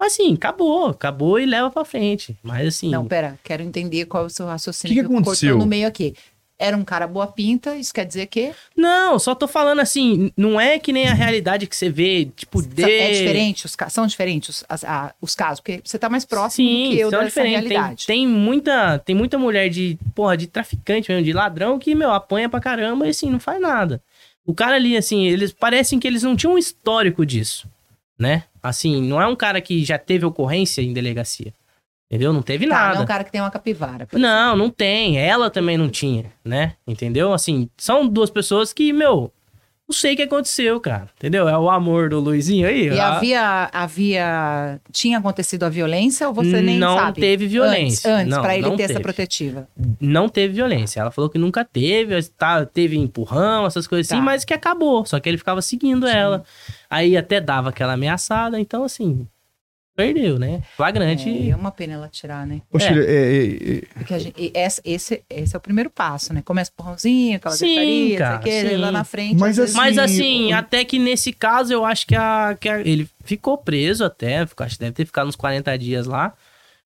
Mas 0.00 0.12
assim, 0.12 0.32
acabou, 0.34 0.86
acabou 0.90 1.40
e 1.40 1.44
leva 1.44 1.70
pra 1.70 1.84
frente. 1.84 2.38
Mas 2.42 2.68
assim. 2.68 2.88
Não, 2.88 3.04
pera, 3.06 3.36
quero 3.42 3.62
entender 3.64 4.04
qual 4.06 4.22
é 4.22 4.26
o 4.26 4.30
seu 4.30 4.46
raciocínio. 4.46 4.94
Que 4.94 5.00
que 5.02 5.06
eu 5.06 5.10
aconteceu? 5.18 5.50
cortou 5.50 5.66
no 5.66 5.68
meio 5.68 5.88
aqui. 5.88 6.14
Era 6.60 6.76
um 6.76 6.84
cara 6.84 7.06
boa 7.06 7.28
pinta, 7.28 7.76
isso 7.76 7.94
quer 7.94 8.04
dizer 8.04 8.26
que 8.26 8.52
Não, 8.76 9.16
só 9.18 9.32
tô 9.32 9.46
falando 9.46 9.78
assim, 9.78 10.32
não 10.36 10.60
é 10.60 10.76
que 10.78 10.92
nem 10.92 11.06
a 11.06 11.14
realidade 11.14 11.68
que 11.68 11.76
você 11.76 11.88
vê, 11.88 12.28
tipo, 12.36 12.60
de... 12.60 12.82
é 12.82 13.10
diferente, 13.12 13.64
os, 13.64 13.76
são 13.90 14.06
diferentes 14.08 14.48
os, 14.48 14.64
as- 14.68 14.82
a- 14.84 15.14
os 15.20 15.36
casos, 15.36 15.60
porque 15.60 15.80
você 15.84 15.96
tá 15.98 16.08
mais 16.08 16.24
próximo 16.24 16.68
do 16.68 16.74
Sim, 16.74 16.90
que 16.90 16.98
eu 16.98 17.10
são 17.10 17.20
dessa 17.20 17.28
diferentes. 17.42 17.68
Tem, 17.68 17.70
realidade. 17.76 18.06
tem 18.06 18.26
muita, 18.26 18.98
tem 18.98 19.14
muita 19.14 19.38
mulher 19.38 19.68
de, 19.70 19.96
porra, 20.16 20.36
de 20.36 20.48
traficante 20.48 21.10
mesmo, 21.12 21.24
de 21.24 21.32
ladrão, 21.32 21.78
que, 21.78 21.94
meu, 21.94 22.10
apanha 22.12 22.48
pra 22.48 22.58
caramba 22.58 23.06
e 23.06 23.10
assim, 23.10 23.30
não 23.30 23.38
faz 23.38 23.60
nada. 23.60 24.02
O 24.44 24.52
cara 24.52 24.74
ali, 24.74 24.96
assim, 24.96 25.26
eles 25.26 25.52
parecem 25.52 26.00
que 26.00 26.08
eles 26.08 26.24
não 26.24 26.34
tinham 26.34 26.54
um 26.54 26.58
histórico 26.58 27.24
disso, 27.24 27.68
né? 28.18 28.42
Assim, 28.60 29.00
não 29.00 29.22
é 29.22 29.26
um 29.28 29.36
cara 29.36 29.60
que 29.60 29.84
já 29.84 29.96
teve 29.96 30.24
ocorrência 30.26 30.82
em 30.82 30.92
delegacia. 30.92 31.52
Entendeu? 32.10 32.32
Não 32.32 32.40
teve 32.42 32.66
Tá, 32.66 32.74
não 32.74 32.80
é 32.80 32.88
nada. 32.88 33.00
um 33.02 33.06
cara 33.06 33.22
que 33.24 33.30
tem 33.30 33.40
uma 33.40 33.50
capivara. 33.50 34.08
Não, 34.12 34.56
não 34.56 34.70
tem. 34.70 35.18
Ela 35.18 35.50
também 35.50 35.76
não 35.76 35.88
tinha, 35.90 36.24
né? 36.44 36.72
Entendeu? 36.86 37.32
Assim, 37.34 37.68
são 37.76 38.06
duas 38.08 38.30
pessoas 38.30 38.72
que, 38.72 38.94
meu, 38.94 39.30
não 39.86 39.92
sei 39.94 40.14
o 40.14 40.16
que 40.16 40.22
aconteceu, 40.22 40.80
cara. 40.80 41.08
Entendeu? 41.18 41.46
É 41.46 41.58
o 41.58 41.68
amor 41.68 42.08
do 42.08 42.18
Luizinho 42.18 42.66
aí. 42.66 42.88
E 42.88 42.98
a- 42.98 43.16
havia, 43.16 43.70
havia. 43.72 44.80
Tinha 44.90 45.18
acontecido 45.18 45.64
a 45.64 45.68
violência 45.68 46.26
ou 46.28 46.32
você 46.32 46.62
nem 46.62 46.78
Não 46.78 46.96
sabe? 46.96 47.20
teve 47.20 47.46
violência. 47.46 48.10
Antes, 48.10 48.20
antes 48.22 48.34
Não, 48.36 48.42
pra 48.42 48.54
ele 48.56 48.66
não 48.68 48.76
ter 48.76 48.84
essa 48.84 48.92
teve. 48.94 49.02
protetiva. 49.02 49.68
não 50.00 50.28
teve 50.30 50.54
violência. 50.54 51.00
Ela 51.00 51.10
falou 51.10 51.28
que 51.28 51.36
nunca 51.38 51.62
teve, 51.62 52.22
tá, 52.38 52.64
teve 52.64 52.96
empurrão, 52.96 53.66
essas 53.66 53.86
coisas 53.86 54.10
assim, 54.10 54.18
Tá. 54.20 54.24
mas 54.24 54.44
que 54.46 54.54
acabou. 54.54 55.04
Só 55.04 55.20
que 55.20 55.28
ele 55.28 55.36
ficava 55.38 55.60
seguindo 55.60 56.06
ela. 56.06 56.42
Aí 56.88 57.16
até 57.18 57.38
dava 57.40 57.68
aquela 57.68 57.92
ameaçada, 57.94 58.58
então 58.58 58.82
assim, 58.84 59.26
perdeu, 59.98 60.38
né? 60.38 60.62
Flagrante. 60.76 61.28
É, 61.28 61.48
é 61.50 61.56
uma 61.56 61.72
pena 61.72 61.94
ela 61.94 62.08
tirar, 62.08 62.46
né? 62.46 62.62
Ô, 62.72 62.78
É. 62.78 62.84
É, 62.84 62.88
é, 62.88 63.76
é, 63.78 63.80
Porque 63.94 64.14
a 64.14 64.18
gente, 64.20 64.52
esse, 64.54 64.80
esse, 64.84 65.24
esse 65.28 65.56
é 65.56 65.58
o 65.58 65.60
primeiro 65.60 65.90
passo, 65.90 66.32
né? 66.32 66.40
Começa 66.44 66.70
porrãozinho, 66.76 67.36
aquela 67.36 67.54
Sim, 67.56 67.66
gritaria, 68.10 68.18
cara, 68.18 68.76
o 68.76 68.80
lá 68.80 68.92
na 68.92 69.02
frente. 69.02 69.40
Mas 69.40 69.56
vezes- 69.56 69.74
Mas 69.74 69.96
Sim, 69.96 70.00
assim, 70.00 70.52
o- 70.52 70.56
até 70.56 70.84
que 70.84 70.98
nesse 71.00 71.32
caso 71.32 71.72
eu 71.72 71.84
acho 71.84 72.06
que, 72.06 72.14
a, 72.14 72.56
que 72.58 72.68
a- 72.68 72.80
ele 72.80 73.08
ficou 73.24 73.58
preso 73.58 74.04
até, 74.04 74.46
ficou- 74.46 74.64
acho 74.64 74.76
que 74.76 74.80
deve 74.84 74.92
ter 74.92 75.04
ficado 75.04 75.26
uns 75.26 75.36
40 75.36 75.76
dias 75.76 76.06
lá. 76.06 76.32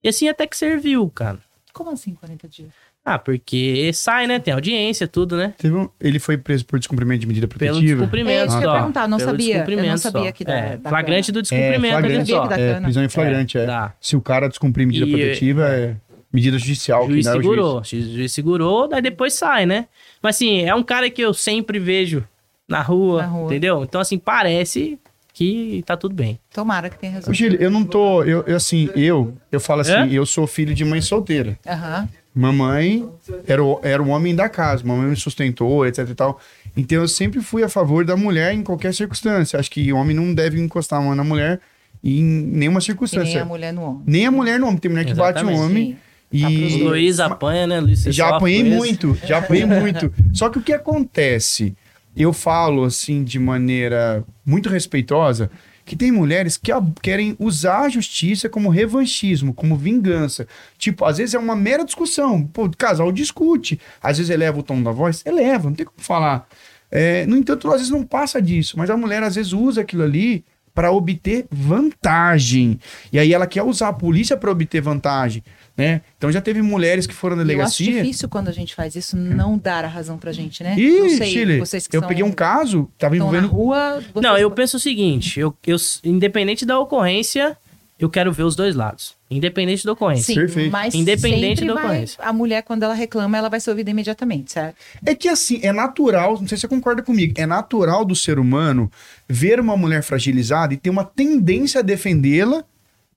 E 0.02 0.08
assim 0.08 0.28
até 0.28 0.44
que 0.46 0.56
serviu, 0.56 1.08
cara. 1.08 1.38
Como 1.72 1.90
assim 1.90 2.14
40 2.14 2.48
dias? 2.48 2.70
Ah, 3.08 3.20
porque 3.20 3.92
sai, 3.94 4.26
né? 4.26 4.40
Tem 4.40 4.52
audiência, 4.52 5.06
tudo, 5.06 5.36
né? 5.36 5.54
teve 5.56 5.76
um- 5.76 5.88
ele 6.00 6.18
foi 6.18 6.36
preso 6.36 6.66
por 6.66 6.76
descumprimento 6.76 7.20
de 7.20 7.26
medida 7.28 7.46
Pelo 7.46 7.58
protetiva. 7.70 7.98
descumprimento 8.00 8.42
É 8.42 8.46
isso 8.46 8.58
que 8.58 8.64
eu 8.64 8.68
ia 8.68 8.74
só. 8.74 8.78
perguntar, 8.80 9.06
não 9.08 9.18
Pelo 9.18 9.30
sabia. 9.30 9.46
Eu 9.46 9.58
não 9.58 9.64
descumprimento 9.64 9.98
sabia 10.00 10.24
só. 10.26 10.32
que 10.32 10.44
da- 10.44 10.54
É, 10.56 10.76
da 10.76 10.90
flagrante 10.90 11.30
do 11.30 11.38
É, 11.38 11.42
descumprimento 11.42 11.84
ali 11.96 12.02
flagrante, 12.08 12.30
só. 12.30 12.42
Sabia 12.42 12.48
que 12.50 12.56
da 12.56 12.62
é, 12.68 12.72
cana. 12.74 12.82
prisão 12.84 13.04
em 13.04 13.08
flagrante, 13.08 13.58
é. 13.58 13.66
Dá. 13.66 13.92
Se 14.00 14.16
o 14.16 14.20
cara 14.20 14.48
descumprir 14.48 14.86
medida 14.88 15.06
E- 15.06 15.10
protetiva, 15.10 15.68
é 15.68 15.94
medida 16.32 16.58
judicial. 16.58 17.04
O 17.06 17.10
juiz 17.10 17.24
que 17.24 17.30
não 17.30 17.36
é 17.36 17.38
o 17.38 17.42
segurou, 17.42 17.80
o 17.80 17.84
juiz 17.84 18.32
segurou, 18.32 18.88
daí 18.88 19.00
depois 19.00 19.34
sai, 19.34 19.66
né? 19.66 19.86
Mas 20.20 20.34
assim, 20.34 20.62
é 20.62 20.74
um 20.74 20.82
cara 20.82 21.08
que 21.08 21.22
eu 21.22 21.32
sempre 21.32 21.78
vejo 21.78 22.24
na 22.68 22.82
rua, 22.82 23.22
Na 23.22 23.28
rua. 23.28 23.46
entendeu? 23.46 23.84
Então 23.84 24.00
assim, 24.00 24.18
parece 24.18 24.98
que 25.32 25.84
tá 25.86 25.96
tudo 25.96 26.12
bem. 26.14 26.40
Tomara 26.52 26.90
que 26.90 26.98
tenha 26.98 27.12
Ô, 27.12 27.14
resolvido. 27.16 27.36
Chile, 27.36 27.56
eu 27.60 27.70
não 27.70 27.84
tô. 27.84 28.24
Eu, 28.24 28.42
eu, 28.48 28.56
assim, 28.56 28.90
eu, 28.96 29.32
eu 29.52 29.60
falo 29.60 29.82
assim, 29.82 29.92
É? 29.92 30.08
eu 30.10 30.26
sou 30.26 30.44
filho 30.46 30.74
de 30.74 30.84
mãe 30.84 31.00
solteira. 31.00 31.56
Aham. 31.64 32.08
Mamãe 32.38 33.08
era 33.46 33.64
o, 33.64 33.80
era 33.82 34.02
o 34.02 34.08
homem 34.08 34.34
da 34.36 34.46
casa, 34.46 34.84
mamãe 34.84 35.08
me 35.08 35.16
sustentou, 35.16 35.86
etc 35.86 36.06
e 36.10 36.14
tal. 36.14 36.38
Então 36.76 36.98
eu 36.98 37.08
sempre 37.08 37.40
fui 37.40 37.62
a 37.62 37.68
favor 37.68 38.04
da 38.04 38.14
mulher 38.14 38.52
em 38.52 38.62
qualquer 38.62 38.92
circunstância. 38.92 39.58
Acho 39.58 39.70
que 39.70 39.90
o 39.90 39.96
homem 39.96 40.14
não 40.14 40.34
deve 40.34 40.60
encostar 40.60 41.00
a 41.00 41.02
mão 41.02 41.14
na 41.14 41.24
mulher 41.24 41.58
em 42.04 42.22
nenhuma 42.22 42.78
E 42.78 42.82
circunstância. 42.82 43.32
nem 43.32 43.42
a 43.42 43.44
mulher 43.46 43.72
no 43.72 43.82
homem. 43.82 44.02
Nem 44.06 44.26
a 44.26 44.30
mulher 44.30 44.60
no 44.60 44.66
homem. 44.66 44.76
Tem 44.78 44.90
mulher 44.90 45.06
que 45.06 45.14
bate 45.14 45.38
o 45.38 45.48
Exatamente. 45.48 45.60
homem. 45.62 45.84
Sim. 46.30 46.42
Tá 46.42 46.50
E 46.50 46.82
O 46.82 46.88
Luiz 46.88 47.20
apanha, 47.20 47.66
né, 47.66 47.80
Luiz? 47.80 48.00
Você 48.00 48.12
já 48.12 48.28
apanhei 48.36 48.60
isso. 48.60 48.76
muito, 48.76 49.18
já 49.24 49.38
apanhei 49.38 49.64
muito. 49.64 50.12
Só 50.34 50.50
que 50.50 50.58
o 50.58 50.62
que 50.62 50.74
acontece? 50.74 51.74
Eu 52.14 52.34
falo 52.34 52.84
assim 52.84 53.24
de 53.24 53.38
maneira 53.38 54.22
muito 54.44 54.68
respeitosa 54.68 55.50
que 55.86 55.94
tem 55.94 56.10
mulheres 56.10 56.56
que 56.56 56.72
querem 57.00 57.36
usar 57.38 57.82
a 57.82 57.88
justiça 57.88 58.48
como 58.48 58.68
revanchismo, 58.68 59.54
como 59.54 59.76
vingança. 59.76 60.46
Tipo, 60.76 61.04
às 61.04 61.18
vezes 61.18 61.34
é 61.34 61.38
uma 61.38 61.54
mera 61.54 61.84
discussão. 61.84 62.42
Pô, 62.42 62.68
casal 62.76 63.12
discute. 63.12 63.80
Às 64.02 64.18
vezes 64.18 64.30
eleva 64.30 64.58
o 64.58 64.62
tom 64.64 64.82
da 64.82 64.90
voz, 64.90 65.24
eleva, 65.24 65.68
não 65.68 65.76
tem 65.76 65.86
como 65.86 66.00
falar. 66.00 66.48
É, 66.90 67.24
no 67.26 67.36
entanto, 67.36 67.68
às 67.68 67.76
vezes 67.76 67.90
não 67.90 68.02
passa 68.02 68.42
disso, 68.42 68.76
mas 68.76 68.90
a 68.90 68.96
mulher 68.96 69.22
às 69.22 69.36
vezes 69.36 69.52
usa 69.52 69.80
aquilo 69.80 70.02
ali 70.02 70.44
para 70.76 70.92
obter 70.92 71.46
vantagem. 71.50 72.78
E 73.10 73.18
aí 73.18 73.32
ela 73.32 73.46
quer 73.46 73.62
usar 73.62 73.88
a 73.88 73.92
polícia 73.94 74.36
para 74.36 74.50
obter 74.50 74.80
vantagem, 74.82 75.42
né? 75.76 76.02
Então 76.18 76.30
já 76.30 76.40
teve 76.40 76.60
mulheres 76.60 77.06
que 77.06 77.14
foram 77.14 77.34
na 77.34 77.40
Eu 77.42 77.44
acho 77.62 77.78
delegacia. 77.78 78.02
difícil 78.02 78.28
quando 78.28 78.48
a 78.48 78.52
gente 78.52 78.74
faz 78.74 78.94
isso 78.94 79.16
não 79.16 79.56
dar 79.56 79.84
a 79.84 79.88
razão 79.88 80.18
pra 80.18 80.32
gente, 80.32 80.62
né? 80.62 80.74
Ih, 80.78 80.98
não 81.00 81.08
sei, 81.08 81.26
Chile, 81.30 81.58
vocês 81.58 81.86
que 81.86 81.96
eu 81.96 82.00
são- 82.00 82.08
peguei 82.08 82.22
um 82.22 82.30
caso, 82.30 82.90
tava 82.98 83.16
envolvendo. 83.16 83.48
rua... 83.48 84.00
vocês- 84.12 84.22
Não, 84.22 84.36
eu 84.36 84.50
penso 84.50 84.76
o 84.76 84.80
seguinte, 84.80 85.40
eu, 85.40 85.56
eu, 85.66 85.76
independente 86.04 86.66
da 86.66 86.78
ocorrência, 86.78 87.56
eu 87.98 88.10
quero 88.10 88.30
ver 88.32 88.42
os 88.42 88.54
dois 88.54 88.74
lados. 88.74 89.14
Independente 89.30 89.84
da 89.84 89.92
ocorrência. 89.92 90.26
Sim, 90.26 90.34
Perfeito. 90.34 90.70
mas 90.70 90.94
Independente 90.94 91.64
da 91.64 91.74
vai, 91.74 91.84
ocorrência. 91.84 92.22
a 92.22 92.32
mulher, 92.32 92.62
quando 92.62 92.82
ela 92.82 92.94
reclama, 92.94 93.38
ela 93.38 93.48
vai 93.48 93.58
ser 93.58 93.70
ouvida 93.70 93.90
imediatamente, 93.90 94.52
certo? 94.52 94.76
É 95.04 95.14
que 95.14 95.28
assim, 95.28 95.60
é 95.62 95.72
natural, 95.72 96.38
não 96.38 96.46
sei 96.46 96.56
se 96.58 96.62
você 96.62 96.68
concorda 96.68 97.02
comigo, 97.02 97.34
é 97.36 97.46
natural 97.46 98.04
do 98.04 98.14
ser 98.14 98.38
humano 98.38 98.90
ver 99.28 99.58
uma 99.58 99.76
mulher 99.76 100.02
fragilizada 100.02 100.74
e 100.74 100.76
ter 100.76 100.90
uma 100.90 101.04
tendência 101.04 101.80
a 101.80 101.82
defendê-la, 101.82 102.64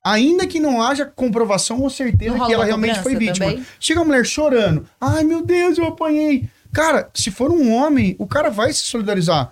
ainda 0.03 0.47
que 0.47 0.59
não 0.59 0.81
haja 0.81 1.05
comprovação 1.05 1.81
ou 1.81 1.89
certeza 1.89 2.39
que 2.45 2.53
ela 2.53 2.63
realmente 2.65 2.99
foi 3.01 3.15
vítima. 3.15 3.47
também? 3.47 3.65
Chega 3.79 3.99
a 4.01 4.05
mulher 4.05 4.25
chorando, 4.25 4.85
ai 4.99 5.23
meu 5.23 5.43
Deus, 5.45 5.77
eu 5.77 5.85
apanhei. 5.85 6.47
Cara, 6.71 7.09
se 7.13 7.31
for 7.31 7.51
um 7.51 7.73
homem, 7.73 8.15
o 8.17 8.25
cara 8.27 8.49
vai 8.49 8.71
se 8.71 8.85
solidarizar. 8.85 9.51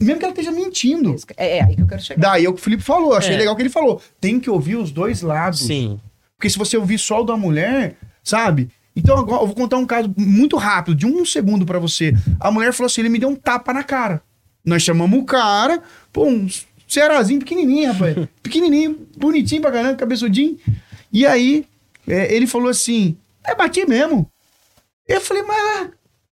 Mesmo 0.00 0.18
que 0.18 0.24
ela 0.24 0.32
esteja 0.32 0.50
mentindo. 0.50 1.14
É, 1.36 1.58
é 1.58 1.64
aí 1.64 1.76
que 1.76 1.82
eu 1.82 1.86
quero 1.86 2.00
chegar. 2.02 2.20
Daí 2.20 2.44
é 2.44 2.48
o 2.48 2.54
que 2.54 2.60
o 2.60 2.64
Felipe 2.64 2.82
falou, 2.82 3.14
achei 3.14 3.34
É. 3.34 3.38
legal 3.38 3.52
o 3.52 3.56
que 3.56 3.62
ele 3.62 3.68
falou. 3.68 4.00
Tem 4.20 4.40
que 4.40 4.48
ouvir 4.48 4.76
os 4.76 4.90
dois 4.90 5.20
lados. 5.22 5.60
Sim. 5.60 6.00
Porque 6.36 6.48
se 6.48 6.56
você 6.58 6.76
ouvir 6.76 6.98
só 6.98 7.20
o 7.20 7.24
da 7.24 7.36
mulher, 7.36 7.96
sabe? 8.24 8.70
Então 8.96 9.16
agora 9.18 9.42
eu 9.42 9.46
vou 9.46 9.54
contar 9.54 9.76
um 9.76 9.84
caso 9.86 10.12
muito 10.16 10.56
rápido, 10.56 10.94
de 10.94 11.06
um 11.06 11.24
segundo 11.24 11.66
pra 11.66 11.78
você. 11.78 12.14
A 12.40 12.50
mulher 12.50 12.72
falou 12.72 12.86
assim: 12.86 13.02
ele 13.02 13.08
me 13.10 13.18
deu 13.18 13.28
um 13.28 13.36
tapa 13.36 13.72
na 13.74 13.84
cara. 13.84 14.22
Nós 14.64 14.82
chamamos 14.82 15.18
o 15.20 15.24
cara, 15.24 15.82
pô, 16.12 16.26
um 16.26 16.48
cearazinho 16.88 17.40
pequenininho, 17.40 17.92
rapaz. 17.92 18.16
pequenininho, 18.42 19.06
bonitinho 19.16 19.60
pra 19.62 19.70
caramba, 19.70 19.96
cabeçudinho. 19.96 20.58
E 21.12 21.26
aí 21.26 21.66
é, 22.08 22.34
ele 22.34 22.46
falou 22.46 22.68
assim: 22.70 23.16
é, 23.44 23.54
bati 23.54 23.86
mesmo. 23.86 24.26
Eu 25.06 25.20
falei, 25.20 25.42
mas 25.42 25.90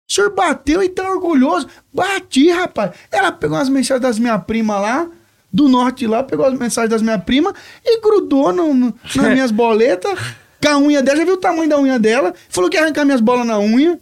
o 0.07 0.13
senhor 0.13 0.33
bateu 0.35 0.83
e 0.83 0.89
tá 0.89 1.09
orgulhoso. 1.09 1.67
Bati, 1.93 2.49
rapaz. 2.51 2.91
Ela 3.11 3.31
pegou 3.31 3.57
as 3.57 3.69
mensagens 3.69 4.01
das 4.01 4.19
minhas 4.19 4.43
primas 4.43 4.81
lá, 4.81 5.07
do 5.51 5.67
norte 5.67 6.05
lá, 6.05 6.21
pegou 6.23 6.45
as 6.45 6.53
mensagens 6.57 6.89
das 6.91 7.01
minhas 7.01 7.23
primas 7.23 7.53
e 7.83 7.99
grudou 8.01 8.51
no, 8.53 8.73
no- 8.73 8.93
nas 9.15 9.27
minhas 9.33 9.51
boletas. 9.51 10.17
Com 10.61 10.69
a 10.69 10.77
unha 10.77 11.01
dela, 11.01 11.17
já 11.17 11.25
viu 11.25 11.33
o 11.35 11.37
tamanho 11.37 11.69
da 11.69 11.79
unha 11.79 11.99
dela? 11.99 12.33
Falou 12.49 12.69
que 12.69 12.77
ia 12.77 12.83
arrancar 12.83 13.05
minhas 13.05 13.21
bolas 13.21 13.45
na 13.45 13.59
unha. 13.59 13.99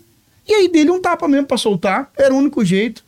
E 0.47 0.54
aí 0.54 0.70
dele 0.70 0.91
um 0.91 0.99
tapa 1.01 1.28
mesmo 1.28 1.47
pra 1.47 1.58
soltar. 1.58 2.12
Era 2.18 2.34
o 2.34 2.38
único 2.38 2.64
jeito. 2.66 3.04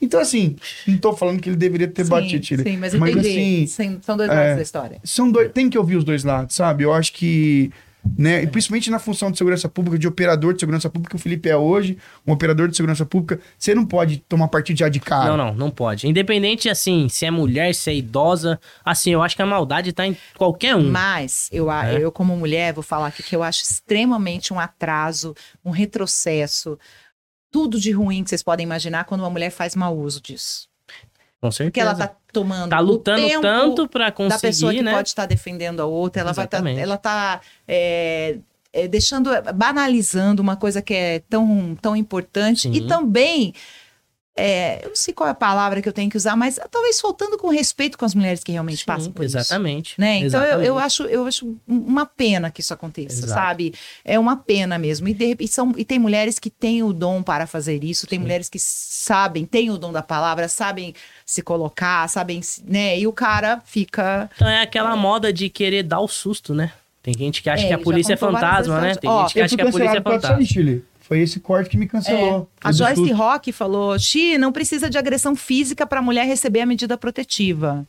Então, 0.00 0.18
assim, 0.18 0.56
não 0.86 0.96
tô 0.96 1.12
falando 1.12 1.40
que 1.40 1.48
ele 1.50 1.56
deveria 1.56 1.86
ter 1.86 2.02
sim, 2.04 2.10
batido, 2.10 2.44
Chile. 2.44 2.62
sim, 2.62 2.76
mas 2.78 2.94
entendi. 2.94 3.18
assim, 3.18 3.66
Sim, 3.66 3.98
são 4.02 4.16
dois 4.16 4.30
é, 4.30 4.34
lados 4.34 4.56
da 4.56 4.62
história. 4.62 4.98
são 5.04 5.30
dois, 5.30 5.52
tem 5.52 5.68
que 5.68 5.76
ouvir 5.78 5.96
os 5.96 6.04
dois 6.04 6.24
lados, 6.24 6.54
sabe? 6.56 6.84
Eu 6.84 6.92
acho 6.92 7.12
que 7.12 7.70
né? 8.16 8.42
E 8.42 8.46
principalmente 8.46 8.90
na 8.90 8.98
função 8.98 9.30
de 9.30 9.38
segurança 9.38 9.68
pública, 9.68 9.98
de 9.98 10.06
operador 10.06 10.54
de 10.54 10.60
segurança 10.60 10.88
pública, 10.88 11.10
que 11.10 11.16
o 11.16 11.18
Felipe 11.18 11.48
é 11.48 11.56
hoje, 11.56 11.98
um 12.26 12.32
operador 12.32 12.68
de 12.68 12.76
segurança 12.76 13.04
pública, 13.04 13.40
você 13.58 13.74
não 13.74 13.84
pode 13.84 14.18
tomar 14.28 14.48
partido 14.48 14.78
já 14.78 14.88
de 14.88 15.00
cara. 15.00 15.30
Não, 15.30 15.36
não, 15.36 15.54
não 15.54 15.70
pode. 15.70 16.06
Independente, 16.08 16.68
assim, 16.68 17.08
se 17.08 17.26
é 17.26 17.30
mulher, 17.30 17.74
se 17.74 17.90
é 17.90 17.94
idosa, 17.96 18.60
assim, 18.84 19.10
eu 19.10 19.22
acho 19.22 19.34
que 19.36 19.42
a 19.42 19.46
maldade 19.46 19.92
tá 19.92 20.06
em 20.06 20.16
qualquer 20.36 20.76
um. 20.76 20.90
Mas 20.90 21.48
eu, 21.52 21.70
a- 21.70 21.86
É. 21.88 22.04
eu, 22.04 22.12
como 22.12 22.36
mulher, 22.36 22.72
vou 22.72 22.82
falar 22.82 23.08
aqui 23.08 23.22
que 23.22 23.34
eu 23.34 23.42
acho 23.42 23.62
extremamente 23.62 24.52
um 24.52 24.60
atraso, 24.60 25.34
um 25.64 25.70
retrocesso, 25.70 26.78
tudo 27.50 27.80
de 27.80 27.90
ruim 27.90 28.22
que 28.22 28.30
vocês 28.30 28.42
podem 28.42 28.64
imaginar 28.64 29.04
quando 29.04 29.22
uma 29.22 29.30
mulher 29.30 29.50
faz 29.50 29.74
mau 29.74 29.96
uso 29.96 30.20
disso. 30.20 30.67
Com 31.40 31.50
certeza. 31.50 31.70
Porque 31.70 31.80
ela 31.80 31.94
tá 31.94 32.16
tomando 32.32 32.70
Tá 32.70 32.80
o 32.80 32.84
lutando 32.84 33.22
tempo 33.22 33.42
tanto 33.42 33.88
pra 33.88 34.06
da 34.06 34.12
pessoa 34.12 34.30
conseguir, 34.70 34.76
que 34.78 34.82
né? 34.82 34.92
pode 34.92 35.08
estar 35.08 35.26
defendendo 35.26 35.80
a 35.80 35.86
outra, 35.86 36.22
ela 36.22 36.32
vai 36.32 36.46
tá, 36.46 36.58
Exatamente. 36.58 36.80
ela 36.80 36.96
tá 36.96 37.40
é, 37.66 38.38
é, 38.72 38.88
deixando, 38.88 39.30
banalizando 39.54 40.42
uma 40.42 40.56
coisa 40.56 40.82
que 40.82 40.94
é 40.94 41.22
tão, 41.28 41.76
tão 41.80 41.96
importante 41.96 42.62
Sim. 42.62 42.72
e 42.72 42.86
também 42.86 43.54
é, 44.38 44.80
eu 44.84 44.90
não 44.90 44.96
sei 44.96 45.12
qual 45.12 45.26
é 45.26 45.32
a 45.32 45.34
palavra 45.34 45.82
que 45.82 45.88
eu 45.88 45.92
tenho 45.92 46.08
que 46.08 46.16
usar, 46.16 46.36
mas 46.36 46.58
talvez 46.70 47.00
faltando 47.00 47.36
com 47.36 47.48
respeito 47.48 47.98
com 47.98 48.04
as 48.04 48.14
mulheres 48.14 48.44
que 48.44 48.52
realmente 48.52 48.78
Sim, 48.78 48.84
passam 48.86 49.12
por 49.12 49.24
isso. 49.24 49.36
exatamente. 49.36 49.94
Né? 49.98 50.18
Então 50.20 50.40
eu, 50.42 50.46
eu 50.62 50.78
Exatamente. 50.78 50.84
acho 50.86 51.02
eu 51.04 51.26
acho 51.26 51.56
uma 51.66 52.06
pena 52.06 52.50
que 52.50 52.60
isso 52.60 52.72
aconteça, 52.72 53.24
Exato. 53.26 53.32
sabe? 53.32 53.74
É 54.04 54.18
uma 54.18 54.36
pena 54.36 54.78
mesmo. 54.78 55.08
E, 55.08 55.14
de 55.14 55.36
e 55.40 55.48
são, 55.48 55.72
e 55.76 55.84
tem 55.84 55.98
mulheres 55.98 56.38
que 56.38 56.48
têm 56.50 56.82
o 56.82 56.92
dom 56.92 57.22
para 57.22 57.46
fazer 57.46 57.82
isso, 57.82 58.06
tem 58.06 58.18
Sim. 58.18 58.22
mulheres 58.22 58.48
que 58.48 58.58
sabem, 58.60 59.44
têm 59.44 59.70
o 59.70 59.76
dom 59.78 59.92
da 59.92 60.02
palavra, 60.02 60.48
sabem 60.48 60.94
se 61.26 61.42
colocar, 61.42 62.08
sabem, 62.08 62.40
se- 62.40 62.62
né? 62.66 62.98
E 62.98 63.06
o 63.06 63.12
cara 63.12 63.60
fica. 63.64 64.30
Então 64.36 64.48
é 64.48 64.62
aquela 64.62 64.94
moda 64.96 65.32
de 65.32 65.48
querer 65.50 65.82
dar 65.82 66.00
o 66.00 66.06
susto, 66.08 66.54
né? 66.54 66.72
Tem 67.02 67.14
gente 67.16 67.42
que 67.42 67.48
acha 67.48 67.64
É, 67.64 67.68
que 67.68 67.72
a 67.74 67.78
polícia 67.78 68.12
é 68.12 68.16
fantasma, 68.16 68.80
né? 68.80 68.94
Tem 68.94 69.08
ó, 69.08 69.22
gente 69.22 69.32
que 69.32 69.40
Eu 69.40 69.44
acha 69.44 69.56
que 69.56 69.62
a 69.62 69.70
polícia 69.70 69.98
é 69.98 70.02
fantasma. 70.02 70.44
Chile. 70.44 70.84
Foi 71.08 71.20
esse 71.20 71.40
corte 71.40 71.70
que 71.70 71.78
me 71.78 71.88
cancelou. 71.88 72.48
A 72.62 72.70
Foi 72.72 72.94
do 72.94 72.94
Joyce. 72.96 73.12
Rock 73.12 73.50
falou: 73.50 73.98
Xi, 73.98 74.36
não 74.36 74.52
precisa 74.52 74.90
de 74.90 74.98
agressão 74.98 75.34
física 75.34 75.86
para 75.86 76.00
a 76.00 76.02
mulher 76.02 76.26
receber 76.26 76.60
a 76.60 76.66
medida 76.66 76.98
protetiva. 76.98 77.86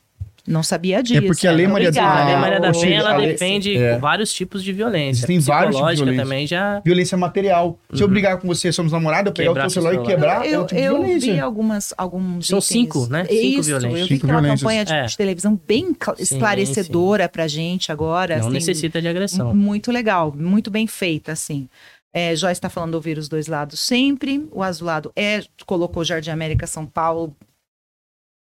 Não 0.47 0.63
sabia 0.63 1.03
disso. 1.03 1.17
É 1.19 1.27
porque 1.27 1.45
a 1.45 1.51
Lei 1.51 1.67
Maria 1.67 1.91
da-. 1.91 2.01
A 2.21 2.25
Lei 2.25 2.35
Maria 2.37 2.59
da 2.59 2.71
Penha, 2.71 2.99
ela 2.99 3.13
a 3.15 3.19
defende 3.19 3.77
é. 3.77 3.99
vários 3.99 4.33
tipos 4.33 4.63
de 4.63 4.71
violência. 4.73 5.19
Existem 5.19 5.37
vários 5.37 5.75
tipos 5.75 5.89
de 5.91 5.95
violência. 5.97 6.23
também 6.23 6.47
já... 6.47 6.79
Violência 6.79 7.15
material. 7.17 7.77
Se 7.93 8.01
eu 8.01 8.07
Uhum. 8.07 8.13
brigar 8.13 8.37
com 8.39 8.47
você, 8.47 8.71
somos 8.71 8.91
namorados, 8.91 9.27
eu 9.29 9.33
pegar 9.33 9.49
Quebrar 9.49 9.61
o 9.63 9.67
teu 9.67 9.69
celular 9.73 9.93
seu 9.93 10.01
e 10.01 10.05
celular. 10.07 10.39
quebrar, 10.39 10.47
é 10.47 10.55
Eu, 10.55 10.61
um 10.61 10.65
tipo 10.65 10.79
de 10.79 10.87
eu 10.87 10.93
violência. 11.03 11.33
vi 11.33 11.39
algumas, 11.39 11.93
alguns 11.97 12.47
São 12.47 12.57
itens. 12.57 12.67
cinco, 12.67 13.05
né? 13.07 13.25
Cinco 13.25 13.33
Isso, 13.59 13.63
violências. 13.63 13.99
Eu 14.01 14.07
vi 14.07 14.13
Cinco 14.13 14.25
aquela 14.25 14.41
violências. 14.41 14.61
campanha 14.61 14.85
de, 14.85 14.93
É. 14.93 15.03
de 15.05 15.17
televisão 15.17 15.59
bem 15.67 15.85
cl- 15.93 16.15
Sim, 16.17 16.23
esclarecedora 16.23 17.29
pra 17.29 17.47
gente 17.47 17.91
agora. 17.91 18.35
Não 18.37 18.45
assim, 18.45 18.53
necessita 18.53 18.99
de 19.01 19.07
agressão. 19.07 19.53
Muito 19.53 19.91
legal, 19.91 20.33
muito 20.35 20.71
bem 20.71 20.87
feita, 20.87 21.33
assim. 21.33 21.67
É, 22.13 22.35
Joyce 22.35 22.53
está 22.57 22.69
falando 22.69 22.95
ouvir 22.95 23.17
os 23.17 23.29
dois 23.29 23.47
lados 23.47 23.79
sempre. 23.79 24.47
O 24.51 24.63
azulado 24.63 25.11
é, 25.15 25.43
colocou 25.65 26.03
Jardim 26.03 26.31
América 26.31 26.65
São 26.67 26.85
Paulo. 26.85 27.35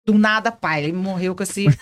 Do 0.05 0.15
nada, 0.17 0.51
pai. 0.51 0.83
Ele 0.83 0.91
morreu 0.91 1.33
com 1.33 1.43
esse. 1.43 1.65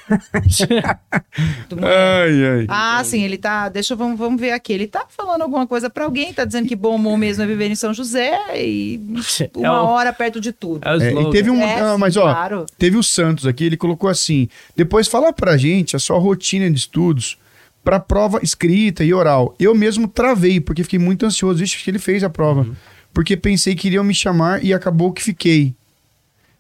Ai, 1.84 2.46
ai. 2.46 2.66
Ah, 2.68 3.04
sim, 3.04 3.24
ele 3.24 3.38
tá. 3.38 3.70
Deixa 3.70 3.94
eu 3.94 3.98
vamos, 3.98 4.18
vamos 4.18 4.40
ver 4.40 4.52
aqui. 4.52 4.74
Ele 4.74 4.86
tá 4.88 5.06
falando 5.10 5.42
alguma 5.42 5.66
coisa 5.66 5.90
pra 5.90 6.06
alguém, 6.06 6.34
tá 6.34 6.46
dizendo 6.46 6.68
que 6.68 6.76
bom 6.76 6.96
humor 6.96 7.18
mesmo 7.18 7.44
é 7.44 7.48
viver 7.48 7.70
em 7.70 7.76
São 7.76 7.94
José 7.94 8.32
e 8.64 9.00
uma 9.56 9.68
É 9.68 9.72
o- 9.72 9.74
hora 9.86 10.14
perto 10.14 10.40
de 10.40 10.52
tudo. 10.52 10.88
É 10.88 10.98
É, 11.08 11.14
e 11.14 11.32
teve 11.32 11.50
um. 11.50 11.62
É, 11.62 11.80
ah, 11.82 11.94
sim, 11.94 12.00
mas, 12.00 12.18
ó, 12.18 12.24
claro. 12.24 12.66
teve 12.78 12.98
o 12.98 13.04
Santos 13.04 13.48
aqui, 13.48 13.64
ele 13.66 13.78
colocou 13.78 14.10
assim: 14.10 14.48
depois 14.76 15.08
fala 15.08 15.32
pra 15.34 15.58
gente 15.58 15.96
a 15.96 16.00
sua 16.00 16.20
rotina 16.20 16.70
de 16.70 16.78
estudos 16.78 17.38
pra 17.84 18.00
prova 18.00 18.40
escrita 18.44 19.04
e 19.04 19.14
oral. 19.14 19.56
Eu 19.60 19.76
mesmo 19.76 20.08
travei, 20.08 20.60
porque 20.60 20.84
fiquei 20.84 21.00
muito 21.00 21.26
ansioso. 21.26 21.60
Vixe, 21.60 21.76
acho 21.76 21.84
que 21.84 21.92
ele 21.92 22.00
fez 22.00 22.24
a 22.24 22.30
prova. 22.30 22.62
Uhum. 22.62 22.76
Porque 23.14 23.36
pensei 23.36 23.76
que 23.76 23.88
iriam 23.88 24.04
me 24.04 24.14
chamar 24.14 24.64
e 24.64 24.74
acabou 24.74 25.12
que 25.12 25.22
fiquei. 25.22 25.76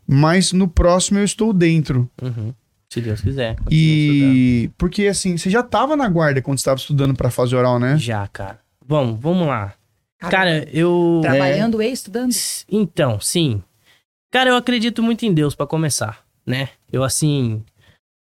Mas 0.07 0.51
no 0.51 0.67
próximo 0.67 1.19
eu 1.19 1.23
estou 1.23 1.53
dentro. 1.53 2.09
Uhum. 2.21 2.53
Se 2.89 2.99
Deus 2.99 3.21
quiser. 3.21 3.55
E. 3.69 4.69
Porque 4.77 5.07
assim, 5.07 5.37
você 5.37 5.49
já 5.49 5.63
tava 5.63 5.95
na 5.95 6.09
guarda 6.09 6.41
quando 6.41 6.59
você 6.59 6.65
tava 6.65 6.77
estudando 6.77 7.15
pra 7.15 7.29
fase 7.29 7.55
oral, 7.55 7.79
né? 7.79 7.95
estudando. 7.95 7.99
Já, 7.99 8.27
cara. 8.27 8.59
Bom, 8.85 9.15
vamos 9.15 9.47
lá. 9.47 9.73
Cara, 10.19 10.31
Cara, 10.31 10.69
eu... 10.71 11.19
Trabalhando 11.21 11.81
e 11.81 11.91
estudando? 11.91 12.31
Então, 12.69 13.19
sim. 13.19 13.63
Cara, 14.29 14.51
eu 14.51 14.55
acredito 14.55 15.01
muito 15.01 15.25
em 15.25 15.33
Deus 15.33 15.55
pra 15.55 15.65
começar, 15.65 16.23
né? 16.45 16.69
Eu 16.91 17.03
assim, 17.03 17.63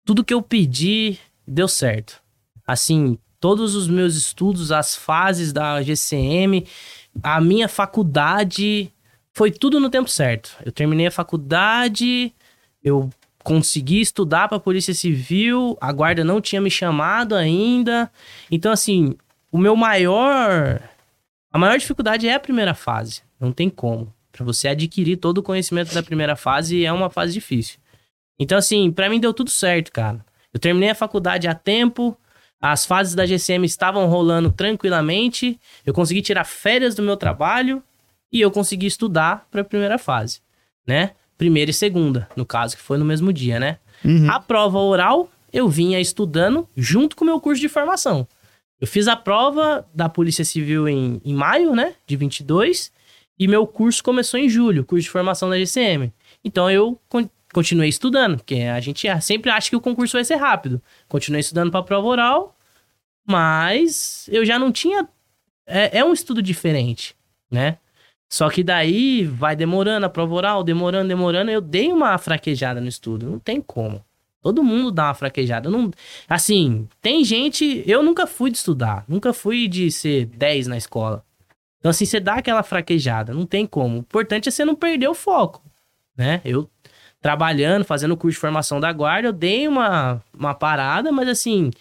tudo 0.05 0.23
que 0.23 0.33
eu 0.33 0.41
pedi 0.41 1.17
deu 1.45 1.67
certo. 1.67 2.22
Assim, 2.65 3.17
todos 3.39 3.75
os 3.75 3.87
meus 3.87 4.15
estudos, 4.15 4.71
as 4.71 4.95
fases 4.95 5.51
da 5.51 5.81
GCM, 5.81 6.65
a 7.21 7.41
minha 7.41 7.67
faculdade, 7.67 8.91
foi 9.33 9.51
tudo 9.51 9.79
no 9.79 9.89
tempo 9.89 10.09
certo. 10.09 10.55
Eu 10.65 10.71
terminei 10.71 11.07
a 11.07 11.11
faculdade, 11.11 12.33
eu 12.83 13.09
consegui 13.43 13.99
estudar 14.01 14.47
pra 14.47 14.59
Polícia 14.59 14.93
Civil, 14.93 15.77
a 15.81 15.91
guarda 15.91 16.23
não 16.23 16.39
tinha 16.39 16.61
me 16.61 16.71
chamado 16.71 17.35
ainda. 17.35 18.09
Então, 18.49 18.71
assim, 18.71 19.15
o 19.51 19.57
meu 19.57 19.75
maior 19.75 20.81
a 21.53 21.59
maior 21.59 21.77
dificuldade 21.77 22.27
é 22.27 22.33
a 22.33 22.39
primeira 22.39 22.73
fase. 22.73 23.21
Não 23.39 23.51
tem 23.51 23.69
como. 23.69 24.11
Pra 24.31 24.43
você 24.43 24.67
adquirir 24.69 25.17
todo 25.17 25.37
o 25.37 25.43
conhecimento 25.43 25.93
da 25.93 26.01
primeira 26.01 26.35
fase 26.35 26.83
é 26.83 26.91
uma 26.91 27.11
fase 27.11 27.31
difícil. 27.31 27.77
Então, 28.39 28.57
assim, 28.57 28.91
pra 28.91 29.07
mim 29.07 29.19
deu 29.19 29.31
tudo 29.31 29.51
certo, 29.51 29.91
cara. 29.91 30.25
Eu 30.51 30.59
terminei 30.59 30.89
a 30.89 30.95
faculdade 30.95 31.47
a 31.47 31.53
tempo, 31.53 32.17
as 32.65 32.85
fases 32.85 33.13
da 33.13 33.25
GCM 33.25 33.65
estavam 33.65 34.07
rolando 34.07 34.49
tranquilamente, 34.49 35.59
eu 35.85 35.93
consegui 35.93 36.21
tirar 36.21 36.45
férias 36.45 36.95
do 36.95 37.03
meu 37.03 37.17
trabalho 37.17 37.83
e 38.31 38.39
eu 38.39 38.49
consegui 38.49 38.85
estudar 38.85 39.45
pra 39.51 39.65
primeira 39.65 39.97
fase, 39.97 40.39
né? 40.87 41.11
Primeira 41.37 41.71
e 41.71 41.73
segunda, 41.73 42.29
no 42.37 42.45
caso, 42.45 42.77
que 42.77 42.81
foi 42.81 42.97
no 42.97 43.03
mesmo 43.03 43.33
dia, 43.33 43.59
né? 43.59 43.79
Uhum. 44.05 44.31
A 44.31 44.39
prova 44.39 44.79
oral, 44.79 45.29
eu 45.51 45.67
vinha 45.67 45.99
estudando 45.99 46.65
junto 46.73 47.17
com 47.17 47.25
o 47.25 47.27
meu 47.27 47.41
curso 47.41 47.59
de 47.59 47.67
formação. 47.67 48.25
Eu 48.79 48.87
fiz 48.87 49.09
a 49.09 49.17
prova 49.17 49.85
da 49.93 50.07
Polícia 50.07 50.45
Civil 50.45 50.87
em, 50.87 51.21
em 51.25 51.33
maio, 51.33 51.75
né, 51.75 51.95
de 52.07 52.15
22, 52.15 52.93
e 53.37 53.45
meu 53.45 53.67
curso 53.67 54.01
começou 54.01 54.39
em 54.39 54.47
julho, 54.47 54.85
curso 54.85 55.03
de 55.03 55.09
formação 55.09 55.49
da 55.49 55.59
GCM. 55.59 56.13
Então 56.45 56.71
eu 56.71 56.97
continuei 57.53 57.87
estudando, 57.87 58.37
porque 58.37 58.55
a 58.55 58.79
gente 58.79 59.07
sempre 59.21 59.49
acha 59.49 59.69
que 59.69 59.75
o 59.75 59.81
concurso 59.81 60.17
vai 60.17 60.25
ser 60.25 60.35
rápido. 60.35 60.81
Continuei 61.07 61.39
estudando 61.39 61.71
para 61.71 61.83
prova 61.83 62.07
oral, 62.07 62.55
mas 63.25 64.27
eu 64.31 64.45
já 64.45 64.59
não 64.59 64.71
tinha. 64.71 65.07
É, 65.65 65.99
é 65.99 66.05
um 66.05 66.11
estudo 66.11 66.41
diferente, 66.41 67.15
né? 67.49 67.77
Só 68.29 68.49
que 68.49 68.63
daí 68.63 69.23
vai 69.25 69.55
demorando 69.55 70.05
a 70.05 70.09
prova 70.09 70.33
oral, 70.33 70.63
demorando, 70.63 71.07
demorando. 71.07 71.51
Eu 71.51 71.61
dei 71.61 71.93
uma 71.93 72.17
fraquejada 72.17 72.81
no 72.81 72.87
estudo, 72.87 73.29
não 73.29 73.37
tem 73.39 73.61
como. 73.61 74.03
Todo 74.41 74.63
mundo 74.63 74.91
dá 74.91 75.05
uma 75.05 75.13
fraquejada. 75.13 75.69
Não, 75.69 75.89
assim, 76.27 76.87
tem 77.01 77.23
gente. 77.23 77.83
Eu 77.87 78.03
nunca 78.03 78.27
fui 78.27 78.51
de 78.51 78.57
estudar, 78.57 79.05
nunca 79.07 79.31
fui 79.31 79.67
de 79.67 79.89
ser 79.91 80.25
10 80.25 80.67
na 80.67 80.77
escola. 80.77 81.23
Então, 81.79 81.89
assim, 81.89 82.05
você 82.05 82.19
dá 82.19 82.35
aquela 82.35 82.63
fraquejada, 82.63 83.33
não 83.33 83.45
tem 83.45 83.67
como. 83.67 83.97
O 83.97 83.99
importante 83.99 84.49
é 84.49 84.51
você 84.51 84.65
não 84.65 84.75
perder 84.75 85.07
o 85.07 85.13
foco, 85.13 85.61
né? 86.17 86.41
Eu 86.43 86.69
trabalhando, 87.23 87.85
fazendo 87.85 88.17
curso 88.17 88.35
de 88.35 88.41
formação 88.41 88.81
da 88.81 88.91
guarda, 88.91 89.29
eu 89.29 89.33
dei 89.33 89.65
uma, 89.65 90.21
uma 90.37 90.53
parada, 90.53 91.09
mas 91.09 91.29
assim, 91.29 91.71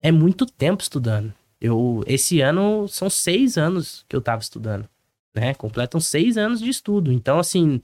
é 0.00 0.12
muito 0.12 0.46
tempo 0.46 0.80
estudando. 0.80 1.34
Eu, 1.60 2.04
esse 2.06 2.40
ano 2.40 2.86
são 2.86 3.10
seis 3.10 3.58
anos 3.58 4.04
que 4.08 4.14
eu 4.14 4.20
tava 4.20 4.40
estudando, 4.40 4.88
né? 5.34 5.54
Completam 5.54 5.98
seis 6.00 6.38
anos 6.38 6.60
de 6.60 6.70
estudo. 6.70 7.12
Então, 7.12 7.40
assim, 7.40 7.80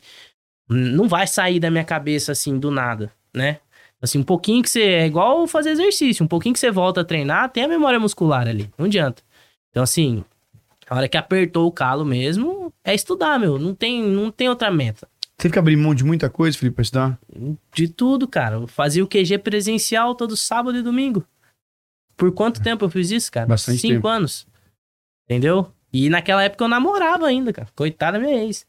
não 0.68 1.08
vai 1.08 1.26
sair 1.26 1.58
da 1.58 1.70
minha 1.72 1.84
cabeça 1.84 2.30
assim 2.30 2.56
do 2.56 2.70
nada, 2.70 3.12
né? 3.34 3.58
Assim, 4.00 4.18
um 4.18 4.24
pouquinho 4.24 4.62
que 4.62 4.70
você. 4.70 4.82
É 4.82 5.06
igual 5.06 5.46
fazer 5.48 5.70
exercício, 5.70 6.24
um 6.24 6.28
pouquinho 6.28 6.52
que 6.52 6.60
você 6.60 6.70
volta 6.70 7.00
a 7.00 7.04
treinar, 7.04 7.50
tem 7.50 7.64
a 7.64 7.68
memória 7.68 7.98
muscular 7.98 8.46
ali. 8.46 8.70
Não 8.78 8.86
adianta. 8.86 9.22
Então, 9.70 9.82
assim, 9.82 10.24
a 10.88 10.96
hora 10.96 11.08
que 11.08 11.16
apertou 11.16 11.66
o 11.66 11.72
calo 11.72 12.04
mesmo, 12.04 12.72
é 12.84 12.94
estudar, 12.94 13.40
meu. 13.40 13.58
Não 13.58 13.74
tem, 13.74 14.02
não 14.02 14.30
tem 14.30 14.48
outra 14.48 14.70
meta. 14.70 15.08
Teve 15.42 15.54
que 15.54 15.58
abrir 15.58 15.74
mão 15.76 15.92
de 15.92 16.04
muita 16.04 16.30
coisa, 16.30 16.56
Felipe, 16.56 16.76
pra 16.76 16.82
estudar? 16.82 17.18
De 17.74 17.88
tudo, 17.88 18.28
cara. 18.28 18.54
Eu 18.54 18.68
fazia 18.68 19.02
o 19.02 19.08
QG 19.08 19.38
presencial 19.38 20.14
todo 20.14 20.36
sábado 20.36 20.78
e 20.78 20.82
domingo. 20.82 21.26
Por 22.16 22.30
quanto 22.30 22.62
tempo 22.62 22.84
eu 22.84 22.88
fiz 22.88 23.10
isso, 23.10 23.32
cara? 23.32 23.46
Bastante 23.46 23.80
Cinco 23.80 23.94
tempo. 23.94 24.06
anos. 24.06 24.46
Entendeu? 25.28 25.72
E 25.92 26.08
naquela 26.08 26.44
época 26.44 26.62
eu 26.62 26.68
namorava 26.68 27.26
ainda, 27.26 27.52
cara. 27.52 27.66
Coitada 27.74 28.20
da 28.20 28.24
minha 28.24 28.40
ex. 28.44 28.64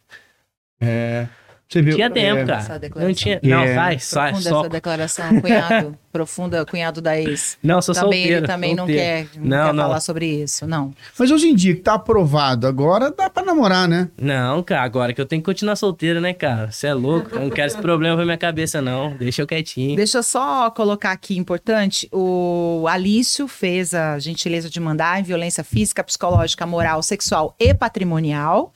É. 0.82 1.28
Você 1.70 1.80
viu? 1.84 1.94
Tinha 1.94 2.10
tempo, 2.10 2.40
é, 2.42 2.46
cara. 2.48 2.58
Essa 2.58 2.80
Não 2.96 3.14
tinha. 3.14 3.40
Não, 3.44 3.62
É. 3.62 3.76
sai, 3.76 4.00
sai, 4.00 4.36
só. 4.42 4.62
essa 4.62 4.70
declaração, 4.70 5.42
cunhado. 5.42 5.96
profunda, 6.14 6.64
cunhado 6.66 7.02
da 7.02 7.20
ex. 7.20 7.58
Não, 7.64 7.82
sou 7.82 7.94
também 7.96 8.20
solteiro. 8.22 8.38
ele 8.38 8.48
também 8.48 8.76
não 8.76 8.86
solteiro. 8.86 9.30
quer, 9.34 9.40
não 9.40 9.58
Não, 9.58 9.66
quer 9.66 9.74
não. 9.74 9.84
falar 9.84 10.00
sobre 10.00 10.26
isso, 10.44 10.68
não. 10.68 10.94
Mas 11.18 11.32
hoje 11.32 11.48
em 11.48 11.56
dia 11.56 11.74
que 11.76 11.82
tá 11.82 11.96
aprovado, 11.96 12.68
agora 12.68 13.10
dá 13.12 13.30
pra 13.30 13.44
namorar, 13.44 13.88
né? 13.90 14.10
Não, 14.22 14.62
cara, 14.62 14.84
agora 14.84 15.12
que 15.14 15.20
eu 15.20 15.26
tenho 15.26 15.42
que 15.42 15.46
continuar 15.48 15.76
solteiro, 15.76 16.22
né, 16.22 16.32
cara? 16.34 16.72
Você 16.72 16.86
é 16.88 16.94
louco. 16.94 17.34
Eu 17.36 17.42
não 17.42 17.50
quero 17.50 17.68
esse 17.68 17.78
problema 17.78 18.16
pra 18.16 18.26
minha 18.26 18.38
cabeça, 18.38 18.80
não. 18.82 19.18
Deixa 19.18 19.42
eu 19.42 19.48
quietinho. 19.48 19.96
Deixa 19.96 20.20
eu 20.20 20.24
só 20.24 20.70
colocar 20.70 21.12
aqui 21.12 21.36
importante, 21.36 22.08
o 22.12 22.86
Alício 22.88 23.48
fez 23.48 23.94
a 23.96 24.20
gentileza 24.20 24.70
de 24.70 24.80
mandar 24.80 25.20
em 25.20 25.24
violência 25.24 25.64
física, 25.64 26.04
psicológica, 26.04 26.66
moral, 26.68 27.02
sexual 27.02 27.56
e 27.60 27.74
patrimonial. 27.74 28.72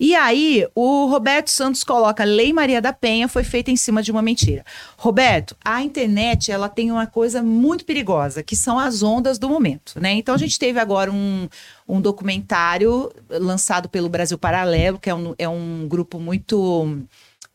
E 0.00 0.16
aí, 0.16 0.66
o 0.74 1.06
Roberto 1.06 1.48
Santos 1.48 1.84
coloca 1.84 2.24
Lei 2.24 2.52
Maria 2.52 2.80
da 2.82 2.92
Penha 2.92 3.28
foi 3.28 3.44
feita 3.44 3.70
em 3.70 3.76
cima 3.76 4.02
de 4.02 4.10
uma 4.10 4.20
mentira. 4.20 4.64
Roberto, 4.96 5.54
a 5.64 5.80
internet, 5.82 6.50
ela 6.50 6.68
tem 6.74 6.90
uma 6.90 7.06
coisa 7.06 7.42
muito 7.42 7.84
perigosa, 7.84 8.42
que 8.42 8.56
são 8.56 8.78
as 8.78 9.02
ondas 9.02 9.38
do 9.38 9.48
momento, 9.48 10.00
né? 10.00 10.12
Então, 10.12 10.34
a 10.34 10.38
gente 10.38 10.58
teve 10.58 10.78
agora 10.80 11.12
um, 11.12 11.48
um 11.88 12.00
documentário 12.00 13.12
lançado 13.30 13.88
pelo 13.88 14.08
Brasil 14.08 14.38
Paralelo, 14.38 14.98
que 14.98 15.10
é 15.10 15.14
um, 15.14 15.34
é 15.38 15.48
um 15.48 15.86
grupo 15.88 16.18
muito 16.18 16.98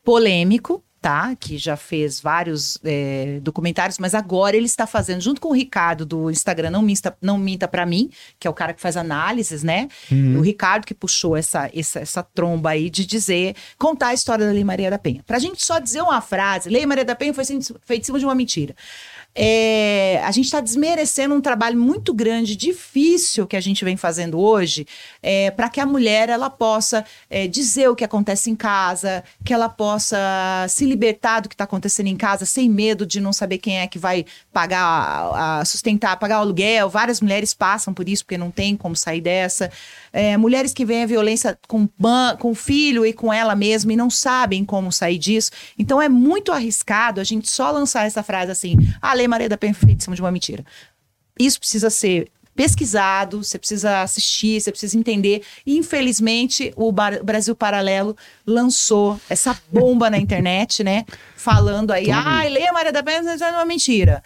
polêmico, 0.02 0.82
tá? 1.00 1.36
Que 1.36 1.56
já 1.56 1.76
fez 1.76 2.20
vários 2.20 2.78
é, 2.84 3.38
documentários, 3.42 3.98
mas 3.98 4.14
agora 4.14 4.56
ele 4.56 4.66
está 4.66 4.86
fazendo, 4.86 5.20
junto 5.20 5.40
com 5.40 5.48
o 5.48 5.52
Ricardo 5.52 6.04
do 6.04 6.30
Instagram, 6.30 6.70
Não 6.70 6.82
Minta, 6.82 7.16
não 7.20 7.38
minta 7.38 7.68
Pra 7.68 7.86
Mim, 7.86 8.10
que 8.38 8.46
é 8.46 8.50
o 8.50 8.54
cara 8.54 8.72
que 8.72 8.80
faz 8.80 8.96
análises, 8.96 9.62
né? 9.62 9.88
O 10.38 10.40
Ricardo 10.40 10.84
que 10.84 10.94
puxou 10.94 11.36
essa, 11.36 11.70
essa, 11.74 12.00
essa 12.00 12.22
tromba 12.22 12.70
aí 12.70 12.90
de 12.90 13.06
dizer, 13.06 13.54
contar 13.78 14.08
a 14.08 14.14
história 14.14 14.46
da 14.46 14.52
Lei 14.52 14.64
Maria 14.64 14.90
da 14.90 14.98
Penha. 14.98 15.22
Pra 15.26 15.38
gente 15.38 15.64
só 15.64 15.78
dizer 15.78 16.02
uma 16.02 16.20
frase, 16.20 16.68
Lei 16.68 16.84
Maria 16.84 17.04
da 17.04 17.14
Penha 17.14 17.32
foi 17.32 17.44
feita 17.44 17.94
em 17.94 18.02
cima 18.02 18.18
de 18.18 18.24
uma 18.24 18.34
mentira. 18.34 18.74
É, 19.34 20.20
a 20.24 20.32
gente 20.32 20.46
está 20.46 20.60
desmerecendo 20.60 21.34
um 21.34 21.40
trabalho 21.40 21.78
muito 21.78 22.12
grande, 22.12 22.56
difícil 22.56 23.46
que 23.46 23.56
a 23.56 23.60
gente 23.60 23.84
vem 23.84 23.96
fazendo 23.96 24.38
hoje, 24.38 24.86
para 25.54 25.68
que 25.68 25.80
a 25.80 25.86
mulher 25.86 26.28
ela 26.28 26.50
possa 26.50 27.04
é, 27.30 27.46
dizer 27.46 27.88
o 27.88 27.94
que 27.94 28.04
acontece 28.04 28.50
em 28.50 28.56
casa, 28.56 29.22
que 29.44 29.54
ela 29.54 29.68
possa 29.68 30.18
se 30.68 30.84
libertar 30.84 31.40
do 31.40 31.48
que 31.48 31.54
está 31.54 31.64
acontecendo 31.64 32.08
em 32.08 32.16
casa, 32.16 32.44
sem 32.44 32.68
medo 32.68 33.06
de 33.06 33.20
não 33.20 33.32
saber 33.32 33.58
quem 33.58 33.78
é 33.78 33.86
que 33.86 33.98
vai 33.98 34.24
pagar, 34.52 34.82
a, 34.82 35.60
a 35.60 35.64
sustentar, 35.64 36.18
pagar 36.18 36.38
o 36.38 36.42
aluguel. 36.42 36.88
Várias 36.88 37.20
mulheres 37.20 37.54
passam 37.54 37.94
por 37.94 38.08
isso 38.08 38.24
porque 38.24 38.38
não 38.38 38.50
tem 38.50 38.76
como 38.76 38.96
sair 38.96 39.20
dessa. 39.20 39.70
É, 40.12 40.36
mulheres 40.36 40.72
que 40.72 40.84
veem 40.84 41.04
a 41.04 41.06
violência 41.06 41.58
com, 41.68 41.88
com 42.38 42.50
o 42.50 42.54
filho 42.54 43.06
e 43.06 43.12
com 43.12 43.32
ela 43.32 43.54
mesma 43.54 43.92
e 43.92 43.96
não 43.96 44.10
sabem 44.10 44.64
como 44.64 44.90
sair 44.90 45.18
disso. 45.18 45.50
Então 45.78 46.02
é 46.02 46.08
muito 46.08 46.50
arriscado 46.50 47.20
a 47.20 47.24
gente 47.24 47.50
só 47.50 47.70
lançar 47.70 48.06
essa 48.06 48.22
frase 48.22 48.50
assim: 48.50 48.76
a 49.00 49.14
Lei 49.18 49.28
Maria 49.28 49.48
da 49.48 49.56
cima 50.04 50.16
de 50.16 50.22
uma 50.22 50.30
mentira. 50.32 50.64
Isso 51.38 51.58
precisa 51.60 51.90
ser 51.90 52.30
pesquisado, 52.54 53.44
você 53.44 53.56
precisa 53.56 54.02
assistir, 54.02 54.60
você 54.60 54.72
precisa 54.72 54.98
entender. 54.98 55.42
E, 55.64 55.76
infelizmente, 55.76 56.72
o 56.74 56.90
Bar- 56.90 57.22
Brasil 57.22 57.54
Paralelo 57.54 58.16
lançou 58.44 59.20
essa 59.30 59.56
bomba 59.70 60.10
na 60.10 60.18
internet, 60.18 60.82
né? 60.82 61.04
Falando 61.36 61.92
aí, 61.92 62.10
ai, 62.10 62.48
Lei 62.48 62.68
Maria 62.72 62.90
da 62.90 63.00
Penha 63.02 63.22
é 63.30 63.50
uma 63.52 63.64
mentira. 63.64 64.22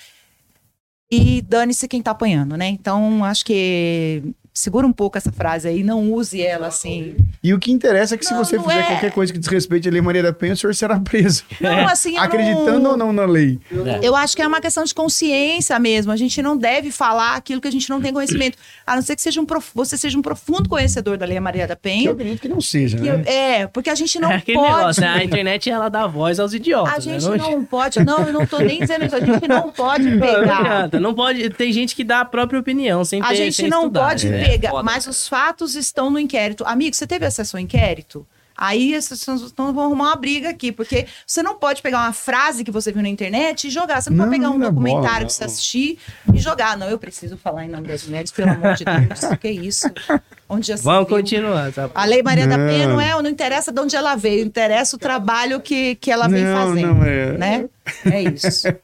E 1.10 1.42
dane-se 1.42 1.86
quem 1.86 2.00
tá 2.00 2.12
apanhando, 2.12 2.56
né? 2.56 2.68
Então, 2.68 3.22
acho 3.22 3.44
que 3.44 4.22
segura 4.54 4.86
um 4.86 4.92
pouco 4.92 5.16
essa 5.16 5.32
frase 5.32 5.66
aí, 5.66 5.82
não 5.82 6.12
use 6.12 6.42
ela 6.42 6.66
assim. 6.66 7.16
E 7.42 7.54
o 7.54 7.58
que 7.58 7.72
interessa 7.72 8.14
é 8.14 8.18
que 8.18 8.24
se 8.24 8.32
Não, 8.34 8.44
você 8.44 8.56
não 8.56 8.64
fizer 8.64 8.80
é. 8.80 8.82
qualquer 8.84 9.10
coisa 9.12 9.32
que 9.32 9.38
desrespeite 9.38 9.88
a 9.88 9.90
Lei 9.92 10.00
Maria 10.02 10.22
da 10.22 10.32
Penha, 10.32 10.52
o 10.52 10.56
senhor 10.56 10.74
será 10.74 10.98
preso. 11.00 11.42
Não, 11.60 11.88
assim, 11.88 12.16
Acreditando 12.18 12.80
não... 12.80 12.90
ou 12.92 12.96
não 12.96 13.12
na 13.12 13.24
lei? 13.24 13.58
Eu 14.02 14.14
acho 14.14 14.36
que 14.36 14.42
é 14.42 14.46
uma 14.46 14.60
questão 14.60 14.84
de 14.84 14.94
consciência 14.94 15.78
mesmo. 15.78 16.12
A 16.12 16.16
gente 16.16 16.40
não 16.42 16.56
deve 16.56 16.90
falar 16.90 17.34
aquilo 17.36 17.60
que 17.60 17.68
a 17.68 17.72
gente 17.72 17.88
não 17.88 18.00
tem 18.00 18.12
conhecimento. 18.12 18.58
A 18.86 18.94
não 18.94 19.02
ser 19.02 19.16
que 19.16 19.22
seja 19.22 19.40
um 19.40 19.46
prof- 19.46 19.70
você 19.74 19.96
seja 19.96 20.18
um 20.18 20.22
profundo 20.22 20.68
conhecedor 20.68 21.16
da 21.16 21.24
Lei 21.26 21.40
Maria 21.40 21.66
da 21.66 21.74
Que 21.74 21.88
eu 21.88 21.92
Penha. 21.92 22.10
acredito 22.12 22.40
que 22.40 22.48
não 22.48 22.60
seja, 22.60 22.96
Que 22.98 23.04
né? 23.04 23.22
eu- 23.26 23.32
é, 23.32 23.66
porque 23.66 23.88
a 23.90 23.94
gente 23.94 24.18
não 24.18 24.30
é 24.30 24.36
aquele 24.36 24.58
pode. 24.58 24.76
negócio, 24.76 25.00
né? 25.02 25.08
A 25.08 25.24
internet 25.24 25.70
ela 25.70 25.88
dá 25.88 26.06
voz 26.06 26.38
aos 26.38 26.52
idiotas. 26.54 26.94
A 26.94 27.00
gente 27.00 27.28
né? 27.28 27.36
não 27.38 27.64
pode. 27.64 28.04
Não, 28.04 28.18
eu 28.26 28.32
não 28.32 28.46
tô 28.46 28.58
nem 28.58 28.80
dizendo 28.80 29.04
isso. 29.06 29.16
A 29.16 29.20
gente 29.20 29.48
não 29.48 29.70
pode 29.70 30.04
Não, 30.04 30.16
não 30.16 30.20
pegar. 30.40 30.58
adianta. 30.60 31.00
Não 31.00 31.14
pode. 31.14 31.48
Tem 31.50 31.72
gente 31.72 31.96
que 31.96 32.04
dá 32.04 32.20
a 32.20 32.24
própria 32.24 32.60
opinião 32.60 33.04
sem 33.04 33.20
ter 33.20 33.26
A 33.28 33.34
gente 33.34 33.54
sem 33.56 33.68
não 33.68 33.82
estudar. 33.82 34.08
pode 34.08 34.26
É 34.28 34.41
pegar. 34.50 34.70
foda. 34.70 34.82
Mas 34.82 35.06
os 35.06 35.28
fatos 35.28 35.74
estão 35.74 36.10
no 36.10 36.18
inquérito. 36.18 36.64
Amigo, 36.66 36.94
você 36.94 37.06
teve 37.06 37.26
acesso 37.26 37.56
ao 37.56 37.60
inquérito? 37.60 38.26
Aí 38.56 38.94
essas 38.94 39.18
pessoas 39.18 39.42
então 39.50 39.72
vão 39.72 39.86
arrumar 39.86 40.04
uma 40.10 40.16
briga 40.16 40.50
aqui, 40.50 40.70
porque 40.70 41.06
você 41.26 41.42
não 41.42 41.56
pode 41.58 41.80
pegar 41.82 41.98
uma 42.00 42.12
frase 42.12 42.62
que 42.62 42.70
você 42.70 42.92
viu 42.92 43.02
na 43.02 43.08
internet 43.08 43.66
e 43.66 43.70
jogar. 43.70 44.00
Você 44.00 44.10
não, 44.10 44.18
Não, 44.18 44.24
pode 44.26 44.38
pegar 44.38 44.50
um 44.50 44.62
é 44.62 44.66
documentário 44.66 45.04
bola, 45.04 45.26
que 45.26 45.32
você 45.32 45.44
assistir 45.44 45.98
e 46.32 46.38
jogar. 46.38 46.76
Não, 46.76 46.88
eu 46.88 46.98
preciso 46.98 47.36
falar 47.36 47.64
em 47.64 47.68
nome 47.68 47.88
das 47.88 48.04
mulheres, 48.04 48.30
pelo 48.30 48.50
amor 48.50 48.74
de 48.74 48.84
Deus. 48.84 49.34
que 49.40 49.48
isso? 49.50 49.90
Onde 50.48 50.68
já 50.68 50.76
Vamos 50.76 51.08
viu? 51.08 51.16
continuar. 51.16 51.72
Tá? 51.72 51.90
A 51.94 52.04
Lei 52.04 52.22
Maria 52.22 52.46
da 52.46 52.58
Não. 52.58 52.68
Penha 52.68 52.86
não 52.86 53.00
é, 53.00 53.10
não 53.22 53.30
interessa 53.30 53.72
de 53.72 53.80
onde 53.80 53.96
ela 53.96 54.14
veio, 54.14 54.44
interessa 54.44 54.96
o 54.96 54.98
trabalho 54.98 55.58
que, 55.60 55.94
que 55.96 56.10
ela 56.10 56.28
vem 56.28 56.44
Não, 56.44 56.56
fazendo, 56.56 56.94
não 56.94 57.04
é. 57.04 57.38
né? 57.38 57.68
É 58.04 58.22
isso. 58.22 58.68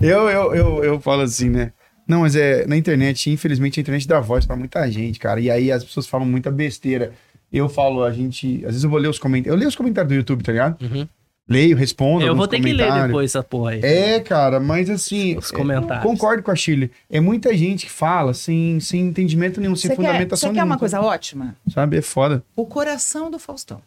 Eu, 0.00 0.28
eu, 0.28 0.52
eu, 0.52 0.84
eu 0.84 1.00
falo 1.00 1.22
assim, 1.22 1.48
né? 1.48 1.70
Não, 2.06 2.20
mas 2.20 2.36
é 2.36 2.66
na 2.66 2.76
internet, 2.76 3.30
infelizmente, 3.30 3.78
a 3.78 3.82
internet 3.82 4.06
dá 4.06 4.20
voz 4.20 4.44
pra 4.44 4.56
muita 4.56 4.90
gente, 4.90 5.18
cara. 5.18 5.40
E 5.40 5.50
aí 5.50 5.70
as 5.70 5.84
pessoas 5.84 6.06
falam 6.06 6.26
muita 6.26 6.50
besteira. 6.50 7.12
Eu 7.52 7.68
falo, 7.68 8.02
a 8.02 8.12
gente. 8.12 8.56
Às 8.64 8.72
vezes 8.72 8.84
eu 8.84 8.90
vou 8.90 8.98
ler 8.98 9.08
os 9.08 9.18
comentários. 9.18 9.52
Eu 9.54 9.58
leio 9.58 9.68
os 9.68 9.76
comentários 9.76 10.08
do 10.08 10.14
YouTube, 10.14 10.42
tá 10.42 10.52
ligado? 10.52 10.82
Uhum. 10.82 11.06
Leio, 11.48 11.76
respondo. 11.76 12.24
Eu 12.24 12.34
vou 12.34 12.46
ter 12.46 12.60
que 12.60 12.72
ler 12.72 12.90
depois 13.06 13.30
essa 13.30 13.42
porra 13.42 13.72
aí. 13.72 13.80
É, 13.82 14.20
cara, 14.20 14.58
mas 14.60 14.88
assim. 14.88 15.36
Os 15.36 15.52
é, 15.52 15.56
comentários. 15.56 16.02
concordo 16.02 16.42
com 16.42 16.50
a 16.50 16.56
Chile. 16.56 16.90
É 17.10 17.20
muita 17.20 17.54
gente 17.56 17.86
que 17.86 17.92
fala 17.92 18.32
sem, 18.32 18.80
sem 18.80 19.00
entendimento 19.02 19.60
nenhum, 19.60 19.76
sem 19.76 19.90
Você 19.90 19.96
quer, 19.96 20.02
fundamentação 20.02 20.48
você 20.50 20.54
quer 20.54 20.60
uma 20.60 20.64
nenhuma. 20.64 20.78
coisa 20.78 21.00
ótima? 21.00 21.56
Sabe? 21.68 21.98
É 21.98 22.02
foda. 22.02 22.42
O 22.56 22.64
coração 22.64 23.30
do 23.30 23.38
Faustão. 23.38 23.82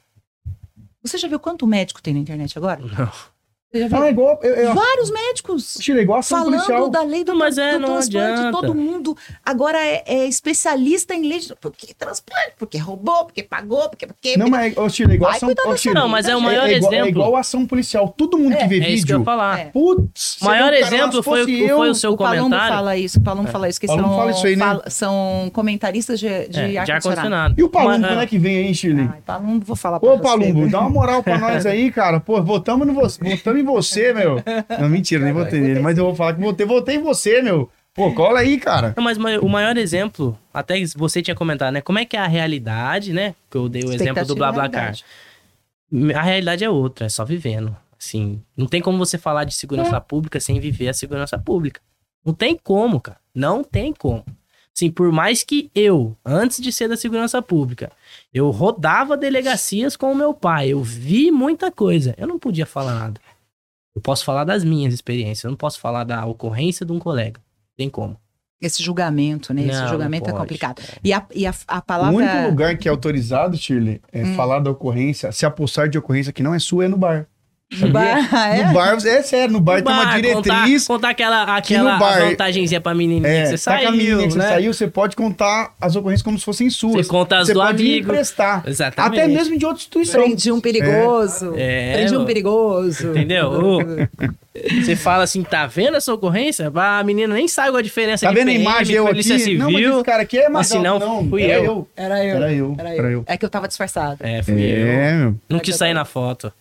Você 1.01 1.18
já 1.18 1.28
viu 1.28 1.39
quanto 1.39 1.66
médico 1.66 2.01
tem 2.01 2.13
na 2.13 2.20
internet 2.20 2.57
agora? 2.57 2.82
Não. 2.82 3.11
Você? 3.80 3.95
Ah, 3.95 4.07
é 4.07 4.09
igual. 4.09 4.39
Eu, 4.43 4.53
eu, 4.55 4.73
Vários 4.73 5.11
médicos. 5.11 5.78
É 5.89 5.91
igual 6.01 6.19
ação 6.19 6.39
Falando 6.39 6.53
policial. 6.53 6.89
da 6.89 7.03
lei 7.03 7.23
do, 7.23 7.32
Não, 7.34 7.39
mas 7.39 7.57
é, 7.57 7.73
do 7.73 7.80
não 7.80 7.88
transplante, 7.93 8.32
adianta. 8.39 8.51
todo 8.51 8.76
mundo 8.76 9.17
agora 9.43 9.78
é, 9.80 10.03
é 10.05 10.26
especialista 10.26 11.13
em 11.13 11.28
lei 11.28 11.39
de 11.39 11.55
porque 11.55 11.93
transplante, 11.93 12.53
porque 12.57 12.78
roubou, 12.78 13.26
porque 13.26 13.43
pagou, 13.43 13.89
porque 13.89 14.07
porque 14.07 14.38
Não, 14.38 14.49
mas, 14.49 14.76
ô, 14.78 14.88
Chile, 14.89 15.13
é 15.13 15.15
igual 15.15 15.32
Vai 15.32 15.38
ação 15.38 15.93
Não, 15.93 16.07
mas 16.07 16.28
é 16.28 16.36
o 16.36 16.41
maior 16.41 16.69
igual, 16.69 16.91
É 16.91 16.95
exemplo. 16.95 17.09
igual 17.09 17.36
ação 17.36 17.65
policial. 17.65 18.13
Todo 18.17 18.38
mundo 18.38 18.55
que 18.57 18.65
vê 18.67 18.80
É 18.80 18.89
isso 18.89 19.05
que 19.05 19.13
eu 19.13 19.19
vídeo. 19.19 19.21
ia 19.21 19.26
falar. 19.26 19.59
É. 19.59 19.65
Putz, 19.65 20.38
O 20.41 20.45
maior 20.45 20.71
você 20.73 20.80
exemplo 20.80 21.23
foi, 21.23 21.41
eu, 21.41 21.76
foi 21.78 21.89
o 21.89 21.95
seu 21.95 22.13
o 22.13 22.17
comentário. 22.17 22.76
fala 22.76 22.97
isso, 22.97 23.19
o 23.19 23.21
Palumbo 23.21 23.49
fala 23.49 23.69
isso, 23.69 23.80
que 23.80 23.88
são, 23.88 23.97
fala 23.97 24.32
isso 24.32 24.45
aí, 24.47 24.55
né? 24.55 24.65
fala- 24.65 24.89
são 24.89 25.49
comentaristas 25.53 26.19
de, 26.19 26.47
de 26.47 26.59
É, 26.59 26.80
ar-condicionado. 26.80 27.55
E 27.57 27.63
o 27.63 27.69
Palumbo, 27.69 27.99
Mas, 27.99 28.09
quando 28.11 28.21
é 28.21 28.26
que 28.28 28.38
vem 28.38 28.57
aí, 28.57 28.76
Chile? 28.76 29.09
Ai, 29.11 29.19
Palumbo, 29.26 29.65
vou 29.65 29.76
falar 29.76 29.99
pra 29.99 30.09
Ô, 30.09 30.17
você. 30.17 30.23
Palumbo, 30.23 30.69
dá 30.69 30.80
uma 30.82 30.89
moral 30.89 31.23
pra 31.23 31.38
nós 31.39 31.65
aí, 31.65 31.91
cara. 31.91 32.19
Pô, 32.19 32.41
votamos, 32.41 32.86
no 32.88 32.93
vo... 32.93 33.01
votamos 33.01 33.59
em 33.59 33.63
você, 33.66 34.13
meu. 34.13 34.41
Não, 34.80 34.88
mentira, 34.89 35.24
nem 35.24 35.34
votei 35.34 35.59
nele. 35.59 35.80
Mas 35.82 35.97
eu 35.97 36.05
vou 36.05 36.16
falar 36.16 36.34
que 36.36 36.41
votei, 36.41 36.66
votei 36.66 36.95
em 36.95 37.01
você, 37.01 37.41
meu. 37.41 37.70
Pô, 37.93 38.11
cola 38.13 38.39
aí, 38.39 38.57
cara. 38.59 38.93
Não, 38.95 39.03
mas 39.03 39.18
ma- 39.18 39.38
o 39.39 39.47
maior 39.49 39.78
exemplo, 39.78 40.38
até 40.53 40.76
você 40.97 41.22
tinha 41.22 41.34
comentado, 41.36 41.74
né? 41.74 41.82
Como 41.82 41.97
é 41.97 42.03
que 42.05 42.18
é 42.18 42.20
a 42.20 42.28
realidade, 42.28 43.13
né? 43.13 43.34
Que 43.49 43.57
eu 43.57 43.70
dei 43.70 43.84
o 43.84 43.91
exemplo 43.93 44.26
do 44.26 44.36
BlaBlaCar. 44.36 44.93
realidade. 45.91 46.16
A 46.18 46.22
realidade 46.22 46.63
é 46.63 46.70
outra, 46.70 47.05
é 47.05 47.09
só 47.09 47.24
vivendo. 47.24 47.76
Assim, 47.97 48.41
não 48.55 48.68
tem 48.68 48.82
como 48.82 48.97
você 48.97 49.18
falar 49.18 49.45
de 49.45 49.53
segurança 49.55 49.99
pública 50.01 50.39
sem 50.39 50.59
viver 50.59 50.89
a 50.89 50.93
segurança 50.93 51.38
pública. 51.38 51.80
Não 52.26 52.34
tem 52.34 52.59
como, 52.61 52.99
cara. 52.99 53.18
Não 53.34 53.63
tem 53.63 53.93
como. 53.93 54.24
Assim, 54.76 54.91
por 54.91 55.09
mais 55.13 55.41
que 55.41 55.72
eu, 55.74 56.18
antes 56.26 56.59
de 56.61 56.70
ser 56.74 56.89
da 56.89 56.97
segurança 56.97 57.41
pública, 57.41 57.89
eu 58.34 58.49
rodava 58.49 59.16
delegacias 59.16 59.95
com 59.95 60.11
o 60.11 60.16
meu 60.16 60.34
pai, 60.34 60.68
eu 60.68 60.84
vi 60.84 61.32
muita 61.32 61.72
coisa, 61.72 62.13
eu 62.18 62.28
não 62.28 62.38
podia 62.38 62.66
falar 62.66 62.93
nada. 62.93 63.22
Eu 63.96 64.02
posso 64.02 64.26
falar 64.26 64.43
das 64.43 64.64
minhas 64.64 64.93
experiências, 64.93 65.43
eu 65.46 65.50
não 65.52 65.58
posso 65.58 65.80
falar 65.80 66.04
da 66.04 66.26
ocorrência 66.26 66.86
de 66.86 66.91
um 66.91 67.00
colega. 67.00 67.39
Não 67.39 67.76
tem 67.78 67.89
como. 67.89 68.18
Esse 68.62 68.82
julgamento, 68.82 69.54
né? 69.54 69.64
Esse 69.64 69.80
Não, 69.82 69.88
julgamento 69.89 70.30
não 70.30 70.36
é 70.36 70.39
complicado. 70.39 70.82
E 71.04 71.14
a, 71.14 71.26
e 71.34 71.46
a, 71.46 71.54
a 71.68 71.78
O 71.78 71.82
palavra... 71.82 72.16
único 72.16 72.50
lugar 72.50 72.78
que 72.78 72.88
é 72.88 72.91
autorizado, 72.91 73.58
Shirley, 73.58 74.02
é 74.12 74.24
Hum. 74.24 74.36
falar 74.36 74.60
da 74.60 74.72
ocorrência, 74.72 75.32
se 75.32 75.46
apostar 75.46 75.88
de 75.89 75.98
ocorrência 75.98 76.32
que 76.34 76.41
não 76.41 76.54
é 76.54 76.60
sua, 76.60 76.86
é 76.86 76.88
no 76.88 76.98
bar. 76.98 77.28
No 77.82 77.89
bar, 77.89 78.30
é? 78.55 78.63
No 78.63 78.74
bar, 78.74 78.95
é 79.05 79.22
sério, 79.24 79.51
no 79.53 79.59
bar, 79.59 79.82
tem 79.82 79.91
uma 79.91 80.05
Bar, 80.05 80.16
diretriz. 80.16 80.86
Contar, 80.86 80.93
contar 80.93 81.09
aquela, 81.09 81.61
que 81.61 81.74
no 81.78 81.88
aquela 81.89 81.97
bar- 81.97 82.20
vantagenzinha 82.30 82.80
pra 82.80 82.93
menininha 82.93 83.28
É, 83.28 83.43
que 83.51 83.57
você 83.57 83.66
tá 83.66 83.72
com 83.72 83.78
a 83.78 83.82
saiu, 83.88 83.91
menina 83.97 84.24
que 84.24 84.30
você 84.34 84.38
né? 84.38 84.47
saiu, 84.49 84.74
você 84.74 84.88
pode 84.88 85.16
contar 85.16 85.74
as 85.82 85.95
ocorrências 85.95 86.22
como 86.22 86.38
se 86.38 86.45
fossem 86.45 86.70
suas. 86.70 86.93
Você 87.07 87.09
conta 87.11 87.38
as 87.38 87.47
Você 87.47 87.53
do 87.55 87.59
pode 87.59 87.82
amigo. 87.84 88.07
emprestar. 88.11 88.63
Exatamente. 88.68 89.20
Até 89.20 89.28
mesmo 89.28 89.57
de 89.57 89.66
outra 89.66 89.80
instituição. 89.82 90.22
Prendi 90.24 90.51
um 90.51 90.61
perigoso. 90.61 91.53
É, 91.57 92.05
mano. 92.11 92.26
perigoso. 92.26 93.09
Entendeu? 93.09 93.51
Você 94.84 94.95
fala 94.95 95.24
assim, 95.24 95.41
tá 95.43 95.66
vendo 95.66 95.97
essa 95.97 96.13
ocorrência? 96.13 96.72
A 96.74 97.03
menina 97.03 97.34
nem 97.34 97.47
sabe 97.47 97.76
a 97.78 97.82
diferença 97.82 98.28
Tá 98.28 98.32
de 98.32 98.38
vendo 98.38 98.49
a 98.49 98.51
PM, 98.51 98.63
imagem 98.63 98.95
eu 98.95 99.05
polícia 99.07 99.36
aqui? 99.36 99.43
civil. 99.43 99.59
Não, 99.59 99.72
mas 99.72 99.84
esse 99.86 100.03
cara 100.03 100.22
aqui 100.22 100.38
é 100.38 100.49
Mas 100.49 100.68
se 100.68 100.77
Magal. 100.77 100.99
não, 100.99 101.27
fui 101.30 101.44
era 101.44 101.64
eu. 101.64 101.88
Era 101.98 102.23
eu. 102.23 102.35
Era 102.35 102.53
eu, 102.53 102.76
Era 102.77 102.95
eu. 102.95 103.11
eu. 103.11 103.23
É 103.27 103.35
que 103.38 103.44
eu 103.44 103.49
tava 103.49 103.68
disfarçada. 103.68 104.18
É, 104.22 104.41
fui 104.44 104.53
eu. 104.53 104.88
É. 104.88 105.34
Não 105.49 105.57
É 105.57 105.60
quis 105.60 105.73
eu 105.73 105.80
sair 105.80 105.94
na 105.95 106.06
foto. 106.06 106.53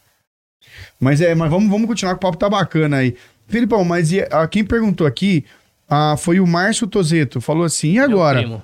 Mas 1.00 1.20
é, 1.20 1.34
mas 1.34 1.50
vamos, 1.50 1.70
vamos 1.70 1.86
continuar, 1.86 2.12
que 2.14 2.18
o 2.18 2.20
papo 2.20 2.36
tá 2.38 2.48
bacana 2.48 2.98
aí. 2.98 3.16
Filipão, 3.46 3.84
mas 3.84 4.10
e, 4.12 4.20
ah, 4.30 4.46
quem 4.48 4.64
perguntou 4.64 5.06
aqui 5.06 5.44
ah, 5.88 6.16
foi 6.18 6.40
o 6.40 6.46
Márcio 6.46 6.86
Tozeto. 6.86 7.40
Falou 7.40 7.64
assim: 7.64 7.92
e 7.92 7.98
agora? 7.98 8.62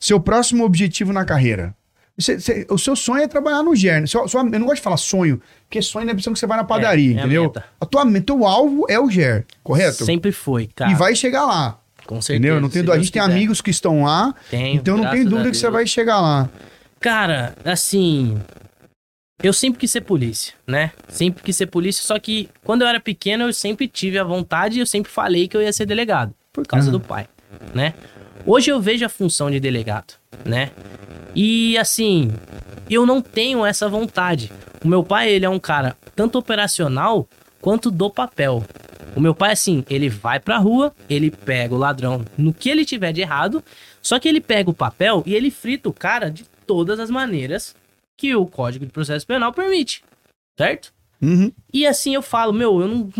Seu 0.00 0.18
próximo 0.18 0.64
objetivo 0.64 1.12
na 1.12 1.24
carreira? 1.24 1.74
Cê- 2.18 2.38
cê- 2.40 2.66
o 2.68 2.76
seu 2.78 2.94
sonho 2.94 3.22
é 3.22 3.26
trabalhar 3.28 3.62
no 3.62 3.74
GER. 3.74 4.00
né? 4.00 4.06
Seu- 4.06 4.28
sua- 4.28 4.42
eu 4.42 4.58
não 4.58 4.66
gosto 4.66 4.76
de 4.76 4.82
falar 4.82 4.96
sonho, 4.98 5.40
porque 5.64 5.80
sonho 5.80 6.04
é 6.06 6.10
a 6.10 6.12
impressão 6.12 6.32
que 6.32 6.38
você 6.38 6.46
vai 6.46 6.56
na 6.58 6.64
padaria, 6.64 7.12
é 7.12 7.16
a 7.16 7.20
entendeu? 7.20 7.44
meta. 7.44 7.64
A 7.80 7.86
tua, 7.86 8.04
teu 8.20 8.46
alvo 8.46 8.84
é 8.88 8.98
o 9.00 9.08
GER, 9.10 9.46
correto? 9.62 10.04
Sempre 10.04 10.30
foi, 10.30 10.68
cara. 10.74 10.90
E 10.90 10.94
vai 10.94 11.14
chegar 11.16 11.44
lá, 11.46 11.78
Com 12.06 12.20
certeza. 12.20 12.38
entendeu? 12.38 12.60
Não 12.60 12.68
tem, 12.68 12.82
a 12.82 12.98
gente 12.98 13.10
tem 13.12 13.22
quiser. 13.22 13.34
amigos 13.34 13.60
que 13.62 13.70
estão 13.70 14.02
lá, 14.04 14.34
Tenho, 14.50 14.76
então 14.76 14.96
não 14.98 15.08
tem 15.10 15.22
a 15.22 15.24
dúvida 15.24 15.50
que 15.50 15.56
você 15.56 15.70
vai 15.70 15.86
chegar 15.86 16.20
lá. 16.20 16.50
Cara, 17.00 17.54
assim. 17.64 18.38
Eu 19.42 19.52
sempre 19.52 19.80
quis 19.80 19.90
ser 19.90 20.02
polícia, 20.02 20.54
né? 20.66 20.92
Sempre 21.08 21.42
quis 21.42 21.56
ser 21.56 21.66
polícia, 21.66 22.04
só 22.04 22.18
que 22.18 22.48
quando 22.62 22.82
eu 22.82 22.88
era 22.88 23.00
pequeno 23.00 23.44
eu 23.44 23.52
sempre 23.52 23.88
tive 23.88 24.18
a 24.18 24.24
vontade 24.24 24.76
e 24.76 24.80
eu 24.80 24.86
sempre 24.86 25.10
falei 25.10 25.48
que 25.48 25.56
eu 25.56 25.62
ia 25.62 25.72
ser 25.72 25.84
delegado, 25.86 26.32
por 26.52 26.66
causa 26.66 26.86
Uhum. 26.86 26.92
do 26.92 27.00
pai, 27.00 27.26
né? 27.74 27.94
Hoje 28.46 28.70
eu 28.70 28.80
vejo 28.80 29.04
a 29.04 29.08
função 29.08 29.50
de 29.50 29.58
delegado, 29.58 30.14
né? 30.44 30.70
E 31.34 31.76
assim, 31.78 32.30
eu 32.88 33.04
não 33.04 33.20
tenho 33.20 33.64
essa 33.66 33.88
vontade. 33.88 34.52
O 34.84 34.88
meu 34.88 35.02
pai, 35.02 35.30
ele 35.30 35.44
é 35.44 35.48
um 35.48 35.58
cara 35.58 35.96
tanto 36.14 36.38
operacional 36.38 37.28
quanto 37.60 37.90
do 37.90 38.10
papel. 38.10 38.64
O 39.14 39.20
meu 39.20 39.34
pai, 39.34 39.52
assim, 39.52 39.84
ele 39.90 40.08
vai 40.08 40.38
pra 40.40 40.58
rua, 40.58 40.92
ele 41.08 41.30
pega 41.30 41.74
o 41.74 41.78
ladrão 41.78 42.24
no 42.36 42.52
que 42.52 42.68
ele 42.70 42.84
tiver 42.84 43.12
de 43.12 43.20
errado, 43.20 43.62
só 44.00 44.18
que 44.18 44.28
ele 44.28 44.40
pega 44.40 44.70
o 44.70 44.74
papel 44.74 45.22
e 45.26 45.34
ele 45.34 45.50
frita 45.50 45.88
o 45.88 45.92
cara 45.92 46.30
de 46.30 46.44
todas 46.66 46.98
as 46.98 47.10
maneiras 47.10 47.74
que 48.16 48.34
o 48.34 48.46
Código 48.46 48.84
de 48.86 48.92
Processo 48.92 49.26
Penal 49.26 49.52
permite, 49.52 50.02
certo? 50.58 50.92
Uhum. 51.20 51.52
E 51.72 51.86
assim 51.86 52.14
eu 52.14 52.22
falo, 52.22 52.52
meu, 52.52 52.80
eu 52.80 52.88
não, 52.88 53.10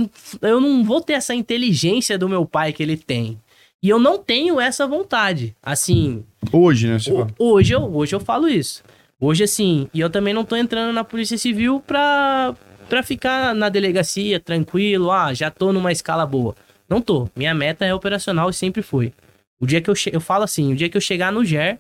eu 0.43 0.61
não 0.61 0.83
vou 0.85 1.01
ter 1.01 1.13
essa 1.15 1.35
inteligência 1.35 2.19
do 2.19 2.29
meu 2.29 2.45
pai 2.45 2.73
que 2.73 2.83
ele 2.83 2.97
tem. 2.97 3.39
E 3.83 3.89
eu 3.89 3.99
não 3.99 4.19
tenho 4.19 4.61
essa 4.61 4.87
vontade. 4.87 5.55
Assim, 5.63 6.25
Hoje, 6.53 6.89
né? 6.89 6.99
Você 6.99 7.11
fala. 7.13 7.29
Hoje 7.39 7.75
eu, 7.75 7.83
hoje 7.95 8.15
eu 8.15 8.21
falo 8.21 8.49
isso. 8.49 8.83
Hoje, 9.21 9.45
assim, 9.45 9.89
e 9.95 10.01
eu 10.01 10.11
também 10.11 10.35
não 10.35 10.45
tô 10.45 10.57
entrando 10.57 10.93
na 10.93 11.05
Polícia 11.05 11.39
Civil 11.39 11.81
pra, 11.87 12.57
pra 12.89 13.03
ficar 13.05 13.55
na 13.55 13.69
delegacia 13.69 14.41
tranquilo, 14.41 15.11
ah, 15.13 15.33
já 15.33 15.49
tô 15.51 15.73
numa 15.73 15.93
escala 15.93 16.27
boa. 16.27 16.57
Não 16.89 17.01
tô. 17.01 17.29
Minha 17.37 17.55
meta 17.55 17.85
é 17.85 17.95
operacional 17.95 18.51
e 18.51 18.55
sempre 18.55 18.83
foi. 18.83 19.13
O 19.61 19.67
dia 19.67 19.81
que 19.81 19.89
eu, 19.89 19.95
che- 19.95 20.11
eu 20.13 20.21
falo 20.21 20.43
assim, 20.43 20.73
o 20.73 20.77
dia 20.77 20.89
que 20.89 20.97
eu 20.97 21.01
chegar 21.01 21.31
no 21.33 21.45
GER, 21.45 21.79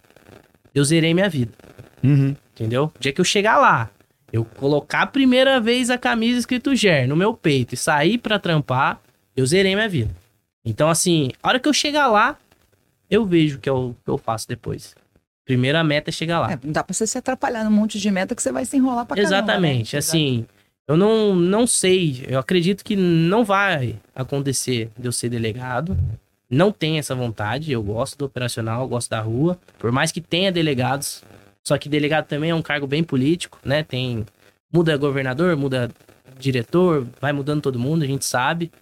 eu 0.73 0.85
zerei 0.85 1.13
minha 1.15 1.29
vida, 1.29 1.53
Uhum. 2.03 2.35
Entendeu? 2.55 2.93
O 2.95 2.99
dia 2.99 3.13
que 3.13 3.21
eu 3.21 3.25
chegar 3.25 3.59
lá, 3.59 3.91
eu 4.33 4.45
colocar 4.45 5.03
a 5.03 5.07
primeira 5.07 5.61
vez 5.61 5.91
a 5.91 5.99
camisa 5.99 6.39
escrito 6.39 6.75
GER 6.75 7.07
no 7.09 7.17
meu 7.17 7.35
peito 7.35 7.75
e 7.75 7.77
sair 7.77 8.19
pra 8.19 8.39
trampar, 8.39 9.01
eu 9.37 9.47
zerei 9.47 9.75
minha 9.75 9.89
vida. 9.89 10.15
Então, 10.65 10.89
assim, 10.89 11.31
a 11.43 11.49
hora 11.49 11.59
que 11.61 11.69
eu 11.69 11.73
chegar 11.73 12.07
lá, 12.07 12.37
eu 13.11 13.25
vejo 13.25 13.57
o 13.59 13.61
que 13.61 13.69
eu, 13.69 13.97
que 14.05 14.11
eu 14.11 14.17
faço 14.17 14.49
depois. 14.49 14.95
Primeira 15.45 15.83
meta 15.83 16.11
é 16.11 16.13
chegar 16.13 16.41
lá. 16.41 16.53
É, 16.53 16.59
não 16.63 16.73
dá 16.73 16.85
pra 16.85 16.95
você 16.95 17.07
se 17.07 17.19
atrapalhar 17.19 17.65
num 17.65 17.71
monte 17.71 17.99
de 17.99 18.11
meta 18.11 18.35
que 18.35 18.43
você 18.43 18.53
vai 18.53 18.65
se 18.65 18.77
enrolar 18.77 19.05
pra 19.05 19.17
caramba, 19.17 19.37
Exatamente. 19.37 19.95
né? 19.95 19.99
Assim, 19.99 20.47
eu 20.87 20.97
não, 20.97 21.35
não 21.35 21.67
sei. 21.67 22.25
Eu 22.29 22.39
acredito 22.39 22.85
que 22.85 22.95
não 22.95 23.45
vai 23.45 23.97
acontecer 24.15 24.91
de 24.97 25.07
eu 25.09 25.13
ser 25.13 25.29
delegado. 25.29 25.99
Não 26.49 26.71
tenho 26.71 26.99
essa 26.99 27.15
vontade. 27.15 27.73
Eu 27.73 27.83
gosto 27.83 28.17
do 28.19 28.25
operacional, 28.25 28.83
eu 28.83 28.89
gosto 28.89 29.11
da 29.11 29.21
rua. 29.21 29.59
Por 29.79 29.91
mais 29.91 30.13
que 30.13 30.21
tenha 30.21 30.53
delegados. 30.53 31.25
Só 31.65 31.79
que 31.79 31.89
delegado 31.89 32.27
também 32.27 32.51
é 32.51 32.55
um 32.55 32.63
cargo 32.63 32.87
bem 32.87 33.03
político, 33.05 33.59
né? 33.65 33.83
Tem. 33.83 34.27
Muda 34.73 34.97
governador, 34.97 35.55
muda 35.57 35.91
diretor, 36.39 37.07
vai 37.21 37.33
mudando 37.33 37.61
todo 37.61 37.79
mundo, 37.79 38.03
a 38.03 38.07
gente 38.07 38.25
sabe. 38.25 38.73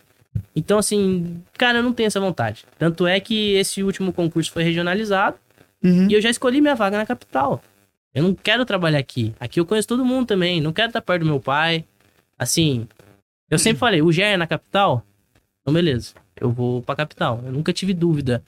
Então, 0.55 0.78
assim, 0.78 1.43
cara, 1.59 1.78
eu 1.78 1.82
não 1.82 1.93
tenho 1.93 2.07
essa 2.07 2.20
vontade. 2.20 2.65
Tanto 2.78 3.07
é 3.07 3.19
que 3.19 3.55
esse 3.55 3.82
último 3.82 4.12
concurso 4.12 4.52
foi 4.52 4.62
regionalizado. 4.62 5.36
Uhum. 5.82 6.09
E 6.09 6.15
eu 6.15 6.20
já 6.20 6.31
escolhi 6.31 6.61
minha 6.61 6.74
vaga 6.74 6.97
na 6.97 7.07
capital. 7.07 7.62
Eu 8.15 8.23
não 8.23 8.35
quero 8.35 8.65
trabalhar 8.65 8.98
aqui. 8.98 9.35
Aqui 9.40 9.61
eu 9.61 9.66
conheço 9.66 9.89
todo 9.89 10.05
mundo 10.05 10.27
também. 10.27 10.61
Não 10.61 10.73
quero 10.73 10.89
estar 10.89 11.01
perto 11.01 11.20
do 11.20 11.27
meu 11.27 11.40
pai. 11.40 11.85
Assim, 12.39 12.86
eu 13.51 13.59
sempre 13.59 13.78
falei, 13.78 14.02
o 14.02 14.12
GER 14.12 14.27
é 14.27 14.36
na 14.36 14.47
capital? 14.47 15.05
Então, 15.61 15.74
beleza. 15.74 16.15
Eu 16.40 16.51
vou 16.51 16.82
pra 16.82 16.97
capital. 16.97 17.40
Eu 17.44 17.52
nunca 17.52 17.73
tive 17.73 17.93
dúvida 17.93 18.43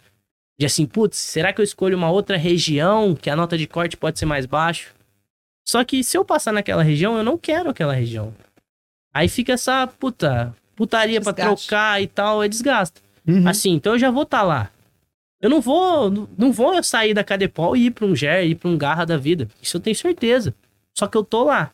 de 0.58 0.66
assim, 0.66 0.86
putz, 0.86 1.16
será 1.16 1.52
que 1.52 1.60
eu 1.60 1.64
escolho 1.64 1.96
uma 1.96 2.10
outra 2.10 2.36
região 2.36 3.14
que 3.14 3.28
a 3.30 3.36
nota 3.36 3.56
de 3.58 3.66
corte 3.66 3.96
pode 3.96 4.18
ser 4.18 4.26
mais 4.26 4.46
baixo? 4.46 4.94
Só 5.66 5.82
que 5.84 6.02
se 6.04 6.16
eu 6.16 6.24
passar 6.24 6.52
naquela 6.52 6.82
região, 6.82 7.16
eu 7.16 7.24
não 7.24 7.38
quero 7.38 7.70
aquela 7.70 7.94
região. 7.94 8.34
Aí 9.14 9.28
fica 9.28 9.52
essa 9.52 9.86
puta, 9.86 10.54
putaria 10.74 11.20
pra 11.20 11.32
Desgaste. 11.32 11.66
trocar 11.68 12.02
e 12.02 12.06
tal, 12.06 12.42
é 12.42 12.48
desgasta. 12.48 13.00
Uhum. 13.26 13.46
Assim, 13.48 13.70
então 13.72 13.92
eu 13.94 13.98
já 13.98 14.10
vou 14.10 14.22
estar 14.24 14.42
lá. 14.42 14.70
Eu 15.40 15.50
não 15.50 15.60
vou, 15.60 16.10
não- 16.38 16.52
vou 16.52 16.82
sair 16.82 17.14
da 17.14 17.24
Cadepol 17.24 17.76
e 17.76 17.86
ir 17.86 17.90
pra 17.90 18.06
um 18.06 18.14
GER, 18.14 18.44
ir 18.46 18.54
pra 18.54 18.68
um 18.68 18.76
Garra 18.78 19.04
da 19.04 19.16
vida. 19.16 19.48
Isso 19.60 19.76
eu 19.76 19.80
tenho 19.80 19.94
certeza. 19.96 20.54
Só 20.96 21.06
que 21.06 21.16
eu 21.16 21.24
tô 21.24 21.44
lá. 21.44 21.70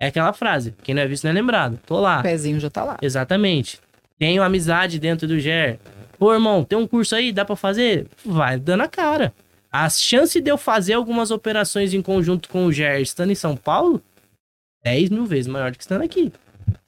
É 0.00 0.08
aquela 0.08 0.32
frase, 0.32 0.74
quem 0.82 0.94
não 0.94 1.02
é 1.02 1.06
visto 1.06 1.24
não 1.24 1.30
é 1.30 1.34
lembrado. 1.34 1.78
Tô 1.86 2.00
lá. 2.00 2.20
O 2.20 2.22
pezinho 2.22 2.58
já 2.60 2.68
tá 2.68 2.82
lá. 2.84 2.98
Exatamente. 3.00 3.80
Tenho 4.18 4.42
amizade 4.42 4.98
dentro 4.98 5.26
do 5.26 5.38
GER. 5.38 5.78
Pô, 6.18 6.32
irmão, 6.32 6.64
tem 6.64 6.78
um 6.78 6.86
curso 6.86 7.14
aí, 7.14 7.32
dá 7.32 7.44
pra 7.44 7.56
fazer? 7.56 8.06
Vai 8.24 8.58
dando 8.58 8.82
a 8.82 8.88
cara. 8.88 9.32
A 9.70 9.88
chance 9.90 10.40
de 10.40 10.50
eu 10.50 10.56
fazer 10.56 10.92
algumas 10.92 11.30
operações 11.30 11.92
em 11.92 12.00
conjunto 12.00 12.48
com 12.48 12.66
o 12.66 12.72
GER 12.72 13.00
estando 13.00 13.30
em 13.30 13.34
São 13.34 13.56
Paulo, 13.56 14.00
10 14.84 15.10
mil 15.10 15.26
vezes 15.26 15.48
maior 15.48 15.72
do 15.72 15.76
que 15.76 15.82
estando 15.82 16.02
aqui. 16.02 16.32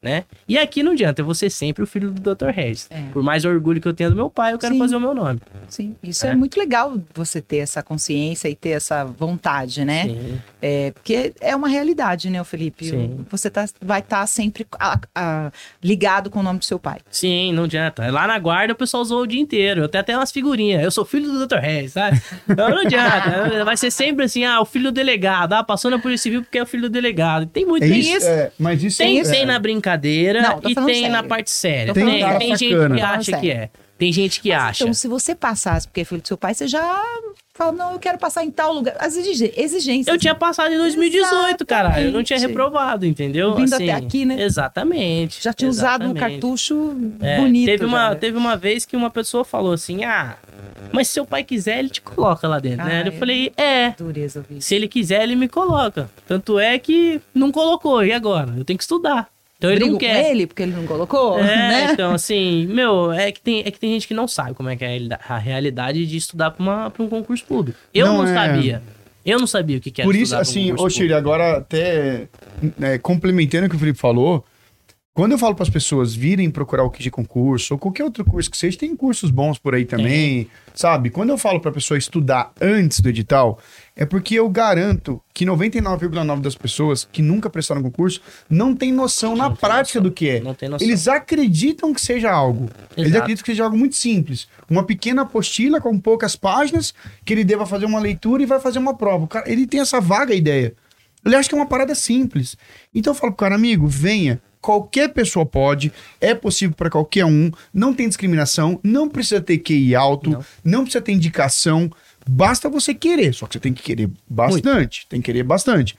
Né? 0.06 0.22
E 0.46 0.56
aqui 0.56 0.84
não 0.84 0.92
adianta, 0.92 1.20
eu 1.20 1.24
vou 1.24 1.34
ser 1.34 1.50
sempre 1.50 1.82
o 1.82 1.86
filho 1.86 2.12
do 2.12 2.32
Dr. 2.32 2.50
Regis. 2.50 2.86
É. 2.92 3.02
Por 3.12 3.24
mais 3.24 3.44
orgulho 3.44 3.80
que 3.80 3.88
eu 3.88 3.92
tenha 3.92 4.08
do 4.08 4.14
meu 4.14 4.30
pai, 4.30 4.52
eu 4.52 4.58
quero 4.58 4.72
Sim. 4.74 4.78
fazer 4.78 4.94
o 4.94 5.00
meu 5.00 5.12
nome. 5.12 5.40
Sim, 5.68 5.96
isso 6.00 6.24
é. 6.24 6.30
É. 6.30 6.34
muito 6.36 6.56
legal 6.60 6.94
você 7.12 7.42
ter 7.42 7.56
essa 7.56 7.82
consciência 7.82 8.48
e 8.48 8.54
ter 8.54 8.68
essa 8.68 9.04
vontade, 9.04 9.84
né? 9.84 10.04
Sim. 10.04 10.40
É, 10.62 10.92
porque 10.92 11.34
é 11.40 11.56
uma 11.56 11.66
realidade, 11.66 12.30
né, 12.30 12.42
Felipe? 12.44 12.84
Sim. 12.88 13.26
Você 13.28 13.50
tá, 13.50 13.64
vai 13.82 13.98
estar 13.98 14.24
sempre 14.28 14.64
a- 14.78 15.00
a- 15.12 15.50
ligado 15.82 16.30
com 16.30 16.38
o 16.38 16.42
nome 16.42 16.60
do 16.60 16.64
seu 16.64 16.78
pai. 16.78 16.98
Sim, 17.10 17.52
não 17.52 17.64
adianta. 17.64 18.08
Lá 18.08 18.28
na 18.28 18.38
guarda 18.38 18.74
o 18.74 18.76
pessoal 18.76 19.02
usou 19.02 19.22
o 19.22 19.26
dia 19.26 19.40
inteiro. 19.40 19.80
Eu 19.82 19.88
tenho 19.88 20.02
até 20.02 20.16
umas 20.16 20.30
figurinhas. 20.30 20.84
Eu 20.84 20.90
sou 20.92 21.04
filho 21.04 21.32
do 21.32 21.44
Dr. 21.46 21.56
Regis, 21.58 21.92
sabe? 21.94 22.22
Então 22.48 22.68
não 22.70 22.78
adianta. 22.82 23.64
Vai 23.66 23.76
ser 23.76 23.90
sempre 23.90 24.24
assim, 24.26 24.44
ah, 24.44 24.60
o 24.60 24.64
filho 24.64 24.84
do 24.84 24.92
delegado. 24.92 25.52
Ah, 25.54 25.64
passou 25.64 25.90
na 25.90 25.98
Polícia 25.98 26.22
Civil 26.22 26.42
porque 26.42 26.58
é 26.58 26.62
o 26.62 26.66
filho 26.66 26.84
do 26.84 26.90
delegado. 26.90 27.46
Tem 27.46 27.66
muito 27.66 27.82
É 27.84 27.88
tem 27.88 27.98
isso, 27.98 28.16
isso. 28.18 28.28
é, 28.28 28.52
mas 28.58 28.82
isso 28.84 28.98
Tem, 28.98 29.18
é, 29.18 29.22
tem 29.24 29.44
na 29.46 29.58
brincadeira 29.58 29.95
Não, 30.42 30.60
tô 30.60 30.68
e 30.68 30.74
tem 30.74 30.84
sério. 30.94 31.10
na 31.10 31.22
parte 31.22 31.50
séria. 31.50 31.94
Tô 31.94 32.00
Tem, 32.00 32.20
falando 32.20 32.38
tem, 32.38 32.56
gente 32.56 32.68
que 32.68 33.00
acha 33.00 33.22
sério. 33.22 33.40
que 33.40 33.50
é. 33.50 33.70
Tem 33.98 34.12
gente 34.12 34.40
que 34.42 34.50
Mas 34.50 34.62
acha. 34.62 34.84
Então, 34.84 34.92
se 34.94 35.08
você 35.08 35.34
passasse 35.34 35.88
porque 35.88 36.02
é 36.02 36.04
filho 36.04 36.20
do 36.20 36.28
seu 36.28 36.36
pai, 36.36 36.52
você 36.52 36.68
já 36.68 37.02
fala, 37.54 37.72
não, 37.72 37.92
eu 37.92 37.98
quero 37.98 38.18
passar 38.18 38.44
em 38.44 38.50
tal 38.50 38.74
lugar. 38.74 38.94
As 38.98 39.16
exigências. 39.16 40.06
Eu 40.06 40.18
tinha 40.18 40.34
passado 40.34 40.70
em 40.74 40.76
2018, 40.76 41.64
cara. 41.64 41.98
Eu 42.02 42.12
não 42.12 42.22
tinha 42.22 42.36
Exatamente. 42.36 42.46
reprovado, 42.58 43.06
entendeu? 43.06 43.54
Vindo 43.54 43.72
até 43.74 43.92
aqui, 43.92 44.26
né? 44.26 44.42
Exatamente. 44.42 45.42
Já 45.42 45.54
tinha 45.54 45.70
usado 45.70 46.02
um 46.02 46.10
exatamente. 46.10 46.40
cartucho 46.40 46.94
É, 47.22 47.38
bonito. 47.40 47.64
Teve 47.66 47.86
uma, 47.86 48.10
né? 48.10 48.14
teve 48.16 48.36
uma 48.36 48.54
vez 48.54 48.84
que 48.84 48.94
uma 48.94 49.08
pessoa 49.08 49.44
falou 49.46 49.72
assim: 49.72 50.04
ah, 50.04 50.36
mas 50.92 51.08
se 51.08 51.14
seu 51.14 51.24
pai 51.24 51.42
quiser, 51.42 51.78
ele 51.78 51.88
te 51.88 52.02
coloca 52.02 52.46
lá 52.46 52.58
dentro, 52.58 52.84
né? 52.84 53.02
Ah, 53.02 53.06
Eu 53.08 53.12
é. 53.14 53.16
falei: 53.18 53.52
é. 53.56 53.90
Dureza? 53.96 54.44
Se 54.60 54.74
ele 54.74 54.88
quiser, 54.88 55.22
ele 55.22 55.36
me 55.36 55.48
coloca. 55.48 56.10
Tanto 56.28 56.58
é 56.58 56.78
que 56.78 57.18
não 57.34 57.50
colocou. 57.50 58.04
E 58.04 58.12
agora? 58.12 58.52
Eu 58.58 58.64
tenho 58.64 58.76
que 58.76 58.84
estudar. 58.84 59.28
Então 59.58 59.70
ele 59.70 59.78
Brigo 59.80 59.92
não 59.92 59.98
com 59.98 60.04
quer. 60.06 60.30
ele 60.30 60.46
porque 60.46 60.62
ele 60.62 60.72
não 60.72 60.86
colocou, 60.86 61.38
É, 61.38 61.42
né? 61.46 61.88
então 61.92 62.12
assim, 62.12 62.66
meu, 62.66 63.10
é 63.12 63.32
que, 63.32 63.40
tem, 63.40 63.60
é 63.60 63.70
que 63.70 63.80
tem 63.80 63.90
gente 63.92 64.06
que 64.06 64.12
não 64.14 64.28
sabe 64.28 64.54
como 64.54 64.68
é 64.68 64.76
que 64.76 64.84
é 64.84 64.86
a 64.86 64.90
realida- 64.90 65.20
a 65.28 65.38
realidade 65.38 66.06
de 66.06 66.16
estudar 66.16 66.50
pra, 66.50 66.62
uma, 66.62 66.90
pra 66.90 67.02
um 67.02 67.08
concurso 67.08 67.44
público. 67.44 67.78
Eu 67.94 68.06
Não 68.06 68.18
não, 68.18 68.26
é. 68.26 68.34
sabia. 68.34 68.82
Eu 69.24 69.38
não 69.40 69.46
sabia 69.46 69.78
o 69.78 69.80
que, 69.80 69.90
que 69.90 70.00
era 70.02 70.06
Por 70.08 70.14
isso, 70.14 70.36
um 70.36 70.38
assim, 70.38 70.70
concurso 70.70 71.02
ô 71.04 71.14
agora 71.16 71.56
até 71.56 72.28
é, 72.80 72.98
complementando 72.98 73.66
o 73.66 73.70
que 73.70 73.74
o 73.76 73.78
Felipe 73.78 73.98
falou, 73.98 74.44
quando 75.16 75.32
eu 75.32 75.38
falo 75.38 75.54
para 75.54 75.62
as 75.62 75.70
pessoas 75.70 76.14
virem 76.14 76.50
procurar 76.50 76.84
o 76.84 76.90
QG 76.90 77.10
concurso 77.10 77.72
ou 77.72 77.78
qualquer 77.78 78.04
outro 78.04 78.22
curso 78.22 78.50
que 78.50 78.56
seja, 78.58 78.76
tem 78.76 78.94
cursos 78.94 79.30
bons 79.30 79.58
por 79.58 79.74
aí 79.74 79.86
também, 79.86 80.46
sabe? 80.74 81.08
Quando 81.08 81.30
eu 81.30 81.38
falo 81.38 81.58
para 81.58 81.70
a 81.70 81.72
pessoa 81.72 81.96
estudar 81.96 82.52
antes 82.60 83.00
do 83.00 83.08
edital, 83.08 83.58
é 83.96 84.04
porque 84.04 84.34
eu 84.34 84.46
garanto 84.50 85.18
que 85.32 85.46
99,9% 85.46 86.40
das 86.42 86.54
pessoas 86.54 87.08
que 87.10 87.22
nunca 87.22 87.48
prestaram 87.48 87.82
concurso 87.82 88.20
não 88.50 88.74
tem 88.76 88.92
noção 88.92 89.34
na 89.34 89.44
Não 89.44 89.56
tem 89.56 89.60
prática 89.60 90.00
noção. 90.00 90.10
do 90.10 90.14
que 90.14 90.28
é. 90.28 90.40
Não 90.40 90.52
tem 90.52 90.68
noção. 90.68 90.86
Eles 90.86 91.08
acreditam 91.08 91.94
que 91.94 92.00
seja 92.02 92.30
algo. 92.30 92.68
Eles 92.94 93.08
Exato. 93.08 93.22
acreditam 93.22 93.42
que 93.42 93.52
seja 93.52 93.64
algo 93.64 93.78
muito 93.78 93.96
simples. 93.96 94.46
Uma 94.68 94.82
pequena 94.84 95.22
apostila 95.22 95.80
com 95.80 95.98
poucas 95.98 96.36
páginas, 96.36 96.92
que 97.24 97.32
ele 97.32 97.42
deva 97.42 97.64
fazer 97.64 97.86
uma 97.86 98.00
leitura 98.00 98.42
e 98.42 98.46
vai 98.46 98.60
fazer 98.60 98.78
uma 98.78 98.94
prova. 98.94 99.24
O 99.24 99.28
cara, 99.28 99.50
ele 99.50 99.66
tem 99.66 99.80
essa 99.80 99.98
vaga 99.98 100.34
ideia. 100.34 100.74
Ele 101.24 101.34
acha 101.34 101.48
que 101.48 101.54
é 101.54 101.58
uma 101.58 101.66
parada 101.66 101.94
simples. 101.94 102.54
Então 102.94 103.12
eu 103.12 103.14
falo 103.16 103.32
pro 103.32 103.38
cara, 103.46 103.54
amigo, 103.54 103.86
venha. 103.86 104.42
Qualquer 104.66 105.10
pessoa 105.10 105.46
pode, 105.46 105.92
é 106.20 106.34
possível 106.34 106.74
para 106.74 106.90
qualquer 106.90 107.24
um, 107.24 107.52
não 107.72 107.94
tem 107.94 108.08
discriminação, 108.08 108.80
não 108.82 109.08
precisa 109.08 109.40
ter 109.40 109.58
QI 109.58 109.94
alto, 109.94 110.28
Não. 110.30 110.44
não, 110.64 110.82
precisa 110.82 111.00
ter 111.00 111.12
indicação. 111.12 111.88
Basta 112.28 112.68
você 112.68 112.92
querer, 112.92 113.32
só 113.32 113.46
que 113.46 113.52
você 113.52 113.60
tem 113.60 113.72
que 113.72 113.80
querer 113.80 114.10
bastante, 114.28 115.06
tem 115.08 115.20
que 115.20 115.26
querer 115.26 115.44
bastante. 115.44 115.96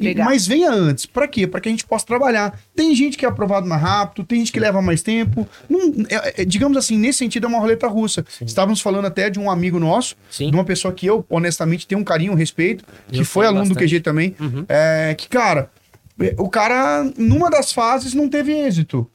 E- 0.00 0.14
mas 0.14 0.46
venha 0.46 0.70
antes. 0.70 1.04
Pra 1.04 1.28
quê? 1.28 1.46
Pra 1.46 1.60
que 1.60 1.68
a 1.68 1.70
gente 1.70 1.84
possa 1.84 2.06
trabalhar. 2.06 2.58
Tem 2.74 2.94
gente 2.94 3.18
que 3.18 3.26
é 3.26 3.28
aprovado 3.28 3.66
mais 3.68 3.82
rápido, 3.82 4.24
tem 4.26 4.38
gente 4.38 4.50
que 4.52 4.58
leva 4.58 4.80
mais 4.80 5.02
tempo. 5.02 5.46
Não- 5.68 5.92
é- 6.08 6.40
é- 6.40 6.44
digamos 6.46 6.78
assim, 6.78 6.96
nesse 6.96 7.18
sentido 7.18 7.44
é 7.44 7.48
uma 7.50 7.58
roleta 7.58 7.86
russa. 7.86 8.24
Estávamos 8.40 8.80
falando 8.80 9.04
até 9.04 9.28
de 9.28 9.38
um 9.38 9.50
amigo 9.50 9.78
nosso, 9.78 10.16
Sim. 10.30 10.48
de 10.48 10.56
uma 10.56 10.64
pessoa 10.64 10.94
que 10.94 11.04
eu, 11.04 11.22
honestamente, 11.28 11.86
tenho 11.86 12.00
um 12.00 12.04
carinho, 12.04 12.32
um 12.32 12.36
respeito, 12.36 12.82
que 13.12 13.20
Eu 13.20 13.24
foi 13.26 13.42
tenho 13.44 13.50
aluno 13.58 13.68
do 13.68 13.74
bastante. 13.74 13.90
QG 13.96 14.00
também. 14.00 14.34
Uhum. 14.40 14.64
É, 14.70 15.14
que, 15.18 15.28
cara, 15.28 15.70
o 16.38 16.48
cara, 16.48 17.04
numa 17.16 17.50
das 17.50 17.72
fases, 17.72 18.14
não 18.14 18.28
teve 18.28 18.52
êxito. 18.52 19.10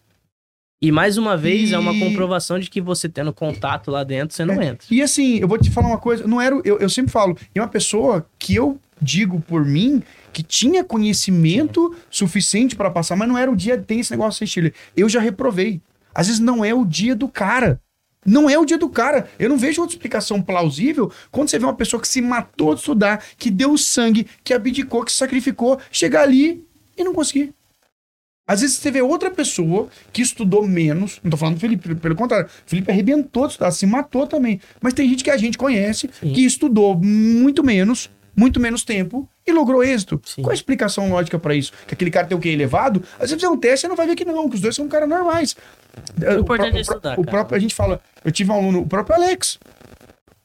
E 0.83 0.91
mais 0.91 1.17
uma 1.17 1.37
vez, 1.37 1.71
é 1.71 1.77
uma 1.77 1.93
E- 1.93 1.99
comprovação 1.99 2.57
de 2.57 2.69
que 2.69 2.81
você 2.81 3.07
tendo 3.07 3.31
contato 3.31 3.91
lá 3.91 4.03
dentro, 4.03 4.35
você 4.35 4.43
não 4.43 4.59
entra. 4.61 4.87
E 4.89 5.01
assim, 5.01 5.37
eu 5.37 5.47
vou 5.47 5.57
te 5.59 5.69
falar 5.69 5.87
uma 5.89 5.99
coisa, 5.99 6.25
não 6.25 6.41
era, 6.41 6.55
eu, 6.63 6.79
eu 6.79 6.89
sempre 6.89 7.11
falo, 7.11 7.37
é 7.53 7.61
uma 7.61 7.67
pessoa 7.67 8.25
que 8.39 8.55
eu 8.55 8.79
digo 8.99 9.39
por 9.41 9.63
mim 9.63 10.01
que 10.33 10.41
tinha 10.41 10.83
conhecimento 10.83 11.95
suficiente 12.09 12.75
pra 12.75 12.89
passar, 12.89 13.15
mas 13.15 13.27
não 13.27 13.37
era 13.37 13.51
o 13.51 13.55
dia, 13.55 13.77
tem 13.77 13.99
esse 13.99 14.11
negócio 14.11 14.39
de 14.39 14.45
estilo. 14.45 14.71
Eu 14.97 15.07
já 15.07 15.19
reprovei. 15.19 15.81
Às 16.15 16.27
vezes 16.27 16.39
não 16.41 16.65
é 16.65 16.73
o 16.73 16.83
dia 16.85 17.15
do 17.15 17.27
cara. 17.27 17.79
Não 18.25 18.49
é 18.49 18.57
o 18.57 18.65
dia 18.65 18.77
do 18.77 18.89
cara. 18.89 19.27
Eu 19.39 19.49
não 19.49 19.57
vejo 19.57 19.81
outra 19.81 19.95
explicação 19.95 20.41
plausível 20.41 21.11
quando 21.31 21.49
você 21.49 21.57
vê 21.59 21.65
uma 21.65 21.75
pessoa 21.75 22.01
que 22.01 22.07
se 22.07 22.21
matou 22.21 22.73
de 22.73 22.79
estudar, 22.81 23.23
que 23.37 23.49
deu 23.51 23.77
sangue, 23.77 24.27
que 24.43 24.53
abdicou, 24.53 25.03
que 25.03 25.11
se 25.11 25.17
sacrificou, 25.17 25.79
chegar 25.91 26.21
ali 26.23 26.63
e 27.01 27.05
não 27.05 27.13
conseguir. 27.13 27.53
Às 28.47 28.61
vezes 28.61 28.77
você 28.77 28.91
vê 28.91 29.01
outra 29.01 29.31
pessoa 29.31 29.87
que 30.11 30.21
estudou 30.21 30.67
menos, 30.67 31.19
não 31.23 31.31
tô 31.31 31.37
falando 31.37 31.55
do 31.55 31.61
Felipe, 31.61 31.95
pelo 31.95 32.15
contrário, 32.15 32.47
o 32.47 32.69
Felipe 32.69 32.91
arrebentou 32.91 33.45
de 33.45 33.53
estudar, 33.53 33.71
se 33.71 33.85
matou 33.85 34.27
também. 34.27 34.59
Mas 34.81 34.93
tem 34.93 35.07
gente 35.07 35.23
que 35.23 35.29
a 35.29 35.37
gente 35.37 35.57
conhece 35.57 36.09
Sim. 36.19 36.33
que 36.33 36.43
estudou 36.43 36.97
muito 36.97 37.63
menos, 37.63 38.09
muito 38.35 38.59
menos 38.59 38.83
tempo 38.83 39.29
e 39.45 39.51
logrou 39.51 39.83
êxito. 39.83 40.19
Sim. 40.25 40.41
Qual 40.41 40.51
a 40.51 40.53
explicação 40.53 41.09
lógica 41.09 41.39
pra 41.39 41.55
isso? 41.55 41.71
Que 41.87 41.93
aquele 41.93 42.11
cara 42.11 42.27
tem 42.27 42.37
o 42.37 42.41
QI 42.41 42.49
elevado? 42.49 43.03
Às 43.13 43.29
vezes 43.29 43.35
fizer 43.35 43.49
um 43.49 43.57
teste, 43.57 43.81
você 43.81 43.87
não 43.87 43.95
vai 43.95 44.07
ver 44.07 44.15
que 44.15 44.25
não, 44.25 44.49
que 44.49 44.55
os 44.55 44.61
dois 44.61 44.75
são 44.75 44.87
caras 44.87 45.07
normais. 45.07 45.55
O 46.17 46.39
importante 46.39 46.77
é 46.77 46.81
estudar, 46.81 47.19
O 47.19 47.23
próprio, 47.23 47.55
a 47.55 47.59
gente 47.59 47.75
fala, 47.75 48.01
eu 48.25 48.31
tive 48.31 48.51
um 48.51 48.55
aluno, 48.55 48.81
o 48.81 48.87
próprio 48.87 49.15
Alex, 49.15 49.59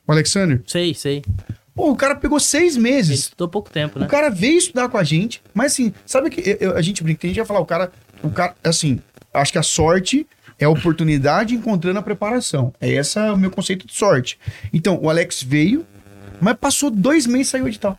o 0.07 0.13
Alexander. 0.13 0.63
Sei, 0.67 0.95
sei. 0.95 1.25
Pô, 1.77 1.91
o 1.91 1.97
cara 1.97 2.15
pegou 2.17 2.41
seis 2.41 2.75
Ele 2.75 2.83
meses. 2.83 3.21
estudou 3.21 3.49
pouco 3.49 3.71
tempo, 3.71 3.99
né? 3.99 4.07
O 4.07 4.09
cara 4.09 4.31
veio 4.31 4.57
estudar 4.57 4.89
com 4.89 4.97
a 4.97 5.05
gente, 5.05 5.43
mas 5.55 5.73
assim, 5.73 5.93
sabe 6.07 6.31
que 6.31 6.41
eu- 6.41 6.57
eu- 6.71 6.77
a 6.77 6.81
gente 6.81 7.05
brinca, 7.05 7.21
tem 7.21 7.29
gente 7.29 7.35
que 7.37 7.41
vai 7.43 7.47
falar, 7.47 7.61
o 7.61 7.67
cara, 7.67 7.93
o 8.23 8.31
cara, 8.31 8.55
assim, 8.65 8.99
acho 9.35 9.53
que 9.53 9.59
a 9.59 9.63
sorte 9.63 10.27
é 10.59 10.65
a 10.65 10.71
oportunidade 10.71 11.55
encontrando 11.55 11.99
a 11.99 12.03
preparação. 12.03 12.73
É 12.81 12.89
esse 12.91 13.19
o 13.19 13.37
meu 13.37 13.51
conceito 13.51 13.87
de 13.87 13.95
sorte. 13.95 14.39
Então, 14.73 14.99
o 15.03 15.11
Alex 15.11 15.43
veio, 15.43 15.87
mas 16.41 16.57
passou 16.59 16.91
dois 16.91 17.27
meses 17.27 17.49
e 17.49 17.51
saiu 17.51 17.65
o 17.67 17.69
edital. 17.69 17.99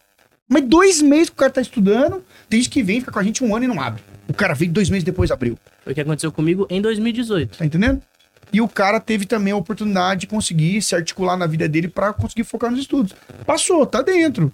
Mas 0.50 0.64
dois 0.64 1.02
meses 1.02 1.30
que 1.30 1.34
o 1.36 1.38
cara 1.38 1.52
tá 1.52 1.62
estudando, 1.62 2.24
tem 2.50 2.60
gente 2.60 2.72
que 2.72 2.82
vem, 2.82 3.00
fica 3.00 3.12
com 3.12 3.20
a 3.20 3.24
gente 3.24 3.44
um 3.44 3.56
ano 3.56 3.66
e 3.66 3.68
não 3.68 3.80
abre. 3.80 4.02
O 4.28 4.34
cara 4.34 4.56
veio 4.56 4.72
dois 4.72 4.90
meses 4.90 5.04
depois 5.04 5.30
abriu. 5.30 5.58
Foi 5.84 5.92
o 5.92 5.96
que 5.96 6.02
aconteceu 6.02 6.32
comigo 6.32 6.66
em 6.70 6.82
2018. 6.82 7.58
Tá 7.60 7.66
entendendo? 7.66 8.02
E 8.52 8.62
o 8.62 8.68
cara 8.68 9.00
teve 9.00 9.26
também 9.26 9.54
a 9.54 9.58
oportunidade 9.58 10.22
de 10.22 10.28
conseguir 10.28 10.82
se 10.82 10.96
articular 10.96 11.36
na 11.36 11.46
vida 11.46 11.68
dele 11.68 11.88
pra 11.88 12.14
conseguir 12.14 12.44
focar 12.44 12.72
nos 12.72 12.80
estudos. 12.80 13.14
Passou, 13.46 13.86
tá 13.86 14.02
dentro. 14.02 14.52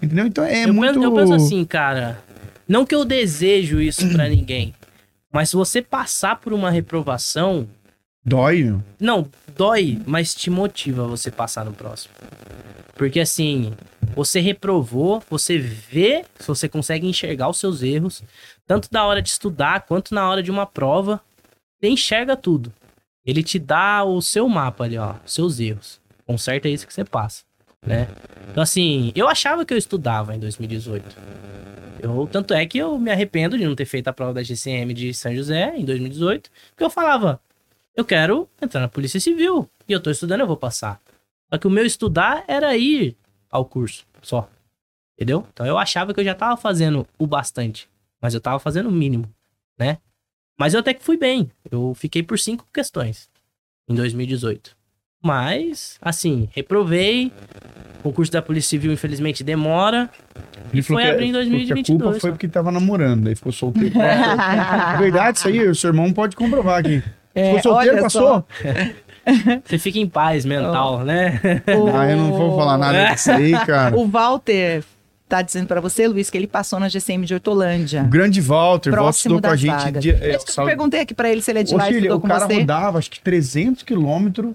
Entendeu? 0.00 0.26
Então 0.26 0.44
é 0.44 0.64
eu, 0.64 0.74
muito. 0.74 0.94
penso, 0.94 1.04
eu 1.04 1.14
penso 1.14 1.34
assim, 1.34 1.64
cara. 1.64 2.22
Não 2.68 2.86
que 2.86 2.94
eu 2.94 3.04
desejo 3.04 3.80
isso 3.80 4.08
pra 4.10 4.28
ninguém. 4.30 4.74
Mas 5.30 5.50
se 5.50 5.56
você 5.56 5.80
passar 5.82 6.36
por 6.36 6.52
uma 6.52 6.70
reprovação, 6.70 7.66
Dói, 8.24 8.62
meu. 8.62 8.82
não, 9.00 9.28
dói, 9.56 10.00
mas 10.06 10.34
te 10.34 10.50
motiva 10.50 11.06
você 11.06 11.30
passar 11.30 11.64
no 11.64 11.72
próximo. 11.72 12.14
Porque 12.94 13.18
assim, 13.18 13.72
você 14.14 14.38
reprovou, 14.40 15.22
você 15.28 15.58
vê 15.58 16.24
se 16.38 16.46
você 16.46 16.68
consegue 16.68 17.06
enxergar 17.06 17.48
os 17.48 17.58
seus 17.58 17.82
erros, 17.82 18.22
tanto 18.66 18.88
da 18.90 19.04
hora 19.04 19.22
de 19.22 19.30
estudar 19.30 19.82
quanto 19.82 20.14
na 20.14 20.28
hora 20.28 20.42
de 20.42 20.50
uma 20.50 20.66
prova. 20.66 21.20
Você 21.80 21.88
enxerga 21.88 22.36
tudo. 22.36 22.72
Ele 23.24 23.42
te 23.42 23.58
dá 23.58 24.04
o 24.04 24.20
seu 24.20 24.48
mapa 24.48 24.84
ali, 24.84 24.98
ó, 24.98 25.14
seus 25.24 25.60
erros. 25.60 26.00
Conserta 26.26 26.68
isso 26.68 26.86
que 26.86 26.94
você 26.94 27.04
passa, 27.04 27.44
né? 27.84 28.08
Então 28.50 28.62
assim, 28.62 29.12
eu 29.14 29.28
achava 29.28 29.64
que 29.64 29.72
eu 29.72 29.78
estudava 29.78 30.34
em 30.34 30.38
2018. 30.38 31.16
Eu, 32.00 32.28
tanto 32.30 32.52
é 32.52 32.66
que 32.66 32.78
eu 32.78 32.98
me 32.98 33.12
arrependo 33.12 33.56
de 33.56 33.64
não 33.64 33.76
ter 33.76 33.84
feito 33.84 34.08
a 34.08 34.12
prova 34.12 34.34
da 34.34 34.42
GCM 34.42 34.92
de 34.92 35.14
São 35.14 35.34
José 35.34 35.72
em 35.76 35.84
2018, 35.84 36.50
porque 36.70 36.82
eu 36.82 36.90
falava, 36.90 37.40
eu 37.94 38.04
quero 38.04 38.48
entrar 38.60 38.80
na 38.80 38.88
Polícia 38.88 39.20
Civil. 39.20 39.68
E 39.86 39.92
eu 39.92 40.00
tô 40.00 40.10
estudando, 40.10 40.40
eu 40.40 40.46
vou 40.46 40.56
passar. 40.56 41.00
Só 41.52 41.58
que 41.58 41.66
o 41.66 41.70
meu 41.70 41.84
estudar 41.84 42.44
era 42.48 42.76
ir 42.76 43.16
ao 43.50 43.64
curso 43.64 44.04
só. 44.22 44.48
Entendeu? 45.16 45.46
Então 45.52 45.66
eu 45.66 45.78
achava 45.78 46.12
que 46.14 46.18
eu 46.18 46.24
já 46.24 46.34
tava 46.34 46.56
fazendo 46.56 47.06
o 47.18 47.26
bastante. 47.26 47.88
Mas 48.20 48.34
eu 48.34 48.40
tava 48.40 48.58
fazendo 48.58 48.88
o 48.88 48.92
mínimo, 48.92 49.32
né? 49.78 49.98
Mas 50.58 50.74
eu 50.74 50.80
até 50.80 50.92
que 50.94 51.02
fui 51.04 51.16
bem. 51.16 51.50
Eu 51.70 51.92
fiquei 51.94 52.22
por 52.22 52.38
cinco 52.38 52.66
questões 52.72 53.28
em 53.88 53.94
2018. 53.94 54.76
Mas, 55.24 55.98
assim, 56.00 56.48
reprovei. 56.52 57.32
O 58.00 58.02
concurso 58.10 58.32
da 58.32 58.42
Polícia 58.42 58.70
Civil, 58.70 58.92
infelizmente, 58.92 59.44
demora. 59.44 60.10
Ele 60.72 60.82
foi 60.82 61.02
que- 61.04 61.08
abrir 61.08 61.26
em 61.26 61.32
falou 61.32 61.46
que 61.46 61.52
A 61.54 61.58
2022. 61.58 62.02
culpa 62.02 62.20
foi 62.20 62.30
porque 62.32 62.48
tava 62.48 62.72
namorando, 62.72 63.28
aí 63.28 63.34
ficou 63.36 63.52
solteiro. 63.52 63.94
é 64.00 64.98
verdade, 64.98 65.38
isso 65.38 65.46
aí, 65.46 65.68
o 65.68 65.74
seu 65.74 65.90
irmão 65.90 66.12
pode 66.12 66.34
comprovar 66.34 66.80
aqui. 66.80 67.00
É, 67.32 67.46
ficou 67.56 67.62
solteiro, 67.74 68.02
passou? 68.02 68.44
Você 69.64 69.78
fica 69.78 70.00
em 70.00 70.08
paz 70.08 70.44
mental, 70.44 71.04
né? 71.04 71.40
O- 71.78 71.96
Ah, 71.96 72.10
eu 72.10 72.16
não 72.16 72.32
vou 72.32 72.56
falar 72.58 72.76
nada 72.76 73.04
disso 73.14 73.30
aí, 73.30 73.52
cara. 73.64 73.96
O 73.96 74.08
Walter 74.08 74.82
tá 75.36 75.40
dizendo 75.40 75.66
pra 75.66 75.80
você, 75.80 76.06
Luiz, 76.06 76.28
que 76.28 76.36
ele 76.36 76.46
passou 76.46 76.78
na 76.78 76.88
GCM 76.90 77.24
de 77.24 77.32
Hortolândia. 77.32 78.02
O 78.02 78.08
grande 78.08 78.38
Walter, 78.40 78.90
Walter 78.90 78.90
Próximo 78.90 79.36
estudou 79.36 79.40
com 79.50 79.54
a 79.54 79.56
gente. 79.56 79.98
de- 79.98 80.10
É 80.10 80.36
isso 80.36 80.44
que 80.44 80.60
eu 80.60 80.64
perguntei 80.66 81.00
aqui 81.00 81.14
pra 81.14 81.30
ele 81.30 81.40
se 81.40 81.50
ele 81.50 81.60
é 81.60 81.62
de 81.62 81.74
Ô, 81.74 81.78
lá 81.78 81.90
estudou 81.90 82.18
o 82.18 82.20
cara 82.20 82.46
você. 82.46 82.58
rodava 82.58 82.98
acho 82.98 83.10
que 83.10 83.18
300 83.20 83.82
quilômetros 83.82 84.52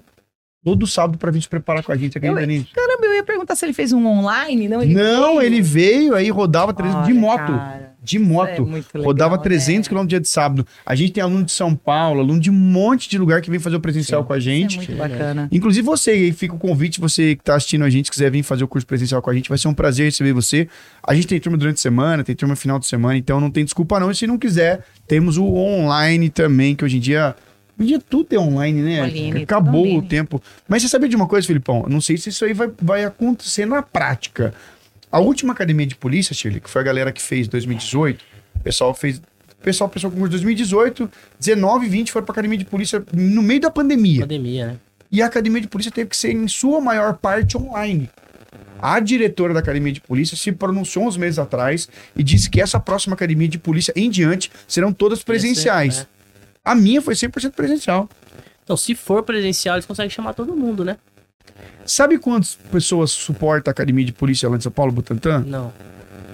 todo 0.64 0.86
sábado 0.86 1.18
pra 1.18 1.30
vir 1.32 1.42
se 1.42 1.48
preparar 1.48 1.82
com 1.82 1.90
a 1.90 1.96
gente. 1.96 2.16
Eu- 2.22 2.46
nisso? 2.46 2.68
Caramba, 2.74 3.06
eu 3.06 3.14
ia 3.14 3.24
perguntar 3.24 3.56
se 3.56 3.64
ele 3.64 3.72
fez 3.72 3.92
um 3.92 4.06
online, 4.06 4.68
não? 4.68 4.80
Ele 4.82 4.94
Não, 4.94 5.38
veio. 5.38 5.42
ele 5.42 5.60
veio 5.62 6.14
aí 6.14 6.30
rodava 6.30 6.72
300 6.72 7.06
de 7.06 7.12
Olha, 7.12 7.20
moto. 7.20 7.38
cara, 7.46 7.87
De 8.08 8.18
moto. 8.18 8.48
é 8.48 8.60
muito 8.60 8.86
legal, 8.94 9.04
rodava 9.04 9.36
300 9.36 9.86
né? 9.86 9.88
quilômetros 9.88 10.08
dia 10.08 10.20
de 10.20 10.28
sábado. 10.28 10.66
A 10.86 10.94
gente 10.94 11.12
tem 11.12 11.22
aluno 11.22 11.44
de 11.44 11.52
São 11.52 11.74
Paulo, 11.74 12.20
aluno 12.20 12.40
de 12.40 12.50
um 12.50 12.54
monte 12.54 13.08
de 13.08 13.18
lugar 13.18 13.42
que 13.42 13.50
vem 13.50 13.60
fazer 13.60 13.76
o 13.76 13.80
presencial 13.80 14.24
com 14.24 14.32
a 14.32 14.38
Isso 14.38 14.48
é 14.48 14.52
gente. 14.52 14.76
muito 14.78 14.96
bacana. 14.96 15.46
Inclusive 15.52 15.84
você, 15.84 16.12
aí 16.12 16.32
fica 16.32 16.54
o 16.54 16.58
convite, 16.58 17.00
você 17.00 17.36
que 17.36 17.44
tá 17.44 17.54
assistindo 17.54 17.84
a 17.84 17.90
gente, 17.90 18.06
se 18.06 18.10
quiser 18.10 18.30
vir 18.30 18.42
fazer 18.42 18.64
o 18.64 18.68
curso 18.68 18.86
presencial 18.86 19.20
com 19.20 19.28
a 19.28 19.34
gente, 19.34 19.50
vai 19.50 19.58
ser 19.58 19.68
um 19.68 19.74
prazer 19.74 20.06
receber 20.06 20.32
você. 20.32 20.66
A 21.06 21.14
gente 21.14 21.26
tem 21.26 21.38
turma 21.38 21.58
durante 21.58 21.76
a 21.76 21.82
semana, 21.82 22.24
tem 22.24 22.34
turma 22.34 22.56
final 22.56 22.78
de 22.78 22.86
semana, 22.86 23.18
então 23.18 23.38
não 23.40 23.50
tem 23.50 23.62
desculpa 23.62 24.00
não. 24.00 24.10
E 24.10 24.14
se 24.14 24.26
não 24.26 24.38
quiser, 24.38 24.84
temos 25.06 25.36
o 25.36 25.44
online 25.44 26.30
também, 26.30 26.74
que 26.74 26.84
hoje 26.84 26.96
em 26.96 27.00
dia... 27.00 27.36
Hoje 27.78 27.94
em 27.94 27.98
dia 27.98 28.02
tudo 28.08 28.34
é 28.34 28.38
online, 28.38 28.82
né? 28.82 29.02
Online, 29.02 29.42
Acabou 29.42 29.98
o 29.98 30.02
tempo. 30.02 30.42
Mas 30.66 30.82
você 30.82 30.88
sabia 30.88 31.08
de 31.08 31.14
uma 31.14 31.28
coisa, 31.28 31.46
Filipão? 31.46 31.84
Não 31.88 32.00
sei 32.00 32.16
se 32.16 32.30
isso 32.30 32.44
aí 32.44 32.52
vai, 32.52 32.68
vai 32.80 33.04
acontecer 33.04 33.66
na 33.66 33.82
prática. 33.82 34.52
A 35.10 35.18
última 35.18 35.52
academia 35.52 35.86
de 35.86 35.94
polícia, 35.94 36.34
Shirley, 36.34 36.60
que 36.60 36.68
foi 36.68 36.82
a 36.82 36.84
galera 36.84 37.12
que 37.12 37.22
fez 37.22 37.48
2018, 37.48 38.24
o 38.56 38.60
pessoal 38.60 38.94
fez... 38.94 39.18
O 39.18 39.62
pessoal 39.62 39.90
pensou 39.90 40.10
com 40.10 40.28
2018, 40.28 41.10
19 41.40 41.86
e 41.86 41.88
20 41.88 42.12
foram 42.12 42.24
pra 42.24 42.32
academia 42.32 42.58
de 42.58 42.64
polícia 42.64 43.04
no 43.12 43.42
meio 43.42 43.60
da 43.60 43.70
pandemia. 43.70 44.20
Pandemia, 44.20 44.66
né? 44.68 44.76
E 45.10 45.20
a 45.20 45.26
academia 45.26 45.60
de 45.60 45.66
polícia 45.66 45.90
teve 45.90 46.10
que 46.10 46.16
ser, 46.16 46.30
em 46.30 46.46
sua 46.46 46.80
maior 46.80 47.14
parte, 47.16 47.56
online. 47.56 48.08
A 48.80 49.00
diretora 49.00 49.52
da 49.52 49.58
academia 49.58 49.92
de 49.92 50.00
polícia 50.00 50.36
se 50.36 50.52
pronunciou 50.52 51.06
uns 51.06 51.16
meses 51.16 51.38
atrás 51.38 51.88
e 52.14 52.22
disse 52.22 52.48
que 52.48 52.60
essa 52.60 52.78
próxima 52.78 53.14
academia 53.14 53.48
de 53.48 53.58
polícia 53.58 53.92
em 53.96 54.08
diante 54.08 54.50
serão 54.68 54.92
todas 54.92 55.24
presenciais. 55.24 55.96
Ia 55.96 56.02
ser, 56.02 56.06
né? 56.06 56.08
A 56.64 56.74
minha 56.74 57.02
foi 57.02 57.14
100% 57.14 57.52
presencial. 57.52 58.08
Então, 58.62 58.76
se 58.76 58.94
for 58.94 59.22
presencial, 59.22 59.74
eles 59.74 59.86
conseguem 59.86 60.10
chamar 60.10 60.34
todo 60.34 60.54
mundo, 60.54 60.84
né? 60.84 60.98
Sabe 61.84 62.18
quantas 62.18 62.54
pessoas 62.70 63.10
suporta 63.10 63.70
a 63.70 63.72
academia 63.72 64.04
de 64.04 64.12
polícia 64.12 64.48
lá 64.48 64.56
em 64.56 64.60
São 64.60 64.72
Paulo, 64.72 64.92
Butantã? 64.92 65.40
Não. 65.46 65.72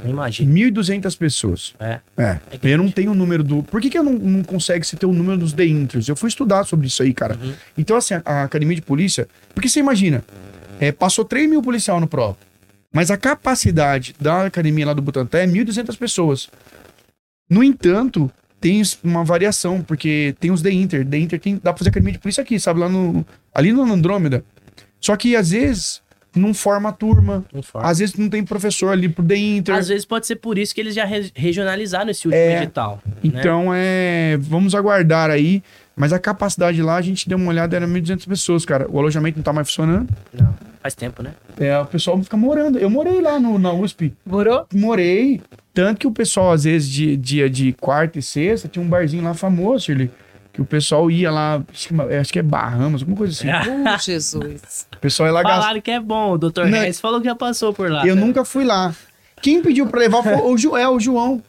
Não 0.04 0.10
imagino. 0.10 0.52
1.200 0.52 1.16
pessoas. 1.16 1.74
É. 1.80 2.00
É. 2.16 2.38
É 2.50 2.58
eu 2.62 2.76
não 2.76 2.90
tenho 2.90 3.12
o 3.12 3.14
número 3.14 3.42
do. 3.42 3.62
Por 3.62 3.80
que, 3.80 3.88
que 3.88 3.98
eu 3.98 4.04
não, 4.04 4.12
não 4.12 4.42
consegue 4.44 4.86
se 4.86 4.96
ter 4.96 5.06
o 5.06 5.12
número 5.12 5.38
dos 5.38 5.54
deintros? 5.54 6.08
Eu 6.08 6.14
fui 6.14 6.28
estudar 6.28 6.64
sobre 6.64 6.86
isso 6.86 7.02
aí, 7.02 7.14
cara. 7.14 7.38
Uhum. 7.42 7.54
Então, 7.78 7.96
assim, 7.96 8.14
a, 8.14 8.22
a 8.24 8.44
academia 8.44 8.76
de 8.76 8.82
polícia. 8.82 9.26
Porque 9.54 9.68
você 9.68 9.80
imagina, 9.80 10.22
é, 10.78 10.92
passou 10.92 11.24
3 11.24 11.48
mil 11.48 11.62
policial 11.62 11.98
no 11.98 12.06
prova. 12.06 12.36
Mas 12.92 13.10
a 13.10 13.16
capacidade 13.16 14.14
da 14.20 14.44
academia 14.46 14.86
lá 14.86 14.92
do 14.92 15.02
Butantã 15.02 15.38
é 15.38 15.46
1.200 15.46 15.96
pessoas. 15.96 16.48
No 17.48 17.64
entanto, 17.64 18.30
tem 18.60 18.82
uma 19.02 19.24
variação, 19.24 19.82
porque 19.82 20.34
tem 20.38 20.50
os 20.50 20.62
The 20.62 20.70
Inter. 20.70 21.06
The 21.06 21.18
Inter 21.18 21.40
tem, 21.40 21.54
dá 21.56 21.72
pra 21.72 21.78
fazer 21.78 21.90
academia 21.90 22.12
de 22.12 22.18
polícia 22.18 22.42
aqui, 22.42 22.58
sabe? 22.60 22.80
Lá 22.80 22.88
no. 22.88 23.24
Ali 23.54 23.72
no 23.72 23.82
Andrômeda. 23.82 24.44
Só 25.04 25.16
que 25.16 25.36
às 25.36 25.50
vezes 25.50 26.00
não 26.34 26.54
forma 26.54 26.88
a 26.88 26.92
turma. 26.92 27.44
Não 27.52 27.62
forma. 27.62 27.86
Às 27.88 27.98
vezes 27.98 28.14
não 28.16 28.28
tem 28.30 28.42
professor 28.42 28.88
ali 28.88 29.06
pro 29.08 29.22
The 29.22 29.36
Inter. 29.36 29.74
Às 29.74 29.88
vezes 29.88 30.04
pode 30.06 30.26
ser 30.26 30.36
por 30.36 30.56
isso 30.56 30.74
que 30.74 30.80
eles 30.80 30.94
já 30.94 31.04
re- 31.04 31.30
regionalizaram 31.34 32.10
esse 32.10 32.26
último 32.26 32.42
É. 32.42 32.62
edital. 32.62 33.02
né? 33.06 33.12
Então 33.22 33.70
é. 33.74 34.38
Vamos 34.40 34.74
aguardar 34.74 35.30
aí. 35.30 35.62
Mas 35.94 36.12
a 36.12 36.18
capacidade 36.18 36.82
lá, 36.82 36.96
a 36.96 37.02
gente 37.02 37.28
deu 37.28 37.36
uma 37.38 37.50
olhada, 37.50 37.76
era 37.76 37.86
1.200 37.86 38.26
pessoas, 38.26 38.64
cara. 38.64 38.86
O 38.90 38.98
alojamento 38.98 39.36
não 39.38 39.44
tá 39.44 39.52
mais 39.52 39.68
funcionando. 39.68 40.08
Não. 40.32 40.52
Faz 40.82 40.94
tempo, 40.94 41.22
né? 41.22 41.32
É, 41.60 41.78
o 41.78 41.86
pessoal 41.86 42.20
fica 42.22 42.36
morando. 42.36 42.78
Eu 42.78 42.88
morei 42.90 43.20
lá 43.20 43.38
no, 43.38 43.58
na 43.58 43.72
USP. 43.72 44.12
Morou? 44.26 44.66
Morei. 44.74 45.40
Tanto 45.74 45.98
que 46.00 46.06
o 46.06 46.10
pessoal, 46.10 46.50
às 46.52 46.64
vezes, 46.64 46.88
de 46.88 47.16
dia 47.16 47.48
de 47.48 47.72
quarta 47.74 48.18
e 48.18 48.22
sexta, 48.22 48.68
tinha 48.68 48.84
um 48.84 48.88
barzinho 48.88 49.22
lá 49.22 49.34
famoso, 49.34 49.84
Shirley. 49.84 50.10
Que 50.54 50.62
o 50.62 50.64
pessoal 50.64 51.10
ia 51.10 51.32
lá, 51.32 51.60
acho 51.68 51.88
que, 51.88 52.32
que 52.32 52.38
é 52.38 52.42
Bahamas, 52.42 53.02
alguma 53.02 53.18
coisa 53.18 53.32
assim. 53.32 53.48
Uh, 53.84 53.98
Jesus. 53.98 54.86
O 54.94 54.98
pessoal 54.98 55.28
ia 55.28 55.32
lá 55.32 55.42
gastar. 55.42 55.60
Falaram 55.60 55.80
que 55.80 55.90
é 55.90 56.00
bom. 56.00 56.32
O 56.32 56.38
Dr. 56.38 56.66
Não. 56.66 56.78
Reis 56.78 57.00
falou 57.00 57.20
que 57.20 57.26
já 57.26 57.34
passou 57.34 57.74
por 57.74 57.90
lá. 57.90 58.06
Eu 58.06 58.14
né? 58.14 58.24
nunca 58.24 58.44
fui 58.44 58.64
lá. 58.64 58.94
Quem 59.42 59.60
pediu 59.60 59.86
pra 59.88 59.98
levar 59.98 60.22
foi 60.22 60.36
o 60.36 60.56
Joel, 60.56 60.92
o 60.92 61.00
João. 61.00 61.42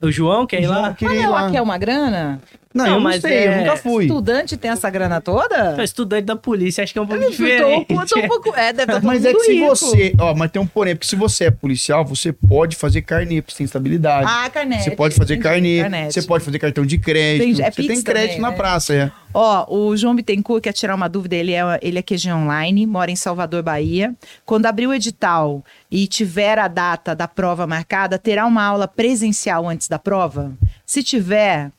O 0.00 0.10
João 0.10 0.46
quer 0.46 0.62
ir 0.62 0.64
O 0.64 0.68
João 0.68 0.82
lá? 0.82 0.96
Mas 0.98 1.12
ir 1.12 1.22
não, 1.22 1.30
lá. 1.30 1.46
aqui 1.46 1.56
é 1.56 1.62
uma 1.62 1.76
grana? 1.76 2.40
Não, 2.78 2.84
Não, 2.84 2.92
eu 2.92 2.94
não 2.98 3.00
mas 3.00 3.20
sei, 3.20 3.48
eu 3.48 3.52
é- 3.52 3.58
nunca 3.58 3.76
fui. 3.76 4.04
Estudante 4.04 4.56
tem 4.56 4.70
essa 4.70 4.88
grana 4.88 5.20
toda? 5.20 5.74
É 5.76 5.82
estudante 5.82 6.24
da 6.26 6.36
polícia, 6.36 6.84
acho 6.84 6.92
que 6.92 6.98
é 6.98 7.02
um 7.02 7.06
pouco 7.08 7.24
Eu 7.24 7.30
diferente. 7.30 7.86
tô, 7.86 8.20
um 8.20 8.28
pouco, 8.28 8.54
é, 8.56 8.72
deve 8.72 8.92
estar 8.92 9.02
Mas 9.04 9.24
é 9.24 9.32
que 9.34 9.40
se 9.40 9.60
você. 9.60 10.14
Ó, 10.20 10.32
mas 10.34 10.50
tem 10.52 10.62
um 10.62 10.66
porém, 10.66 10.94
porque 10.94 11.08
se 11.08 11.16
você 11.16 11.44
é 11.46 11.50
policial, 11.50 12.04
você 12.04 12.32
pode 12.32 12.76
fazer 12.76 13.02
carnê, 13.02 13.42
porque 13.42 13.52
você 13.52 13.58
tem 13.58 13.64
estabilidade. 13.64 14.28
Ah, 14.30 14.48
carnet. 14.48 14.84
Você 14.84 14.92
pode 14.92 15.16
fazer 15.16 15.38
carnê, 15.38 15.82
você 16.08 16.22
pode 16.22 16.44
fazer 16.44 16.58
cartão 16.60 16.86
de 16.86 16.98
crédito. 16.98 17.56
Tem- 17.56 17.66
é 17.66 17.70
você 17.70 17.82
tem 17.82 18.02
crédito 18.02 18.28
também, 18.36 18.40
na 18.40 18.50
né? 18.50 18.56
praça, 18.56 18.94
é. 18.94 19.10
Ó, 19.34 19.66
o 19.76 19.96
João 19.96 20.14
Bittencourt 20.14 20.62
quer 20.62 20.72
tirar 20.72 20.94
uma 20.94 21.08
dúvida, 21.08 21.34
ele 21.36 21.52
é, 21.52 21.62
ele 21.82 21.98
é 21.98 22.02
QG 22.02 22.32
Online, 22.32 22.86
mora 22.86 23.10
em 23.10 23.16
Salvador, 23.16 23.62
Bahia. 23.62 24.14
Quando 24.46 24.66
abrir 24.66 24.86
o 24.86 24.94
edital 24.94 25.62
e 25.90 26.06
tiver 26.06 26.58
a 26.58 26.66
data 26.68 27.14
da 27.14 27.26
prova 27.28 27.66
marcada, 27.66 28.18
terá 28.18 28.46
uma 28.46 28.62
aula 28.64 28.86
presencial 28.88 29.68
antes 29.68 29.88
da 29.88 29.98
prova? 29.98 30.52
Se 30.86 31.02
tiver, 31.02 31.70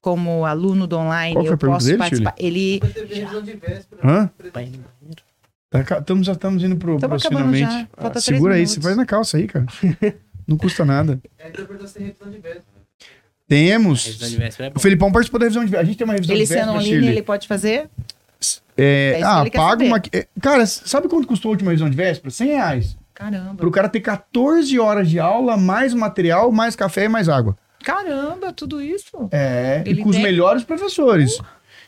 como 0.00 0.44
aluno 0.46 0.86
do 0.86 0.96
online, 0.96 1.34
Qual 1.34 1.44
foi 1.44 1.52
a 1.52 1.54
eu 1.54 1.58
posso 1.58 1.86
dele, 1.86 1.98
participar. 1.98 2.34
Ele... 2.38 2.80
Hã? 4.04 4.30
Tá 5.70 5.80
Estamos, 5.98 6.26
já 6.26 6.32
estamos 6.32 6.62
indo 6.64 6.76
pro, 6.76 6.98
Tamo 6.98 7.18
pro 7.18 7.26
acabando 7.26 7.56
já. 7.56 7.66
finalmente. 7.68 7.88
Três 8.10 8.24
segura 8.24 8.54
aí, 8.54 8.60
minutos. 8.60 8.74
você 8.74 8.80
faz 8.80 8.96
na 8.96 9.04
calça 9.04 9.36
aí, 9.36 9.46
cara. 9.46 9.66
Não 10.46 10.56
custa 10.56 10.82
nada. 10.84 11.20
Temos. 13.46 14.04
Revisão 14.06 14.28
de 14.28 14.36
véspera 14.36 14.68
é 14.68 14.70
O 14.70 14.74
bom. 14.74 14.80
Felipão 14.80 15.12
participou 15.12 15.38
da 15.40 15.44
revisão 15.44 15.64
de 15.64 15.70
véspera. 15.70 15.82
A 15.82 15.86
gente 15.86 15.98
tem 15.98 16.04
uma 16.06 16.14
revisão 16.14 16.34
Ele 16.34 16.44
de 16.44 16.48
véspera, 16.48 16.64
sendo 16.66 16.72
online, 16.76 16.90
Shirley. 16.90 17.10
ele 17.10 17.22
pode 17.22 17.48
fazer? 17.48 17.88
É, 18.76 19.18
É 19.20 19.22
ah, 19.22 19.40
ele 19.42 19.50
paga 19.50 19.84
uma... 19.84 20.00
é, 20.12 20.26
Cara, 20.40 20.64
sabe 20.66 21.08
quanto 21.08 21.26
custou 21.26 21.50
a 21.50 21.52
última 21.52 21.70
revisão 21.70 21.90
de 21.90 21.96
véspera? 21.96 22.30
100 22.30 22.46
reais. 22.48 22.96
Caramba. 23.14 23.54
Pro 23.56 23.70
cara 23.70 23.88
ter 23.88 24.00
14 24.00 24.78
horas 24.78 25.08
de 25.10 25.18
aula, 25.18 25.56
mais 25.56 25.92
material, 25.92 26.52
mais 26.52 26.76
café 26.76 27.04
e 27.04 27.08
mais 27.08 27.28
água. 27.28 27.56
Caramba, 27.92 28.52
tudo 28.52 28.82
isso? 28.82 29.28
É, 29.32 29.82
Ele 29.86 30.00
e 30.00 30.02
com 30.02 30.10
os 30.10 30.16
tem- 30.16 30.22
melhores 30.22 30.62
professores. 30.62 31.38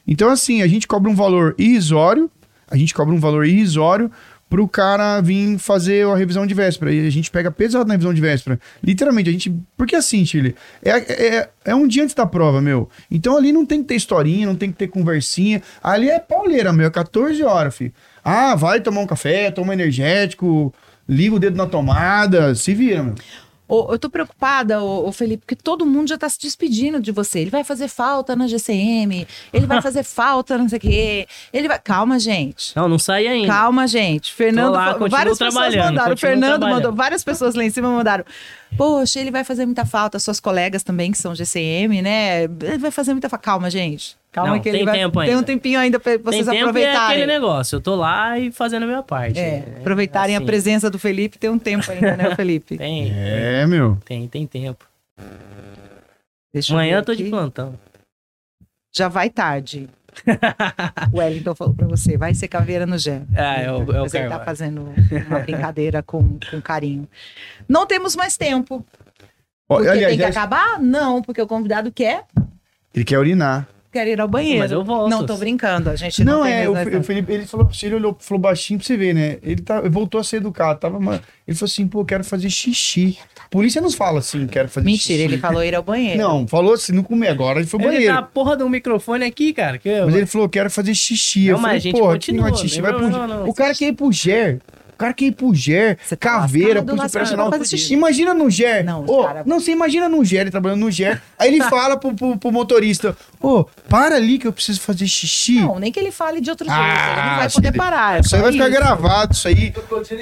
Então, 0.08 0.30
assim, 0.30 0.62
a 0.62 0.66
gente 0.66 0.88
cobra 0.88 1.10
um 1.10 1.14
valor 1.14 1.54
irrisório, 1.58 2.30
a 2.70 2.76
gente 2.76 2.94
cobra 2.94 3.14
um 3.14 3.20
valor 3.20 3.44
irrisório 3.46 4.10
pro 4.48 4.66
cara 4.66 5.20
vir 5.20 5.58
fazer 5.58 6.06
a 6.06 6.16
revisão 6.16 6.46
de 6.46 6.54
véspera. 6.54 6.90
E 6.90 7.06
a 7.06 7.10
gente 7.10 7.30
pega 7.30 7.50
pesado 7.50 7.84
na 7.86 7.92
revisão 7.94 8.14
de 8.14 8.20
véspera. 8.20 8.58
Literalmente, 8.82 9.28
a 9.28 9.32
gente. 9.32 9.54
Porque 9.76 9.94
assim, 9.94 10.24
Chile, 10.24 10.56
é, 10.82 10.90
é, 11.36 11.48
é 11.66 11.74
um 11.74 11.86
dia 11.86 12.02
antes 12.02 12.14
da 12.14 12.24
prova, 12.24 12.62
meu. 12.62 12.88
Então 13.10 13.36
ali 13.36 13.52
não 13.52 13.66
tem 13.66 13.82
que 13.82 13.88
ter 13.88 13.94
historinha, 13.96 14.46
não 14.46 14.56
tem 14.56 14.72
que 14.72 14.78
ter 14.78 14.88
conversinha. 14.88 15.60
Ali 15.82 16.08
é 16.08 16.18
pauleira, 16.18 16.72
meu. 16.72 16.86
É 16.86 16.90
14 16.90 17.42
horas, 17.44 17.76
filho. 17.76 17.92
Ah, 18.24 18.54
vai 18.56 18.80
tomar 18.80 19.02
um 19.02 19.06
café, 19.06 19.50
toma 19.50 19.68
um 19.70 19.72
energético, 19.74 20.72
liga 21.06 21.34
o 21.34 21.38
dedo 21.38 21.56
na 21.58 21.66
tomada, 21.66 22.54
se 22.54 22.72
vira, 22.74 23.02
meu. 23.02 23.14
Eu 23.70 23.98
tô 23.98 24.10
preocupada, 24.10 24.82
ô, 24.82 25.10
Felipe, 25.12 25.44
porque 25.46 25.56
todo 25.56 25.86
mundo 25.86 26.08
já 26.08 26.18
tá 26.18 26.28
se 26.28 26.38
despedindo 26.40 27.00
de 27.00 27.12
você. 27.12 27.40
Ele 27.40 27.50
vai 27.50 27.64
fazer 27.64 27.88
falta 27.88 28.34
na 28.34 28.46
GCM, 28.46 29.26
ele 29.52 29.66
vai 29.66 29.80
fazer 29.82 30.02
falta 30.02 30.58
não 30.58 30.68
sei 30.68 30.78
o 30.78 30.80
quê. 30.80 31.26
Ele 31.52 31.68
vai... 31.68 31.78
Calma, 31.78 32.18
gente. 32.18 32.74
Não, 32.76 32.88
não 32.88 32.98
sai 32.98 33.26
ainda. 33.26 33.48
Calma, 33.48 33.86
gente. 33.86 34.32
Fernando, 34.32 34.72
lá, 34.72 34.96
várias 35.08 35.38
pessoas 35.38 35.74
mandaram. 35.74 36.14
O 36.14 36.16
Fernando 36.16 36.62
mandou, 36.62 36.92
várias 36.92 37.24
pessoas 37.24 37.54
lá 37.54 37.64
em 37.64 37.70
cima 37.70 37.90
mandaram. 37.90 38.24
Poxa, 38.76 39.20
ele 39.20 39.30
vai 39.30 39.44
fazer 39.44 39.66
muita 39.66 39.84
falta. 39.84 40.18
Suas 40.18 40.40
colegas 40.40 40.82
também, 40.82 41.10
que 41.10 41.18
são 41.18 41.34
GCM, 41.34 42.02
né? 42.02 42.44
Ele 42.44 42.78
vai 42.78 42.90
fazer 42.90 43.12
muita 43.12 43.28
falta. 43.28 43.44
Calma, 43.44 43.70
gente. 43.70 44.19
Calma 44.32 44.52
Não, 44.54 44.60
que 44.60 44.68
ele 44.68 44.78
tem 44.78 44.84
vai. 44.86 44.94
tempo 44.98 45.20
Tem 45.20 45.28
um 45.30 45.32
ainda. 45.38 45.42
tempinho 45.46 45.80
ainda 45.80 45.98
pra 45.98 46.12
Tem 46.12 46.22
vocês 46.22 46.44
tempo 46.46 46.54
e 46.54 46.58
é 46.58 46.60
aproveitarem. 46.62 47.06
aquele 47.22 47.26
negócio. 47.26 47.76
Eu 47.76 47.80
tô 47.80 47.96
lá 47.96 48.38
e 48.38 48.52
fazendo 48.52 48.84
a 48.84 48.86
minha 48.86 49.02
parte. 49.02 49.38
É, 49.40 49.64
aproveitarem 49.80 50.36
a 50.36 50.38
assim. 50.38 50.46
presença 50.46 50.88
do 50.88 50.98
Felipe, 51.00 51.36
tem 51.36 51.50
um 51.50 51.58
tempo 51.58 51.90
ainda, 51.90 52.16
né, 52.16 52.34
Felipe? 52.36 52.78
Tem, 52.78 53.12
É, 53.12 53.66
meu. 53.66 53.98
tem, 54.04 54.28
tem 54.28 54.46
tempo. 54.46 54.84
Deixa 56.52 56.72
eu 56.72 56.76
Amanhã 56.76 56.98
eu 56.98 57.04
tô 57.04 57.14
de 57.14 57.24
plantão. 57.24 57.74
Já 58.94 59.08
vai 59.08 59.30
tarde. 59.30 59.88
o 61.12 61.18
Wellington 61.18 61.54
falou 61.54 61.74
pra 61.74 61.86
você, 61.86 62.16
vai 62.16 62.34
ser 62.34 62.48
caveira 62.48 62.84
no 62.86 62.98
gel. 62.98 63.22
Ah, 63.36 63.60
é 63.60 63.72
o, 63.72 63.78
é 63.92 63.98
o 64.00 64.02
Mas 64.02 64.14
ele 64.14 64.28
tá 64.28 64.40
fazendo 64.44 64.92
uma 65.28 65.38
brincadeira 65.40 66.02
com, 66.02 66.38
com 66.50 66.60
carinho. 66.60 67.08
Não 67.68 67.86
temos 67.86 68.16
mais 68.16 68.36
tempo. 68.36 68.84
Porque 69.68 69.88
aliás, 69.88 70.08
tem 70.08 70.18
que 70.18 70.24
acabar? 70.24 70.80
Não, 70.80 71.22
porque 71.22 71.40
o 71.40 71.46
convidado 71.46 71.92
quer, 71.92 72.24
ele 72.92 73.04
quer 73.04 73.18
urinar. 73.18 73.68
Quer 73.92 74.06
ir 74.08 74.20
ao 74.20 74.28
banheiro. 74.28 74.60
Mas 74.60 74.72
eu 74.72 74.84
volto. 74.84 75.10
Não, 75.10 75.26
tô 75.26 75.36
brincando. 75.36 75.90
A 75.90 75.96
gente 75.96 76.22
não, 76.24 76.38
Não, 76.38 76.44
tem 76.44 76.52
é, 76.52 76.68
o, 76.68 76.72
o 76.72 77.02
Felipe, 77.02 77.32
ele 77.32 77.46
falou, 77.46 77.68
ele 77.82 77.94
olhou, 77.94 78.16
falou 78.20 78.40
baixinho 78.40 78.78
pra 78.78 78.86
você 78.86 78.96
ver, 78.96 79.14
né? 79.14 79.38
Ele 79.42 79.60
tá, 79.62 79.80
voltou 79.82 80.20
a 80.20 80.24
ser 80.24 80.36
educado, 80.36 80.78
tava, 80.80 80.98
mano, 81.00 81.20
ele 81.46 81.56
falou 81.56 81.70
assim, 81.70 81.86
pô, 81.86 82.00
eu 82.00 82.04
quero 82.04 82.24
fazer 82.24 82.48
xixi. 82.50 83.18
Polícia 83.50 83.80
não 83.80 83.90
fala 83.90 84.20
assim, 84.20 84.46
quero 84.46 84.68
fazer 84.68 84.86
Mentira, 84.86 85.18
xixi. 85.18 85.34
ele 85.34 85.38
falou 85.38 85.64
ir 85.64 85.74
ao 85.74 85.82
banheiro. 85.82 86.18
Não, 86.20 86.46
falou 86.46 86.74
assim, 86.74 86.92
não 86.92 87.02
comer 87.02 87.28
agora, 87.28 87.58
ele 87.58 87.66
foi 87.66 87.80
ao 87.80 87.86
Ele 87.86 87.94
banheiro. 87.96 88.14
tá 88.14 88.20
a 88.20 88.22
porra 88.22 88.56
do 88.56 88.68
microfone 88.68 89.24
aqui, 89.24 89.52
cara. 89.52 89.78
Que 89.78 89.88
eu... 89.88 90.06
Mas 90.06 90.14
ele 90.14 90.26
falou, 90.26 90.48
quero 90.48 90.70
fazer 90.70 90.94
xixi. 90.94 91.46
eu 91.46 91.54
Não, 91.56 91.62
mas 91.62 91.68
falei, 91.70 91.76
a 91.76 91.80
gente 91.80 91.98
porra, 91.98 92.12
continua, 92.14 92.52
que 92.52 92.58
xixi, 92.58 92.80
vai 92.80 92.92
não, 92.92 92.98
pro 92.98 93.08
não, 93.10 93.26
não, 93.26 93.48
O 93.48 93.54
cara 93.54 93.74
quer 93.74 93.88
ir 93.88 93.92
pro 93.94 94.12
GER. 94.12 94.60
O 95.00 95.02
cara 95.02 95.14
quer 95.14 95.24
ir 95.24 95.32
pro 95.32 95.54
GER, 95.54 95.96
Você 96.04 96.14
tá 96.14 96.28
caveira, 96.28 96.80
lascado, 96.82 97.06
operacional. 97.08 97.50
vai. 97.50 97.60
Imagina 97.88 98.34
no 98.34 98.50
GER. 98.50 98.84
Não, 98.84 99.02
Ô, 99.06 99.24
cara- 99.24 99.42
não, 99.46 99.58
você 99.58 99.70
imagina 99.72 100.10
no 100.10 100.22
GER, 100.22 100.42
ele 100.42 100.50
trabalhando 100.50 100.80
no 100.80 100.90
GER. 100.90 101.22
Aí 101.38 101.48
ele 101.54 101.64
fala 101.70 101.96
pro, 101.96 102.12
pro, 102.12 102.36
pro 102.36 102.52
motorista, 102.52 103.16
ô, 103.40 103.64
para 103.88 104.16
ali 104.16 104.38
que 104.38 104.46
eu 104.46 104.52
preciso 104.52 104.78
fazer 104.82 105.06
xixi. 105.06 105.62
Não, 105.62 105.78
nem 105.78 105.90
que 105.90 105.98
ele 105.98 106.10
fale 106.10 106.38
de 106.42 106.50
outro 106.50 106.66
jeito. 106.68 106.78
Ah, 106.78 107.12
ele 107.18 107.30
não 107.30 107.36
vai 107.38 107.48
se 107.48 107.54
poder 107.54 107.72
parar. 107.72 108.18
é 108.18 108.20
Isso 108.20 108.36
aí 108.36 108.42
vai 108.42 108.52
ficar 108.52 108.68
gravado, 108.68 109.32
isso 109.32 109.48
aí. 109.48 109.72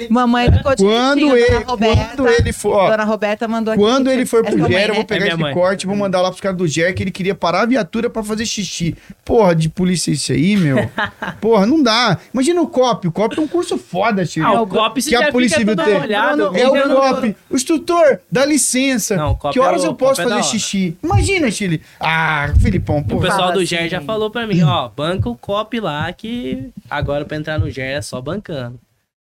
Mamãe 0.09 0.49
ficou 0.49 0.73
Quando 0.77 1.35
ele, 1.35 1.57
Roberta, 1.65 2.15
quando 2.15 2.27
ele 2.29 2.53
for, 2.53 2.73
ó, 2.75 2.89
Dona 2.91 3.03
Roberta 3.03 3.47
mandou 3.49 3.73
aqui. 3.73 3.83
quando 3.83 4.05
que- 4.05 4.11
ele 4.13 4.25
for 4.25 4.39
é 4.39 4.43
pro 4.43 4.51
sua 4.59 4.61
mãe, 4.61 4.71
GER, 4.71 4.81
eu 4.83 4.87
né? 4.87 4.95
vou 4.95 5.05
pegar 5.05 5.25
É 5.25 5.27
esse 5.27 5.37
mãe. 5.37 5.53
corte 5.53 5.83
e 5.83 5.87
vou 5.87 5.95
mandar 5.97 6.21
lá 6.21 6.29
pros 6.29 6.39
caras 6.39 6.57
do 6.57 6.65
GER 6.65 6.95
que 6.95 7.03
ele 7.03 7.11
queria 7.11 7.35
parar 7.35 7.63
a 7.63 7.65
viatura 7.65 8.09
pra 8.09 8.23
fazer 8.23 8.45
xixi. 8.45 8.95
Porra, 9.25 9.53
de 9.53 9.67
polícia 9.67 10.09
isso 10.09 10.31
aí, 10.31 10.55
meu. 10.55 10.77
Porra, 11.41 11.65
não 11.65 11.83
dá. 11.83 12.17
Imagina 12.33 12.61
o 12.61 12.67
COP. 12.67 13.09
O 13.09 13.11
COP 13.11 13.37
é 13.37 13.41
um 13.41 13.47
curso 13.47 13.77
foda, 13.77 14.25
tio. 14.25 14.45
Ah, 14.45 14.61
o 14.61 14.68
COP 14.69 15.01
se 15.01 15.09
que 15.09 15.15
a 15.15 15.31
Polícia 15.31 15.57
Civil 15.57 15.75
tem. 15.75 15.95
olhada. 15.99 16.43
É 16.53 16.67
o 16.67 16.95
COP. 16.95 17.35
O 17.49 17.55
instrutor, 17.55 18.19
dá 18.31 18.45
licença. 18.45 19.15
Não, 19.17 19.31
o 19.31 19.35
COP 19.35 19.53
que 19.53 19.59
horas 19.59 19.83
é 19.83 19.87
o- 19.87 19.89
eu 19.91 19.95
posso 19.95 20.21
é 20.21 20.23
fazer 20.23 20.43
xixi? 20.43 20.97
Imagina, 21.03 21.49
Chile. 21.51 21.81
Ah, 21.99 22.53
Filipão, 22.61 22.99
O 22.99 23.03
porra. 23.03 23.21
pessoal 23.21 23.39
Fala 23.39 23.51
do 23.53 23.59
assim. 23.59 23.65
GER 23.67 23.89
já 23.89 24.01
falou 24.01 24.29
pra 24.29 24.45
mim, 24.47 24.61
ó, 24.63 24.89
banca 24.89 25.29
o 25.29 25.35
COP 25.35 25.79
lá 25.79 26.11
que 26.13 26.69
agora 26.89 27.25
pra 27.25 27.37
entrar 27.37 27.59
no 27.59 27.69
GER 27.69 27.97
é 27.97 28.01
só 28.01 28.21
bancando. 28.21 28.79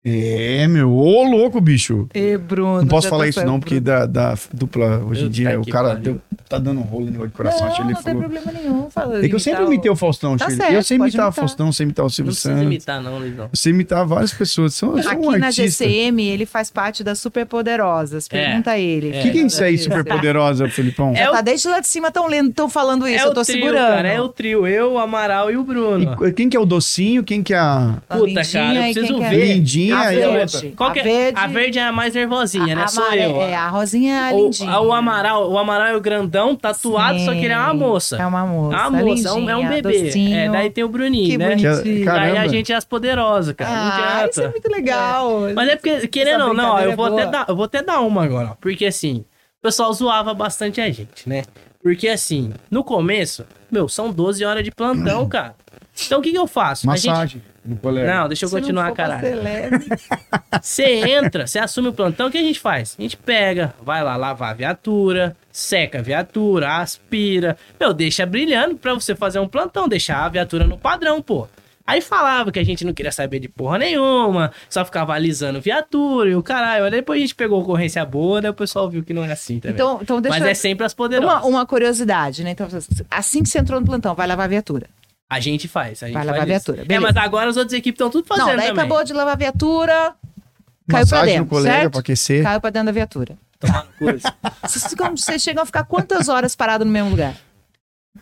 É, 0.03 0.67
meu. 0.67 0.91
Ô, 0.91 1.23
louco, 1.25 1.61
bicho. 1.61 2.09
E 2.15 2.37
Bruno. 2.39 2.81
Não 2.81 2.87
posso 2.89 3.09
falar 3.09 3.25
tá 3.25 3.29
isso 3.29 3.45
não, 3.45 3.61
porque 3.61 3.79
da, 3.81 4.07
da 4.07 4.35
dupla, 4.53 4.99
hoje 5.07 5.27
em 5.27 5.29
dia, 5.29 5.61
o 5.61 5.67
cara 5.67 5.95
deu- 5.95 6.19
tá 6.49 6.59
dando 6.59 6.81
um 6.81 6.85
rolo 6.85 7.05
no 7.07 7.11
negócio 7.13 7.31
de 7.31 7.37
coração. 7.37 7.69
Não, 7.69 7.77
não 7.79 7.85
ele 7.85 7.95
tem 7.95 8.03
falou... 8.03 8.21
problema 8.21 8.53
nenhum. 8.53 8.91
Fala, 8.91 9.23
É 9.25 9.29
que 9.29 9.35
eu 9.35 9.39
sempre 9.39 9.59
imitar 9.61 9.75
imitei 9.75 9.91
o 9.91 9.97
Faustão, 9.97 10.37
Tá 10.39 10.47
Chile. 10.47 10.57
certo, 10.57 10.73
eu 10.73 10.83
sempre 10.83 11.09
imitava 11.09 11.29
o 11.29 11.29
imitar. 11.29 11.33
Faustão, 11.35 11.73
sempre 11.73 11.85
imitava 11.91 12.05
o 12.05 12.09
Não 12.09 12.11
Silvio 12.11 12.33
precisa 12.33 12.55
Santos. 12.55 12.67
imitar 12.67 13.03
não, 13.03 13.19
Luizão. 13.19 13.49
Você 13.53 13.71
imitava 13.71 14.05
várias 14.07 14.33
pessoas. 14.33 14.75
São, 14.75 14.97
Aqui 14.97 15.17
um 15.17 15.31
na 15.37 15.47
artista. 15.49 15.85
GCM, 15.85 16.23
ele 16.29 16.47
faz 16.47 16.71
parte 16.71 17.05
das 17.05 17.19
Superpoderosas. 17.19 18.27
Pergunta 18.27 18.71
a 18.71 18.79
ele. 18.79 19.11
O 19.11 19.23
que, 19.23 19.31
que 19.33 19.39
é 19.39 19.43
isso 19.43 19.63
aí, 19.63 19.77
super 19.77 20.03
poderosa, 20.05 20.67
Felipão? 20.71 21.15
Já 21.15 21.21
É 21.21 21.29
o- 21.29 21.33
tá 21.33 21.41
desde 21.43 21.69
lá 21.69 21.79
de 21.79 21.87
cima 21.87 22.09
estão 22.09 22.27
lendo, 22.27 22.49
estão 22.49 22.71
falando 22.71 23.07
isso, 23.07 23.23
é 23.25 23.29
eu 23.29 23.35
tô 23.35 23.43
trio, 23.43 23.57
segurando. 23.59 23.87
cara, 23.97 24.09
é 24.09 24.21
o 24.21 24.29
trio, 24.31 24.67
eu, 24.67 24.93
o 24.95 24.99
Amaral 24.99 25.51
e 25.51 25.57
o 25.59 25.63
Bruno. 25.63 26.17
E 26.27 26.33
quem 26.33 26.49
que 26.49 26.57
é 26.57 26.61
o 26.61 26.65
docinho? 26.65 27.23
Quem 27.23 27.43
que 27.43 27.53
é 27.53 27.59
a 27.59 27.99
Puta, 28.09 28.43
cara, 28.51 28.89
eu 28.89 28.95
preciso 28.95 29.19
quem 29.19 29.19
que 29.19 29.25
é? 29.93 29.97
lindinha? 29.97 30.09
A 30.09 30.15
e 30.15 30.23
a 30.25 30.31
verde. 30.39 30.57
outra? 30.57 30.73
Qual 30.77 30.93
que 30.93 30.99
a 30.99 31.03
é? 31.03 31.05
verde- 31.05 31.41
A 31.41 31.47
verde 31.47 31.79
é 31.79 31.83
a 31.87 31.93
mais 31.93 32.15
nervosinha, 32.15 32.75
né? 32.75 32.83
a 32.85 32.89
Sou 32.89 33.05
amare- 33.05 33.23
eu. 33.23 33.41
É, 33.43 33.55
a 33.55 33.69
rosinha 33.69 34.15
é 34.15 34.31
a 34.31 34.35
O, 34.35 34.45
lindinha. 34.45 34.81
o 34.81 34.93
Amaral, 34.93 35.51
o 35.51 35.59
Amaral 35.59 35.87
é 35.89 35.97
o 35.97 36.01
grandão, 36.01 36.55
tatuado, 36.57 37.19
só 37.21 37.33
que 37.33 37.39
ele 37.45 37.53
é 37.53 37.59
uma 37.59 37.71
Sim, 37.73 37.77
moça. 37.79 38.17
É 38.17 38.27
uma 38.27 38.47
moça. 38.47 38.77
É 38.77 38.81
uma 38.81 38.91
moça, 38.91 39.29
é 39.29 39.33
um, 39.33 39.51
é 39.51 39.57
um 39.57 39.61
lindinha, 39.61 39.83
bebê. 39.83 40.03
docinho. 40.05 40.37
É, 40.37 40.49
daí 40.51 40.71
tem 40.71 40.85
o 40.85 40.89
Bruninho, 40.89 41.31
Que 41.31 41.39
né? 41.39 41.49
bonitinho. 41.57 42.05
Caramba. 42.05 42.27
Daí 42.35 42.39
a 42.39 42.47
gente 42.49 42.73
é 42.73 42.77
as 42.77 42.85
poderosas, 42.85 43.55
cara. 43.55 43.71
Ah, 44.23 44.27
isso 44.31 44.41
é 44.43 44.49
muito 44.49 44.71
legal. 44.71 45.31
Mas 45.55 45.69
é 45.69 45.77
porque, 45.77 46.09
querendo 46.09 46.45
ou 46.47 46.55
não, 46.55 46.79
eu 46.81 46.97
vou, 46.97 47.07
é 47.19 47.23
até 47.23 47.31
dar, 47.31 47.45
eu 47.49 47.57
vou 47.57 47.65
até 47.65 47.83
dar 47.83 48.01
uma 48.01 48.25
agora, 48.25 48.49
ó. 48.53 48.55
Porque 48.61 48.87
assim, 48.87 49.25
o 49.59 49.63
pessoal 49.63 49.93
zoava 49.93 50.33
bastante 50.35 50.81
a 50.81 50.91
gente, 50.91 51.29
né? 51.29 51.43
Porque 51.83 52.09
assim, 52.09 52.53
no 52.71 52.85
começo, 52.85 53.45
meu, 53.71 53.89
são 53.89 54.11
12 54.11 54.45
horas 54.45 54.63
de 54.63 54.71
plantão, 54.71 55.27
cara. 55.31 55.55
Então 56.07 56.19
o 56.19 56.23
que, 56.23 56.31
que 56.31 56.39
eu 56.39 56.47
faço? 56.47 56.91
A 56.91 56.97
gente- 56.97 57.09
Massagem 57.09 57.43
no 57.65 57.77
colégio. 57.77 58.11
Não, 58.15 58.27
deixa 58.29 58.45
eu 58.45 58.49
Se 58.49 58.55
não 58.55 58.61
continuar, 58.61 58.87
for 58.89 58.95
pra 58.95 59.07
caralho. 59.09 59.41
Você 60.63 60.85
entra, 61.11 61.47
você 61.47 61.59
assume 61.59 61.89
o 61.89 61.93
plantão, 61.93 62.27
o 62.29 62.31
que 62.31 62.39
a 62.39 62.43
gente 62.43 62.59
faz? 62.59 62.97
A 62.99 63.03
gente 63.03 63.17
pega, 63.17 63.75
vai 63.83 64.03
lá 64.03 64.17
lavar 64.17 64.51
a 64.51 64.55
viatura, 64.55 65.37
seca 65.53 65.99
a 65.99 66.03
viatura, 66.03 66.77
aspira. 66.79 67.57
Meu, 67.79 67.93
deixa 67.93 68.25
brilhando 68.27 68.77
pra 68.77 68.95
você 68.95 69.15
fazer 69.15 69.39
um 69.39 69.49
plantão, 69.49 69.89
deixar 69.89 70.25
a 70.25 70.29
viatura 70.29 70.65
no 70.67 70.77
padrão, 70.79 71.21
pô. 71.23 71.47
Aí 71.87 72.01
falava 72.01 72.53
que 72.53 72.59
a 72.59 72.65
gente 72.65 72.85
não 72.85 72.93
queria 72.93 73.11
saber 73.11 73.41
de 73.41 73.49
porra 73.49 73.79
nenhuma, 73.79 74.53
só 74.69 74.85
ficava 74.85 75.13
alisando 75.13 75.61
viatura 75.61 76.31
e 76.31 76.37
o 76.37 76.43
caralho. 76.43 76.85
Aí 76.85 76.91
depois 76.91 77.19
a 77.19 77.21
gente 77.23 77.35
pegou 77.35 77.61
ocorrência 77.61 78.05
boa, 78.05 78.41
daí 78.41 78.51
o 78.51 78.55
pessoal 78.55 78.89
viu 78.89 79.03
que 79.03 79.13
não 79.13 79.25
é 79.25 79.33
assim 79.33 79.59
também. 79.59 79.75
Então, 79.75 79.99
então 80.01 80.21
deixa 80.21 80.37
Mas 80.39 80.45
eu- 80.45 80.51
é 80.51 80.55
sempre 80.55 80.87
as 80.87 80.95
poderosas. 80.95 81.33
uma, 81.41 81.45
uma 81.47 81.67
curiosidade, 81.67 82.45
né? 82.45 82.51
Então, 82.51 82.69
assim 83.11 83.43
que 83.43 83.49
você 83.49 83.59
entrou 83.59 83.81
no 83.81 83.87
plantão, 83.87 84.15
vai 84.15 84.27
lavar 84.27 84.45
a 84.45 84.49
viatura. 84.49 84.87
A 85.31 85.39
gente 85.41 85.69
faz. 85.69 86.03
A 86.03 86.07
gente 86.07 86.15
Vai 86.15 86.25
lavar 86.25 86.41
faz 86.41 86.51
a 86.51 86.57
isso. 86.57 86.65
viatura, 86.73 86.83
É, 86.83 86.85
beleza. 86.85 87.13
mas 87.15 87.25
agora 87.25 87.51
as 87.51 87.57
outras 87.57 87.73
equipes 87.73 87.95
estão 87.97 88.11
tudo 88.11 88.27
fazendo 88.27 88.49
não, 88.49 88.57
daí 88.57 88.67
também. 88.67 88.85
acabou 88.85 89.05
de 89.05 89.13
lavar 89.13 89.35
a 89.35 89.37
viatura, 89.37 89.93
caiu 89.95 90.15
pra 90.89 90.99
Massagem 90.99 91.27
dentro, 91.27 91.45
no 91.45 91.51
colega 91.51 91.75
certo? 91.77 91.91
pra 91.93 92.01
aquecer. 92.01 92.43
Caiu 92.43 92.61
pra 92.61 92.71
dentro 92.71 92.87
da 92.87 92.93
viatura. 92.93 93.39
Tomar 93.61 93.85
no 93.85 94.13
cu. 94.13 94.19
Vocês, 94.67 94.87
ficam- 94.89 95.17
vocês 95.17 95.41
chegam 95.43 95.63
a 95.63 95.67
ficar 95.67 95.85
quantas 95.85 96.29
horas 96.29 96.57
parado 96.57 96.85
no 96.85 96.91
mesmo 96.91 97.11
lugar? 97.11 97.35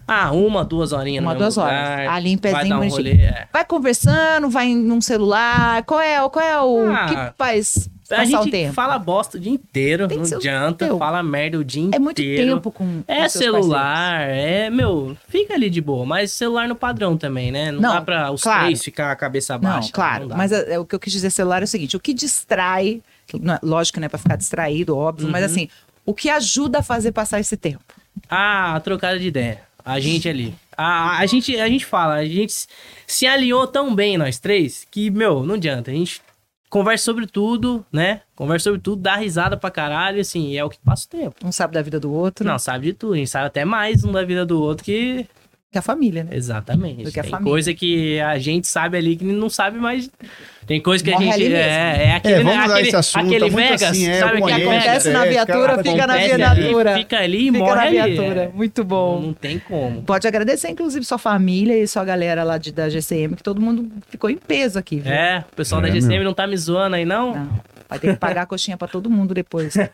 Ah, 0.06 0.32
uma, 0.32 0.64
duas 0.64 0.92
horinhas 0.92 1.22
Uma, 1.24 1.32
no 1.34 1.40
mesmo 1.40 1.44
duas 1.54 1.56
horas. 1.58 1.78
lugar, 1.80 2.08
Ali 2.08 2.30
em 2.32 2.36
Vai 2.36 2.52
pezinho, 2.52 2.68
dar 2.68 2.74
um 2.76 2.78
bonitinho. 2.88 3.14
rolê, 3.16 3.24
é. 3.24 3.48
Vai 3.52 3.64
conversando, 3.64 4.50
vai 4.50 4.74
num 4.74 5.00
celular. 5.00 5.82
Qual 5.84 6.00
é, 6.00 6.16
qual 6.28 6.44
é 6.44 6.60
o 6.60 6.90
Ah, 6.92 7.06
que 7.30 7.38
faz 7.38 7.88
A 8.10 8.24
gente 8.24 8.72
fala 8.72 8.98
bosta 8.98 9.36
o 9.36 9.40
dia 9.40 9.52
inteiro, 9.52 10.08
não 10.08 10.22
adianta, 10.22 10.86
teu. 10.86 10.98
fala 10.98 11.22
merda 11.22 11.58
o 11.58 11.64
dia 11.64 11.82
inteiro. 11.82 11.96
É 11.96 12.04
muito 12.04 12.16
tempo 12.22 12.70
com, 12.72 13.02
com 13.02 13.04
É 13.12 13.28
seus 13.28 13.44
celular, 13.44 14.20
é, 14.28 14.70
meu, 14.70 15.16
fica 15.28 15.54
ali 15.54 15.68
de 15.68 15.80
boa, 15.80 16.06
mas 16.06 16.32
celular 16.32 16.66
no 16.68 16.74
padrão 16.74 17.16
também, 17.16 17.52
né? 17.52 17.70
Não, 17.70 17.80
Não, 17.80 17.94
dá 17.94 18.00
pra 18.00 18.30
os 18.32 18.42
claro. 18.42 18.64
três 18.64 18.82
ficar 18.82 19.12
a 19.12 19.16
cabeça 19.16 19.54
Não, 19.54 19.60
baixa. 19.60 19.90
claro. 19.92 20.26
dá. 20.28 20.36
mas 20.36 20.52
é- 20.52 20.74
é 20.74 20.78
o 20.78 20.84
que 20.86 20.94
eu 20.94 21.00
quis 21.00 21.12
dizer 21.12 21.30
celular 21.30 21.60
é 21.62 21.64
o 21.64 21.68
seguinte: 21.68 21.96
o 21.96 22.00
que 22.00 22.14
distrai, 22.14 23.02
que 23.26 23.38
não 23.38 23.54
é- 23.54 23.60
lógico, 23.62 24.00
né, 24.00 24.08
pra 24.08 24.18
ficar 24.18 24.36
distraído, 24.36 24.96
óbvio, 24.96 25.28
mas 25.28 25.42
Uhum. 25.44 25.50
assim, 25.50 25.68
o 26.06 26.14
que 26.14 26.30
ajuda 26.30 26.78
a 26.78 26.82
fazer 26.82 27.12
passar 27.12 27.40
esse 27.40 27.56
tempo? 27.56 27.82
Ah, 28.28 28.74
a 28.76 28.80
trocada 28.80 29.18
de 29.18 29.26
ideia. 29.28 29.60
A 29.84 30.00
gente 30.00 30.28
ali. 30.28 30.54
A, 30.76 31.18
a, 31.18 31.26
gente, 31.26 31.58
a 31.58 31.66
gente 31.68 31.84
fala, 31.84 32.14
a 32.14 32.24
gente 32.24 32.54
se 33.06 33.26
alinhou 33.26 33.66
tão 33.66 33.94
bem, 33.94 34.16
nós 34.18 34.38
três, 34.38 34.86
que, 34.90 35.10
meu, 35.10 35.42
não 35.44 35.54
adianta. 35.54 35.90
A 35.90 35.94
gente 35.94 36.20
conversa 36.68 37.04
sobre 37.04 37.26
tudo, 37.26 37.84
né? 37.92 38.22
Conversa 38.34 38.64
sobre 38.64 38.80
tudo, 38.80 39.02
dá 39.02 39.16
risada 39.16 39.56
pra 39.56 39.70
caralho, 39.70 40.20
assim, 40.20 40.48
e 40.48 40.58
é 40.58 40.64
o 40.64 40.70
que 40.70 40.78
passa 40.78 41.06
o 41.06 41.08
tempo. 41.08 41.36
Um 41.44 41.52
sabe 41.52 41.74
da 41.74 41.82
vida 41.82 41.98
do 41.98 42.12
outro, 42.12 42.46
Não, 42.46 42.58
sabe 42.58 42.86
de 42.86 42.92
tudo. 42.92 43.14
A 43.14 43.16
gente 43.16 43.30
sabe 43.30 43.46
até 43.46 43.64
mais 43.64 44.04
um 44.04 44.12
da 44.12 44.24
vida 44.24 44.44
do 44.44 44.60
outro 44.60 44.84
que. 44.84 45.26
Que 45.70 45.76
a 45.78 45.82
família, 45.82 46.24
né? 46.24 46.30
Exatamente. 46.32 47.04
Do 47.04 47.12
que 47.12 47.20
a 47.20 47.22
Tem 47.22 47.30
família. 47.30 47.50
coisa 47.52 47.74
que 47.74 48.18
a 48.20 48.38
gente 48.38 48.66
sabe 48.66 48.96
ali 48.96 49.16
que 49.16 49.24
não 49.24 49.50
sabe 49.50 49.78
mais. 49.78 50.10
Tem 50.66 50.80
coisa 50.80 51.04
que 51.04 51.10
Morre 51.10 51.28
a 51.28 51.32
gente. 51.32 51.44
ali. 51.46 51.54
É, 51.54 52.04
é 52.06 52.14
aquele, 52.14 52.34
É, 52.34 52.42
vamos 52.42 52.56
né, 52.58 52.64
aquele, 52.64 52.88
esse 52.88 52.96
assunto, 52.96 53.26
aquele 53.26 53.38
tá 53.40 53.44
muito 53.52 53.56
Vegas, 53.66 53.82
assim, 53.82 54.08
é, 54.08 54.18
sabe 54.18 54.42
que 54.42 54.52
acontece? 54.52 55.10
Na 55.10 55.26
é, 55.26 55.28
viatura, 55.28 55.68
cara, 55.68 55.82
fica 55.82 56.06
na 56.06 56.16
viatura. 56.16 56.90
ali, 56.92 56.98
Fica 57.02 57.18
ali 57.18 57.48
e 57.48 57.52
Fica 57.52 57.58
morre 57.58 57.74
na 57.74 57.82
ali. 57.82 58.12
viatura. 58.14 58.40
é. 58.44 58.48
Muito 58.48 58.84
bom. 58.84 59.20
Não 59.20 59.32
tem 59.34 59.58
como. 59.58 60.02
Pode 60.02 60.26
agradecer, 60.26 60.68
inclusive, 60.70 61.04
sua 61.04 61.18
família 61.18 61.78
e 61.78 61.86
sua 61.86 62.04
galera 62.04 62.44
lá 62.44 62.56
de, 62.56 62.72
da 62.72 62.88
GCM, 62.88 63.36
que 63.36 63.42
todo 63.42 63.60
mundo 63.60 63.90
ficou 64.08 64.30
em 64.30 64.38
peso 64.38 64.78
aqui, 64.78 65.00
viu? 65.00 65.12
É, 65.12 65.44
o 65.52 65.54
pessoal 65.54 65.82
É, 65.82 65.88
da 65.88 65.90
GCM 65.90 66.14
meu. 66.16 66.24
não 66.24 66.34
tá 66.34 66.46
me 66.46 66.56
zoando 66.56 66.96
aí, 66.96 67.04
não? 67.04 67.34
Não, 67.34 67.60
vai 67.88 67.98
ter 67.98 68.12
que 68.14 68.18
pagar 68.18 68.42
a 68.42 68.46
coxinha 68.46 68.76
pra 68.78 68.88
todo 68.88 69.10
mundo 69.10 69.34
depois. 69.34 69.74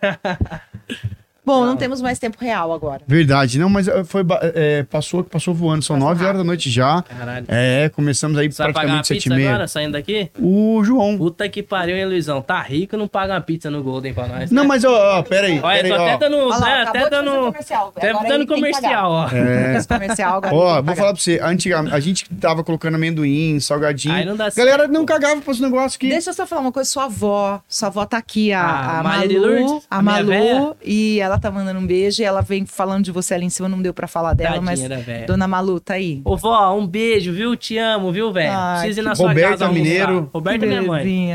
Bom, 1.44 1.64
não. 1.66 1.76
temos 1.76 2.00
mais 2.00 2.18
tempo 2.18 2.36
real 2.40 2.72
agora. 2.72 3.02
Verdade, 3.06 3.58
não, 3.58 3.68
mas 3.68 3.86
eh, 3.88 4.04
foi, 4.04 4.22
eh, 4.54 4.84
passou, 4.90 5.22
passou 5.24 5.52
voando, 5.54 5.84
são 5.84 5.94
Passou 5.96 6.08
9 6.10 6.24
horas 6.24 6.38
da 6.38 6.44
noite 6.44 6.70
já. 6.70 7.02
Caralho. 7.02 7.46
É, 7.48 7.88
começamos 7.90 8.36
aí 8.38 8.50
Você 8.50 8.62
praticamente 8.62 9.08
7 9.08 9.16
pizza 9.18 9.32
e 9.32 9.36
meia. 9.36 9.48
agora, 9.50 9.68
saindo 9.68 9.92
daqui? 9.92 10.30
O 10.40 10.82
João. 10.84 11.16
Puta 11.16 11.48
que 11.48 11.62
pariu, 11.62 11.96
hein, 11.96 12.06
Luizão? 12.06 12.40
Tá 12.42 12.60
rico, 12.62 12.96
não 12.96 13.06
paga 13.06 13.34
uma 13.34 13.40
pizza 13.40 13.70
no 13.70 13.82
Golden 13.82 14.12
pra 14.14 14.26
nós. 14.26 14.50
Não, 14.50 14.62
né? 14.62 14.68
mas 14.68 14.84
ó, 14.84 15.18
ó, 15.18 15.22
pera 15.22 15.46
aí. 15.46 15.60
Olha, 15.62 15.82
pera 15.82 15.96
tô 15.96 16.02
aí, 16.02 16.10
até 16.10 16.14
ó. 16.14 16.28
dando. 16.28 16.36
Olha 16.38 16.58
lá, 16.58 16.66
né, 16.66 16.82
até 16.82 17.10
dando. 17.10 17.30
comercial. 17.46 17.92
Até 17.96 18.10
Agora 18.10 18.28
dando 18.28 18.46
comercial, 18.46 19.10
ó. 19.10 19.28
É. 19.30 19.76
Esse 19.76 19.88
comercial 19.88 20.36
agora. 20.38 20.54
Ó, 20.54 20.82
vou 20.82 20.96
falar 20.96 21.12
pra 21.12 21.20
você, 21.20 21.40
antigamente, 21.42 21.94
a 21.94 22.00
gente 22.00 22.28
tava 22.40 22.64
colocando 22.64 22.94
amendoim, 22.94 23.60
salgadinho. 23.60 24.14
Aí 24.14 24.24
não 24.24 24.36
dá 24.36 24.50
Galera 24.50 24.78
certo. 24.84 24.92
não 24.92 25.04
cagava 25.04 25.40
pros 25.40 25.60
negócios 25.60 25.96
aqui. 25.96 26.08
Deixa 26.08 26.30
eu 26.30 26.34
só 26.34 26.46
falar 26.46 26.62
uma 26.62 26.72
coisa, 26.72 26.88
sua 26.90 27.04
avó. 27.04 27.60
Sua 27.68 27.88
avó 27.88 28.04
tá 28.06 28.18
aqui, 28.18 28.52
a, 28.52 28.62
A 28.62 29.00
a 29.00 29.02
Malu. 29.02 29.82
A 29.90 30.02
Malu. 30.02 30.76
E 30.84 31.20
ela 31.20 31.33
tá 31.38 31.50
mandando 31.50 31.78
um 31.80 31.86
beijo 31.86 32.22
e 32.22 32.24
ela 32.24 32.40
vem 32.40 32.64
falando 32.66 33.04
de 33.04 33.12
você 33.12 33.34
ali 33.34 33.44
em 33.46 33.50
cima, 33.50 33.68
não 33.68 33.80
deu 33.82 33.92
pra 33.94 34.06
falar 34.06 34.34
dela, 34.34 34.60
mas. 34.60 34.80
Tadinha 34.80 34.88
da 34.98 35.02
véia. 35.04 35.26
Dona 35.26 35.46
Malu, 35.48 35.80
tá 35.80 35.94
aí. 35.94 36.20
Ô, 36.24 36.36
vó, 36.36 36.76
um 36.76 36.86
beijo, 36.86 37.32
viu? 37.32 37.54
Te 37.56 37.76
amo, 37.78 38.10
viu, 38.12 38.32
velho? 38.32 38.52
Ai, 38.52 38.78
Precisa 38.80 39.00
ir 39.00 39.04
na 39.04 39.14
sua 39.14 39.28
Roberta 39.28 39.50
casa 39.50 39.64
almoçar. 39.66 39.82
Mineiro. 39.84 40.30
Roberta 40.32 40.64
é 40.64 40.68
minha 40.68 40.82
mãe. 40.82 41.32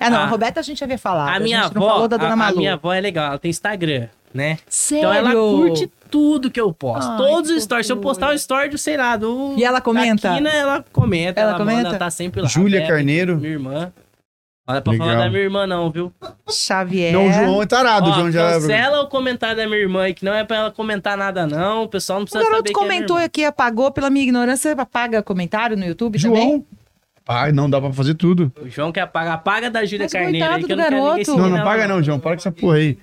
É, 0.00 0.10
não, 0.10 0.18
A- 0.18 0.22
a 0.24 0.26
Roberta 0.26 0.60
a 0.60 0.62
gente 0.62 0.82
havia 0.82 0.98
falado. 0.98 1.36
A 1.36 1.38
minha 1.40 1.62
gente 1.62 1.74
não 1.74 1.82
avó, 1.82 1.92
falou 1.94 2.08
da 2.08 2.16
Dona 2.16 2.30
a, 2.30 2.32
a 2.32 2.36
Malu. 2.36 2.56
minha 2.58 2.72
avó 2.74 2.92
é 2.92 3.00
legal, 3.00 3.28
ela 3.28 3.38
tem 3.38 3.50
Instagram, 3.50 4.08
né? 4.34 4.58
Sério? 4.68 5.02
Então 5.08 5.12
ela 5.14 5.32
curte 5.32 5.88
tudo 6.10 6.50
que 6.50 6.60
eu 6.60 6.72
posto. 6.72 7.08
Ai, 7.10 7.16
Todos 7.18 7.50
os 7.52 7.62
stories. 7.62 7.86
Se 7.86 7.92
eu 7.92 7.96
postar 7.98 8.30
um 8.30 8.32
story 8.32 8.68
do, 8.68 8.78
sei 8.78 8.96
lá, 8.96 9.16
do. 9.16 9.54
E 9.56 9.62
ela 9.64 9.80
comenta? 9.80 10.28
Da 10.28 10.34
Quina, 10.36 10.50
ela 10.50 10.84
comenta. 10.92 11.40
Ela 11.40 11.50
Ela, 11.50 11.58
comenta? 11.58 11.82
manda, 11.84 11.98
tá 11.98 12.10
sempre 12.10 12.40
lá. 12.42 12.48
Júlia 12.48 12.86
Carneiro. 12.86 13.36
Minha 13.36 13.52
irmã. 13.52 13.92
Olha 14.68 14.80
pra 14.80 14.92
falar 14.94 15.10
Legal. 15.10 15.24
da 15.24 15.30
minha 15.30 15.42
irmã, 15.44 15.64
não, 15.66 15.90
viu? 15.92 16.12
Xavier. 16.50 17.12
Não, 17.12 17.28
o 17.28 17.32
João 17.32 17.62
é 17.62 17.66
tarado. 17.66 18.08
o 18.08 18.10
Ó, 18.10 18.14
João 18.14 18.32
já... 18.32 18.52
Cancela 18.54 19.02
o 19.02 19.06
comentário 19.08 19.56
da 19.56 19.64
minha 19.64 19.78
irmã 19.78 20.02
aí, 20.02 20.12
que 20.14 20.24
não 20.24 20.34
é 20.34 20.42
pra 20.42 20.56
ela 20.56 20.70
comentar 20.72 21.16
nada, 21.16 21.46
não. 21.46 21.84
O 21.84 21.88
pessoal 21.88 22.18
não 22.18 22.24
O 22.24 22.26
precisa 22.26 22.42
saber 22.42 22.50
garoto 22.50 22.72
que 22.72 22.76
é 22.76 22.82
comentou 22.82 23.16
irmã. 23.16 23.26
aqui, 23.26 23.44
apagou 23.44 23.92
pela 23.92 24.10
minha 24.10 24.24
ignorância. 24.24 24.72
Apaga 24.72 25.22
comentário 25.22 25.76
no 25.76 25.84
YouTube 25.84 26.20
também? 26.20 26.48
João. 26.48 26.66
Pai, 27.24 27.52
não 27.52 27.70
dá 27.70 27.80
pra 27.80 27.92
fazer 27.92 28.14
tudo. 28.14 28.52
O 28.60 28.68
João 28.68 28.90
quer 28.90 29.02
apagar. 29.02 29.34
Apaga 29.34 29.70
da 29.70 29.84
Júlia 29.84 30.08
Carneiro 30.08 30.44
aí, 30.52 30.64
que 30.64 30.72
eu 30.72 30.76
do 30.76 30.76
não 30.76 30.84
quero 30.84 30.96
ninguém 30.96 31.14
garoto. 31.24 31.36
Não, 31.38 31.48
não 31.48 31.56
ela, 31.58 31.64
paga 31.64 31.88
não, 31.88 32.02
João. 32.02 32.18
Para 32.18 32.32
com 32.32 32.40
essa 32.40 32.50
porra 32.52 32.76
aí. 32.78 32.98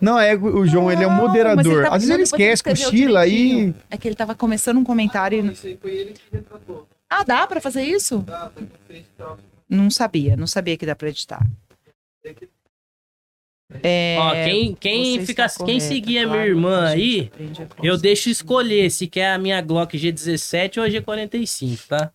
Não, 0.00 0.18
é 0.18 0.34
o 0.34 0.66
João, 0.66 0.90
ele 0.90 1.04
é 1.04 1.06
um 1.06 1.10
Não, 1.10 1.16
mas 1.18 1.28
moderador. 1.28 1.82
tá- 1.84 1.88
Às 1.88 1.94
vezes 1.96 2.08
não, 2.08 2.16
ele 2.16 2.22
esquece, 2.22 2.62
cochila 2.64 3.20
aí. 3.20 3.30
direitinho. 3.30 3.74
É 3.90 3.96
que 3.98 4.08
ele 4.08 4.14
tava 4.14 4.34
começando 4.34 4.78
um 4.78 4.84
comentário 4.84 5.54
e... 5.54 5.76
Ah, 7.08 7.22
dá 7.22 7.46
pra 7.46 7.60
fazer 7.60 7.82
isso? 7.82 8.24
Não 9.68 9.90
sabia, 9.90 10.36
não 10.36 10.46
sabia 10.46 10.76
que 10.76 10.86
dá 10.86 10.94
pra 10.94 11.08
editar. 11.08 11.44
É, 13.82 14.16
Ó, 14.18 14.32
quem, 14.32 14.74
quem, 14.76 15.26
fica, 15.26 15.46
está 15.46 15.64
quem 15.64 15.78
correta, 15.78 15.94
seguir 15.94 16.18
a 16.18 16.22
claro, 16.22 16.38
minha 16.38 16.46
irmã 16.48 16.84
a 16.84 16.88
aí, 16.90 17.32
a 17.80 17.84
eu 17.84 17.98
deixo 17.98 18.30
escolher 18.30 18.90
se 18.90 19.08
quer 19.08 19.32
a 19.32 19.38
minha 19.38 19.60
Glock 19.60 19.98
G17 19.98 20.78
ou 20.78 20.84
a 20.84 20.88
G45, 20.88 21.86
tá? 21.88 22.12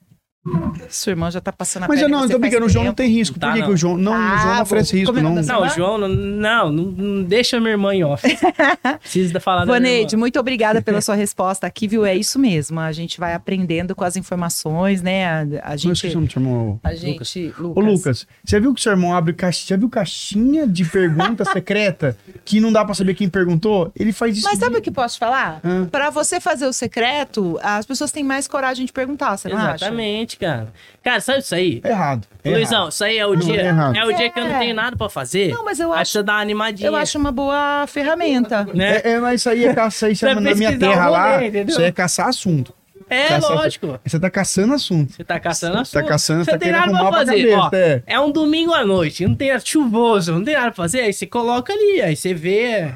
Sua 0.90 1.12
irmã 1.12 1.30
já 1.30 1.40
tá 1.40 1.52
passando 1.52 1.84
a 1.84 1.88
Mas 1.88 2.02
eu 2.02 2.10
não, 2.10 2.22
eu 2.22 2.28
você 2.28 2.34
tô 2.34 2.40
brincando, 2.40 2.66
o 2.66 2.70
João 2.70 2.84
não 2.86 2.94
tem 2.96 3.08
risco. 3.08 3.38
Tá, 3.40 3.48
Por 3.50 3.54
que, 3.54 3.60
não. 3.60 3.68
que 3.68 3.74
o 3.74 3.78
João 3.78 3.96
não, 3.98 4.12
o 4.14 4.16
João 4.16 4.52
Ah, 4.52 4.56
não 4.56 4.62
oferece 4.64 4.98
risco, 4.98 5.16
é 5.16 5.22
não? 5.22 5.36
tá 5.36 5.42
Não, 5.44 5.62
o? 5.62 5.70
João, 5.70 5.98
não, 6.00 6.08
não, 6.10 6.72
não, 6.72 7.24
deixa 7.24 7.60
minha 7.60 7.72
irmã 7.74 7.94
em 7.94 8.04
off. 8.04 8.24
Precisa 9.02 9.40
falar 9.40 9.60
da 9.60 9.66
minha 9.68 9.76
Vaneide, 9.76 10.16
irmã. 10.16 10.22
muito 10.22 10.40
obrigada 10.40 10.82
pela 10.82 11.00
sua 11.02 11.14
resposta 11.14 11.68
aqui, 11.68 11.88
viu? 11.88 12.04
É 12.04 12.16
isso 12.16 12.40
mesmo. 12.40 12.80
A 12.80 12.92
gente 12.92 13.20
vai 13.20 13.36
aprendendo 13.36 13.94
com 13.94 14.04
as 14.04 14.16
informações, 14.18 15.04
né? 15.04 15.26
A, 15.28 15.40
a 15.42 15.70
Não 15.72 15.78
gente. 15.78 16.00
seu 16.00 16.10
irmão. 16.10 16.80
A 16.84 16.96
gente. 16.96 17.54
Ô, 17.60 17.80
Lucas, 17.80 18.26
você 18.44 18.60
viu 18.60 18.74
que 18.74 18.80
o 18.80 18.84
seu 18.84 18.94
irmão 18.94 19.14
abre 19.16 19.34
caixa, 19.34 19.64
já 19.68 19.78
viu 19.78 19.90
caixinha 19.90 20.66
de 20.68 20.84
pergunta 20.86 21.46
secreta 21.54 22.18
que 22.44 22.60
não 22.60 22.72
dá 22.74 22.84
pra 22.84 22.96
saber 22.96 23.14
quem 23.14 23.30
perguntou? 23.30 23.92
Ele 23.96 24.12
faz 24.12 24.38
isso. 24.38 24.48
Mas 24.48 24.58
sabe 24.58 24.74
de- 24.74 24.80
o 24.80 24.82
que 24.82 24.90
posso 24.90 25.16
te 25.16 25.20
falar? 25.20 25.60
Hã? 25.64 25.86
Pra 25.86 26.10
você 26.10 26.40
fazer 26.42 26.66
o 26.66 26.74
secreto, 26.74 27.60
as 27.62 27.86
pessoas 27.86 28.12
têm 28.12 28.24
mais 28.24 28.48
coragem 28.48 28.88
de 28.88 28.92
perguntar, 28.92 29.38
você 29.38 29.48
não 29.48 29.58
acha? 29.58 29.86
Exatamente, 29.86 30.31
cara. 30.38 30.68
Cara, 31.04 31.20
sabe 31.22 31.40
isso 31.40 31.54
aí? 31.56 31.82
É 31.84 31.90
errado. 31.90 32.28
É 32.44 32.50
Luizão, 32.52 32.78
errado. 32.80 32.92
isso 32.92 33.04
aí 33.04 33.18
é 33.18 33.26
o 33.26 33.36
dia. 33.36 33.62
é 33.62 33.66
errado. 33.68 33.96
É 33.96 34.06
o 34.06 34.14
dia 34.14 34.30
que 34.30 34.40
eu 34.40 34.44
não 34.46 34.56
É. 34.56 34.60
tenho 34.60 34.76
nada 34.76 34.96
pra 34.96 35.10
fazer. 35.10 35.54
Não, 35.54 35.64
mas 35.64 35.80
eu 35.80 35.88
Aí 35.92 35.94
acho- 35.94 36.02
precisa 36.12 36.24
dar 36.24 36.34
uma 36.34 36.42
animadinha. 36.42 36.90
Eu 36.90 36.96
acho 36.96 37.18
uma 37.18 37.32
boa 37.32 37.86
ferramenta. 37.88 38.64
Né? 38.74 38.98
É, 39.04 39.12
é, 39.14 39.20
mas 39.20 39.42
isso 39.42 39.50
aí 39.50 39.66
é 39.66 39.74
caçar, 39.74 40.12
isso 40.12 40.26
é 40.28 40.34
na 40.36 40.42
minha 40.42 40.56
pesquisar 40.56 40.78
terra 40.80 41.08
o 41.10 41.12
lá. 41.12 41.34
rolê? 41.36 41.64
Isso 41.64 41.80
aí 41.80 41.86
é 41.86 41.92
caçar 41.92 42.28
assunto. 42.28 42.74
É, 43.10 43.28
Caçar- 43.28 43.52
lógico. 43.56 44.00
Você 44.06 44.18
tá 44.20 44.30
caçando 44.30 44.74
assunto. 44.74 45.12
Você 45.12 45.24
tá 45.26 45.38
caçando 45.38 45.78
a 45.80 45.84
Você 45.84 46.02
tá 46.02 46.08
caçando, 46.08 46.46
Você 46.46 46.52
tá 46.52 46.56
não 46.56 46.60
tem 46.62 46.72
nada 46.72 46.92
pra 46.98 47.12
fazer. 47.12 47.50
cabeça, 47.52 47.58
Ó, 47.58 47.70
é. 47.74 48.04
é 48.08 48.20
um 48.22 48.32
domingo 48.32 48.74
à 48.74 48.86
noite, 48.86 49.28
não 49.28 49.36
tem 49.36 49.52
chuvoso, 49.60 50.32
não 50.32 50.44
tem 50.46 50.54
nada 50.54 50.68
pra 50.68 50.76
fazer. 50.76 51.02
Aí 51.02 51.12
você 51.12 51.28
coloca 51.28 51.74
ali, 51.74 52.02
aí 52.02 52.16
você 52.16 52.34
vê. 52.34 52.94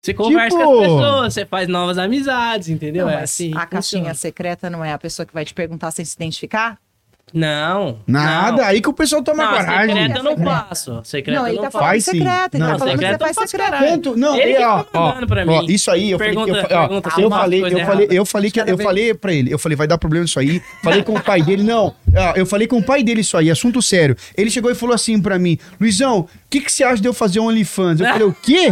Você 0.00 0.14
conversa 0.14 0.56
Tipo- 0.56 0.64
com 0.70 0.80
as 0.80 0.86
pessoas, 0.86 1.34
você 1.34 1.44
faz 1.46 1.68
novas 1.68 1.98
amizades, 1.98 2.68
entendeu? 2.68 3.06
Não, 3.06 3.12
é 3.12 3.16
mas 3.16 3.24
assim. 3.24 3.50
a 3.54 3.66
que 3.66 3.72
caixinha 3.72 4.02
funciona. 4.02 4.14
secreta 4.14 4.70
não 4.70 4.84
é 4.84 4.92
a 4.92 4.98
pessoa 4.98 5.26
que 5.26 5.34
vai 5.34 5.44
te 5.44 5.52
perguntar 5.52 5.90
sem 5.90 6.04
se 6.04 6.14
identificar? 6.16 6.78
Não. 7.34 7.98
Nada. 8.06 8.56
Não. 8.56 8.64
Aí 8.64 8.80
que 8.80 8.88
o 8.88 8.92
pessoal 8.94 9.22
toma 9.22 9.42
Não, 9.44 9.50
coragem. 9.50 9.94
secreta 9.96 10.18
eu 10.18 10.22
não 10.24 10.38
faço. 10.38 11.00
Secreta 11.04 11.38
não, 11.38 11.46
eu 11.46 11.52
ele 11.52 11.56
não 11.56 11.64
tá 11.64 11.70
falando 11.70 11.88
Faz 11.88 12.04
sim. 12.04 12.10
secreta. 12.12 12.48
Ele 12.56 12.64
Não, 12.64 12.72
tá 12.72 12.78
falando 12.78 12.94
que 12.94 13.00
secreta 13.00 13.18
você 13.24 13.30
eu 13.30 13.34
faz 13.34 13.50
secreta. 13.50 13.78
Tanto, 13.78 14.16
não, 14.16 14.36
Ele 14.36 14.52
e, 14.52 14.56
que 14.56 14.62
ó, 14.64 14.82
tá 14.82 15.00
ó, 15.00 15.14
ó, 15.20 15.44
mim. 15.60 15.66
isso 15.68 15.90
aí, 15.90 16.10
eu 16.10 16.18
falei, 16.18 16.32
Pergunta- 16.34 16.58
eu, 16.58 16.62
fa- 16.62 16.62
ó, 16.62 16.80
pergunta 16.88 17.08
eu 17.18 17.22
eu 17.24 17.30
falei, 17.30 17.60
eu 17.60 17.84
falei, 17.86 18.08
eu 18.10 18.24
falei 18.24 18.50
que 18.50 18.60
eu 18.60 18.78
falei 18.78 19.12
pra 19.14 19.32
ele, 19.34 19.52
eu 19.52 19.58
falei, 19.58 19.76
vai 19.76 19.86
dar 19.86 19.98
problema 19.98 20.24
isso 20.24 20.38
aí. 20.40 20.62
Falei 20.82 21.02
com 21.02 21.12
o 21.12 21.20
pai 21.22 21.42
dele, 21.42 21.62
não. 21.64 21.94
ó, 22.16 22.32
Eu 22.34 22.46
falei 22.46 22.66
com 22.66 22.78
o 22.78 22.82
pai 22.82 23.02
dele 23.02 23.20
isso 23.20 23.36
aí, 23.36 23.50
assunto 23.50 23.82
sério. 23.82 24.16
Ele 24.34 24.48
chegou 24.50 24.70
e 24.70 24.74
falou 24.74 24.94
assim 24.94 25.20
pra 25.20 25.38
mim, 25.38 25.58
Luizão, 25.78 26.20
o 26.20 26.28
que 26.48 26.62
que 26.62 26.72
você 26.72 26.82
acha 26.82 27.02
de 27.02 27.08
eu 27.08 27.12
fazer 27.12 27.40
um 27.40 27.48
OnlyFans? 27.48 28.00
Eu 28.00 28.06
falei, 28.06 28.26
o 28.26 28.32
quê? 28.32 28.68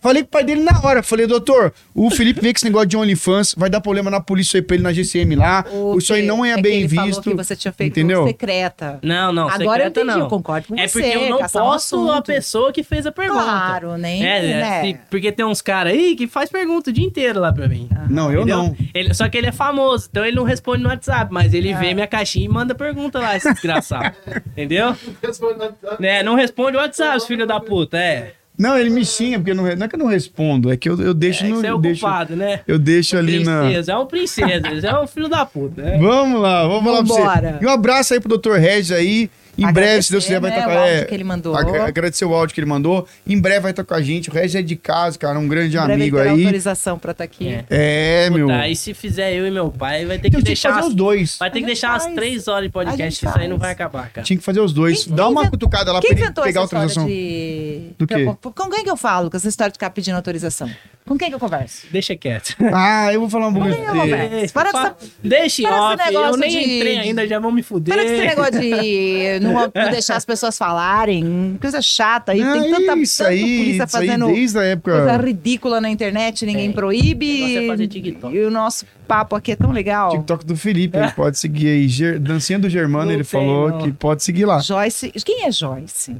Falei 0.00 0.22
com 0.22 0.28
o 0.28 0.30
pai 0.30 0.44
dele 0.44 0.62
na 0.62 0.80
hora. 0.82 1.02
Falei, 1.02 1.26
doutor, 1.26 1.72
o 1.94 2.10
Felipe 2.10 2.40
vê 2.40 2.52
que 2.52 2.58
esse 2.58 2.64
negócio 2.66 2.86
de 2.88 2.96
OnlyFans 2.96 3.54
vai 3.56 3.68
dar 3.70 3.80
problema 3.80 4.10
na 4.10 4.20
polícia 4.20 4.58
aí 4.58 4.62
pra 4.62 4.74
ele 4.76 4.82
na 4.84 4.92
GCM 4.92 5.36
lá. 5.36 5.64
O 5.72 5.98
isso 5.98 6.12
aí 6.14 6.22
não 6.22 6.44
é, 6.44 6.54
que 6.54 6.62
bem 6.62 6.78
ele 6.78 6.86
visto. 6.88 7.04
Falou 7.04 7.22
que 7.22 7.34
você 7.34 7.56
tinha 7.56 7.72
feito 7.72 7.92
entendeu? 7.98 8.26
secreta. 8.26 8.98
Não, 9.02 9.32
não, 9.32 9.48
Agora 9.48 9.58
eu 9.84 9.88
secreta 9.88 10.00
entendi, 10.00 10.06
não. 10.18 10.20
eu 10.20 10.28
concordo 10.28 10.68
com 10.68 10.78
É 10.78 10.86
você, 10.86 11.00
porque 11.02 11.16
eu 11.16 11.30
não 11.30 11.38
caçar 11.38 11.62
um 11.64 12.10
a 12.12 12.22
pessoa 12.22 12.72
que 12.72 12.82
fez 12.82 13.06
a 13.06 13.12
pergunta. 13.12 13.42
Claro, 13.42 13.96
nem, 13.96 14.24
É, 14.24 14.38
é, 14.50 14.60
né? 14.60 14.82
se- 14.82 14.98
porque 15.10 15.30
tem 15.32 15.44
uns 15.44 15.60
caras 15.60 15.92
aí 15.92 16.14
que 16.16 16.26
faz 16.26 16.48
pergunta 16.50 16.90
o 16.90 16.92
dia 16.92 17.04
inteiro 17.04 17.40
lá 17.40 17.52
pra 17.52 17.68
mim. 17.68 17.88
Não, 18.08 18.32
eu 18.32 18.42
Entendeu? 18.42 18.58
não. 18.58 18.76
Ele- 18.94 19.12
só 19.14 19.28
que 19.28 19.36
ele 19.36 19.46
é 19.48 19.52
famoso, 19.52 20.08
então 20.10 20.24
ele 20.24 20.36
não 20.36 20.44
responde 20.44 20.82
no 20.82 20.88
WhatsApp, 20.88 21.32
mas 21.32 21.52
ele 21.54 21.74
vê 21.74 21.94
minha 21.94 22.06
caixinha 22.06 22.44
e 22.46 22.48
manda 22.48 22.74
pergunta 22.74 23.18
lá, 23.18 23.36
esse 23.36 23.52
desgraçado. 23.52 24.14
Entendeu? 24.52 24.96
Né, 25.98 26.22
não 26.22 26.34
responde 26.34 26.76
o 26.76 26.80
WhatsApp, 26.80 27.26
filho 27.26 27.46
da 27.46 27.60
puta, 27.60 27.96
é. 27.98 28.32
Não, 28.58 28.76
ele 28.76 28.90
me 28.90 29.04
xinga, 29.04 29.38
porque 29.38 29.54
não, 29.54 29.62
não 29.62 29.84
é 29.84 29.88
que 29.88 29.94
eu 29.94 29.98
não 29.98 30.06
respondo, 30.06 30.70
é 30.72 30.76
que 30.76 30.88
eu, 30.88 31.00
eu 31.00 31.14
deixo 31.14 31.44
É 31.44 31.48
no. 31.48 31.56
você 31.56 31.66
é 31.68 31.72
o 31.72 31.78
deixo, 31.78 32.00
culpado, 32.00 32.34
né? 32.34 32.60
eu 32.66 32.78
deixo 32.78 33.16
ali 33.16 33.44
na. 33.44 33.60
Princesa, 33.62 33.92
é 33.92 33.96
um 33.96 34.06
princesa, 34.06 34.68
é 34.88 35.00
um 35.00 35.06
filho 35.06 35.28
da 35.28 35.46
puta, 35.46 35.80
né? 35.82 35.98
Vamos 35.98 36.40
lá, 36.42 36.66
vamos 36.66 36.84
falar 36.84 37.04
pra 37.04 37.14
Vambora. 37.14 37.52
você. 37.58 37.64
E 37.64 37.66
um 37.66 37.70
abraço 37.70 38.14
aí 38.14 38.20
pro 38.20 38.36
Dr. 38.36 38.54
Regis 38.54 38.90
aí. 38.92 39.30
Em 39.58 39.72
breve, 39.72 40.02
se 40.02 40.12
Deus 40.12 40.24
quiser, 40.24 40.40
vai 40.40 40.50
né, 40.50 40.58
estar 40.58 40.68
o 40.72 40.78
áudio 40.78 41.06
que 41.08 41.14
ele 41.14 41.24
mandou. 41.24 41.56
ag- 41.56 41.76
Agradecer 41.78 42.24
o 42.24 42.32
áudio 42.34 42.54
que 42.54 42.60
ele 42.60 42.66
mandou. 42.68 43.06
Em 43.26 43.38
breve 43.40 43.60
vai 43.60 43.70
estar 43.72 43.82
com 43.84 43.94
a 43.94 44.00
gente. 44.00 44.30
O 44.30 44.32
Regis 44.32 44.54
é 44.54 44.62
de 44.62 44.76
casa, 44.76 45.18
cara, 45.18 45.38
um 45.38 45.48
grande 45.48 45.76
Em 45.76 45.80
breve 45.80 45.92
amigo 45.94 46.18
aí. 46.18 46.28
autorização 46.28 46.98
pra 46.98 47.12
estar 47.12 47.24
aqui. 47.24 47.48
É. 47.48 47.64
É, 48.26 48.30
meu. 48.30 48.46
Puta, 48.46 48.58
aí 48.60 48.76
se 48.76 48.94
fizer 48.94 49.32
eu 49.34 49.46
e 49.46 49.50
meu 49.50 49.70
pai, 49.70 50.06
vai 50.06 50.18
ter 50.18 50.28
Então 50.28 50.40
que 50.40 50.44
tinha 50.46 50.54
que 50.54 50.62
deixar 50.62 50.68
fazer 50.70 50.80
umas, 50.82 50.88
os 50.90 50.94
dois. 50.94 51.36
vai 51.38 51.50
ter 51.50 51.58
que 51.58 51.58
A 51.58 51.60
gente 51.60 51.66
deixar 51.74 51.90
umas 51.90 52.02
faz. 52.04 52.14
três 52.14 52.48
horas 52.48 52.62
de 52.62 52.68
A 52.68 52.72
podcast, 52.72 53.02
gente 53.02 53.20
que 53.20 53.26
isso 53.26 53.38
aí 53.38 53.48
não 53.48 53.58
vai 53.58 53.72
acabar, 53.72 54.08
cara. 54.10 54.24
Tinha 54.24 54.38
que 54.38 54.44
fazer 54.44 54.60
os 54.60 54.72
dois. 54.72 55.04
Quem- 55.04 55.14
Dá 55.16 55.22
quem 55.24 55.32
uma 55.32 55.40
invent- 55.42 55.50
cutucada 55.50 55.92
lá 55.92 56.00
Quem 56.00 56.10
pra 56.10 56.16
ele 56.18 56.24
inventou 56.24 56.44
pegar 56.44 56.60
a 56.60 56.64
essa 56.64 56.76
autorização. 56.76 57.06
de... 57.06 57.80
Do 57.98 58.06
quê? 58.06 58.24
Com- 58.40 58.52
Com 58.52 58.70
quem 58.70 58.84
que 58.84 58.90
eu 58.90 58.96
falo 58.96 59.30
com 59.30 59.36
essa 59.36 59.48
história 59.48 59.70
de 59.72 59.74
ficar 59.76 59.90
pedindo 59.90 60.14
autorização? 60.16 60.70
Com 61.06 61.16
quem 61.16 61.28
que 61.30 61.34
eu 61.34 61.38
converso? 61.40 61.86
Deixa 61.90 62.14
quieto. 62.14 62.54
Ah, 62.72 63.12
eu 63.12 63.20
vou 63.20 63.30
falar 63.30 63.48
um 63.48 63.52
pouco 63.54 63.68
Quem 63.68 63.78
eu 63.82 63.92
de 63.92 63.98
converso? 63.98 64.52
Para 64.54 64.70
Fa- 64.70 64.82
dessa- 64.90 64.96
Deixa 65.24 65.62
em 65.62 65.64
para 65.64 65.94
esse 66.08 66.16
off, 66.16 66.30
eu 66.32 66.36
nem 66.36 66.76
entrei 66.76 66.98
ainda, 66.98 67.26
já 67.26 67.38
vão 67.38 67.50
me 67.50 67.62
fuder. 67.62 67.94
Para 67.94 68.04
com 68.04 68.10
esse 68.12 68.26
negócio 68.26 68.60
de 68.60 69.40
não, 69.52 69.72
não 69.84 69.90
deixar 69.90 70.16
as 70.16 70.24
pessoas 70.24 70.56
falarem. 70.56 71.56
Coisa 71.60 71.80
chata 71.82 72.32
aí. 72.32 72.38
Tem 72.40 72.70
tanta, 72.70 72.96
isso 72.98 73.24
aí, 73.24 73.38
polícia 73.40 73.84
isso 73.84 73.96
aí 73.96 74.06
fazendo 74.08 74.26
desde 74.26 74.58
a 74.58 74.62
época. 74.64 74.92
coisa 74.92 75.16
ridícula 75.16 75.80
na 75.80 75.88
internet, 75.90 76.44
ninguém 76.46 76.72
proíbe. 76.72 77.42
O 77.42 77.64
é 77.64 77.66
fazer 77.68 77.86
TikTok. 77.88 78.34
E 78.34 78.44
o 78.44 78.50
nosso 78.50 78.86
papo 79.06 79.34
aqui 79.36 79.52
é 79.52 79.56
tão 79.56 79.70
legal. 79.72 80.10
TikTok 80.12 80.44
do 80.46 80.56
Felipe, 80.56 80.96
ele 80.98 81.10
pode 81.12 81.38
seguir 81.38 81.68
aí. 81.68 81.88
Ger- 81.88 82.18
Dancinha 82.18 82.58
do 82.58 82.68
Germano, 82.68 83.06
Não 83.06 83.12
ele 83.12 83.24
falou 83.24 83.70
não. 83.70 83.78
que 83.78 83.92
pode 83.92 84.22
seguir 84.22 84.44
lá. 84.44 84.58
Joyce. 84.60 85.10
Quem 85.24 85.44
é 85.46 85.50
Joyce? 85.52 86.16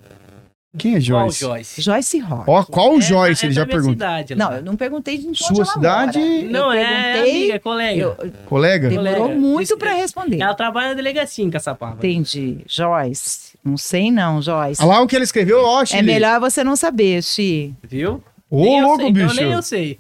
Quem 0.77 0.97
é 0.97 1.01
Qual 1.01 1.31
Joyce? 1.31 1.41
Joyce? 1.41 1.81
Joyce 1.83 2.19
Rock. 2.19 2.45
Ó, 2.51 2.63
qual 2.65 2.99
É, 2.99 3.01
Joyce? 3.01 3.45
é 3.45 3.47
ele 3.49 3.55
já 3.55 3.65
perguntou. 3.65 3.93
cidade. 3.93 4.35
Não, 4.35 4.53
eu 4.53 4.63
não 4.63 4.77
perguntei 4.77 5.17
de 5.17 5.27
onde 5.29 5.39
Sua 5.43 5.57
ela 5.57 5.65
cidade? 5.65 6.19
mora. 6.19 6.31
Eu 6.31 6.51
Não, 6.51 6.73
é 6.73 6.85
perguntei- 7.13 7.31
amiga, 7.41 7.55
é 7.55 7.59
colega. 7.59 8.01
eu- 8.03 8.17
Colega? 8.45 8.89
demorou 8.91 9.15
Colega. 9.15 9.41
muito 9.41 9.79
pra 9.79 9.95
responder. 9.95 10.41
Ela 10.43 10.55
trabalha 10.55 10.89
na 10.89 10.95
delegacia 10.95 11.43
em 11.45 11.49
Caçapava. 11.51 11.97
Entendi. 11.97 12.59
Joyce. 12.67 13.57
Não 13.65 13.79
sei 13.79 14.11
não, 14.11 14.43
Joyce. 14.43 14.83
Olha 14.83 14.91
lá 14.91 15.01
o 15.03 15.07
que 15.07 15.17
ele 15.17 15.25
escreveu, 15.25 15.65
ó, 15.65 15.83
É 15.83 15.87
Chile. 15.87 16.03
melhor 16.03 16.39
você 16.39 16.63
não 16.63 16.77
saber, 16.77 17.23
Xi. 17.23 17.75
Viu? 17.83 18.23
Ô, 18.51 18.65
eu 18.79 18.83
louco, 18.87 19.01
sei, 19.03 19.09
então 19.11 19.27
bicho. 19.29 19.41
nem 19.41 19.51
eu 19.53 19.63
sei. 19.63 19.99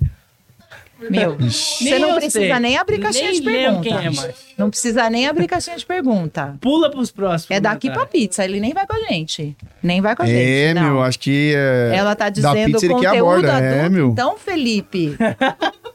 Meu, 1.10 1.36
você 1.38 1.84
Nem 1.90 1.98
não 2.00 2.14
precisa 2.16 2.40
sei. 2.40 2.58
nem 2.58 2.76
abrir 2.76 2.98
caixinha 2.98 3.30
Nem 3.30 3.40
de 3.40 3.46
lembro 3.46 3.62
pergunta. 3.82 3.88
quem 3.88 4.06
é 4.06 4.10
mais. 4.10 4.34
Não 4.58 4.68
precisa 4.70 5.08
nem 5.08 5.28
abrir 5.28 5.46
caixinha 5.46 5.76
de 5.76 5.86
pergunta. 5.86 6.56
Pula 6.60 6.90
pros 6.90 7.10
próximos. 7.10 7.50
É 7.56 7.60
daqui 7.60 7.88
pra 7.90 8.04
pizza, 8.04 8.44
ele 8.44 8.58
nem 8.58 8.72
vai 8.74 8.86
com 8.86 8.94
a 8.94 9.00
gente. 9.08 9.56
Nem 9.82 10.00
vai 10.00 10.16
com 10.16 10.24
a 10.24 10.26
gente. 10.26 10.38
É, 10.38 10.74
não. 10.74 10.82
meu, 10.82 11.02
acho 11.02 11.20
que. 11.20 11.54
É... 11.56 11.92
Ela 11.94 12.16
tá 12.16 12.24
da 12.24 12.30
dizendo 12.30 12.54
pizza 12.72 12.86
ele 12.86 12.94
que 12.94 13.00
conteúdo 13.06 13.16
aborda. 13.28 13.56
adulto. 13.56 13.74
É, 13.74 13.88
meu. 13.88 14.08
Então, 14.08 14.36
Felipe. 14.38 15.16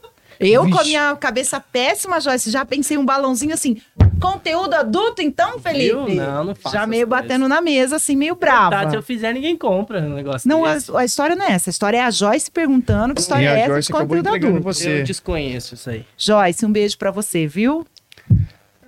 Eu, 0.46 0.62
com 0.62 0.74
a 0.74 0.78
Vixe. 0.78 0.88
minha 0.90 1.16
cabeça 1.16 1.58
péssima, 1.60 2.20
Joyce, 2.20 2.50
já 2.50 2.64
pensei 2.64 2.96
um 2.98 3.04
balãozinho 3.04 3.54
assim. 3.54 3.76
Conteúdo 4.20 4.74
adulto, 4.74 5.20
então, 5.22 5.58
Felipe? 5.58 5.94
Viu? 5.94 6.14
Não, 6.14 6.44
não 6.44 6.54
faça 6.54 6.76
Já 6.78 6.86
meio 6.86 7.00
essas 7.02 7.08
coisas. 7.10 7.28
batendo 7.28 7.48
na 7.48 7.60
mesa, 7.60 7.96
assim, 7.96 8.16
meio 8.16 8.34
brava. 8.34 8.70
Tá, 8.70 8.90
se 8.90 8.96
eu 8.96 9.02
fizer, 9.02 9.32
ninguém 9.34 9.56
compra 9.56 10.00
um 10.00 10.14
negócio 10.14 10.48
Não, 10.48 10.64
a, 10.64 10.76
a 10.96 11.04
história 11.04 11.34
não 11.36 11.44
é 11.44 11.52
essa. 11.52 11.68
A 11.68 11.72
história 11.72 11.98
é 11.98 12.02
a 12.02 12.10
Joyce 12.10 12.50
perguntando 12.50 13.14
que 13.14 13.20
história 13.20 13.42
E 13.44 13.46
é 13.46 13.60
essa 13.60 13.80
de 13.80 13.88
conteúdo 13.92 14.28
adulto. 14.28 14.60
você. 14.62 15.00
Eu 15.00 15.04
desconheço 15.04 15.74
isso 15.74 15.90
aí. 15.90 16.06
Joyce, 16.16 16.64
um 16.64 16.72
beijo 16.72 16.96
pra 16.96 17.10
você, 17.10 17.46
viu? 17.46 17.86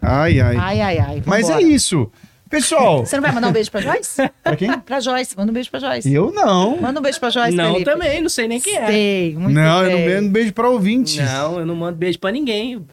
Ai, 0.01 0.41
ai. 0.41 0.57
Ai, 0.57 0.81
ai, 0.81 0.99
ai. 0.99 1.23
Mas 1.27 1.49
é 1.49 1.55
vambora. 1.55 1.67
isso. 1.73 2.11
Pessoal, 2.49 3.05
Você 3.05 3.17
não 3.17 3.23
vai 3.23 3.33
mandar 3.33 3.49
um 3.49 3.53
beijo 3.53 3.71
pra 3.71 3.81
Joyce? 3.81 4.31
pra 4.43 4.55
quem? 4.57 4.79
pra 4.81 5.01
Joyce, 5.01 5.37
manda 5.37 5.51
um 5.51 5.55
beijo 5.55 5.71
pra 5.71 5.81
Joyce. 5.81 6.13
Eu 6.13 6.31
não. 6.33 6.77
Manda 6.81 7.01
um 7.01 7.03
beijo 7.03 7.19
pra 7.19 7.29
Joyce, 7.31 7.57
não, 7.57 7.73
Felipe. 7.73 7.91
também, 7.91 8.21
não 8.23 8.29
sei 8.29 8.47
nem 8.47 8.61
quem 8.61 8.77
é. 8.77 8.87
Sei, 8.87 9.35
muito 9.37 9.55
não, 9.55 9.85
eu 9.85 9.97
bem. 9.97 10.07
não 10.09 10.15
mando 10.17 10.29
beijo 10.31 10.53
pra 10.53 10.69
ouvintes. 10.69 11.17
Não, 11.17 11.59
eu 11.59 11.67
não 11.67 11.75
mando 11.75 11.97
beijo 11.99 12.19
pra 12.21 12.31
ninguém. 12.31 12.85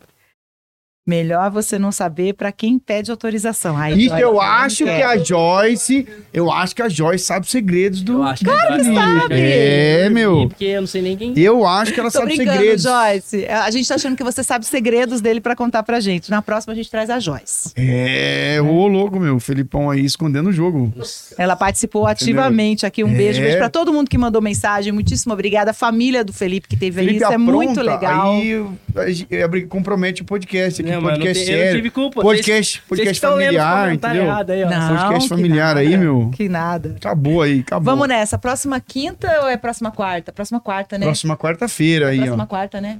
Melhor 1.05 1.51
você 1.51 1.77
não 1.77 1.91
saber 1.91 2.33
pra 2.33 2.49
quem 2.49 2.79
pede 2.79 3.11
autorização. 3.11 3.75
Ai, 3.75 3.91
Isso 3.91 4.09
Joyce, 4.09 4.21
eu 4.21 4.39
acho 4.39 4.83
que 4.85 4.89
a 4.89 5.17
Joyce. 5.17 6.07
Eu 6.33 6.49
acho 6.49 6.73
que 6.73 6.81
a 6.81 6.87
Joyce 6.87 7.25
sabe 7.25 7.43
os 7.45 7.51
segredos 7.51 8.01
do. 8.01 8.13
Eu 8.13 8.23
acho 8.23 8.39
que 8.45 8.49
Claro 8.49 8.77
que 8.77 8.83
Joyce 8.85 8.95
sabe. 9.19 9.35
É, 9.37 10.09
meu. 10.09 10.47
Porque 10.47 10.63
eu 10.63 10.79
não 10.79 10.87
sei 10.87 11.01
nem 11.01 11.17
quem. 11.17 11.33
Eu 11.37 11.65
acho 11.67 11.93
que 11.93 11.99
ela 11.99 12.09
Tô 12.09 12.19
sabe 12.19 12.31
os 12.31 12.37
brincando, 12.37 12.57
segredos. 12.57 12.83
Joyce. 12.83 13.45
A 13.47 13.69
gente 13.69 13.85
tá 13.85 13.95
achando 13.95 14.15
que 14.15 14.23
você 14.23 14.41
sabe 14.43 14.63
os 14.63 14.69
segredos 14.69 15.19
dele 15.19 15.41
pra 15.41 15.57
contar 15.57 15.83
pra 15.83 15.99
gente. 15.99 16.31
Na 16.31 16.41
próxima 16.41 16.71
a 16.71 16.75
gente 16.75 16.89
traz 16.89 17.09
a 17.09 17.19
Joyce. 17.19 17.73
É, 17.75 18.59
ô 18.61 18.87
louco, 18.87 19.19
meu. 19.19 19.41
Felipão 19.41 19.89
aí 19.89 20.05
escondendo 20.05 20.51
o 20.51 20.53
jogo. 20.53 20.93
Ela 21.37 21.57
participou 21.57 22.07
ativamente 22.07 22.85
aqui. 22.85 23.03
Um 23.03 23.13
beijo, 23.13 23.41
É. 23.41 23.43
beijo 23.43 23.57
pra 23.57 23.69
todo 23.69 23.91
mundo 23.91 24.09
que 24.09 24.17
mandou 24.17 24.41
mensagem. 24.41 24.93
Muitíssimo 24.93 25.33
obrigada. 25.33 25.71
A 25.71 25.73
família 25.73 26.23
do 26.23 26.31
Felipe 26.31 26.65
que 26.69 26.77
teve 26.77 27.01
aí. 27.01 27.07
Felipe 27.07 27.23
Isso 27.25 27.33
é 27.33 27.37
muito 27.37 27.81
apronta, 27.81 27.81
legal. 27.81 28.31
Aí 28.35 29.41
abri- 29.43 29.65
compromete 29.65 30.21
o 30.21 30.25
podcast 30.25 30.81
aqui, 30.81 30.92
Não, 30.95 31.01
mas 31.01 31.11
não 31.11 31.25
podcast 31.25 31.45
tem- 31.45 31.55
eu 31.55 31.75
tive 31.75 31.89
culpa. 31.89 32.21
Podcast, 32.21 32.73
Vocês- 32.77 32.87
podcast 32.87 33.19
vocês 33.19 33.31
familiar, 33.33 33.93
entendeu? 33.93 34.31
aí, 34.31 34.63
ó. 34.63 34.69
Não, 34.69 34.87
podcast 34.89 35.21
que 35.23 35.29
familiar 35.29 35.77
aí, 35.77 35.89
nada, 35.89 36.03
meu. 36.03 36.31
Que 36.33 36.49
nada. 36.49 36.93
Acabou 36.97 37.41
aí, 37.41 37.59
acabou. 37.59 37.85
Vamos 37.93 38.07
nessa. 38.07 38.37
Próxima 38.37 38.79
quinta 38.79 39.41
ou 39.41 39.49
é 39.49 39.57
próxima 39.57 39.91
quarta? 39.91 40.31
Próxima 40.31 40.59
quarta, 40.59 40.97
né? 40.97 41.05
Próxima 41.05 41.37
quarta-feira 41.37 42.09
aí, 42.09 42.17
Próxima 42.17 42.43
ó. 42.43 42.47
quarta, 42.47 42.79
né? 42.81 42.99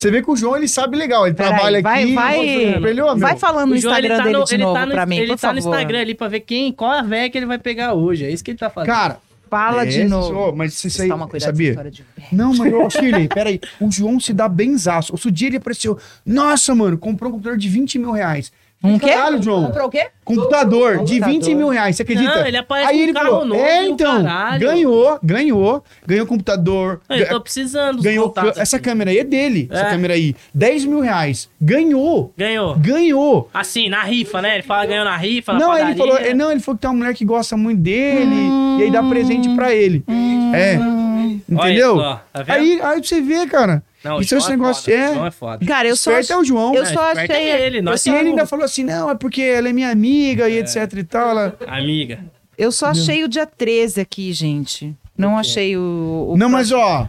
Você 0.00 0.12
vê 0.12 0.22
que 0.22 0.30
o 0.30 0.36
João, 0.36 0.56
ele 0.56 0.68
sabe 0.68 0.96
legal. 0.96 1.26
Ele 1.26 1.34
Peraí, 1.34 1.50
trabalha 1.54 1.82
vai- 1.82 2.02
aqui. 2.04 2.14
vai- 2.14 2.46
Ele, 2.46 3.00
ó, 3.00 3.06
meu, 3.14 3.16
Vai 3.18 3.36
falando 3.36 3.70
no 3.70 3.74
O 3.74 3.78
João, 3.78 3.96
ele 3.98 4.06
Instagram 4.06 4.16
tá 4.18 4.22
dele 4.24 4.38
no, 4.38 4.44
de 4.44 4.54
ele 4.54 4.62
novo 4.62 4.74
tá 4.74 4.86
no, 4.86 4.92
pra 4.92 5.06
mim, 5.06 5.16
ele 5.16 5.26
por 5.32 5.38
tá 5.40 5.52
no 5.52 5.60
favor. 5.60 5.74
Instagram 5.74 6.00
ali 6.00 6.14
pra 6.14 6.28
ver 6.28 6.40
quem, 6.40 6.72
qual 6.72 6.92
a 6.92 7.02
véia 7.02 7.28
que 7.28 7.36
ele 7.36 7.46
vai 7.46 7.58
pegar 7.58 7.94
hoje. 7.94 8.24
É 8.24 8.30
isso 8.30 8.44
que 8.44 8.52
ele 8.52 8.58
tá 8.58 8.70
fazendo. 8.70 8.92
Cara, 8.94 9.18
Fala 9.48 9.86
de 9.86 10.02
é, 10.02 10.08
novo. 10.08 10.34
ó, 10.34 10.52
mas 10.52 10.84
isso 10.84 11.02
aí, 11.02 11.08
Toma 11.08 11.26
cuidado 11.26 11.48
sabia? 11.50 11.90
de. 11.90 12.04
Não, 12.32 12.54
mas, 12.54 12.72
ô, 12.72 12.90
Chile, 12.90 13.28
peraí. 13.28 13.60
O 13.80 13.90
João 13.90 14.20
se 14.20 14.32
dá 14.32 14.48
benzaço. 14.48 15.12
Outro 15.12 15.30
dia 15.30 15.48
ele 15.48 15.56
apareceu. 15.56 15.98
Nossa, 16.24 16.74
mano, 16.74 16.98
comprou 16.98 17.30
um 17.30 17.32
computador 17.34 17.58
de 17.58 17.68
20 17.68 17.98
mil 17.98 18.12
reais. 18.12 18.52
Um 18.82 18.96
quê? 18.96 19.08
Caralho, 19.10 19.42
João. 19.42 19.66
Comprou 19.66 19.86
o 19.88 19.90
quê? 19.90 20.06
Computador 20.24 20.92
de 21.04 21.14
Computador. 21.18 21.28
20 21.32 21.54
mil 21.56 21.68
reais, 21.68 21.96
você 21.96 22.02
acredita? 22.02 22.36
Não, 22.36 22.46
ele 22.46 22.56
aparece 22.58 22.90
Aí 22.90 22.96
com 22.98 23.02
ele 23.02 23.12
carro 23.12 23.26
falou, 23.26 23.44
novo 23.46 23.60
é, 23.60 23.84
e 23.84 23.88
o 23.88 23.90
então, 23.90 24.22
caralho." 24.24 24.60
ganhou, 24.60 25.18
ganhou, 25.22 25.84
ganhou 26.06 26.26
computador, 26.26 27.00
Eu 27.08 27.28
tô 27.28 27.40
precisando 27.40 27.96
dos 27.96 28.04
ganhou, 28.04 28.26
contatos 28.28 28.56
essa 28.58 28.76
aqui. 28.76 28.84
câmera 28.84 29.10
aí 29.10 29.18
é 29.18 29.24
dele, 29.24 29.68
essa 29.72 29.86
É. 29.86 29.90
câmera 29.90 30.14
aí, 30.14 30.36
10 30.54 30.84
mil 30.84 31.00
reais, 31.00 31.48
ganhou, 31.60 32.32
Ganhou. 32.36 32.76
ganhou. 32.76 33.50
Assim, 33.52 33.88
na 33.88 34.02
rifa, 34.04 34.40
né? 34.40 34.54
Ele 34.54 34.62
fala 34.62 34.86
ganhou 34.86 35.04
na 35.04 35.16
rifa, 35.16 35.52
na 35.54 35.58
Não, 35.58 35.76
ele 35.76 35.96
falou, 35.96 36.16
é, 36.16 36.32
não, 36.34 36.50
ele 36.52 36.60
falou 36.60 36.76
que 36.76 36.82
tem 36.82 36.90
uma 36.90 36.96
mulher 36.98 37.14
que 37.14 37.24
gosta 37.24 37.56
muito 37.56 37.80
dele, 37.80 38.48
e 38.78 38.82
aí 38.84 38.90
dá 38.92 39.02
presente 39.02 39.48
pra 39.56 39.74
ele. 39.74 40.04
É, 40.54 40.74
entendeu? 41.48 41.96
Olha 41.96 42.02
só, 42.04 42.22
tá 42.32 42.42
vendo? 42.42 42.54
aí, 42.54 42.80
aí 42.82 43.02
você 43.02 43.20
vê, 43.20 43.46
cara, 43.46 43.82
Não, 44.08 44.18
é 44.18 44.20
esse 44.22 44.50
negócio, 44.50 44.84
foda, 44.84 44.96
o 44.96 45.00
é, 45.00 45.14
João 45.14 45.26
é 45.26 45.30
foda. 45.30 45.66
Cara, 45.66 45.88
eu 45.88 45.96
só, 45.96 46.12
esperto 46.12 46.32
é 46.32 46.42
o 46.42 46.44
João. 46.44 46.74
eu 46.74 46.84
Não, 46.84 46.92
só 46.92 47.12
esperto 47.12 47.32
achei... 47.32 47.50
é 47.50 47.66
ele, 47.66 47.82
nós 47.82 47.94
Assim, 48.00 48.14
ele 48.14 48.30
ainda 48.30 48.46
falou 48.46 48.64
assim, 48.64 48.84
não, 48.84 49.10
é 49.10 49.14
porque 49.14 49.42
ela 49.42 49.68
é 49.68 49.72
minha 49.72 49.90
amiga 49.90 50.48
e 50.48 50.58
etc 50.58 50.92
e 50.96 51.04
tal, 51.04 51.30
ela... 51.30 51.56
amiga. 51.66 52.20
Eu 52.56 52.72
só 52.72 52.86
achei 52.86 53.22
o 53.22 53.28
dia 53.28 53.46
13 53.46 54.00
aqui, 54.00 54.32
gente. 54.32 54.96
Não 55.16 55.38
achei 55.38 55.76
o... 55.76 56.30
o 56.30 56.36
Não, 56.36 56.48
mas 56.48 56.72
ó, 56.72 57.08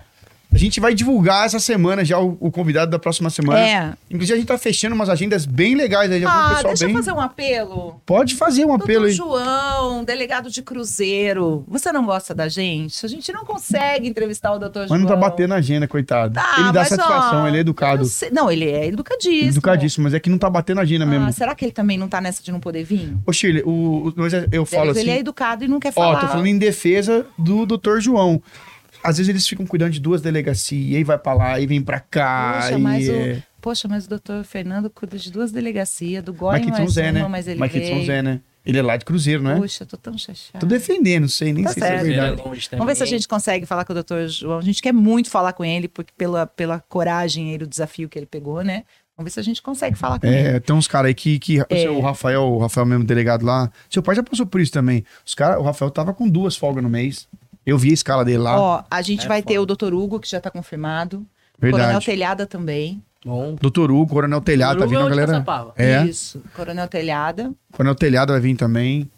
a 0.54 0.58
gente 0.58 0.80
vai 0.80 0.96
divulgar 0.96 1.46
essa 1.46 1.60
semana 1.60 2.04
já 2.04 2.18
o, 2.20 2.36
o 2.40 2.52
convidado 2.52 2.90
da 2.92 2.98
próxima 2.98 3.30
semana. 3.30 3.60
É. 3.60 3.94
Inclusive, 4.10 4.34
a 4.34 4.38
gente 4.40 4.48
tá 4.48 4.58
fechando 4.58 4.96
umas 4.96 5.08
agendas 5.10 5.46
bem 5.46 5.76
legais 5.76 6.12
aí, 6.12 6.24
Ah, 6.26 6.50
pessoal 6.56 6.64
deixa 6.74 6.86
bem. 6.86 6.94
eu 6.96 7.00
fazer 7.00 7.12
um 7.12 7.20
apelo. 7.20 8.02
Pode 8.06 8.36
fazer 8.36 8.66
um 8.66 8.74
apelo 8.74 9.06
Doutor 9.06 9.08
aí. 9.08 9.14
João, 9.14 10.04
delegado 10.04 10.50
de 10.50 10.62
Cruzeiro, 10.64 11.64
você 11.68 11.92
não 11.92 12.06
gosta 12.06 12.34
da 12.34 12.48
gente? 12.48 13.06
A 13.06 13.10
gente 13.10 13.32
não 13.32 13.46
consegue 13.46 14.08
entrevistar 14.08 14.52
o 14.54 14.60
doutor 14.60 14.88
João. 14.88 15.00
Mas 15.00 15.02
não 15.02 15.08
tá 15.08 15.16
batendo 15.16 15.54
a 15.54 15.58
agenda, 15.58 15.88
coitado. 15.88 16.34
Tá, 16.34 16.56
ele 16.60 16.72
dá 16.72 16.84
satisfação, 16.84 17.44
ó, 17.44 17.48
ele 17.48 17.58
é 17.58 17.60
educado. 17.62 18.06
sei- 18.06 18.32
Não, 18.32 18.52
ele 18.52 18.66
é 18.70 18.88
educadíssimo. 18.88 19.50
Educadíssimo, 19.52 20.04
mas 20.06 20.14
é 20.14 20.20
que 20.20 20.30
não 20.30 20.38
tá 20.38 20.50
batendo 20.50 20.80
a 20.80 20.82
agenda 20.82 21.04
Ah, 21.06 21.08
mesmo. 21.08 21.32
será 21.32 21.54
que 21.54 21.64
ele 21.66 21.72
também 21.72 21.98
não 21.98 22.08
tá 22.08 22.20
nessa 22.20 22.42
de 22.42 22.52
não 22.52 22.60
poder 22.60 22.84
vir? 22.84 23.16
Ô, 23.26 23.32
Shirley, 23.32 23.62
o, 23.64 24.08
o- 24.10 24.14
eu 24.52 24.66
falo 24.66 24.92
assim. 24.92 25.02
ele 25.02 25.12
é 25.12 25.20
educado 25.20 25.64
e 25.64 25.68
não 25.68 25.80
quer 25.80 25.90
Ó, 25.90 25.92
falar. 25.92 26.20
tô 26.22 26.28
falando 26.28 26.48
em 26.48 26.58
defesa 26.58 27.26
do 27.38 27.66
doutor 27.66 28.02
João. 28.02 28.42
Às 29.04 29.18
vezes 29.18 29.30
eles 29.30 29.48
ficam 29.48 29.66
cuidando 29.66 29.92
de 29.92 30.00
duas 30.00 30.22
delegacias, 30.22 30.96
aí 30.96 31.04
vai 31.04 31.18
pra 31.18 31.34
lá, 31.34 31.54
aí 31.54 31.66
vem 31.66 31.82
pra 31.82 32.00
cá. 32.00 32.60
Poxa, 32.62 32.78
e 32.78 32.82
mas 32.82 33.10
é... 33.10 33.34
o, 33.34 33.62
poxa, 33.62 33.88
mas 33.88 34.06
o 34.06 34.10
doutor 34.10 34.44
Fernando 34.44 34.90
cuida 34.90 35.18
de 35.18 35.32
duas 35.32 35.52
delegacias, 35.52 36.24
do 36.24 36.34
que 36.34 36.40
São 36.40 36.70
mais 36.70 36.92
Zé, 36.92 37.04
uma, 37.06 37.12
né? 37.12 37.28
mas 37.28 37.48
ele 37.48 37.68
veio. 37.68 38.06
Zé, 38.06 38.22
né? 38.22 38.42
Ele 38.66 38.78
é 38.78 38.82
lá 38.82 38.98
de 38.98 39.06
Cruzeiro, 39.06 39.42
não 39.42 39.52
é? 39.52 39.56
Puxa, 39.56 39.86
tô 39.86 39.98
tão 39.98 40.18
chateada. 40.18 40.60
Tô 40.60 40.66
defendendo, 40.66 41.22
não 41.24 41.30
sei 41.30 41.54
nem 41.54 41.64
Tá 41.64 41.72
sei 41.72 41.82
se 41.82 41.88
é 41.88 41.92
certo. 41.92 42.06
Ele 42.06 42.14
é 42.14 42.22
verdade. 42.22 42.48
longe 42.48 42.70
Vamos 42.72 42.86
ver 42.88 42.96
se 42.96 43.04
a 43.04 43.06
gente 43.06 43.28
consegue 43.28 43.66
falar 43.66 43.86
com 43.86 43.94
o 43.94 43.96
doutor 43.96 44.28
João. 44.28 44.60
A 44.60 44.62
gente 44.62 44.82
quer 44.82 44.94
muito 44.94 45.30
falar 45.30 45.54
com 45.54 45.64
ele, 45.64 45.88
porque 45.88 46.14
pela, 46.16 46.46
pela 46.46 46.80
coragem 46.80 47.56
e 47.56 47.56
o 47.56 47.66
desafio 47.66 48.10
que 48.10 48.20
ele 48.20 48.26
pegou, 48.26 48.62
né? 48.62 48.84
Vamos 49.18 49.32
ver 49.32 49.34
se 49.34 49.40
a 49.40 49.44
gente 49.44 49.62
consegue 49.62 49.98
falar 49.98 50.20
com 50.20 50.28
ele. 50.28 50.36
É, 50.36 50.60
tem 50.60 50.76
uns 50.76 50.88
caras 50.88 51.08
aí 51.10 51.14
que, 51.14 51.40
que 51.40 51.60
É. 51.70 51.90
o 51.90 52.00
Rafael, 52.00 52.44
o 52.44 52.58
Rafael 52.60 52.86
mesmo 52.86 53.04
delegado 53.04 53.46
lá, 53.46 53.72
seu 53.90 54.04
pai 54.04 54.16
já 54.16 54.24
passou 54.24 54.46
por 54.46 54.62
isso 54.62 54.72
também. 54.72 55.04
Os 55.26 55.34
cara, 55.34 55.60
o 55.60 55.64
Rafael 55.64 55.90
tava 55.90 56.14
com 56.14 56.30
duas 56.30 56.56
folgas 56.56 56.84
no 56.84 56.90
mês. 56.90 57.28
Eu 57.66 57.78
vi 57.78 57.92
a 57.92 57.94
escala 57.94 58.26
dele 58.26 58.40
lá. 58.40 58.60
Ó, 58.60 58.84
a 58.90 59.02
gente 59.02 59.26
É 59.26 59.28
vai 59.28 59.42
ter 59.42 59.54
foda. 59.56 59.62
o 59.62 59.66
doutor 59.66 59.94
Hugo, 59.94 60.20
que 60.20 60.30
já 60.30 60.40
tá 60.42 60.50
confirmado. 60.50 61.26
Coronel 61.60 61.78
verdade. 61.78 62.06
Telhada 62.06 62.46
também. 62.48 63.02
Bom. 63.26 63.56
Doutor 63.60 63.92
Hugo, 63.92 64.14
Coronel 64.14 64.40
Telhado, 64.42 64.80
tá 64.80 64.86
vindo 64.86 65.02
é 65.02 65.04
a 65.06 65.10
galera. 65.10 65.46
É, 65.76 66.06
Isso. 66.06 66.42
Coronel 66.56 66.88
Telhada. 66.88 67.52
Coronel 67.74 67.96
Telhado 67.96 68.32
vai 68.32 68.40
vir 68.42 68.56
também. 68.56 69.10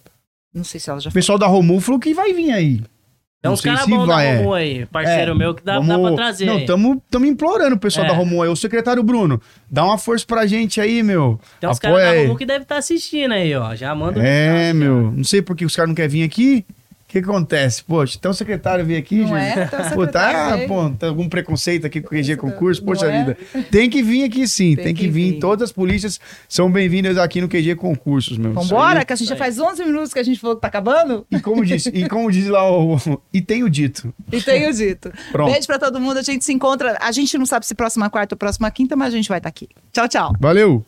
Não 0.54 0.64
sei 0.64 0.80
se 0.80 0.90
ela 0.90 1.00
já 1.00 1.10
O 1.10 1.14
pessoal 1.14 1.38
da 1.38 1.46
Romu 1.48 1.80
falou 1.80 2.00
que 2.00 2.14
vai 2.14 2.34
vir 2.34 2.52
aí. 2.52 2.78
Tem 2.78 3.50
Não 3.50 3.54
uns 3.54 3.62
sei 3.62 3.72
caras 3.72 3.88
bons 3.88 4.08
da 4.08 4.22
é. 4.24 4.38
Romu 4.38 4.54
aí, 4.54 4.86
parceiro 4.88 5.32
É, 5.32 5.36
meu, 5.36 5.54
que 5.56 5.64
dá, 5.64 5.80
dá 5.80 5.86
Vamos- 5.86 6.10
pra 6.10 6.16
trazer. 6.16 6.46
Não, 6.46 6.56
aí. 6.56 6.62
estamos 6.62 7.28
implorando 7.28 7.76
o 7.76 7.80
pessoal 7.80 8.06
É. 8.06 8.10
da 8.10 8.16
Romu 8.16 8.42
aí. 8.42 8.50
O 8.50 8.56
secretário 8.56 9.02
Bruno, 9.04 9.40
dá 9.70 9.84
uma 9.86 9.98
força 9.98 10.26
pra 10.28 10.46
gente 10.48 10.82
aí, 10.82 11.02
meu. 11.04 11.40
Tem 11.60 11.70
uns 11.70 11.80
caras 11.80 11.98
da. 12.02 12.22
Romu 12.22 12.36
que 12.38 12.46
devem 12.46 12.64
estar 12.64 12.78
assistindo 12.78 13.32
aí, 13.34 13.56
ó. 13.56 13.74
Já 13.76 13.94
manda 13.96 14.20
um 14.20 14.24
É, 14.24 14.74
meu. 14.74 15.12
Não 15.12 15.24
sei 15.24 15.42
por 15.44 15.56
que 15.56 15.64
os 15.66 15.76
caras 15.76 15.90
não 15.90 15.96
querem 15.96 16.10
vir 16.10 16.24
aqui. 16.24 16.66
O 17.12 17.14
que 17.14 17.20
acontece? 17.20 17.84
Poxa, 17.84 18.16
então 18.18 18.32
o 18.32 18.34
secretário 18.34 18.86
veio 18.86 18.98
aqui, 18.98 19.18
Não 19.18 19.36
é? 19.36 19.54
gente. 19.54 19.68
Então 19.68 19.86
o 19.86 19.94
Pô, 19.96 20.08
tá, 20.08 20.56
veio. 20.56 20.68
pô, 20.70 20.90
tá 20.92 21.08
algum 21.08 21.28
preconceito 21.28 21.86
aqui 21.86 22.00
com 22.00 22.08
o 22.08 22.18
QG 22.18 22.38
concurso? 22.38 22.80
Não 22.82 22.88
Poxa 22.88 23.08
é? 23.08 23.20
vida. 23.20 23.38
Tem 23.70 23.90
que 23.90 24.02
vir 24.02 24.24
aqui 24.24 24.48
sim, 24.48 24.78
tem, 24.78 24.86
Tem 24.86 24.96
que, 24.96 25.02
que 25.02 25.08
vir. 25.10 25.34
vir. 25.34 25.40
Todas 25.42 25.64
as 25.64 25.72
polícias 25.74 26.22
são 26.48 26.72
bem-vindas 26.72 27.18
aqui 27.18 27.42
no 27.42 27.50
QG 27.50 27.76
concursos, 27.76 28.38
meu. 28.38 28.54
Vambora, 28.54 29.00
aí. 29.00 29.06
que 29.06 29.12
a 29.12 29.16
gente 29.18 29.28
já 29.28 29.36
faz 29.36 29.60
11 29.60 29.84
minutos 29.84 30.14
que 30.14 30.20
a 30.20 30.24
gente 30.24 30.40
falou 30.40 30.56
que 30.56 30.62
tá 30.62 30.70
acabando. 30.70 31.26
E 31.30 31.38
como 31.42 31.66
disse, 31.66 31.90
e 31.90 32.08
como 32.08 32.32
diz 32.32 32.48
lá 32.48 32.64
o. 32.72 32.98
E 33.34 33.42
tenho 33.42 33.70
dito. 33.70 34.14
E 34.32 34.42
tenho 34.42 34.72
dito. 34.74 35.12
Pronto. 35.34 35.52
Beijo 35.52 35.68
pra 35.68 35.78
todo 35.78 36.00
mundo. 36.00 36.18
A 36.18 36.22
gente 36.22 36.46
se 36.46 36.54
encontra. 36.54 36.98
A 37.02 37.12
gente 37.12 37.38
não 37.38 37.46
sabe 37.46 37.66
se 37.66 37.76
próxima 37.76 38.10
quarta 38.10 38.36
ou 38.36 38.38
próxima 38.38 38.72
quinta, 38.72 38.96
mas 38.96 39.10
a 39.14 39.18
gente 39.18 39.28
vai 39.28 39.40
estar 39.40 39.50
aqui. 39.50 39.68
Tchau, 39.92 40.08
tchau. 40.08 40.34
Valeu! 40.40 40.80